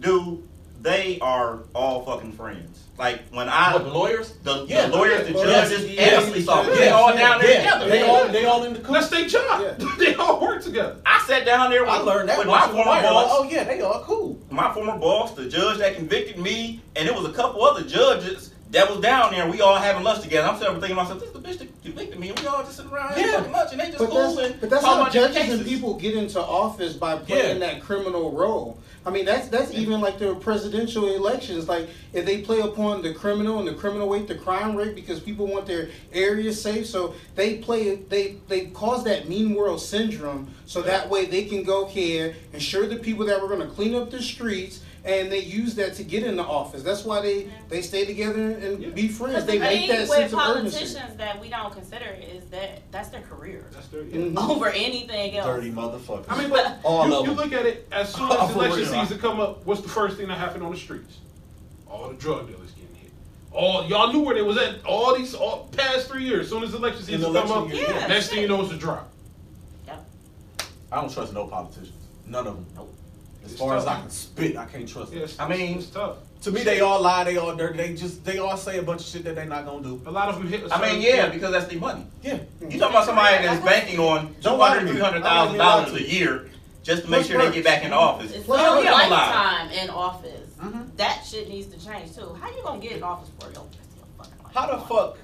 dude, 0.00 0.42
they 0.80 1.18
are 1.20 1.60
all 1.74 2.04
fucking 2.04 2.32
friends. 2.32 2.78
Like 2.98 3.22
when 3.30 3.48
I, 3.48 3.72
What, 3.72 3.84
the 3.84 3.90
lawyers? 3.90 4.32
the, 4.42 4.66
Yeah. 4.66 4.86
the 4.88 4.96
lawyers, 4.96 5.26
the 5.26 5.32
judges, 5.32 5.70
yes, 5.70 5.80
and 5.84 5.90
yes, 5.94 6.24
the 6.24 6.30
police 6.32 6.48
officers, 6.48 6.78
yes, 6.78 6.84
they 6.86 6.90
all 6.90 7.16
down 7.16 7.40
there 7.40 7.50
Yeah, 7.62 7.70
together. 7.72 7.88
they 7.90 8.02
all 8.02 8.28
they 8.28 8.44
all 8.44 8.64
in 8.64 8.74
the 8.74 8.80
coop. 8.80 8.92
That's 8.92 9.08
their 9.08 9.26
job. 9.26 9.62
Yeah. 9.78 9.88
they 9.98 10.14
all 10.16 10.40
work 10.40 10.62
together. 10.62 10.96
I 11.06 11.22
sat 11.26 11.46
down 11.46 11.70
there 11.70 11.82
with, 11.82 11.90
I 11.90 11.98
learned 11.98 12.28
that 12.28 12.38
with 12.38 12.46
my 12.46 12.66
former 12.66 12.84
while. 12.84 12.86
Like, 13.02 13.02
boss, 13.04 13.28
oh 13.32 13.44
yeah, 13.50 13.64
they 13.64 13.80
all 13.80 14.02
cool. 14.04 14.38
my 14.50 14.72
former 14.74 14.98
boss, 14.98 15.32
the 15.34 15.48
judge 15.48 15.78
that 15.78 15.96
convicted 15.96 16.38
me, 16.38 16.82
and 16.96 17.08
it 17.08 17.14
was 17.14 17.24
a 17.24 17.32
couple 17.32 17.64
other 17.64 17.82
judges 17.82 18.52
that 18.70 18.88
was 18.88 19.00
down 19.00 19.32
there. 19.32 19.50
We 19.50 19.60
all 19.60 19.76
having 19.76 20.04
lunch 20.04 20.22
together. 20.22 20.48
I'm 20.48 20.58
sitting 20.58 20.72
there 20.74 20.80
thinking 20.80 20.96
to 20.96 21.02
myself, 21.02 21.20
this 21.20 21.28
is 21.28 21.34
the 21.34 21.40
bitch 21.40 21.58
that 21.58 21.82
convicted 21.82 22.18
me, 22.20 22.28
and 22.28 22.38
we 22.38 22.46
all 22.46 22.62
just 22.62 22.76
sitting 22.76 22.92
around 22.92 23.08
having 23.10 23.24
Yeah. 23.24 23.36
fucking 23.38 23.52
lunch, 23.52 23.72
and 23.72 23.80
they 23.80 23.86
just 23.86 23.98
But 23.98 24.10
cool 24.10 24.34
that's, 24.36 24.52
and 24.52 24.60
but 24.60 24.70
that's 24.70 24.84
how 24.84 25.00
about 25.00 25.12
judges 25.12 25.50
and 25.50 25.66
people 25.66 25.94
get 25.94 26.14
into 26.14 26.40
office 26.40 26.92
by 26.92 27.16
playing 27.16 27.60
Yeah. 27.60 27.66
that 27.66 27.82
criminal 27.82 28.30
role. 28.32 28.78
I 29.04 29.08
mean, 29.08 29.24
that's 29.24 29.48
that's 29.48 29.72
even 29.72 30.00
like 30.02 30.18
the 30.18 30.34
presidential 30.34 31.06
elections. 31.14 31.68
Like 31.68 31.88
if 32.12 32.26
they 32.26 32.42
play 32.42 32.60
upon 32.60 33.00
the 33.02 33.14
criminal 33.14 33.58
and 33.58 33.66
the 33.66 33.72
criminal 33.72 34.08
rate, 34.10 34.28
the 34.28 34.34
crime 34.34 34.76
rate, 34.76 34.94
because 34.94 35.20
people 35.20 35.46
want 35.46 35.64
their 35.66 35.88
areas 36.12 36.60
safe, 36.60 36.86
so 36.86 37.14
they 37.34 37.56
play 37.56 37.96
they 37.96 38.36
they 38.48 38.66
cause 38.66 39.02
that 39.04 39.26
mean 39.26 39.54
world 39.54 39.80
syndrome. 39.80 40.48
So 40.66 40.82
that 40.82 41.08
way 41.08 41.24
they 41.24 41.44
can 41.44 41.62
go 41.64 41.86
here, 41.86 42.36
ensure 42.52 42.86
the 42.86 42.96
people 42.96 43.24
that 43.26 43.40
were 43.40 43.48
going 43.48 43.66
to 43.66 43.74
clean 43.74 43.94
up 43.94 44.10
the 44.10 44.22
streets. 44.22 44.80
And 45.04 45.32
they 45.32 45.38
use 45.38 45.74
that 45.76 45.94
to 45.94 46.04
get 46.04 46.24
in 46.24 46.36
the 46.36 46.42
office. 46.42 46.82
That's 46.82 47.04
why 47.04 47.22
they, 47.22 47.48
they 47.70 47.80
stay 47.80 48.04
together 48.04 48.50
and 48.50 48.82
Yeah. 48.82 48.88
be 48.90 49.08
friends. 49.08 49.44
Because 49.44 49.46
They 49.46 49.58
the 49.58 49.64
make 49.64 49.78
thing 49.80 49.88
that 49.88 50.00
with 50.00 50.08
sense 50.10 50.32
of 50.34 50.38
urgency. 50.40 50.78
politicians 50.78 51.16
that 51.16 51.40
we 51.40 51.48
don't 51.48 51.72
consider 51.72 52.16
is 52.20 52.44
that 52.50 52.82
that's 52.92 53.08
their 53.08 53.22
career 53.22 53.64
That's 53.72 53.86
their. 53.88 54.02
Mhm. 54.02 54.36
over 54.50 54.68
anything 54.68 55.36
else. 55.38 55.46
Dirty 55.46 55.70
motherfuckers. 55.72 56.26
I 56.28 56.38
mean, 56.38 56.50
but 56.50 56.80
All 56.84 57.08
you, 57.08 57.14
of 57.14 57.26
you 57.26 57.32
look 57.32 57.52
at 57.54 57.64
it 57.64 57.88
as 57.92 58.12
soon 58.12 58.30
as 58.32 58.50
election 58.54 58.84
season 58.86 59.18
come 59.18 59.40
up. 59.40 59.64
What's 59.64 59.80
the 59.80 59.88
first 59.88 60.18
thing 60.18 60.28
that 60.28 60.36
happened 60.36 60.62
on 60.64 60.72
the 60.72 60.78
streets? 60.78 61.16
All 61.88 62.08
the 62.08 62.14
drug 62.14 62.46
dealers 62.48 62.70
getting 62.72 62.94
hit. 62.96 63.10
All 63.52 63.86
y'all 63.86 64.12
knew 64.12 64.20
where 64.20 64.34
they 64.34 64.42
was 64.42 64.58
at. 64.58 64.84
All 64.84 65.16
these 65.16 65.34
all, 65.34 65.68
past 65.76 66.08
three 66.08 66.24
years. 66.24 66.44
As 66.44 66.48
soon 66.50 66.62
as 66.62 66.74
election 66.74 67.02
season 67.04 67.32
come 67.32 67.50
up, 67.50 67.72
year, 67.72 67.86
yeah. 67.88 68.06
next 68.06 68.28
thing 68.28 68.40
you 68.42 68.48
know, 68.48 68.60
it's 68.62 68.70
a 68.72 68.76
drop. 68.76 69.10
Yep. 69.86 70.04
I 70.92 71.00
don't 71.00 71.10
trust 71.12 71.32
no 71.32 71.46
politicians. 71.46 71.94
None 72.26 72.46
of 72.46 72.54
them. 72.56 72.66
Nope. 72.76 72.94
As 73.44 73.52
It's 73.52 73.60
far 73.60 73.76
as. 73.76 73.86
I 73.86 74.00
can 74.00 74.10
spit, 74.10 74.56
I 74.56 74.66
can't 74.66 74.88
trust 74.88 75.12
Yeah, 75.12 75.26
them. 75.26 75.36
I 75.38 75.48
mean- 75.48 75.78
it's 75.78 75.86
tough. 75.88 76.16
To 76.42 76.50
me, 76.50 76.62
they 76.62 76.80
all 76.80 77.02
lie. 77.02 77.24
They 77.24 77.36
all 77.36 77.54
dirty. 77.54 77.76
They 77.76 77.94
just 77.94 78.24
they 78.24 78.38
all 78.38 78.56
say 78.56 78.78
a 78.78 78.82
bunch 78.82 79.02
of 79.02 79.06
shit 79.08 79.24
that 79.24 79.34
they're 79.34 79.44
not 79.44 79.66
gonna 79.66 79.82
do. 79.82 80.00
A 80.06 80.10
lot 80.10 80.30
of 80.30 80.36
them 80.36 80.48
hit. 80.48 80.62
I 80.72 80.80
mean, 80.90 81.02
yeah, 81.02 81.22
point. 81.22 81.34
because 81.34 81.52
that's 81.52 81.66
their 81.66 81.78
money. 81.78 82.06
Yeah. 82.22 82.38
You 82.62 82.78
talking 82.78 82.96
about 82.96 83.04
somebody 83.04 83.44
that's 83.46 83.62
banking 83.62 83.98
on 83.98 84.28
two 84.28 84.34
Don't 84.40 84.58
lie 84.58 84.68
to 84.68 84.74
hundred, 84.78 84.84
me. 84.86 84.92
three 84.92 85.00
hundred 85.02 85.22
I 85.22 85.28
thousand 85.28 85.58
don't 85.58 85.66
like 85.66 85.86
dollars 85.86 86.00
a 86.00 86.10
year 86.10 86.50
just 86.82 87.02
to 87.04 87.10
make 87.10 87.18
Plus 87.26 87.28
sure 87.28 87.46
they 87.46 87.54
get 87.54 87.64
back 87.64 87.84
in 87.84 87.90
the 87.90 87.96
office. 87.96 88.32
It's 88.32 88.48
Well, 88.48 88.58
still 88.80 88.84
yeah, 88.84 88.94
I'm 88.94 89.10
lifetime 89.10 89.70
in 89.70 89.90
office. 89.90 90.50
Mhm. 90.62 90.96
That 90.96 91.22
shit 91.28 91.46
needs 91.50 91.66
to 91.74 91.84
change 91.86 92.14
too. 92.16 92.34
How 92.40 92.48
you 92.48 92.62
gonna 92.62 92.80
get 92.80 92.92
in 92.92 93.02
office 93.02 93.28
for 93.38 93.44
your 93.52 93.52
your 93.56 94.06
fucking 94.16 94.32
life? 94.42 94.54
How 94.54 94.66
the 94.78 94.82
fuck 94.86 95.18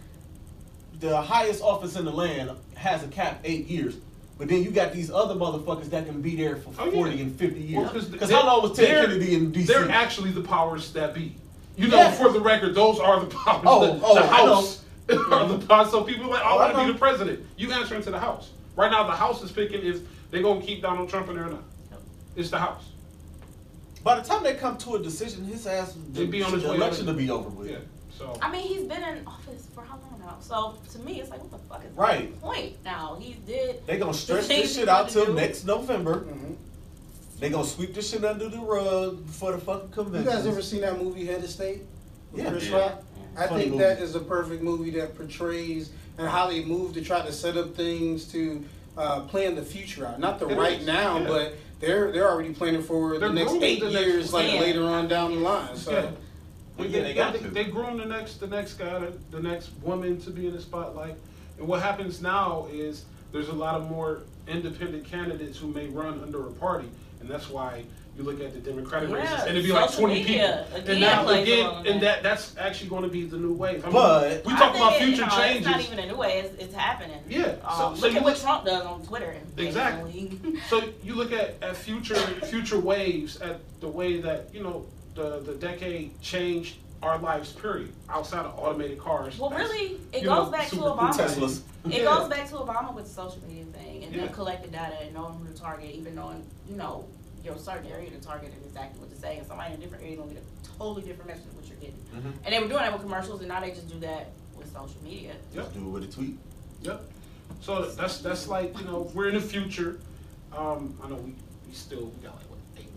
the 1.01 1.19
highest 1.23 1.62
office 1.62 1.97
in 1.97 2.05
the 2.05 2.12
land 2.12 2.51
has 2.75 3.03
a 3.03 3.09
cap 3.09 3.41
eight 3.45 3.67
years, 3.69 3.95
but 4.39 4.49
then 4.49 4.62
you 4.62 4.70
got 4.70 4.93
these 4.93 5.11
other 5.11 5.34
motherfuckers 5.34 5.91
that 5.91 6.07
can 6.07 6.20
be 6.20 6.37
there 6.37 6.57
for 6.57 6.70
Oh, 6.78 6.84
yeah. 6.87 6.91
forty 6.93 7.20
and 7.22 7.34
fifty 7.39 7.61
years? 7.61 7.91
'cause 7.91 8.05
Because 8.07 8.28
they're- 8.28 8.39
how 8.39 8.47
long 8.47 8.62
was 8.68 8.76
Ted 8.76 8.89
Kennedy 9.07 9.34
in 9.34 9.51
D.C.? 9.53 9.66
They're 9.72 9.91
actually 9.91 10.30
the 10.32 10.43
powers 10.43 10.93
that 10.93 11.14
be. 11.14 11.34
You 11.76 11.89
know, 11.89 11.97
Yeah. 11.97 12.11
for 12.12 12.30
the 12.30 12.41
record, 12.41 12.74
those 12.74 12.99
are 12.99 13.20
the 13.20 13.26
powers. 13.26 13.62
Oh, 13.66 13.87
the, 13.99 14.01
oh, 14.05 14.14
the 14.14 14.26
House 14.26 14.82
are 15.11 15.47
the 15.49 15.66
powers. 15.66 15.91
So 15.91 16.03
people 16.05 16.26
are 16.26 16.30
like, 16.30 16.43
Oh, 16.45 16.59
I 16.59 16.68
I 16.68 16.72
want 16.72 16.76
to 16.78 16.87
be 16.87 16.93
the 16.93 16.99
president. 16.99 17.41
You 17.57 17.70
answer 17.72 17.95
into 17.95 18.11
the 18.11 18.18
House. 18.18 18.51
Right 18.76 18.91
now, 18.91 19.05
the 19.05 19.12
House 19.12 19.43
is 19.43 19.51
picking 19.53 19.82
if 19.84 20.01
they're 20.30 20.43
going 20.43 20.61
to 20.61 20.66
keep 20.66 20.82
Donald 20.82 21.09
Trump 21.09 21.28
in 21.28 21.37
there 21.37 21.47
or 21.47 21.51
not. 21.51 21.62
It's 22.34 22.51
the 22.51 22.59
House. 22.59 22.82
By 24.05 24.20
the 24.20 24.22
time 24.22 24.43
they 24.43 24.55
come 24.55 24.76
to 24.78 24.95
a 24.97 24.99
decision, 25.03 25.45
his 25.45 25.66
ass 25.66 25.95
the, 26.12 26.20
He'd 26.20 26.30
be 26.30 26.43
on 26.43 26.53
his 26.53 26.62
the 26.62 26.72
election 26.74 27.07
to 27.07 27.12
be 27.14 27.28
over 27.30 27.49
with. 27.49 27.70
Yeah. 27.70 27.78
So 28.16 28.39
I 28.41 28.51
mean, 28.53 28.62
he's 28.62 28.82
been 28.84 29.03
in 29.03 29.26
office 29.26 29.66
for 29.74 29.82
how 29.82 29.97
long 29.97 30.06
now? 30.37 30.41
So 30.41 30.74
to 30.93 30.99
me, 31.05 31.20
it's 31.20 31.30
like, 31.30 31.41
what 31.43 31.51
the 31.51 31.59
fuck 31.68 31.84
is 31.84 31.93
Right. 31.97 32.34
the 32.34 32.41
point 32.41 32.76
now? 32.84 33.16
He 33.20 33.34
did. 33.47 33.87
They're 33.87 33.99
gonna 33.99 34.14
stretch 34.14 34.49
this 34.49 34.74
shit 34.76 34.89
out 34.89 35.09
till 35.09 35.32
next 35.32 35.64
November. 35.64 36.20
Mhm. 36.24 36.57
They 37.39 37.51
gonna 37.51 37.66
sweep 37.66 37.95
this 37.95 38.11
shit 38.11 38.24
under 38.24 38.49
the 38.49 38.59
rug 38.59 39.26
before 39.26 39.53
the 39.53 39.59
fucking 39.59 40.14
You 40.14 40.22
guys 40.22 40.47
ever 40.47 40.62
seen 40.62 40.80
that 40.82 41.03
movie 41.03 41.26
Head 41.26 41.45
of 41.45 41.51
State? 41.51 41.82
With 42.32 42.45
Yeah. 42.45 42.51
Chris 42.51 42.68
Yeah. 42.68 42.78
Rock? 42.78 43.03
I 43.37 43.47
Funny 43.49 43.61
think 43.64 43.72
movie. 43.74 43.84
that 43.84 44.01
is 44.01 44.14
a 44.14 44.20
perfect 44.20 44.62
movie 44.62 44.91
that 44.93 45.14
portrays 45.16 45.91
and 46.16 46.26
how 46.26 46.47
they 46.49 46.64
move 46.64 46.95
to 46.95 47.03
try 47.03 47.20
to 47.20 47.30
set 47.32 47.57
up 47.57 47.74
things 47.76 48.24
to 48.32 48.64
uh, 48.97 49.20
plan 49.22 49.55
the 49.55 49.62
future 49.62 50.07
out. 50.07 50.18
Not 50.18 50.39
the 50.41 50.49
It 50.49 50.57
right 50.57 50.80
is, 50.80 50.87
now, 50.87 51.18
yeah. 51.18 51.26
but 51.28 51.55
they're 51.80 52.11
they're 52.12 52.30
already 52.30 52.55
planning 52.55 52.82
for 52.82 53.18
They're 53.18 53.28
the 53.28 53.34
next 53.34 53.53
eight 53.61 53.80
the 53.80 53.91
next- 53.91 54.07
years, 54.07 54.32
like 54.32 54.51
Yeah. 54.55 54.61
later 54.61 54.84
on 54.84 55.07
down 55.07 55.34
the 55.34 55.41
line. 55.41 55.76
So. 55.76 56.11
Yeah. 56.79 56.83
Well, 56.85 56.93
They, 56.93 56.99
yeah, 56.99 57.05
they 57.05 57.14
got 57.14 57.33
they, 57.33 57.39
to. 57.41 57.49
they 57.49 57.64
groom 57.64 57.97
the 57.99 58.05
next 58.05 58.41
the 58.41 58.47
next 58.47 58.74
guy, 58.74 58.99
the, 58.99 59.12
the 59.31 59.41
next 59.41 59.70
woman 59.83 60.20
to 60.22 60.31
be 60.31 60.47
in 60.47 60.55
the 60.55 60.61
spotlight. 60.61 61.16
And 61.59 61.66
what 61.66 61.81
happens 61.83 62.20
now 62.20 62.68
is 62.72 63.05
there's 63.33 63.49
a 63.49 63.53
lot 63.55 63.74
of 63.77 63.89
more 63.91 64.22
independent 64.47 65.05
candidates 65.05 65.59
who 65.59 65.68
may 65.68 65.89
run 65.89 66.20
under 66.22 66.47
a 66.47 66.53
party, 66.53 66.89
and 67.20 67.29
that's 67.29 67.49
why 67.49 67.85
you 68.16 68.22
look 68.22 68.41
at 68.41 68.55
the 68.55 68.61
Democratic 68.61 69.11
Yeah, 69.11 69.16
races 69.16 69.41
and 69.41 69.51
it'd 69.51 69.64
be 69.64 69.72
like 69.72 69.93
20 69.93 70.14
media, 70.14 70.64
people. 70.74 70.81
again, 70.81 70.91
and 70.93 71.01
now 71.01 71.29
again, 71.29 71.70
and 71.87 71.87
that. 71.87 72.01
that 72.01 72.22
that's 72.22 72.57
actually 72.57 72.89
going 72.89 73.03
to 73.03 73.09
be 73.11 73.27
the 73.27 73.37
new 73.37 73.53
wave. 73.53 73.83
I 73.85 73.89
mean, 73.89 73.93
But- 73.93 74.47
we 74.47 74.53
talk 74.55 74.72
think 74.72 74.77
about 74.77 74.93
it- 74.95 75.05
future 75.05 75.22
no, 75.27 75.29
changes. 75.37 75.57
It's 75.59 75.66
not 75.66 75.81
even 75.83 75.99
a 75.99 76.07
new 76.07 76.16
way. 76.16 76.39
It's, 76.39 76.62
it's 76.62 76.74
happening. 76.74 77.18
Yeah, 77.29 77.57
so- 77.77 77.87
Um, 77.89 77.97
so 77.97 78.03
look 78.07 78.12
you 78.12 78.18
at 78.18 78.24
what 78.24 78.37
Trump 78.39 78.64
does 78.64 78.87
on 78.87 79.03
Twitter. 79.05 79.37
Exactly. 79.59 80.39
So 80.70 80.83
you 81.05 81.14
look 81.14 81.33
at, 81.33 81.57
at 81.62 81.77
future 81.77 82.14
future 82.14 82.79
waves 82.81 83.37
at 83.43 83.61
the 83.81 83.89
way 83.89 84.20
that 84.22 84.49
you 84.55 84.62
know 84.62 84.87
the 85.17 85.41
the 85.41 85.55
decade 85.55 86.21
changed 86.21 86.77
our 87.03 87.19
lives. 87.19 87.53
Period. 87.53 87.93
Outside 88.09 88.45
of 88.47 88.59
automated 88.59 88.99
cars. 88.99 89.39
Well, 89.39 89.51
really, 89.51 89.99
it 90.12 90.25
goes 90.25 90.47
know, 90.47 90.51
back 90.51 90.64
to 90.69 90.71
super 90.77 90.83
cool. 90.85 90.97
Obama. 90.97 91.12
Teslas. 91.12 91.61
It 91.85 91.93
Yeah. 91.93 92.05
goes 92.05 92.29
back 92.29 92.49
to 92.49 92.55
Obama 92.55 92.95
with 92.95 93.05
the 93.07 93.11
social 93.12 93.41
media 93.47 93.64
thing 93.64 94.05
and 94.05 94.14
Yeah. 94.14 94.25
them 94.27 94.35
collecting 94.35 94.71
data 94.71 94.97
and 95.03 95.14
knowing 95.14 95.35
who 95.35 95.47
to 95.47 95.55
target, 95.55 95.91
even 95.95 96.14
knowing, 96.14 96.43
you 96.69 96.77
know, 96.77 97.05
your 97.45 97.57
certain 97.59 97.87
area 97.93 98.11
to 98.11 98.19
target 98.21 98.53
and 98.53 98.64
exactly 98.64 98.99
what 99.01 99.11
to 99.11 99.17
say. 99.21 99.39
And 99.39 99.47
somebody 99.47 99.75
in 99.75 99.79
a 99.79 99.83
different 99.83 100.05
area 100.05 100.17
gonna 100.17 100.33
get 100.35 100.43
a 100.43 100.79
totally 100.79 101.03
different 101.03 101.29
message 101.29 101.45
than 101.47 101.57
what 101.57 101.67
you're 101.69 101.77
getting. 101.79 102.01
Mhm. 102.14 102.33
And 102.45 102.55
they 102.55 102.59
were 102.61 102.67
doing 102.69 102.81
that 102.81 102.93
with 102.93 103.03
commercials, 103.03 103.41
and 103.41 103.49
now 103.49 103.61
they 103.61 103.71
just 103.71 103.89
do 103.89 103.99
that 104.01 104.31
with 104.57 104.73
social 104.73 104.97
media. 105.05 105.35
Yep. 105.55 105.75
Do 105.75 105.81
it 105.81 105.91
with 105.91 106.03
a 106.05 106.07
tweet. 106.12 106.39
Yep. 106.83 107.05
So 107.61 107.85
that's 107.91 108.19
that's 108.19 108.49
like 108.49 108.77
you 108.79 108.85
know 108.85 109.11
we're 109.14 109.29
in 109.29 109.35
the 109.35 109.41
future. 109.41 110.01
Um, 110.57 110.99
I 111.05 111.09
know 111.09 111.17
we, 111.17 111.35
we 111.69 111.73
still 111.75 112.07
we 112.07 112.23
got 112.27 112.35
like 112.37 112.45
what 112.45 112.45
eight 112.45 112.45
minutes. 112.45 112.45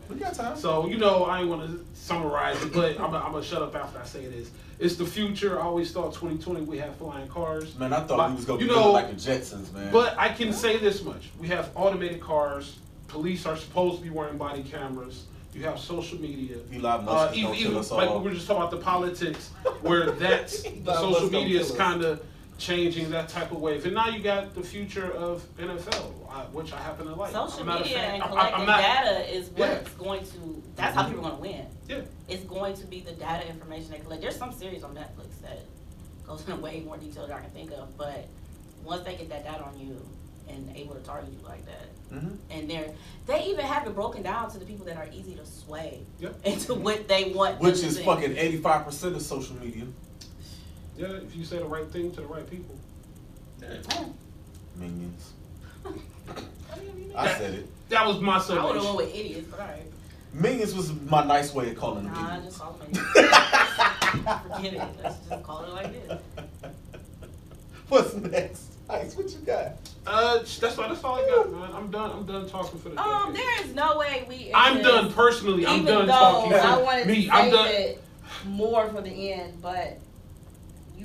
We 0.10 0.16
got 0.16 0.34
time. 0.34 0.57
So 0.57 0.88
you 0.88 0.97
know 0.97 1.26
I 1.26 1.39
ain't 1.41 1.49
want 1.49 1.68
to 1.70 1.86
summarize 1.93 2.62
it, 2.64 2.74
but 2.74 2.99
I'm 2.99 3.12
gonna 3.12 3.43
shut 3.43 3.62
up 3.62 3.76
after 3.76 3.99
I 3.99 4.05
say 4.05 4.26
this. 4.26 4.49
It's 4.80 4.95
the 4.95 5.05
future. 5.05 5.60
I 5.60 5.64
always 5.64 5.91
thought 5.91 6.14
2020 6.14 6.62
we 6.62 6.78
have 6.80 6.95
flying 6.95 7.28
cars. 7.28 7.78
Man, 7.78 7.93
I 7.93 7.99
thought 8.01 8.18
But, 8.18 8.30
we 8.32 8.36
was 8.38 8.45
gonna 8.45 8.62
you 8.62 8.68
be 8.68 8.74
know, 8.74 8.91
like 8.91 9.10
the 9.10 9.16
Jetsons, 9.16 9.72
man. 9.74 9.91
But 9.91 10.18
I 10.18 10.30
can 10.30 10.51
say 10.53 10.78
this 10.78 11.03
much: 11.03 11.30
we 11.39 11.47
have 11.49 11.70
automated 11.76 12.22
cars. 12.22 12.78
Police 13.07 13.45
are 13.45 13.55
supposed 13.57 13.97
to 13.97 14.03
be 14.03 14.10
wearing 14.10 14.38
body 14.38 14.64
cameras. 14.64 15.26
You 15.53 15.64
have 15.64 15.80
social 15.80 16.20
media. 16.22 16.57
Elon 16.74 17.05
Musk 17.05 17.32
Uh, 17.32 17.36
even, 17.36 17.55
even 17.55 17.72
kill 17.72 17.80
us 17.80 17.91
like 17.91 18.10
all. 18.10 18.20
we 18.20 18.30
were 18.30 18.36
just 18.36 18.47
talking 18.47 18.62
about 18.62 18.72
the 18.72 18.78
politics, 18.78 19.49
where 19.82 20.12
that's 20.24 20.62
the 20.64 20.93
social 20.99 21.30
media 21.30 21.60
is 21.60 21.72
kind 21.72 22.03
of 22.03 22.24
changing 22.60 23.10
that 23.12 23.30
type 23.30 23.51
of 23.51 23.60
wave. 23.60 23.86
And 23.86 23.95
now 23.95 24.07
you 24.10 24.22
got 24.22 24.53
the 24.53 24.62
future 24.62 25.12
of 25.14 25.41
NFL, 25.57 26.12
uh, 26.30 26.43
which 26.51 26.74
I 26.74 26.78
happen 26.78 27.07
to 27.07 27.16
like. 27.16 27.32
Social 27.32 27.66
media 27.66 27.97
and 27.99 28.22
collecting 28.24 28.66
not- 28.66 28.82
data 28.82 29.34
is 29.36 29.49
Yeah. 29.55 29.74
what's 29.76 29.89
going 29.93 30.26
to. 30.26 30.64
That's 30.76 30.95
how 30.95 31.05
people 31.05 31.26
are 31.26 31.30
going 31.32 31.36
to 31.36 31.41
win. 31.41 31.66
Yeah. 31.88 32.01
It's 32.28 32.43
going 32.43 32.76
to 32.78 32.86
be 32.86 32.99
the 33.01 33.14
data 33.14 33.47
information 33.47 33.91
they 33.91 33.99
collect. 33.99 34.22
There's 34.22 34.36
some 34.36 34.51
series 34.53 34.84
on 34.84 34.93
Netflix 34.93 35.41
that 35.41 35.60
goes 36.28 36.41
into 36.47 36.57
way 36.62 36.82
more 36.82 36.97
detail 36.97 37.26
than 37.28 37.38
I 37.38 37.41
can 37.41 37.49
think 37.51 37.72
of, 37.72 37.97
but 37.97 38.28
once 38.84 39.03
they 39.03 39.16
get 39.16 39.30
that 39.30 39.43
data 39.43 39.64
on 39.64 39.80
you 39.80 39.99
and 40.47 40.72
able 40.76 40.95
to 40.95 41.01
target 41.01 41.32
you 41.32 41.45
like 41.47 41.66
that, 41.66 41.88
Mhm. 42.14 42.38
and 42.49 42.70
they're 42.70 42.91
they 43.28 43.45
even 43.45 43.66
have 43.66 43.86
it 43.88 43.93
broken 43.95 44.22
down 44.24 44.49
to 44.51 44.57
the 44.60 44.66
people 44.66 44.86
that 44.86 44.97
are 44.97 45.07
easy 45.14 45.36
to 45.36 45.45
sway 45.45 46.01
Yep. 46.20 46.39
into 46.43 46.74
what 46.76 47.07
they 47.07 47.32
want. 47.32 47.60
Which 47.60 47.84
is 47.84 47.99
fucking 47.99 48.36
eighty 48.38 48.57
five 48.57 48.86
percent 48.86 49.16
of 49.16 49.22
social 49.22 49.55
media. 49.57 49.86
Yeah, 50.99 51.07
if 51.13 51.33
you 51.33 51.45
say 51.45 51.59
the 51.59 51.65
right 51.65 51.87
thing 51.87 52.11
to 52.11 52.21
the 52.21 52.27
right 52.27 52.49
people. 52.49 52.75
Minions. 54.75 55.31
I 57.15 57.27
said 57.37 57.53
it. 57.53 57.67
That 57.89 58.05
was 58.05 58.19
my 58.19 58.33
I 58.33 58.35
would 58.35 58.75
have 58.75 58.83
summation. 58.83 58.83
went 58.83 58.97
with 58.97 59.15
idiots, 59.15 59.47
but 59.49 59.59
alright. 59.61 59.85
Minions 60.33 60.75
was 60.75 60.91
my 61.09 61.23
nice 61.25 61.53
way 61.53 61.69
of 61.71 61.77
calling 61.77 62.03
them 62.03 62.13
Nah, 62.13 62.35
idiots. 62.37 62.45
just 62.57 62.59
call 62.59 62.73
them 62.73 62.89
idiots. 62.91 63.13
Forget 64.55 64.73
it. 64.73 64.81
Let's 65.03 65.17
just 65.29 65.43
call 65.43 65.63
it 65.63 65.69
like 65.73 65.91
this. 66.07 66.19
What's 67.87 68.13
next? 68.15 68.63
Ice, 68.89 69.15
what 69.15 69.29
you 69.29 69.37
got? 69.45 69.71
Uh, 70.05 70.39
that's 70.39 70.63
all. 70.77 70.89
That's 70.89 71.03
all 71.03 71.15
I 71.15 71.25
got, 71.27 71.51
man. 71.51 71.69
I'm 71.73 71.89
done. 71.91 72.11
I'm 72.11 72.25
done 72.25 72.49
talking 72.49 72.77
for 72.79 72.89
the 72.89 72.99
Um, 73.01 73.33
decade. 73.33 73.47
there 73.47 73.65
is 73.65 73.73
no 73.75 73.97
way 73.97 74.25
we. 74.27 74.51
I'm 74.53 74.81
done 74.81 75.13
personally. 75.13 75.65
I'm 75.65 75.81
Even 75.81 75.85
done 75.85 76.07
though 76.07 76.13
talking. 76.13 76.53
I 76.53 76.75
for 76.75 76.83
wanted 76.83 77.07
me. 77.07 77.25
to 77.25 77.31
I'm 77.31 77.43
save 77.45 77.53
done. 77.53 77.67
it 77.67 78.03
more 78.47 78.89
for 78.89 79.01
the 79.01 79.31
end, 79.33 79.61
but 79.61 79.99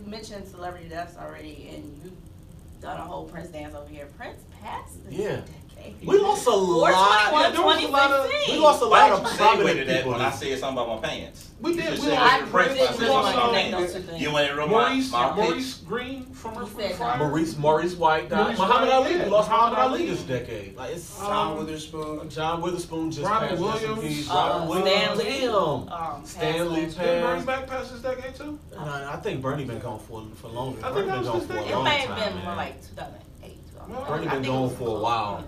you 0.05 0.11
mentioned 0.11 0.47
celebrity 0.47 0.89
deaths 0.89 1.17
already, 1.19 1.71
and 1.75 1.85
you've 2.05 2.81
done 2.81 2.99
a 3.01 3.05
whole 3.05 3.25
Prince 3.25 3.49
dance 3.49 3.75
over 3.75 3.89
here. 3.89 4.07
Prince 4.17 4.43
passed 4.61 4.97
Yeah. 5.11 5.41
Decade. 5.85 6.07
We 6.07 6.19
lost 6.19 6.47
a 6.47 6.51
lot. 6.51 6.91
Yeah, 6.91 7.51
there 7.51 7.63
was 7.63 7.83
a 7.85 7.89
lot 7.89 8.11
of- 8.11 8.31
We 8.49 8.57
lost 8.59 8.83
a 8.83 8.89
Why 8.89 9.09
lot 9.11 9.13
of 9.25 9.31
you 9.33 9.37
prominent 9.39 9.89
people. 9.89 10.13
when 10.13 10.21
I 10.21 10.31
said 10.31 10.59
something 10.59 10.83
about 10.85 11.03
my 11.03 11.09
pants? 11.09 11.51
We 11.61 11.77
did. 11.77 11.99
We 11.99 12.09
lost 12.09 12.09
I 12.11 12.39
your 12.39 12.47
Prince. 12.49 12.69
Prince. 12.77 12.91
didn't 12.91 13.01
We 13.01 13.09
lost, 13.09 13.35
to 13.35 13.41
connect 13.41 13.71
those 13.71 13.93
two 13.95 14.01
things. 14.03 14.21
You 14.23 14.33
want 14.33 14.49
to 14.49 14.55
run 14.57 14.71
my, 14.71 14.89
Maurice, 14.89 15.13
my 15.13 15.35
Maurice 15.37 15.75
Green 15.79 16.25
from 16.27 16.55
He 16.55 16.61
Earth, 16.61 16.75
Wind, 16.77 16.95
said. 16.97 17.19
Maurice 17.19 17.57
Maurice 17.57 17.95
White 17.95 18.29
died. 18.29 18.39
Maurice 18.43 18.59
Muhammad 18.59 18.89
White, 18.89 18.95
Ali. 18.97 19.15
yeah. 19.15 19.25
We 19.25 19.31
lost 19.31 19.51
Muhammad 19.51 19.71
Muhammad 19.73 19.91
Ali 19.93 20.01
Ali. 20.03 20.11
this 20.11 20.23
decade. 20.25 20.77
Like 20.77 20.93
it's 20.95 21.19
John 21.19 21.53
um, 21.53 21.59
Witherspoon. 21.59 22.29
John 22.29 22.61
Witherspoon 22.61 23.11
just 23.11 23.27
Robin 23.31 23.49
passed. 23.49 23.63
Rest 23.63 23.83
Williams. 23.97 24.31
Uh, 24.31 24.35
Robin 24.35 24.69
Williams. 24.69 24.89
Stan 24.91 25.19
Lee, 25.19 25.47
um, 25.49 26.23
Stan 26.27 26.73
Lee 26.73 26.85
passed 26.85 26.97
passed. 26.99 27.23
Bernie 27.23 27.45
Mac 27.47 27.67
past 27.67 27.93
this 27.93 28.03
decade 28.03 28.35
too? 28.35 28.59
I, 28.79 29.13
I 29.15 29.17
think 29.17 29.41
Bernie 29.41 29.65
been 29.65 29.79
gone 29.79 30.01
for 30.01 30.23
for 30.35 30.49
longer. 30.49 30.85
I 30.85 30.91
Bernie 30.91 30.95
think 30.95 31.07
that 31.07 31.23
been 31.23 31.33
was 31.33 31.47
gone 31.47 31.47
for 31.47 31.53
a 31.55 31.57
decade. 31.65 31.79
It 31.79 31.83
may 31.85 31.99
have 32.01 32.35
been 32.35 32.45
more 32.45 32.57
like 32.57 32.83
2008, 32.89 34.07
Bernie 34.09 34.29
been 34.29 34.43
gone 34.43 34.71
for 34.77 34.89
a 34.99 35.01
while. 35.01 35.45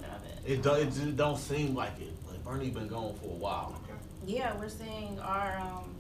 To 0.47 0.57
the 0.57 0.59
end 0.59 0.66
of 0.66 0.72
it. 0.76 0.82
It, 0.82 0.92
do, 0.94 1.01
it 1.01 1.05
just 1.07 1.16
don't 1.16 1.38
seem 1.38 1.74
like 1.74 1.99
it. 2.01 2.12
Like 2.28 2.44
Bernie 2.44 2.70
been 2.70 2.88
gone 2.88 3.14
for 3.20 3.26
a 3.26 3.38
while. 3.38 3.80
Yeah, 4.26 4.57
we're 4.59 4.68
seeing 4.68 5.18
our 5.20 5.57
um, 5.59 5.94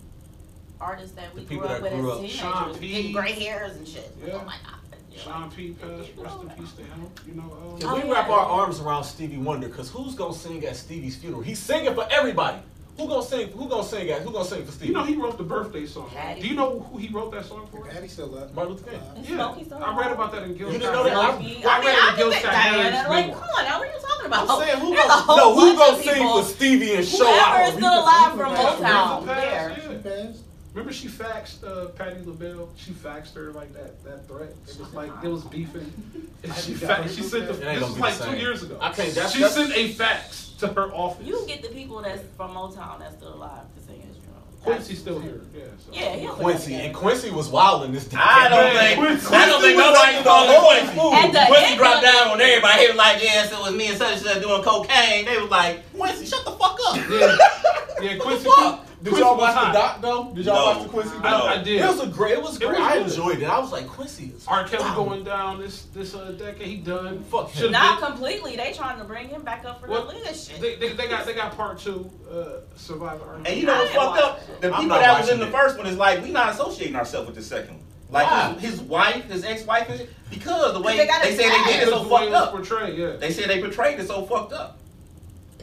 artists 0.80 1.14
that 1.16 1.34
we 1.34 1.44
The 1.44 1.56
grew 1.56 1.64
up 1.64 1.68
that 1.68 1.82
with 1.82 1.92
grew 1.92 2.10
as 2.10 2.14
up. 2.16 2.20
teenagers 2.20 2.38
Sean 2.40 2.74
P. 2.78 2.88
getting 2.92 3.12
gray 3.12 3.32
hairs 3.32 3.76
and 3.76 3.86
shit. 3.86 4.16
Yeah. 4.24 4.32
Oh 4.34 4.44
my 4.44 4.56
god. 4.64 4.80
Yeah. 5.12 5.18
Sean 5.22 5.50
P. 5.50 5.70
passed. 5.72 6.10
Rest 6.16 6.36
in 6.42 6.48
peace 6.50 6.72
to 6.72 6.82
him. 6.82 7.06
You 7.26 7.34
know. 7.34 7.74
Uh, 7.74 7.78
Can 7.78 7.88
Oh, 7.88 7.94
we 7.96 8.02
yeah. 8.08 8.12
wrap 8.12 8.28
our 8.28 8.46
arms 8.46 8.80
around 8.80 9.04
Stevie 9.04 9.38
Wonder? 9.38 9.68
Cause 9.68 9.90
who's 9.90 10.14
gonna 10.14 10.34
sing 10.34 10.64
at 10.66 10.76
Stevie's 10.76 11.16
funeral? 11.16 11.42
He's 11.42 11.58
singing 11.60 11.94
for 11.94 12.06
everybody. 12.10 12.58
Who 12.96 13.06
gonna 13.08 13.22
sing? 13.22 13.48
Who 13.48 13.68
gonna 13.68 13.84
sing 13.84 14.08
at? 14.10 14.22
Who 14.22 14.30
gonna 14.32 14.44
sing 14.44 14.64
for 14.64 14.72
Stevie? 14.72 14.88
You 14.88 14.94
know 14.94 15.04
he 15.04 15.16
wrote 15.16 15.36
the 15.36 15.44
birthday 15.44 15.84
song. 15.86 16.08
Patti. 16.10 16.40
Do 16.40 16.48
you 16.48 16.54
know 16.54 16.80
who 16.80 16.96
he 16.98 17.08
wrote 17.08 17.30
that 17.32 17.44
song 17.44 17.66
for? 17.70 17.84
Patti 17.84 18.08
still 18.08 18.36
up. 18.38 18.54
Martin 18.54 18.74
Luther 18.74 18.90
King. 18.90 19.00
Uh, 19.00 19.20
Is 19.20 19.28
Yeah, 19.30 19.36
Smokey 19.36 19.64
still 19.64 19.84
I 19.84 19.98
read 20.00 20.12
about 20.12 20.32
that 20.32 20.42
in 20.44 20.56
Gil. 20.56 20.72
You 20.72 20.78
didn't 20.78 20.92
know 20.94 21.04
that? 21.04 21.12
Smokey. 21.38 21.64
I 21.64 21.76
I 21.76 21.78
mean, 21.80 21.86
read 21.88 21.96
it 21.98 22.10
in 22.10 22.16
Gil 22.16 22.32
can 22.32 22.42
Diana. 22.42 23.08
Like, 23.10 23.32
come 23.34 23.42
on, 23.42 23.64
now 23.64 23.78
what 23.78 23.88
are 23.88 23.92
you 23.92 24.00
talking 24.00 24.26
about? 24.26 24.50
I'm 24.50 24.60
saying 24.66 24.78
who 24.80 24.90
There's 24.94 25.06
gonna, 25.06 25.22
whole 25.22 25.36
no, 25.36 25.54
who 25.54 25.60
bunch 25.76 25.78
gonna 25.78 25.96
of 25.98 26.04
sing 26.04 26.14
people. 26.14 26.42
for 26.42 26.48
Stevie 26.48 26.94
and 26.94 27.06
show 27.06 27.26
Whoever 27.26 27.62
is 27.64 27.74
still 27.74 28.00
alive 28.00 28.32
from 28.32 28.54
Aretha 28.54 28.76
Motown 28.78 29.26
passed, 29.26 30.02
there. 30.04 30.22
yeah. 30.24 30.32
Remember 30.72 30.92
she 30.92 31.08
faxed 31.08 31.64
uh, 31.64 31.86
Patti 31.88 32.20
LaBelle? 32.24 32.68
She 32.76 32.90
faxed 32.92 33.34
her 33.34 33.50
like 33.52 33.72
that 33.72 34.02
that 34.04 34.28
threat. 34.28 34.50
It 34.68 34.78
was 34.78 34.92
like 34.92 35.10
it 35.22 35.28
was 35.28 35.44
beefing. 35.44 35.90
And 36.44 36.54
she 36.54 36.74
faxed. 36.74 37.16
She 37.16 37.22
sent 37.22 37.46
the. 37.48 37.54
This 37.54 37.80
was 37.80 37.98
like 37.98 38.18
two 38.20 38.36
years 38.36 38.62
ago. 38.62 38.76
I 38.80 38.92
can't- 38.92 39.08
that's- 39.14 39.32
she 39.32 39.40
that's- 39.40 39.54
sent 39.54 39.72
a 39.74 39.88
fax 39.94 40.45
to 40.58 40.68
her 40.68 40.92
office. 40.94 41.26
You 41.26 41.44
get 41.46 41.62
the 41.62 41.68
people 41.68 42.00
that's 42.02 42.22
from 42.36 42.50
Motown 42.52 42.98
that's 42.98 43.16
still 43.16 43.34
alive 43.34 43.62
to 43.76 43.82
sing 43.82 44.00
his 44.00 44.16
funeral. 44.16 44.42
Quincy's 44.62 44.98
still 44.98 45.20
here. 45.20 45.40
Yeah. 45.54 45.64
So. 45.78 45.92
Yeah, 45.92 46.16
he'll 46.16 46.34
Quincy 46.34 46.74
and 46.74 46.94
Quincy 46.94 47.30
was 47.30 47.48
wild 47.48 47.84
in 47.84 47.92
this. 47.92 48.08
I 48.16 48.48
don't 48.48 48.74
Man, 48.74 48.76
think 48.76 48.98
Quincy- 48.98 49.34
I 49.34 49.46
don't 49.46 49.60
think 49.62 49.78
nobody 49.78 50.16
like 50.16 50.24
calling 50.24 50.60
Quincy. 50.60 50.98
whole 50.98 51.12
Quincy 51.46 51.76
dropped 51.76 51.96
of 51.98 52.02
down 52.02 52.28
on 52.28 52.40
everybody. 52.40 52.80
He 52.82 52.88
was 52.88 52.96
like, 52.96 53.22
"Yes, 53.22 53.52
it 53.52 53.58
was 53.58 53.74
me 53.74 53.88
and 53.88 53.98
such 53.98 54.12
and 54.14 54.22
such 54.22 54.42
doing 54.42 54.62
cocaine." 54.62 55.24
They 55.26 55.38
was 55.38 55.50
like, 55.50 55.92
"Quincy, 55.96 56.26
shut 56.26 56.44
the 56.44 56.52
fuck 56.52 56.78
up." 56.88 56.96
Yeah. 56.96 57.36
Yeah. 58.02 58.16
Quincy. 58.18 58.48
Fuck? 59.10 59.18
Did 59.18 59.22
Quincy 59.22 59.28
y'all 59.28 59.38
watch 59.38 59.66
the 59.66 59.78
doc 59.78 60.00
though? 60.02 60.32
Did 60.34 60.44
y'all 60.46 60.54
No. 60.54 60.78
watch 60.78 60.82
the 60.82 60.88
Quincy 60.88 61.16
I, 61.18 61.30
doc? 61.30 61.44
I 61.44 61.62
did. 61.62 61.80
It 61.80 61.86
was 61.86 62.00
a 62.00 62.06
great. 62.06 62.32
It 62.32 62.42
was 62.42 62.56
It 62.56 62.60
great. 62.66 62.78
was 62.78 62.80
I 62.80 62.96
enjoyed 62.96 63.42
it. 63.42 63.44
I 63.46 63.58
was 63.58 63.72
like, 63.72 63.86
Quincy 63.86 64.32
is. 64.36 64.46
R. 64.46 64.64
Kelly 64.64 64.82
wow. 64.84 64.94
going 64.96 65.24
down 65.24 65.60
this 65.60 65.82
this 65.94 66.14
uh, 66.14 66.32
decade. 66.32 66.66
He 66.66 66.76
done. 66.76 67.22
Fuck 67.24 67.50
him. 67.50 67.72
Not 67.72 68.00
been- 68.00 68.10
completely. 68.12 68.56
They 68.56 68.72
trying 68.72 68.98
to 68.98 69.04
bring 69.04 69.28
him 69.28 69.42
back 69.42 69.64
up 69.64 69.80
for 69.80 69.88
Well, 69.88 70.06
the 70.06 70.14
leadership. 70.14 70.58
They, 70.58 70.76
they, 70.76 70.92
they 70.92 71.08
got 71.08 71.26
they 71.26 71.34
got 71.34 71.56
part 71.56 71.78
two. 71.78 72.10
Uh, 72.30 72.60
Survivor. 72.76 73.24
R. 73.24 73.34
And 73.44 73.48
you 73.48 73.64
know 73.66 73.74
I 73.74 73.78
what's 73.78 73.92
didn't 73.92 74.04
fucked 74.06 74.22
up? 74.22 74.40
it. 74.48 74.60
The 74.62 74.70
people 74.70 74.88
that 74.88 75.20
was 75.20 75.28
in 75.30 75.38
watching 75.38 75.52
the 75.52 75.58
it. 75.58 75.62
first 75.62 75.78
one 75.78 75.86
is 75.86 75.96
like, 75.96 76.22
we 76.22 76.30
not 76.30 76.50
associating 76.54 76.96
ourselves 76.96 77.26
with 77.26 77.36
the 77.36 77.42
second 77.42 77.76
one. 77.76 77.82
Like 78.08 78.30
Why? 78.30 78.52
his, 78.60 78.70
his 78.70 78.80
wife, 78.82 79.24
his 79.24 79.44
ex-wife, 79.44 79.90
is 79.90 80.02
because 80.30 80.74
the 80.74 80.80
way 80.80 80.96
they 80.96 81.08
got 81.08 81.22
they 81.24 81.30
it 81.30 81.36
said 81.40 81.50
they 81.50 81.72
did 81.72 81.82
it 81.82 81.88
so 81.88 82.04
fucked 82.04 82.22
it 82.24 82.30
was 82.30 82.34
up. 82.40 82.50
portrayed. 82.52 82.96
Yeah. 82.96 83.16
They 83.16 83.32
said 83.32 83.48
they 83.50 83.60
portrayed 83.60 83.98
it 83.98 84.06
so 84.06 84.24
fucked 84.26 84.52
up. 84.52 84.78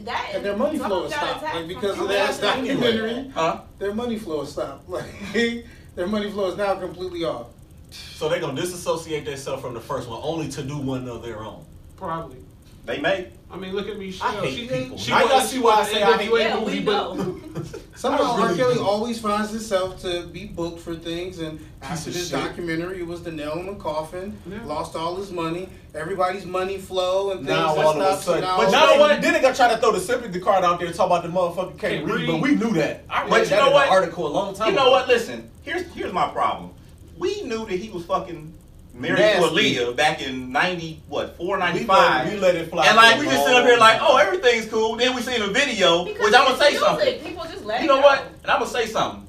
That 0.04 0.30
And 0.34 0.44
their 0.44 0.56
money 0.56 0.78
flow 0.78 1.04
of 1.04 1.12
has 1.12 1.20
them 1.20 1.30
got 1.30 1.38
stopped. 1.40 1.54
Like 1.56 1.68
because 1.68 1.98
of 1.98 2.08
that 2.08 2.40
documentary, 2.40 3.28
Huh? 3.34 3.60
their 3.78 3.94
money 3.94 4.18
flow 4.18 4.40
has 4.40 4.52
stopped. 4.52 4.88
Like 4.88 5.04
their 5.94 6.06
money 6.06 6.30
flow 6.30 6.50
is 6.50 6.56
now 6.56 6.74
completely 6.76 7.24
off. 7.24 7.48
So 7.90 8.28
they're 8.28 8.40
gonna 8.40 8.60
disassociate 8.60 9.24
themselves 9.24 9.62
from 9.62 9.74
the 9.74 9.80
first 9.80 10.08
one, 10.08 10.20
only 10.22 10.48
to 10.50 10.62
do 10.62 10.78
one 10.78 11.08
of 11.08 11.22
their 11.22 11.42
own. 11.44 11.64
Probably. 11.96 12.38
They 12.84 13.00
may. 13.00 13.28
I 13.50 13.56
mean, 13.56 13.72
look 13.72 13.88
at 13.88 13.98
Michelle. 13.98 14.28
I 14.28 14.46
hate 14.46 14.54
she, 14.54 14.68
people. 14.68 14.98
She, 14.98 15.10
now 15.10 15.24
y'all 15.26 15.40
see 15.40 15.60
why 15.60 15.74
I 15.76 15.84
say 15.84 16.02
I 16.02 16.18
hate 16.18 16.30
people. 16.30 16.60
movie, 16.60 16.80
but 16.80 17.78
somehow 17.94 18.36
really 18.36 18.50
R. 18.50 18.56
Kelly 18.56 18.78
always 18.78 19.20
finds 19.20 19.50
himself 19.50 20.00
to 20.02 20.26
be 20.26 20.46
booked 20.46 20.80
for 20.80 20.94
things. 20.96 21.38
And 21.38 21.64
after 21.80 22.10
this 22.10 22.30
shit. 22.30 22.38
documentary, 22.38 22.98
it 22.98 23.06
was 23.06 23.22
the 23.22 23.30
nail 23.30 23.52
in 23.52 23.66
the 23.66 23.74
coffin. 23.76 24.36
Yeah. 24.46 24.64
Lost 24.64 24.96
all 24.96 25.16
his 25.16 25.30
money. 25.30 25.68
Everybody's 25.94 26.44
money 26.44 26.78
flow 26.78 27.30
and 27.30 27.46
things. 27.46 27.50
Now 27.50 27.76
all 27.76 28.02
of 28.02 28.18
a 28.18 28.20
sudden, 28.20 28.42
but 28.42 28.70
now 28.70 28.98
what? 28.98 29.22
Then 29.22 29.34
they 29.34 29.40
got 29.40 29.54
try 29.54 29.72
to 29.72 29.78
throw 29.78 29.92
the 29.92 30.00
sympathy 30.00 30.40
card 30.40 30.64
out 30.64 30.78
there 30.78 30.88
and 30.88 30.96
talk 30.96 31.06
about 31.06 31.22
the 31.22 31.28
motherfucking 31.28 31.78
can't, 31.78 32.04
read, 32.04 32.26
but 32.26 32.40
we 32.40 32.56
knew 32.56 32.72
that. 32.72 33.04
I 33.08 33.22
read 33.22 33.30
but 33.30 33.42
you 33.44 33.50
that 33.50 33.64
know 33.64 33.70
what? 33.70 33.88
Article 33.88 34.26
a 34.26 34.28
long 34.28 34.54
time. 34.54 34.70
You 34.70 34.74
know 34.74 34.90
what? 34.90 35.06
Listen, 35.06 35.48
here's 35.62 35.86
here's 35.94 36.12
my 36.12 36.28
problem. 36.30 36.72
We 37.16 37.42
knew 37.42 37.64
that 37.66 37.76
he 37.76 37.90
was 37.90 38.04
fucking 38.04 38.52
Mary 38.94 39.18
Aaliyah 39.18 39.96
back 39.96 40.22
in 40.22 40.52
ninety 40.52 41.02
what 41.08 41.36
four 41.36 41.58
ninety 41.58 41.84
five. 41.84 42.32
We 42.32 42.38
let 42.38 42.54
it 42.54 42.70
fly. 42.70 42.86
And 42.86 42.96
like 42.96 43.18
we 43.18 43.26
just 43.26 43.44
sit 43.44 43.54
up 43.54 43.66
here 43.66 43.76
like, 43.76 43.98
oh, 44.00 44.16
everything's 44.16 44.66
cool. 44.66 44.96
Then 44.96 45.16
we 45.16 45.22
seen 45.22 45.42
a 45.42 45.48
video, 45.48 46.04
because 46.04 46.24
which 46.24 46.34
I'm 46.34 46.44
gonna 46.46 46.58
say 46.58 46.76
something. 46.76 47.20
People 47.20 47.44
just 47.44 47.64
let 47.64 47.82
you 47.82 47.88
know 47.88 47.96
go. 47.96 48.02
what? 48.02 48.20
And 48.42 48.50
I'm 48.50 48.60
gonna 48.60 48.70
say 48.70 48.86
something. 48.86 49.26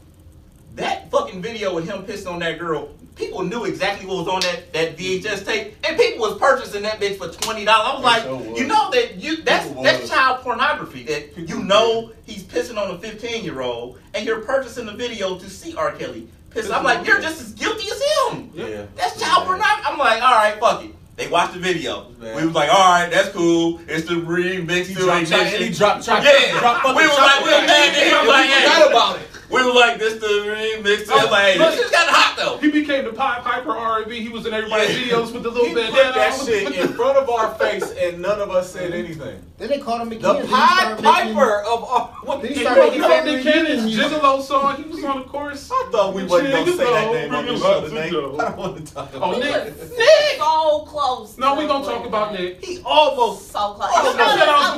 That 0.76 1.10
fucking 1.10 1.42
video 1.42 1.74
with 1.74 1.90
him 1.90 2.04
pissing 2.04 2.32
on 2.32 2.40
that 2.40 2.60
girl. 2.60 2.90
People 3.16 3.44
knew 3.44 3.64
exactly 3.64 4.06
what 4.06 4.18
was 4.18 4.28
on 4.28 4.42
that, 4.42 4.74
that 4.74 4.98
VHS 4.98 5.46
tape, 5.46 5.74
and 5.88 5.98
people 5.98 6.20
was 6.20 6.38
purchasing 6.38 6.82
that 6.84 7.00
bitch 7.00 7.18
for 7.18 7.30
twenty 7.30 7.66
dollars. 7.66 7.88
I 7.88 7.96
was 7.96 8.04
like, 8.04 8.50
was. 8.50 8.60
you 8.60 8.68
know 8.68 8.92
that 8.92 9.16
you 9.16 9.42
that's 9.42 9.68
that's 9.82 10.10
child 10.10 10.42
pornography. 10.42 11.04
That 11.04 11.36
you 11.38 11.64
know 11.64 12.12
he's 12.26 12.44
pissing 12.44 12.78
on 12.78 12.92
a 12.92 13.00
fifteen 13.00 13.44
year 13.44 13.62
old, 13.62 14.00
and 14.14 14.28
you're 14.28 14.42
purchasing 14.42 14.86
the 14.86 14.92
video 14.92 15.40
to 15.40 15.50
see 15.50 15.76
R. 15.76 15.92
Kelly. 15.94 16.28
Because 16.56 16.72
I'm 16.72 16.86
like, 16.86 17.06
you're 17.06 17.20
just 17.20 17.42
as 17.42 17.52
guilty 17.52 17.90
as 17.92 18.02
him. 18.32 18.50
Yeah. 18.54 18.86
That's 18.96 19.20
child 19.20 19.46
pornography. 19.46 19.84
I'm 19.86 20.00
like, 20.00 20.24
all 20.24 20.34
right, 20.34 20.58
fuck 20.58 20.86
it. 20.86 20.96
They 21.18 21.28
watched 21.28 21.54
the 21.54 21.60
video. 21.60 22.10
Man. 22.18 22.34
We 22.38 22.46
was 22.46 22.56
like, 22.56 22.70
all 22.70 22.94
right, 22.94 23.10
that's 23.12 23.30
cool. 23.30 23.82
It's 23.90 24.08
the 24.08 24.16
remix. 24.16 24.86
He 24.86 24.94
dropped, 24.94 25.30
chocolate. 25.30 25.62
he 25.62 25.70
dropped, 25.70 26.06
dropped, 26.06 26.24
yeah. 26.24 26.60
dropped, 26.60 26.62
dropped, 26.62 26.84
dropped, 26.84 26.96
We 26.96 27.04
dropped, 27.04 27.18
dropped, 27.18 27.46
dropped, 27.46 27.68
dropped, 27.68 28.32
dropped, 28.32 28.92
dropped, 28.92 29.20
dropped, 29.22 29.35
we 29.50 29.64
were 29.64 29.74
like, 29.74 30.00
this 30.00 30.20
the 30.20 30.28
remix. 30.28 31.08
I'm 31.12 31.30
like, 31.30 31.54
hey, 31.54 31.58
this 31.58 31.76
shit's 31.76 31.96
hot 31.96 32.36
though. 32.38 32.58
He 32.58 32.72
became 32.72 33.06
the 33.06 33.14
Pied 33.14 33.44
Piper 33.44 33.72
R&B. 33.72 34.20
He 34.20 34.30
was 34.30 34.46
in 34.46 34.54
everybody's 34.54 34.98
yeah. 34.98 35.14
videos 35.14 35.34
with 35.34 35.44
the 35.44 35.52
little 35.52 35.68
he 35.68 35.76
bandana. 35.76 36.06
Put 36.06 36.16
that 36.16 36.42
shit 36.46 36.76
in 36.76 36.88
front 36.94 37.18
of 37.18 37.30
our 37.30 37.54
face, 37.56 37.92
and 37.92 38.22
none 38.22 38.40
of 38.40 38.50
us 38.50 38.72
said 38.72 38.94
anything. 38.94 39.42
Then 39.58 39.70
they 39.70 39.80
called 39.80 40.02
him 40.02 40.12
again. 40.12 40.42
The 40.42 40.48
Pied 40.48 40.98
Piper 40.98 41.34
making, 41.34 41.74
of 41.74 41.84
our. 41.84 42.16
What 42.26 42.44
he 42.44 42.56
started 42.56 42.86
making 42.86 43.02
Candy 43.02 43.44
Cannon's 43.44 43.96
Gigolo 43.96 44.42
song. 44.42 44.82
He 44.82 44.90
was 44.90 45.04
on 45.04 45.20
the 45.20 45.26
chorus. 45.26 45.70
I 45.72 45.90
thought 45.92 46.16
we 46.16 46.24
wasn't 46.24 46.54
gonna 46.54 46.72
say 46.72 46.84
that 46.86 47.12
name 47.12 47.36
on 47.36 47.46
the 47.46 47.58
show 47.58 47.88
tonight. 47.88 48.08
I 48.08 48.12
don't 48.12 48.58
want 48.58 48.78
to 48.78 48.94
talk 48.94 49.12
oh, 49.14 49.18
about. 49.18 49.36
Oh, 49.36 49.40
Nick, 49.40 49.78
Nick, 49.92 50.38
so 50.40 50.80
close. 50.88 51.38
No, 51.38 51.56
we 51.56 51.68
gonna 51.68 51.86
talk 51.86 52.04
about 52.04 52.34
Nick. 52.34 52.66
He 52.66 52.82
almost 52.84 53.52
so 53.52 53.76
close. 53.76 53.94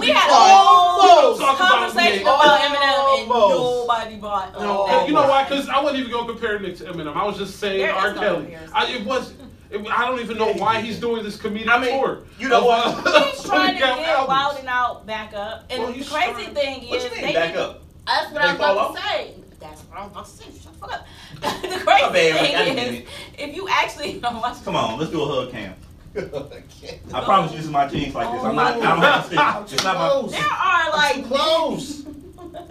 We 0.01 0.09
had 0.09 0.29
a 0.29 0.33
whole 0.35 1.37
conversation 1.37 2.23
about 2.23 2.59
Eminem, 2.59 3.19
and 3.21 3.29
nobody 3.29 4.15
bought. 4.17 4.56
No, 4.59 4.85
oh, 4.87 5.07
you 5.07 5.13
know 5.13 5.27
why? 5.27 5.43
Because 5.43 5.69
I 5.69 5.81
wasn't 5.81 5.99
even 5.99 6.11
gonna 6.11 6.31
compare 6.31 6.59
Nick 6.59 6.77
to 6.77 6.85
Eminem. 6.85 7.15
I 7.15 7.25
was 7.25 7.37
just 7.37 7.59
saying 7.59 7.79
there 7.79 7.93
R. 7.93 8.13
Kelly. 8.13 8.55
I, 8.73 8.91
it 8.91 9.05
was. 9.05 9.33
It, 9.69 9.85
I 9.87 10.05
don't 10.05 10.21
even 10.21 10.37
know 10.37 10.53
why 10.53 10.79
he's 10.79 10.99
doing 10.99 11.23
this 11.23 11.37
comedic 11.37 11.67
I 11.67 11.81
mean, 11.81 11.91
tour. 11.91 12.23
You 12.39 12.47
know 12.47 12.65
what? 12.65 13.05
Uh, 13.05 13.31
he's 13.31 13.43
trying 13.45 13.73
to 13.73 13.79
get. 13.79 14.27
Wild 14.27 14.57
and 14.59 14.67
Out 14.67 15.05
back 15.05 15.33
up. 15.33 15.65
And 15.69 15.83
well, 15.83 15.91
the 15.91 16.05
crazy 16.05 16.51
thing 16.53 16.83
is, 16.83 17.03
what 17.03 17.13
they 17.13 17.33
back 17.33 17.55
up. 17.55 17.81
That's 18.05 18.31
what 18.31 18.41
I'm 18.41 18.55
about 18.55 18.95
to 18.95 19.01
say. 19.01 19.35
That's 19.59 19.81
what 19.81 19.99
I'm 19.99 20.11
about 20.11 20.25
to 20.25 20.31
say. 20.31 20.45
Shut 20.45 20.73
the 20.73 20.79
fuck 20.79 20.93
up. 20.93 21.07
the 21.61 21.83
crazy 21.83 22.03
oh, 22.03 22.11
thing 22.13 22.77
is, 22.77 23.07
if 23.37 23.55
you 23.55 23.67
actually 23.69 24.11
you 24.13 24.21
know, 24.21 24.31
watch. 24.31 24.63
Come 24.63 24.75
on, 24.75 24.99
let's 24.99 25.11
do 25.11 25.21
a 25.21 25.25
hug 25.25 25.51
cam. 25.51 25.75
I 26.17 27.23
promise 27.23 27.51
you, 27.51 27.57
this 27.57 27.65
is 27.65 27.71
my 27.71 27.87
jeans 27.87 28.15
like 28.15 28.31
this. 28.31 28.43
I'm 28.43 28.55
not. 28.55 28.77
I 28.77 28.79
don't 28.79 28.99
have 28.99 29.67
to. 29.67 29.73
It's 29.73 29.83
not 29.83 29.95
my. 29.97 30.29
There 30.29 30.41
are 30.41 30.89
like 30.91 31.25
close. 31.25 32.06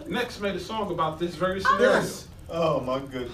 Next 0.07 0.41
made 0.41 0.55
a 0.55 0.61
song 0.61 0.91
about 0.91 1.19
this 1.19 1.35
very 1.35 1.61
scenario. 1.61 1.93
Yes. 1.93 2.29
Oh 2.49 2.81
my 2.81 3.01
goodness. 3.01 3.33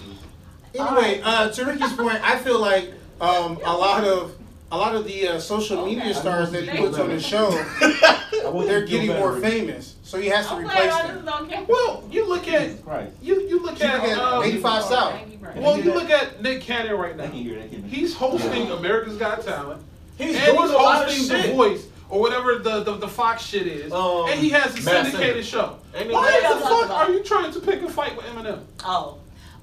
Anyway, 0.75 1.21
uh, 1.23 1.49
to 1.51 1.65
Ricky's 1.65 1.93
point, 1.93 2.19
I 2.23 2.37
feel 2.39 2.59
like 2.59 2.91
um, 3.21 3.59
a 3.63 3.73
lot 3.73 4.03
of 4.03 4.35
a 4.71 4.77
lot 4.77 4.95
of 4.95 5.05
the 5.05 5.27
uh, 5.27 5.39
social 5.39 5.79
okay. 5.79 5.95
media 5.95 6.13
stars 6.15 6.51
that 6.51 6.67
he 6.67 6.77
puts 6.77 6.97
on 6.97 7.09
the 7.09 7.19
show, 7.19 7.51
they're 8.65 8.85
getting 8.85 9.09
more 9.09 9.39
famous. 9.39 9.95
So 10.01 10.19
he 10.19 10.27
has 10.29 10.47
to 10.47 10.55
replace 10.55 10.95
them. 10.97 11.65
Well, 11.67 12.03
you 12.09 12.27
look 12.27 12.47
at 12.47 12.71
you 13.21 13.41
you 13.41 13.61
look 13.61 13.79
at, 13.81 14.17
um, 14.17 14.43
85 14.43 14.83
South. 14.83 15.21
Well, 15.55 15.79
you 15.79 15.93
look 15.93 16.09
at 16.09 16.41
Nick 16.41 16.61
Cannon 16.61 16.97
right 16.97 17.15
now. 17.15 17.27
He's 17.27 18.15
hosting 18.15 18.71
America's 18.71 19.17
Got 19.17 19.43
Talent. 19.43 19.83
He's 20.17 20.35
and 20.35 20.57
he's 20.57 20.71
hosting 20.71 21.27
The 21.27 21.53
Voice 21.53 21.87
or 22.09 22.19
whatever 22.19 22.57
the, 22.59 22.83
the, 22.83 22.97
the 22.97 23.07
Fox 23.07 23.43
shit 23.43 23.65
is, 23.65 23.91
um, 23.91 24.29
and 24.29 24.39
he 24.39 24.49
has 24.49 24.77
a 24.77 24.81
syndicated 24.81 25.45
show. 25.45 25.77
Why 25.93 26.41
the 26.41 26.59
fuck 26.59 26.89
are 26.89 27.11
you 27.11 27.23
trying 27.23 27.51
to 27.51 27.59
pick 27.59 27.81
a 27.81 27.89
fight 27.89 28.15
with 28.15 28.25
Eminem? 28.25 28.63
Oh. 28.83 29.19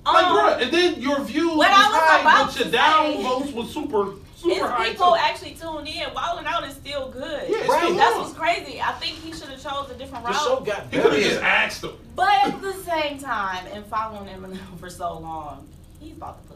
Like, 0.06 0.26
um, 0.26 0.32
bro, 0.32 0.48
and 0.64 0.72
then 0.72 1.02
your 1.02 1.20
views 1.24 1.56
was, 1.56 1.66
high, 1.68 2.22
but 2.46 2.58
your 2.58 2.70
down 2.70 3.18
were 3.18 3.60
was 3.60 3.70
super, 3.72 4.14
super 4.36 4.66
high. 4.66 4.88
people 4.90 5.08
too. 5.08 5.16
actually 5.18 5.54
tuned 5.54 5.86
in. 5.88 6.08
Wildin' 6.10 6.46
Out 6.46 6.66
is 6.66 6.74
still 6.74 7.10
good. 7.10 7.48
Yeah, 7.48 7.66
right. 7.66 7.94
That's 7.94 8.16
what's 8.16 8.32
crazy. 8.32 8.80
I 8.80 8.92
think 8.92 9.16
he 9.16 9.32
should 9.32 9.48
have 9.48 9.62
chose 9.62 9.90
a 9.90 9.94
different 9.98 10.24
route. 10.24 10.32
The 10.32 10.38
show 10.38 10.60
got 10.60 10.90
better. 10.90 10.96
He 10.96 11.02
could 11.02 11.12
have 11.12 11.32
just 11.32 11.42
asked 11.42 11.84
him. 11.84 11.92
But 12.16 12.32
at 12.44 12.62
the 12.62 12.72
same 12.74 13.18
time, 13.18 13.66
and 13.72 13.84
following 13.86 14.28
Eminem 14.28 14.58
for 14.78 14.88
so 14.88 15.18
long, 15.18 15.68
he's 16.00 16.16
about 16.16 16.42
to 16.42 16.48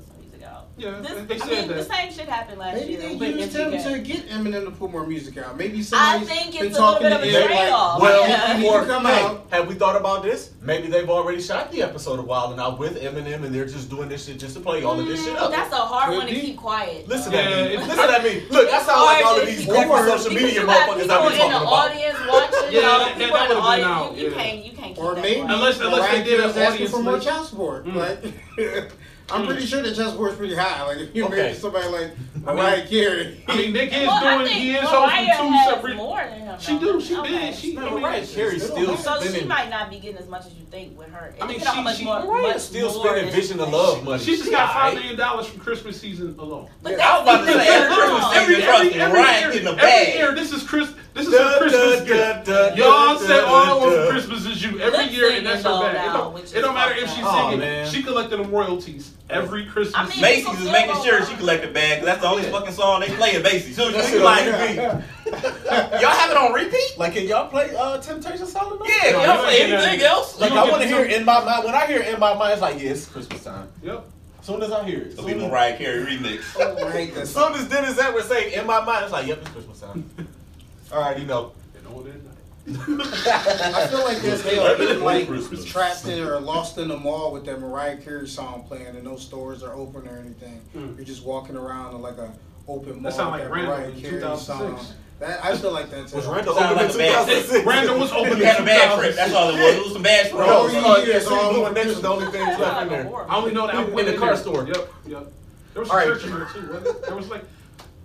yeah, 0.77 1.01
this, 1.01 1.29
they 1.29 1.39
said 1.39 1.49
I 1.49 1.61
mean, 1.61 1.69
that. 1.69 1.77
The 1.77 1.85
same 1.85 2.13
shit 2.13 2.29
happened 2.29 2.59
last 2.59 2.75
Maybe 2.75 2.93
year. 2.93 3.01
Maybe 3.01 3.19
they 3.19 3.41
used 3.43 3.57
him 3.57 3.71
to 3.71 3.99
get 4.01 4.29
Eminem 4.29 4.65
to 4.65 4.73
put 4.73 4.91
more 4.91 5.07
music 5.07 5.39
out. 5.39 5.57
Maybe 5.57 5.83
somebody's 5.83 6.29
I 6.29 6.35
think 6.35 6.55
it's 6.55 6.63
been 6.63 6.83
a 6.83 6.91
little 6.91 7.01
bit 7.01 7.13
of 7.13 7.23
a 7.23 7.47
trade 7.47 7.71
off. 7.71 8.01
Like, 8.01 8.11
well, 8.11 8.29
yeah. 8.29 8.87
come 8.87 9.05
hey, 9.05 9.23
out. 9.23 9.47
Have 9.51 9.69
we 9.69 9.77
thought 9.77 9.95
about 9.95 10.25
this? 10.25 10.51
Maybe 10.61 10.89
they've 10.89 11.09
already 11.09 11.41
shot 11.41 11.71
the 11.71 11.83
episode 11.83 12.19
a 12.19 12.23
while 12.23 12.51
and 12.51 12.61
out 12.61 12.81
with 12.81 13.01
Eminem, 13.01 13.45
and 13.45 13.55
they're 13.55 13.67
just 13.67 13.89
doing 13.89 14.09
this 14.09 14.27
shit 14.27 14.41
just 14.41 14.55
to 14.57 14.61
play 14.61 14.83
all 14.83 14.99
of 14.99 15.07
this 15.07 15.25
shit 15.25 15.35
mm-hmm. 15.35 15.45
up. 15.45 15.53
That's 15.53 15.73
a 15.73 15.77
hard 15.77 16.09
Could 16.09 16.19
one 16.19 16.27
be. 16.27 16.35
to 16.35 16.41
keep 16.41 16.57
quiet. 16.57 17.07
Listen 17.07 17.33
yeah, 17.33 17.39
at 17.39 17.71
me. 17.71 17.77
Listen 17.77 17.99
at 17.99 18.25
me. 18.25 18.47
Look, 18.51 18.69
that 18.69 18.85
sounds 18.85 19.05
like 19.05 19.25
all 19.25 19.41
of 19.41 19.47
these 19.47 19.65
social 19.65 20.35
media 20.35 20.61
motherfuckers 20.63 21.09
I've 21.09 21.31
been 21.31 21.39
talking 21.39 21.51
about. 21.51 21.91
Audience 21.91 22.19
watching. 22.27 22.73
Yeah, 22.73 23.15
people 23.15 24.13
in. 24.13 24.19
You 24.19 24.33
can't. 24.33 24.65
You 24.65 24.73
can't. 24.73 24.99
Or 24.99 25.15
maybe 25.15 25.41
unless 25.41 25.79
unless 25.79 26.11
they 26.11 26.25
did 26.25 26.41
an 26.41 26.51
audience 26.51 26.91
for 26.91 27.03
more 27.03 27.21
child 27.21 27.47
support. 27.47 27.87
Mm. 27.87 27.95
but. 27.95 28.93
I'm 29.31 29.47
pretty 29.47 29.67
sure 29.67 29.83
the 29.83 29.95
chessboard 29.95 30.33
is 30.33 30.37
pretty 30.37 30.55
high. 30.55 30.85
Like 30.87 30.99
if 30.99 31.17
you 31.17 31.27
okay. 31.27 31.55
somebody 31.55 31.89
like 31.89 32.11
Mariah 32.45 32.83
I 32.83 32.87
Carey. 32.87 33.43
I 33.49 33.57
mean, 33.57 33.73
Nick 33.73 33.93
is 33.93 34.07
well, 34.07 34.39
doing. 34.39 34.53
He 34.53 34.73
is 34.73 34.85
hosting 34.85 35.27
two 35.27 35.71
separate. 35.71 35.97
More 35.97 36.19
than 36.19 36.41
him, 36.41 36.61
she 36.61 36.79
do. 36.79 37.01
She 37.01 37.17
okay. 37.17 37.31
did. 37.31 37.55
She 37.55 37.75
no, 37.75 37.87
I 37.87 37.95
mean, 37.95 38.03
right. 38.03 38.29
Carey's 38.29 38.67
still. 38.67 38.97
So 38.99 39.23
she 39.23 39.45
might 39.45 39.71
not 39.71 39.89
be 39.89 39.99
getting 39.99 40.19
as 40.19 40.29
much 40.29 40.47
as 40.47 40.55
you 40.55 40.65
think 40.67 40.99
with 40.99 41.09
her. 41.09 41.35
I 41.41 41.47
mean, 41.47 41.59
she, 41.59 41.83
much 41.83 41.97
she 41.97 42.59
still 42.59 42.91
spending 42.91 43.33
Vision 43.33 43.61
of 43.61 43.71
Love 43.71 44.05
money. 44.05 44.23
She 44.23 44.37
just 44.37 44.51
got 44.51 44.73
five 44.73 44.95
million 44.95 45.17
dollars 45.17 45.47
from 45.47 45.61
Christmas 45.61 45.99
season 45.99 46.37
alone. 46.39 46.69
But 46.83 46.99
yeah, 46.99 47.09
I 47.09 47.19
was 47.19 47.23
about 47.23 47.47
to 47.47 47.53
say 47.53 47.69
every 47.69 47.95
Christmas 47.95 48.25
season, 48.33 48.63
every, 48.63 49.01
every, 49.01 49.19
Ryan 49.21 49.67
a 49.67 49.77
bag. 49.77 50.09
Every 50.09 50.15
year, 50.19 50.35
this 50.35 50.53
is 50.53 50.63
Chris. 50.63 50.93
This 51.15 51.29
is 51.29 51.35
her 51.35 51.59
Christmas 51.59 52.01
gift. 52.03 52.77
Y'all 52.77 53.19
say 53.19 53.41
all 53.41 53.89
of 53.89 54.09
Christmas 54.11 54.45
is 54.45 54.63
you 54.63 54.81
every 54.81 55.07
year, 55.15 55.31
and 55.33 55.47
that's 55.47 55.63
her 55.63 55.81
bag. 55.81 56.45
It 56.55 56.61
don't 56.61 56.75
matter 56.75 56.95
if 56.95 57.09
she's 57.09 57.27
singing. 57.27 57.87
She 57.87 58.03
collected 58.03 58.39
them 58.39 58.51
royalties. 58.51 59.14
Every 59.31 59.65
Christmas, 59.65 59.95
I 59.97 60.07
mean, 60.07 60.21
Macy's 60.21 60.61
is 60.61 60.71
making 60.71 61.03
sure 61.03 61.25
she 61.25 61.35
collected 61.37 61.73
bags. 61.73 62.05
That's 62.05 62.21
the 62.21 62.29
only 62.29 62.43
yeah. 62.43 62.51
fucking 62.51 62.75
song 62.75 63.01
they 63.01 63.09
play 63.09 63.35
at 63.35 63.43
Macy's. 63.43 63.75
So 63.75 63.91
that's 63.91 64.15
like, 64.17 64.45
me, 64.45 64.75
y'all 65.33 66.11
have 66.11 66.31
it 66.31 66.37
on 66.37 66.53
repeat. 66.53 66.99
Like, 66.99 67.15
can 67.15 67.27
y'all 67.27 67.49
play 67.49 67.75
uh, 67.75 67.97
Temptation 67.99 68.47
Solid? 68.47 68.83
Yeah, 68.87 69.13
no, 69.13 69.25
y'all 69.25 69.45
play 69.45 69.63
anything 69.63 70.03
else? 70.03 70.39
Like, 70.39 70.53
I 70.53 70.69
want 70.69 70.83
to 70.83 70.89
hear 70.89 71.07
in 71.07 71.25
my 71.25 71.43
mind. 71.43 71.65
When 71.65 71.75
I 71.75 71.87
hear 71.87 72.03
in 72.03 72.21
my 72.21 72.35
mind, 72.35 72.53
it's 72.53 72.61
like, 72.61 72.83
yeah, 72.83 72.91
it's 72.91 73.07
Christmas 73.07 73.43
time. 73.43 73.69
Yep. 73.83 74.05
Soon 74.43 74.63
as 74.63 74.71
I 74.71 74.85
hear 74.85 74.99
it, 74.99 75.13
it'll 75.13 75.25
be 75.25 75.35
Mariah 75.35 75.79
Carey 75.79 76.05
remix. 76.05 76.43
oh, 76.59 76.87
I 76.87 76.91
hate 76.91 77.15
that. 77.15 77.27
Soon 77.27 77.55
as 77.55 77.67
Dennis 77.67 77.99
Edwards 77.99 78.29
say 78.29 78.53
in 78.53 78.67
my 78.67 78.85
mind, 78.85 79.05
it's 79.05 79.13
like, 79.13 79.27
yep, 79.27 79.39
it's 79.41 79.49
Christmas 79.49 79.81
time. 79.81 80.05
All 80.93 81.01
right, 81.01 81.19
you 81.19 81.25
know. 81.25 81.53
You 81.75 81.89
know 81.89 81.97
what 81.97 82.07
it 82.09 82.17
is. 82.17 82.24
I 82.67 83.87
feel 83.91 84.05
like 84.05 84.19
there's 84.19 84.43
they 84.43 84.77
being 84.79 85.01
like 85.01 85.29
trapped 85.67 86.07
in 86.07 86.21
or 86.21 86.41
lost 86.41 86.79
in 86.79 86.89
the 86.89 86.97
mall 86.97 87.31
with 87.31 87.45
that 87.45 87.61
Mariah 87.61 87.99
Carey 87.99 88.27
song 88.27 88.65
playing, 88.67 88.87
and 88.87 89.05
no 89.05 89.17
stores 89.17 89.63
are 89.63 89.75
open 89.75 90.09
or 90.09 90.19
anything. 90.19 90.63
Mm. 90.75 90.97
You're 90.97 91.05
just 91.05 91.25
walking 91.25 91.57
around 91.57 91.95
in 91.95 92.01
like 92.01 92.17
a 92.17 92.33
open 92.67 92.95
mall. 92.95 93.03
That 93.03 93.13
sound 93.13 93.33
like 93.33 93.49
Mariah 93.49 93.91
in 93.91 94.01
Carey 94.01 94.21
2006. 94.21 94.87
Song. 94.87 94.97
That, 95.21 95.45
I 95.45 95.55
still 95.57 95.73
like 95.73 95.91
that 95.91 96.09
too. 96.09 96.17
Was 96.17 96.27
Randall 96.27 96.59
open 96.59 96.77
like 96.77 96.87
in 96.87 96.93
2006? 96.93 97.67
Randall 97.67 98.01
was 98.01 98.13
open 98.13 98.33
in 98.33 98.39
2006. 98.39 99.17
That's 99.17 99.35
all 99.35 99.51
it 99.51 99.53
was. 99.53 99.75
It 99.75 99.83
was 99.85 99.93
some 99.93 100.03
bad 100.03 100.31
trip. 100.31 100.43
Oh, 100.43 101.03
yeah, 101.07 101.13
yeah. 101.13 101.19
So 101.21 101.53
Blue 101.53 101.67
and 101.67 101.77
the 101.77 102.09
only 102.09 102.27
thing 102.33 102.41
left 102.59 102.83
in 102.83 102.89
there. 102.89 103.31
I 103.31 103.37
only 103.37 103.53
know 103.53 103.67
that. 103.67 103.77
I 103.77 103.85
went 103.85 104.09
in 104.09 104.15
the 104.15 104.21
car 104.21 104.37
store. 104.37 104.67
Yep, 104.67 104.93
yep. 105.07 105.33
There 105.75 105.83
was 105.83 105.91
a 105.91 105.93
church 105.93 106.25
in 106.25 106.31
there 106.31 106.49
too, 106.53 106.67
was 106.69 107.01
there? 107.01 107.17
Was 107.17 107.29
like. 107.29 107.45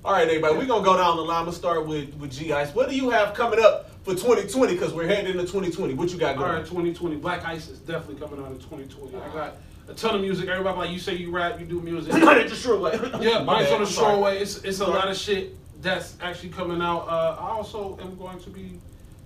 All 0.05 0.13
right, 0.13 0.25
everybody, 0.27 0.55
we're 0.57 0.65
going 0.65 0.81
to 0.81 0.89
go 0.89 0.95
down 0.95 1.17
the 1.17 1.23
line. 1.23 1.43
We'll 1.43 1.51
start 1.51 1.85
with, 1.85 2.13
with 2.15 2.31
G 2.31 2.53
Ice. 2.53 2.73
What 2.73 2.89
do 2.89 2.95
you 2.95 3.09
have 3.09 3.33
coming 3.33 3.59
up 3.59 3.88
for 4.03 4.11
2020 4.11 4.73
because 4.73 4.93
we're 4.93 5.07
heading 5.07 5.31
into 5.31 5.41
2020. 5.41 5.93
What 5.93 6.09
you 6.11 6.17
got 6.17 6.37
going? 6.37 6.49
All 6.49 6.55
right, 6.57 6.65
2020. 6.65 7.17
Black 7.17 7.45
Ice 7.45 7.67
is 7.67 7.79
definitely 7.79 8.15
coming 8.15 8.43
out 8.43 8.51
in 8.51 8.59
2020. 8.59 9.15
I 9.15 9.33
got 9.33 9.55
a 9.87 9.93
ton 9.93 10.15
of 10.15 10.21
music. 10.21 10.47
Everybody 10.47 10.77
like 10.77 10.91
you 10.91 10.99
say 10.99 11.15
you 11.15 11.31
rap, 11.31 11.59
you 11.59 11.65
do 11.65 11.81
music. 11.81 12.13
Mine's 12.13 12.51
the 12.51 12.57
short 12.57 12.79
way. 12.81 12.99
yeah, 13.21 13.39
mine's 13.43 13.71
on 13.71 13.81
the 13.81 13.85
short 13.85 14.19
way. 14.19 14.39
It's 14.39 14.63
it's 14.63 14.79
a 14.79 14.87
lot 14.87 15.09
of 15.09 15.17
shit 15.17 15.55
that's 15.81 16.15
actually 16.21 16.49
coming 16.49 16.81
out. 16.81 17.07
Uh, 17.07 17.37
I 17.39 17.49
also 17.49 17.97
am 18.01 18.17
going 18.17 18.39
to 18.39 18.49
be 18.49 18.79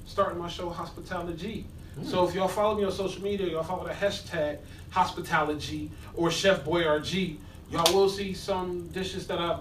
starting 0.06 0.40
my 0.40 0.50
show 0.50 0.70
Hospitality. 0.70 1.66
Mm. 2.00 2.06
So 2.06 2.28
if 2.28 2.34
y'all 2.34 2.48
follow 2.48 2.76
me 2.76 2.84
on 2.84 2.92
social 2.92 3.22
media, 3.22 3.48
y'all 3.48 3.64
follow 3.64 3.88
the 3.88 3.94
hashtag 3.94 4.58
Hospitality 4.90 5.92
or 6.16 6.32
Chef 6.32 6.64
Boyarg, 6.64 7.38
y'all 7.72 7.94
will 7.94 8.10
see 8.10 8.34
some 8.34 8.88
dishes 8.90 9.28
that 9.28 9.40
I've 9.40 9.60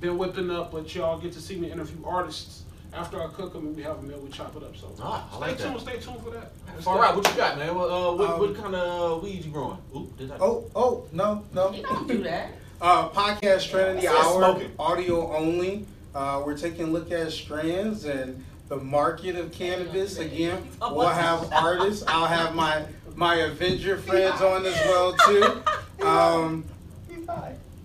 been 0.00 0.18
whipping 0.18 0.50
up, 0.50 0.72
but 0.72 0.92
y'all 0.94 1.18
get 1.18 1.32
to 1.32 1.40
see 1.40 1.56
me 1.56 1.70
interview 1.70 2.04
artists 2.04 2.61
after 2.94 3.22
I 3.22 3.28
cook 3.28 3.52
them 3.52 3.66
and 3.68 3.76
we 3.76 3.82
have 3.82 3.98
a 3.98 4.02
meal, 4.02 4.18
we 4.20 4.30
chop 4.30 4.54
it 4.56 4.62
up. 4.62 4.76
So 4.76 4.88
Ah, 5.00 5.26
stay 5.30 5.40
like 5.40 5.58
tuned, 5.58 5.74
that. 5.76 5.80
stay 5.80 5.98
tuned 5.98 6.22
for 6.22 6.30
that. 6.30 6.52
All 6.86 6.98
right, 6.98 7.14
what 7.14 7.26
you 7.28 7.36
got, 7.36 7.58
man? 7.58 7.74
What, 7.74 7.90
uh, 7.90 8.12
what, 8.12 8.30
Um, 8.30 8.40
what 8.40 8.56
kind 8.56 8.74
of 8.74 9.22
weed 9.22 9.44
you 9.44 9.50
growing? 9.50 9.78
Oop, 9.96 10.16
did 10.18 10.30
I? 10.30 10.36
Oh, 10.40 10.64
oh, 10.74 11.04
no, 11.12 11.44
no. 11.54 11.70
You 11.72 11.82
don't 11.82 12.06
do 12.08 12.22
that. 12.24 12.50
Uh, 12.82 13.08
podcast 13.10 13.70
Trinity 13.70 14.08
I 14.08 14.10
said 14.12 14.24
Hour, 14.24 14.38
smoking. 14.56 14.72
audio 14.76 15.36
only. 15.36 15.86
Uh, 16.16 16.42
we're 16.44 16.56
taking 16.58 16.86
a 16.86 16.90
look 16.90 17.12
at 17.12 17.30
strands 17.30 18.06
and 18.06 18.44
the 18.68 18.76
market 18.76 19.36
of 19.36 19.52
cannabis. 19.52 20.18
Again, 20.18 20.66
we'll 20.80 21.06
have 21.06 21.48
artists. 21.52 22.02
I'll 22.08 22.26
have 22.26 22.56
my 22.56 22.84
my 23.14 23.36
Avenger 23.36 23.98
friends 23.98 24.40
on 24.40 24.66
as 24.66 24.74
well 24.86 25.14
too. 25.28 25.62
Um, 26.04 26.64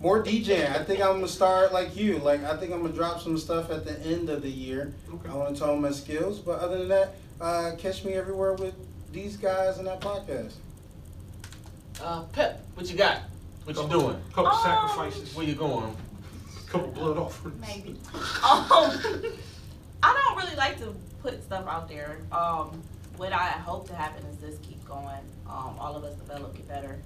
more 0.00 0.22
DJing. 0.22 0.70
I 0.74 0.84
think 0.84 1.00
I'm 1.00 1.14
gonna 1.14 1.28
start 1.28 1.72
like 1.72 1.96
you. 1.96 2.18
Like 2.18 2.44
I 2.44 2.56
think 2.56 2.72
I'm 2.72 2.82
gonna 2.82 2.92
drop 2.94 3.20
some 3.20 3.36
stuff 3.38 3.70
at 3.70 3.84
the 3.84 3.98
end 4.00 4.28
of 4.30 4.42
the 4.42 4.50
year. 4.50 4.94
Okay. 5.12 5.28
I 5.28 5.34
want 5.34 5.54
to 5.56 5.60
tone 5.60 5.80
my 5.80 5.90
skills, 5.90 6.38
but 6.38 6.60
other 6.60 6.78
than 6.78 6.88
that, 6.88 7.14
uh, 7.40 7.72
catch 7.78 8.04
me 8.04 8.14
everywhere 8.14 8.54
with 8.54 8.74
these 9.12 9.36
guys 9.36 9.78
and 9.78 9.86
that 9.86 10.00
podcast. 10.00 10.52
Uh, 12.00 12.22
Pep, 12.32 12.64
what 12.74 12.88
you 12.90 12.96
got? 12.96 13.22
What 13.64 13.76
you 13.76 13.88
doing? 13.88 14.16
Couple 14.32 14.46
Um, 14.46 14.62
sacrifices, 14.62 15.34
Where 15.34 15.44
you 15.46 15.54
going? 15.54 15.96
couple 16.68 16.88
blood 16.88 17.16
offerings. 17.16 17.60
Maybe. 17.60 17.96
Um, 18.14 18.62
I 20.02 20.14
don't 20.14 20.36
really 20.36 20.54
like 20.56 20.78
to 20.78 20.94
put 21.22 21.42
stuff 21.42 21.66
out 21.66 21.88
there. 21.88 22.18
Um, 22.30 22.80
what 23.16 23.32
I 23.32 23.46
hope 23.48 23.88
to 23.88 23.94
happen 23.94 24.24
is 24.26 24.36
this 24.38 24.58
keep 24.62 24.86
going. 24.86 25.18
Um, 25.48 25.74
all 25.80 25.96
of 25.96 26.04
us 26.04 26.14
develop, 26.16 26.54
get 26.54 26.68
better, 26.68 26.98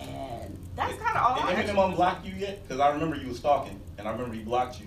and 0.00 0.56
that's 0.76 0.94
kind 1.02 1.16
of 1.16 1.22
all. 1.22 1.34
Did 1.36 1.44
I 1.44 1.54
Eminem 1.54 1.58
actually- 1.68 1.74
unblock 1.96 2.24
you 2.24 2.32
yet? 2.38 2.62
Because 2.66 2.80
I 2.80 2.90
remember 2.90 3.16
you 3.16 3.28
was 3.28 3.38
stalking, 3.38 3.80
and 3.98 4.06
I 4.08 4.12
remember 4.12 4.34
he 4.34 4.42
blocked 4.42 4.80
you. 4.80 4.86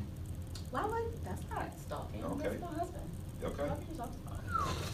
Why 0.71 0.85
would 0.85 1.03
that's 1.23 1.41
not 1.49 1.67
stalking? 1.79 2.23
Okay. 2.23 2.43
That's 2.49 2.61
my 2.61 2.67
husband. 2.79 3.03
Okay. 3.43 3.63
You 3.63 3.97
talking 3.97 4.15
about? 4.25 4.39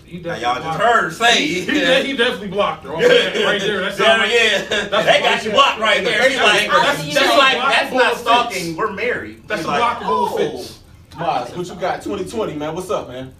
He 0.05 0.19
Now 0.21 0.35
y'all 0.35 0.55
just 0.63 0.79
heard 0.79 1.03
her 1.03 1.11
say. 1.11 1.45
He, 1.45 1.65
de- 1.65 2.03
he 2.03 2.17
definitely 2.17 2.47
blocked 2.47 2.83
her. 2.83 2.89
Man, 2.89 3.01
right 3.45 3.61
there. 3.61 3.81
That's 3.81 3.99
yeah, 3.99 4.11
all 4.11 4.17
right. 4.17 4.31
yeah. 4.31 4.67
That's 4.89 5.05
they 5.05 5.19
got 5.21 5.43
you 5.45 5.51
blocked 5.51 5.79
right 5.79 6.03
there. 6.03 6.29
She's 6.29 6.39
like, 6.39 6.69
I 6.69 6.83
that's, 6.83 7.01
see 7.03 7.13
that's 7.13 7.37
like, 7.37 7.57
that's 7.57 7.93
not 7.93 8.13
Blockable 8.13 8.17
stalking. 8.17 8.75
We're 8.75 8.91
married. 8.93 9.47
That's 9.47 9.61
He's 9.61 9.67
a 9.67 9.71
like, 9.71 9.97
blockable 9.97 10.01
Oh. 10.05 10.35
offense. 10.35 10.79
Maz, 11.11 11.55
what 11.55 11.67
you 11.67 11.75
got? 11.75 12.01
2020, 12.01 12.55
man. 12.55 12.73
What's 12.73 12.89
up, 12.89 13.07
man? 13.09 13.33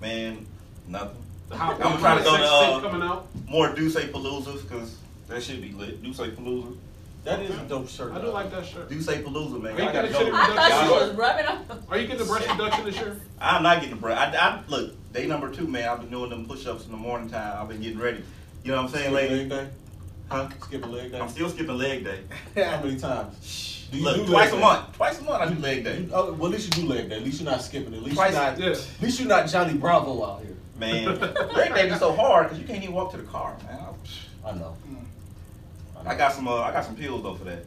Man, 0.00 0.46
nothing. 0.88 1.16
The 1.50 1.56
hot 1.56 1.84
I'm 1.84 1.98
trying 1.98 2.18
to 2.18 2.24
go 2.24 2.36
to, 2.36 2.42
sex 2.42 2.48
uh, 2.48 2.80
coming 2.80 3.02
out. 3.06 3.26
More 3.48 3.74
Duce 3.74 3.96
Paloozas, 3.96 4.62
because 4.62 4.96
that 5.30 5.42
should 5.42 5.62
be 5.62 5.72
lit. 5.72 6.02
Duce 6.02 6.18
Palooza. 6.18 6.76
That 7.24 7.40
is 7.42 7.50
a 7.50 7.62
dope 7.64 7.88
shirt. 7.88 8.12
I 8.12 8.20
do 8.20 8.28
like 8.28 8.50
that 8.50 8.64
shirt. 8.66 8.88
Duce 8.88 9.06
Palooza, 9.06 9.60
man. 9.62 9.74
Are 9.74 9.80
you 9.82 9.88
I 9.88 9.92
gotta 9.92 10.08
gonna 10.08 10.24
shit 10.24 10.32
go. 10.32 10.38
him? 10.38 10.58
I 10.58 10.68
thought 10.68 10.84
you 10.84 10.90
was 11.08 11.14
rubbing 11.16 11.46
up. 11.46 11.82
Are 11.90 11.98
you 11.98 12.06
getting 12.06 12.26
the 12.26 12.30
breast 12.32 12.48
reduction 12.48 12.84
this 12.84 12.96
year? 12.96 13.16
I'm 13.40 13.62
not 13.62 13.76
getting 13.80 13.90
the 13.96 14.00
breast. 14.00 14.34
I, 14.34 14.38
I, 14.38 14.62
look, 14.68 15.12
day 15.12 15.26
number 15.26 15.50
two, 15.52 15.66
man. 15.66 15.88
I've 15.88 16.00
been 16.00 16.10
doing 16.10 16.30
them 16.30 16.46
push-ups 16.46 16.84
in 16.86 16.90
the 16.90 16.96
morning 16.96 17.28
time. 17.28 17.58
I've 17.60 17.68
been 17.68 17.80
getting 17.82 17.98
ready. 17.98 18.22
You 18.64 18.70
know 18.72 18.82
what 18.82 18.86
I'm 18.86 18.94
saying, 18.94 19.12
lady? 19.14 19.34
leg 19.36 19.48
day? 19.48 19.68
Huh? 20.30 20.48
Skip 20.62 20.84
a 20.84 20.88
leg 20.88 21.12
day? 21.12 21.20
I'm 21.20 21.28
still 21.28 21.48
skipping 21.50 21.76
leg 21.76 22.04
day. 22.04 22.20
How 22.64 22.82
many 22.82 22.98
times? 22.98 23.86
Do 23.90 23.98
you 23.98 24.04
Look, 24.04 24.16
do 24.16 24.26
twice 24.26 24.48
a 24.50 24.52
day? 24.54 24.60
month. 24.60 24.92
Twice 24.96 25.18
a 25.18 25.22
month 25.24 25.42
I 25.42 25.52
do 25.52 25.60
leg 25.60 25.84
day. 25.84 25.98
You- 26.00 26.10
oh, 26.14 26.32
well, 26.34 26.46
at 26.46 26.52
least 26.52 26.76
you 26.76 26.82
do 26.84 26.88
leg 26.88 27.08
day. 27.10 27.16
At 27.16 27.24
least 27.24 27.40
you're 27.42 27.50
not 27.50 27.60
skipping 27.62 27.92
it. 27.92 27.96
At 27.98 28.02
least 28.04 28.16
Twice- 28.16 28.32
you're 28.32 28.42
not. 28.42 28.58
Yeah. 28.58 28.66
At 28.70 29.02
least 29.02 29.18
you're 29.20 29.28
not 29.28 29.48
Johnny 29.48 29.74
Bravo 29.74 30.24
out 30.24 30.42
here. 30.42 30.56
Man, 30.78 31.18
leg 31.54 31.74
day 31.74 31.90
be 31.90 31.94
so 31.96 32.14
hard 32.14 32.46
because 32.46 32.58
you 32.58 32.66
can't 32.66 32.82
even 32.82 32.94
walk 32.94 33.10
to 33.10 33.18
the 33.18 33.24
car, 33.24 33.56
man. 33.66 33.78
I 34.46 34.52
know. 34.52 34.74
Mm. 34.88 34.96
I 36.06 36.14
got 36.14 36.32
some. 36.32 36.48
Uh, 36.48 36.56
I 36.62 36.72
got 36.72 36.84
some 36.84 36.96
pills 36.96 37.22
though 37.22 37.34
for 37.34 37.44
that. 37.44 37.64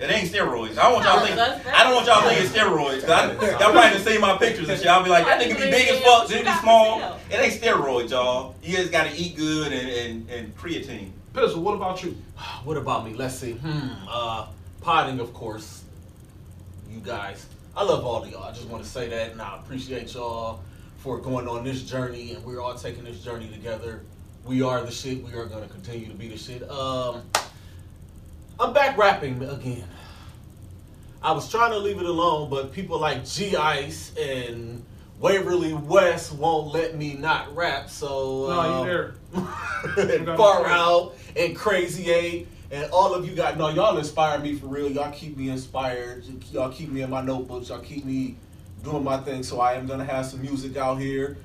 It 0.00 0.10
ain't 0.10 0.30
steroids. 0.30 0.78
I 0.78 0.84
don't 0.84 0.94
want 0.94 1.04
y'all 1.04 1.20
No, 1.20 1.26
think. 1.26 1.66
I 1.66 1.84
don't 1.84 1.94
want 1.94 2.06
y'all 2.06 2.22
thinking 2.22 2.46
steroids. 2.48 3.00
'cause 3.02 3.10
I, 3.10 3.32
y'all 3.60 3.72
probably 3.72 3.90
done 3.90 4.00
seen 4.00 4.20
my 4.20 4.38
pictures 4.38 4.68
and 4.70 4.78
shit. 4.78 4.86
I'll 4.88 5.04
be 5.04 5.10
like, 5.10 5.26
that 5.26 5.38
nigga 5.38 5.56
be 5.56 5.70
big 5.70 5.88
as 5.88 6.00
fuck, 6.00 6.26
then 6.26 6.38
he 6.38 6.44
be 6.44 6.56
small. 6.58 7.18
It 7.30 7.34
ain't 7.34 7.52
steroids, 7.52 8.10
y'all. 8.10 8.54
You 8.62 8.76
just 8.78 8.90
gotta 8.92 9.10
eat 9.14 9.36
good 9.36 9.72
and, 9.74 9.88
and, 9.90 10.30
and 10.30 10.56
creatine. 10.56 11.10
Pizzle, 11.34 11.58
what 11.58 11.74
about 11.74 12.02
you? 12.02 12.16
What 12.64 12.78
about 12.78 13.04
me? 13.04 13.12
Let's 13.12 13.34
see. 13.34 13.52
Hmm. 13.52 13.88
Uh, 14.08 14.46
potting, 14.80 15.20
of 15.20 15.34
course. 15.34 15.82
You 16.90 17.00
guys, 17.00 17.44
I 17.76 17.84
love 17.84 18.06
all 18.06 18.22
of 18.22 18.30
y'all. 18.30 18.44
I 18.44 18.52
just 18.52 18.68
want 18.68 18.82
to 18.84 18.88
say 18.88 19.08
that, 19.10 19.32
and 19.32 19.42
I 19.42 19.56
appreciate 19.58 20.14
y'all 20.14 20.60
for 20.98 21.18
going 21.18 21.46
on 21.46 21.62
this 21.62 21.82
journey, 21.82 22.32
and 22.32 22.42
we're 22.44 22.60
all 22.62 22.74
taking 22.74 23.04
this 23.04 23.20
journey 23.22 23.48
together. 23.48 24.00
We 24.44 24.62
are 24.62 24.82
the 24.82 24.90
shit. 24.90 25.24
We 25.24 25.32
are 25.32 25.46
gonna 25.46 25.68
continue 25.68 26.06
to 26.08 26.14
be 26.14 26.28
the 26.28 26.36
shit. 26.36 26.68
Um, 26.70 27.22
I'm 28.60 28.72
back 28.72 28.96
rapping 28.98 29.42
again. 29.42 29.88
I 31.22 31.32
was 31.32 31.50
trying 31.50 31.70
to 31.72 31.78
leave 31.78 31.98
it 31.98 32.04
alone, 32.06 32.50
but 32.50 32.72
people 32.72 32.98
like 32.98 33.24
G 33.24 33.56
Ice 33.56 34.12
and 34.16 34.84
Waverly 35.18 35.72
West 35.72 36.32
won't 36.34 36.74
let 36.74 36.96
me 36.96 37.14
not 37.14 37.54
rap. 37.56 37.88
So 37.88 38.48
No, 38.48 38.60
um, 38.60 38.86
you 39.34 39.44
there. 39.96 40.16
and 40.18 40.36
Far 40.36 40.66
Out 40.66 41.14
and 41.34 41.56
Crazy 41.56 42.10
Eight 42.10 42.48
and 42.70 42.90
all 42.92 43.14
of 43.14 43.26
you 43.26 43.34
guys. 43.34 43.56
No, 43.56 43.70
y'all 43.70 43.96
inspire 43.96 44.38
me 44.38 44.54
for 44.56 44.66
real. 44.66 44.90
Y'all 44.90 45.12
keep 45.12 45.38
me 45.38 45.48
inspired. 45.48 46.24
Y'all 46.52 46.70
keep 46.70 46.90
me 46.90 47.00
in 47.00 47.08
my 47.08 47.22
notebooks. 47.22 47.70
Y'all 47.70 47.78
keep 47.80 48.04
me 48.04 48.36
doing 48.82 49.02
my 49.02 49.16
thing. 49.18 49.42
So 49.42 49.60
I 49.60 49.72
am 49.74 49.86
gonna 49.86 50.04
have 50.04 50.26
some 50.26 50.42
music 50.42 50.76
out 50.76 50.96
here. 51.00 51.38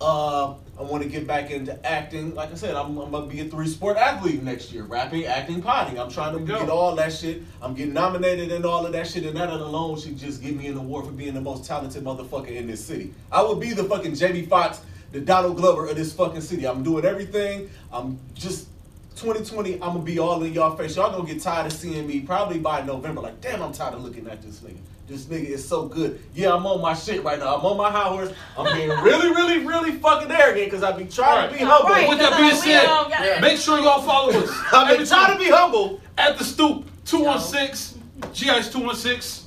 Uh, 0.00 0.54
I 0.80 0.82
want 0.82 1.02
to 1.02 1.08
get 1.10 1.26
back 1.26 1.50
into 1.50 1.78
acting. 1.86 2.34
Like 2.34 2.52
I 2.52 2.54
said, 2.54 2.74
I'm, 2.74 2.96
I'm 2.96 3.10
gonna 3.10 3.26
be 3.26 3.40
a 3.40 3.44
three 3.44 3.68
sport 3.68 3.98
athlete 3.98 4.42
next 4.42 4.72
year. 4.72 4.84
Rapping, 4.84 5.26
acting, 5.26 5.60
potting. 5.60 6.00
I'm 6.00 6.10
trying 6.10 6.38
to 6.38 6.42
get 6.42 6.70
all 6.70 6.96
that 6.96 7.12
shit. 7.12 7.42
I'm 7.60 7.74
getting 7.74 7.92
nominated 7.92 8.50
and 8.50 8.64
all 8.64 8.86
of 8.86 8.92
that 8.92 9.06
shit, 9.06 9.24
and 9.24 9.36
that 9.36 9.50
alone 9.50 10.00
should 10.00 10.16
just 10.16 10.42
give 10.42 10.56
me 10.56 10.68
an 10.68 10.78
award 10.78 11.04
for 11.04 11.12
being 11.12 11.34
the 11.34 11.40
most 11.42 11.66
talented 11.66 12.02
motherfucker 12.02 12.48
in 12.48 12.66
this 12.66 12.82
city. 12.82 13.12
I 13.30 13.42
would 13.42 13.60
be 13.60 13.74
the 13.74 13.84
fucking 13.84 14.14
Jamie 14.14 14.46
Foxx, 14.46 14.80
the 15.12 15.20
Donald 15.20 15.58
Glover 15.58 15.86
of 15.86 15.96
this 15.96 16.14
fucking 16.14 16.40
city. 16.40 16.66
I'm 16.66 16.82
doing 16.82 17.04
everything. 17.04 17.68
I'm 17.92 18.18
just 18.32 18.68
2020. 19.16 19.74
I'm 19.74 19.80
gonna 19.80 19.98
be 19.98 20.18
all 20.18 20.42
in 20.44 20.54
y'all 20.54 20.76
face. 20.76 20.96
Y'all 20.96 21.10
gonna 21.10 21.30
get 21.30 21.42
tired 21.42 21.66
of 21.66 21.74
seeing 21.74 22.06
me 22.06 22.20
probably 22.20 22.58
by 22.58 22.80
November. 22.80 23.20
Like, 23.20 23.42
damn, 23.42 23.62
I'm 23.62 23.72
tired 23.72 23.92
of 23.92 24.02
looking 24.02 24.26
at 24.28 24.40
this 24.40 24.60
nigga. 24.60 24.78
This 25.10 25.24
nigga 25.24 25.46
is 25.46 25.66
so 25.66 25.86
good. 25.86 26.20
Yeah, 26.36 26.54
I'm 26.54 26.64
on 26.66 26.80
my 26.80 26.94
shit 26.94 27.24
right 27.24 27.36
now. 27.36 27.56
I'm 27.56 27.66
on 27.66 27.76
my 27.76 27.90
high 27.90 28.04
horse. 28.08 28.32
I'm 28.56 28.72
being 28.76 28.88
really, 28.88 29.30
really, 29.30 29.58
really 29.66 29.90
fucking 29.98 30.30
arrogant 30.30 30.66
because 30.70 30.82
I 30.84 30.92
be 30.92 31.04
trying 31.06 31.50
to 31.50 31.58
be 31.58 31.64
humble. 31.64 31.90
Right, 31.90 32.08
With 32.08 32.18
that 32.20 32.30
'cause, 32.30 32.40
being 32.40 32.54
said, 32.76 32.84
got- 32.86 33.40
Make 33.40 33.58
sure 33.58 33.80
y'all 33.80 34.02
follow 34.02 34.30
us. 34.32 34.48
I've 34.72 34.86
been 34.86 34.94
Every 34.94 35.06
trying 35.06 35.26
time. 35.26 35.38
to 35.38 35.44
be 35.44 35.50
humble. 35.50 36.00
At 36.16 36.38
the 36.38 36.44
stoop, 36.44 36.86
216, 37.06 38.00
GI's 38.32 38.70
216. 38.70 39.46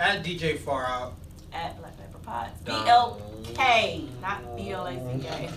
At 0.00 0.24
DJ 0.24 0.58
Far 0.58 0.86
Out. 0.86 1.12
at 1.52 1.78
Black 1.78 1.94
Pepper 1.98 2.18
Pots. 2.24 2.58
B 2.64 2.72
Dun. 2.72 2.88
L 2.88 3.20
K, 3.54 4.04
not 4.22 4.56
B 4.56 4.70
L 4.70 4.86
A 4.86 4.92
C 4.94 5.26
K. 5.28 5.50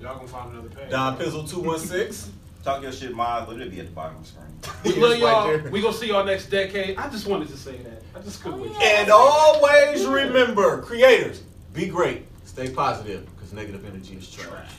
Y'all 0.00 0.14
gonna 0.16 0.28
find 0.28 0.52
another 0.52 0.68
page. 0.68 0.90
Don 0.90 1.16
Pizzle 1.16 1.50
216. 1.50 2.32
Talk 2.62 2.82
your 2.82 2.92
shit, 2.92 3.12
Miles, 3.12 3.48
but 3.48 3.56
it'll 3.60 3.68
be 3.68 3.80
at 3.80 3.86
the 3.86 3.92
bottom 3.92 4.16
of 4.18 4.22
the 4.22 4.28
screen. 4.28 4.94
We 4.96 5.02
love 5.18 5.18
y'all. 5.18 5.70
we 5.72 5.80
gonna 5.82 5.92
see 5.92 6.06
y'all 6.06 6.24
next 6.24 6.46
decade. 6.50 6.96
I 6.96 7.08
just 7.10 7.26
wanted 7.26 7.48
to 7.48 7.56
say 7.56 7.78
that. 7.78 8.01
I 8.14 8.20
just 8.20 8.42
couldn't 8.42 8.60
Oh, 8.60 8.62
wait. 8.62 8.72
yeah. 8.72 9.00
And 9.00 9.10
always 9.10 10.06
remember, 10.06 10.82
creators, 10.82 11.42
be 11.72 11.86
great, 11.86 12.26
stay 12.44 12.70
positive, 12.70 13.24
because 13.34 13.52
negative 13.52 13.84
energy 13.86 14.14
is 14.16 14.30
trash. 14.30 14.70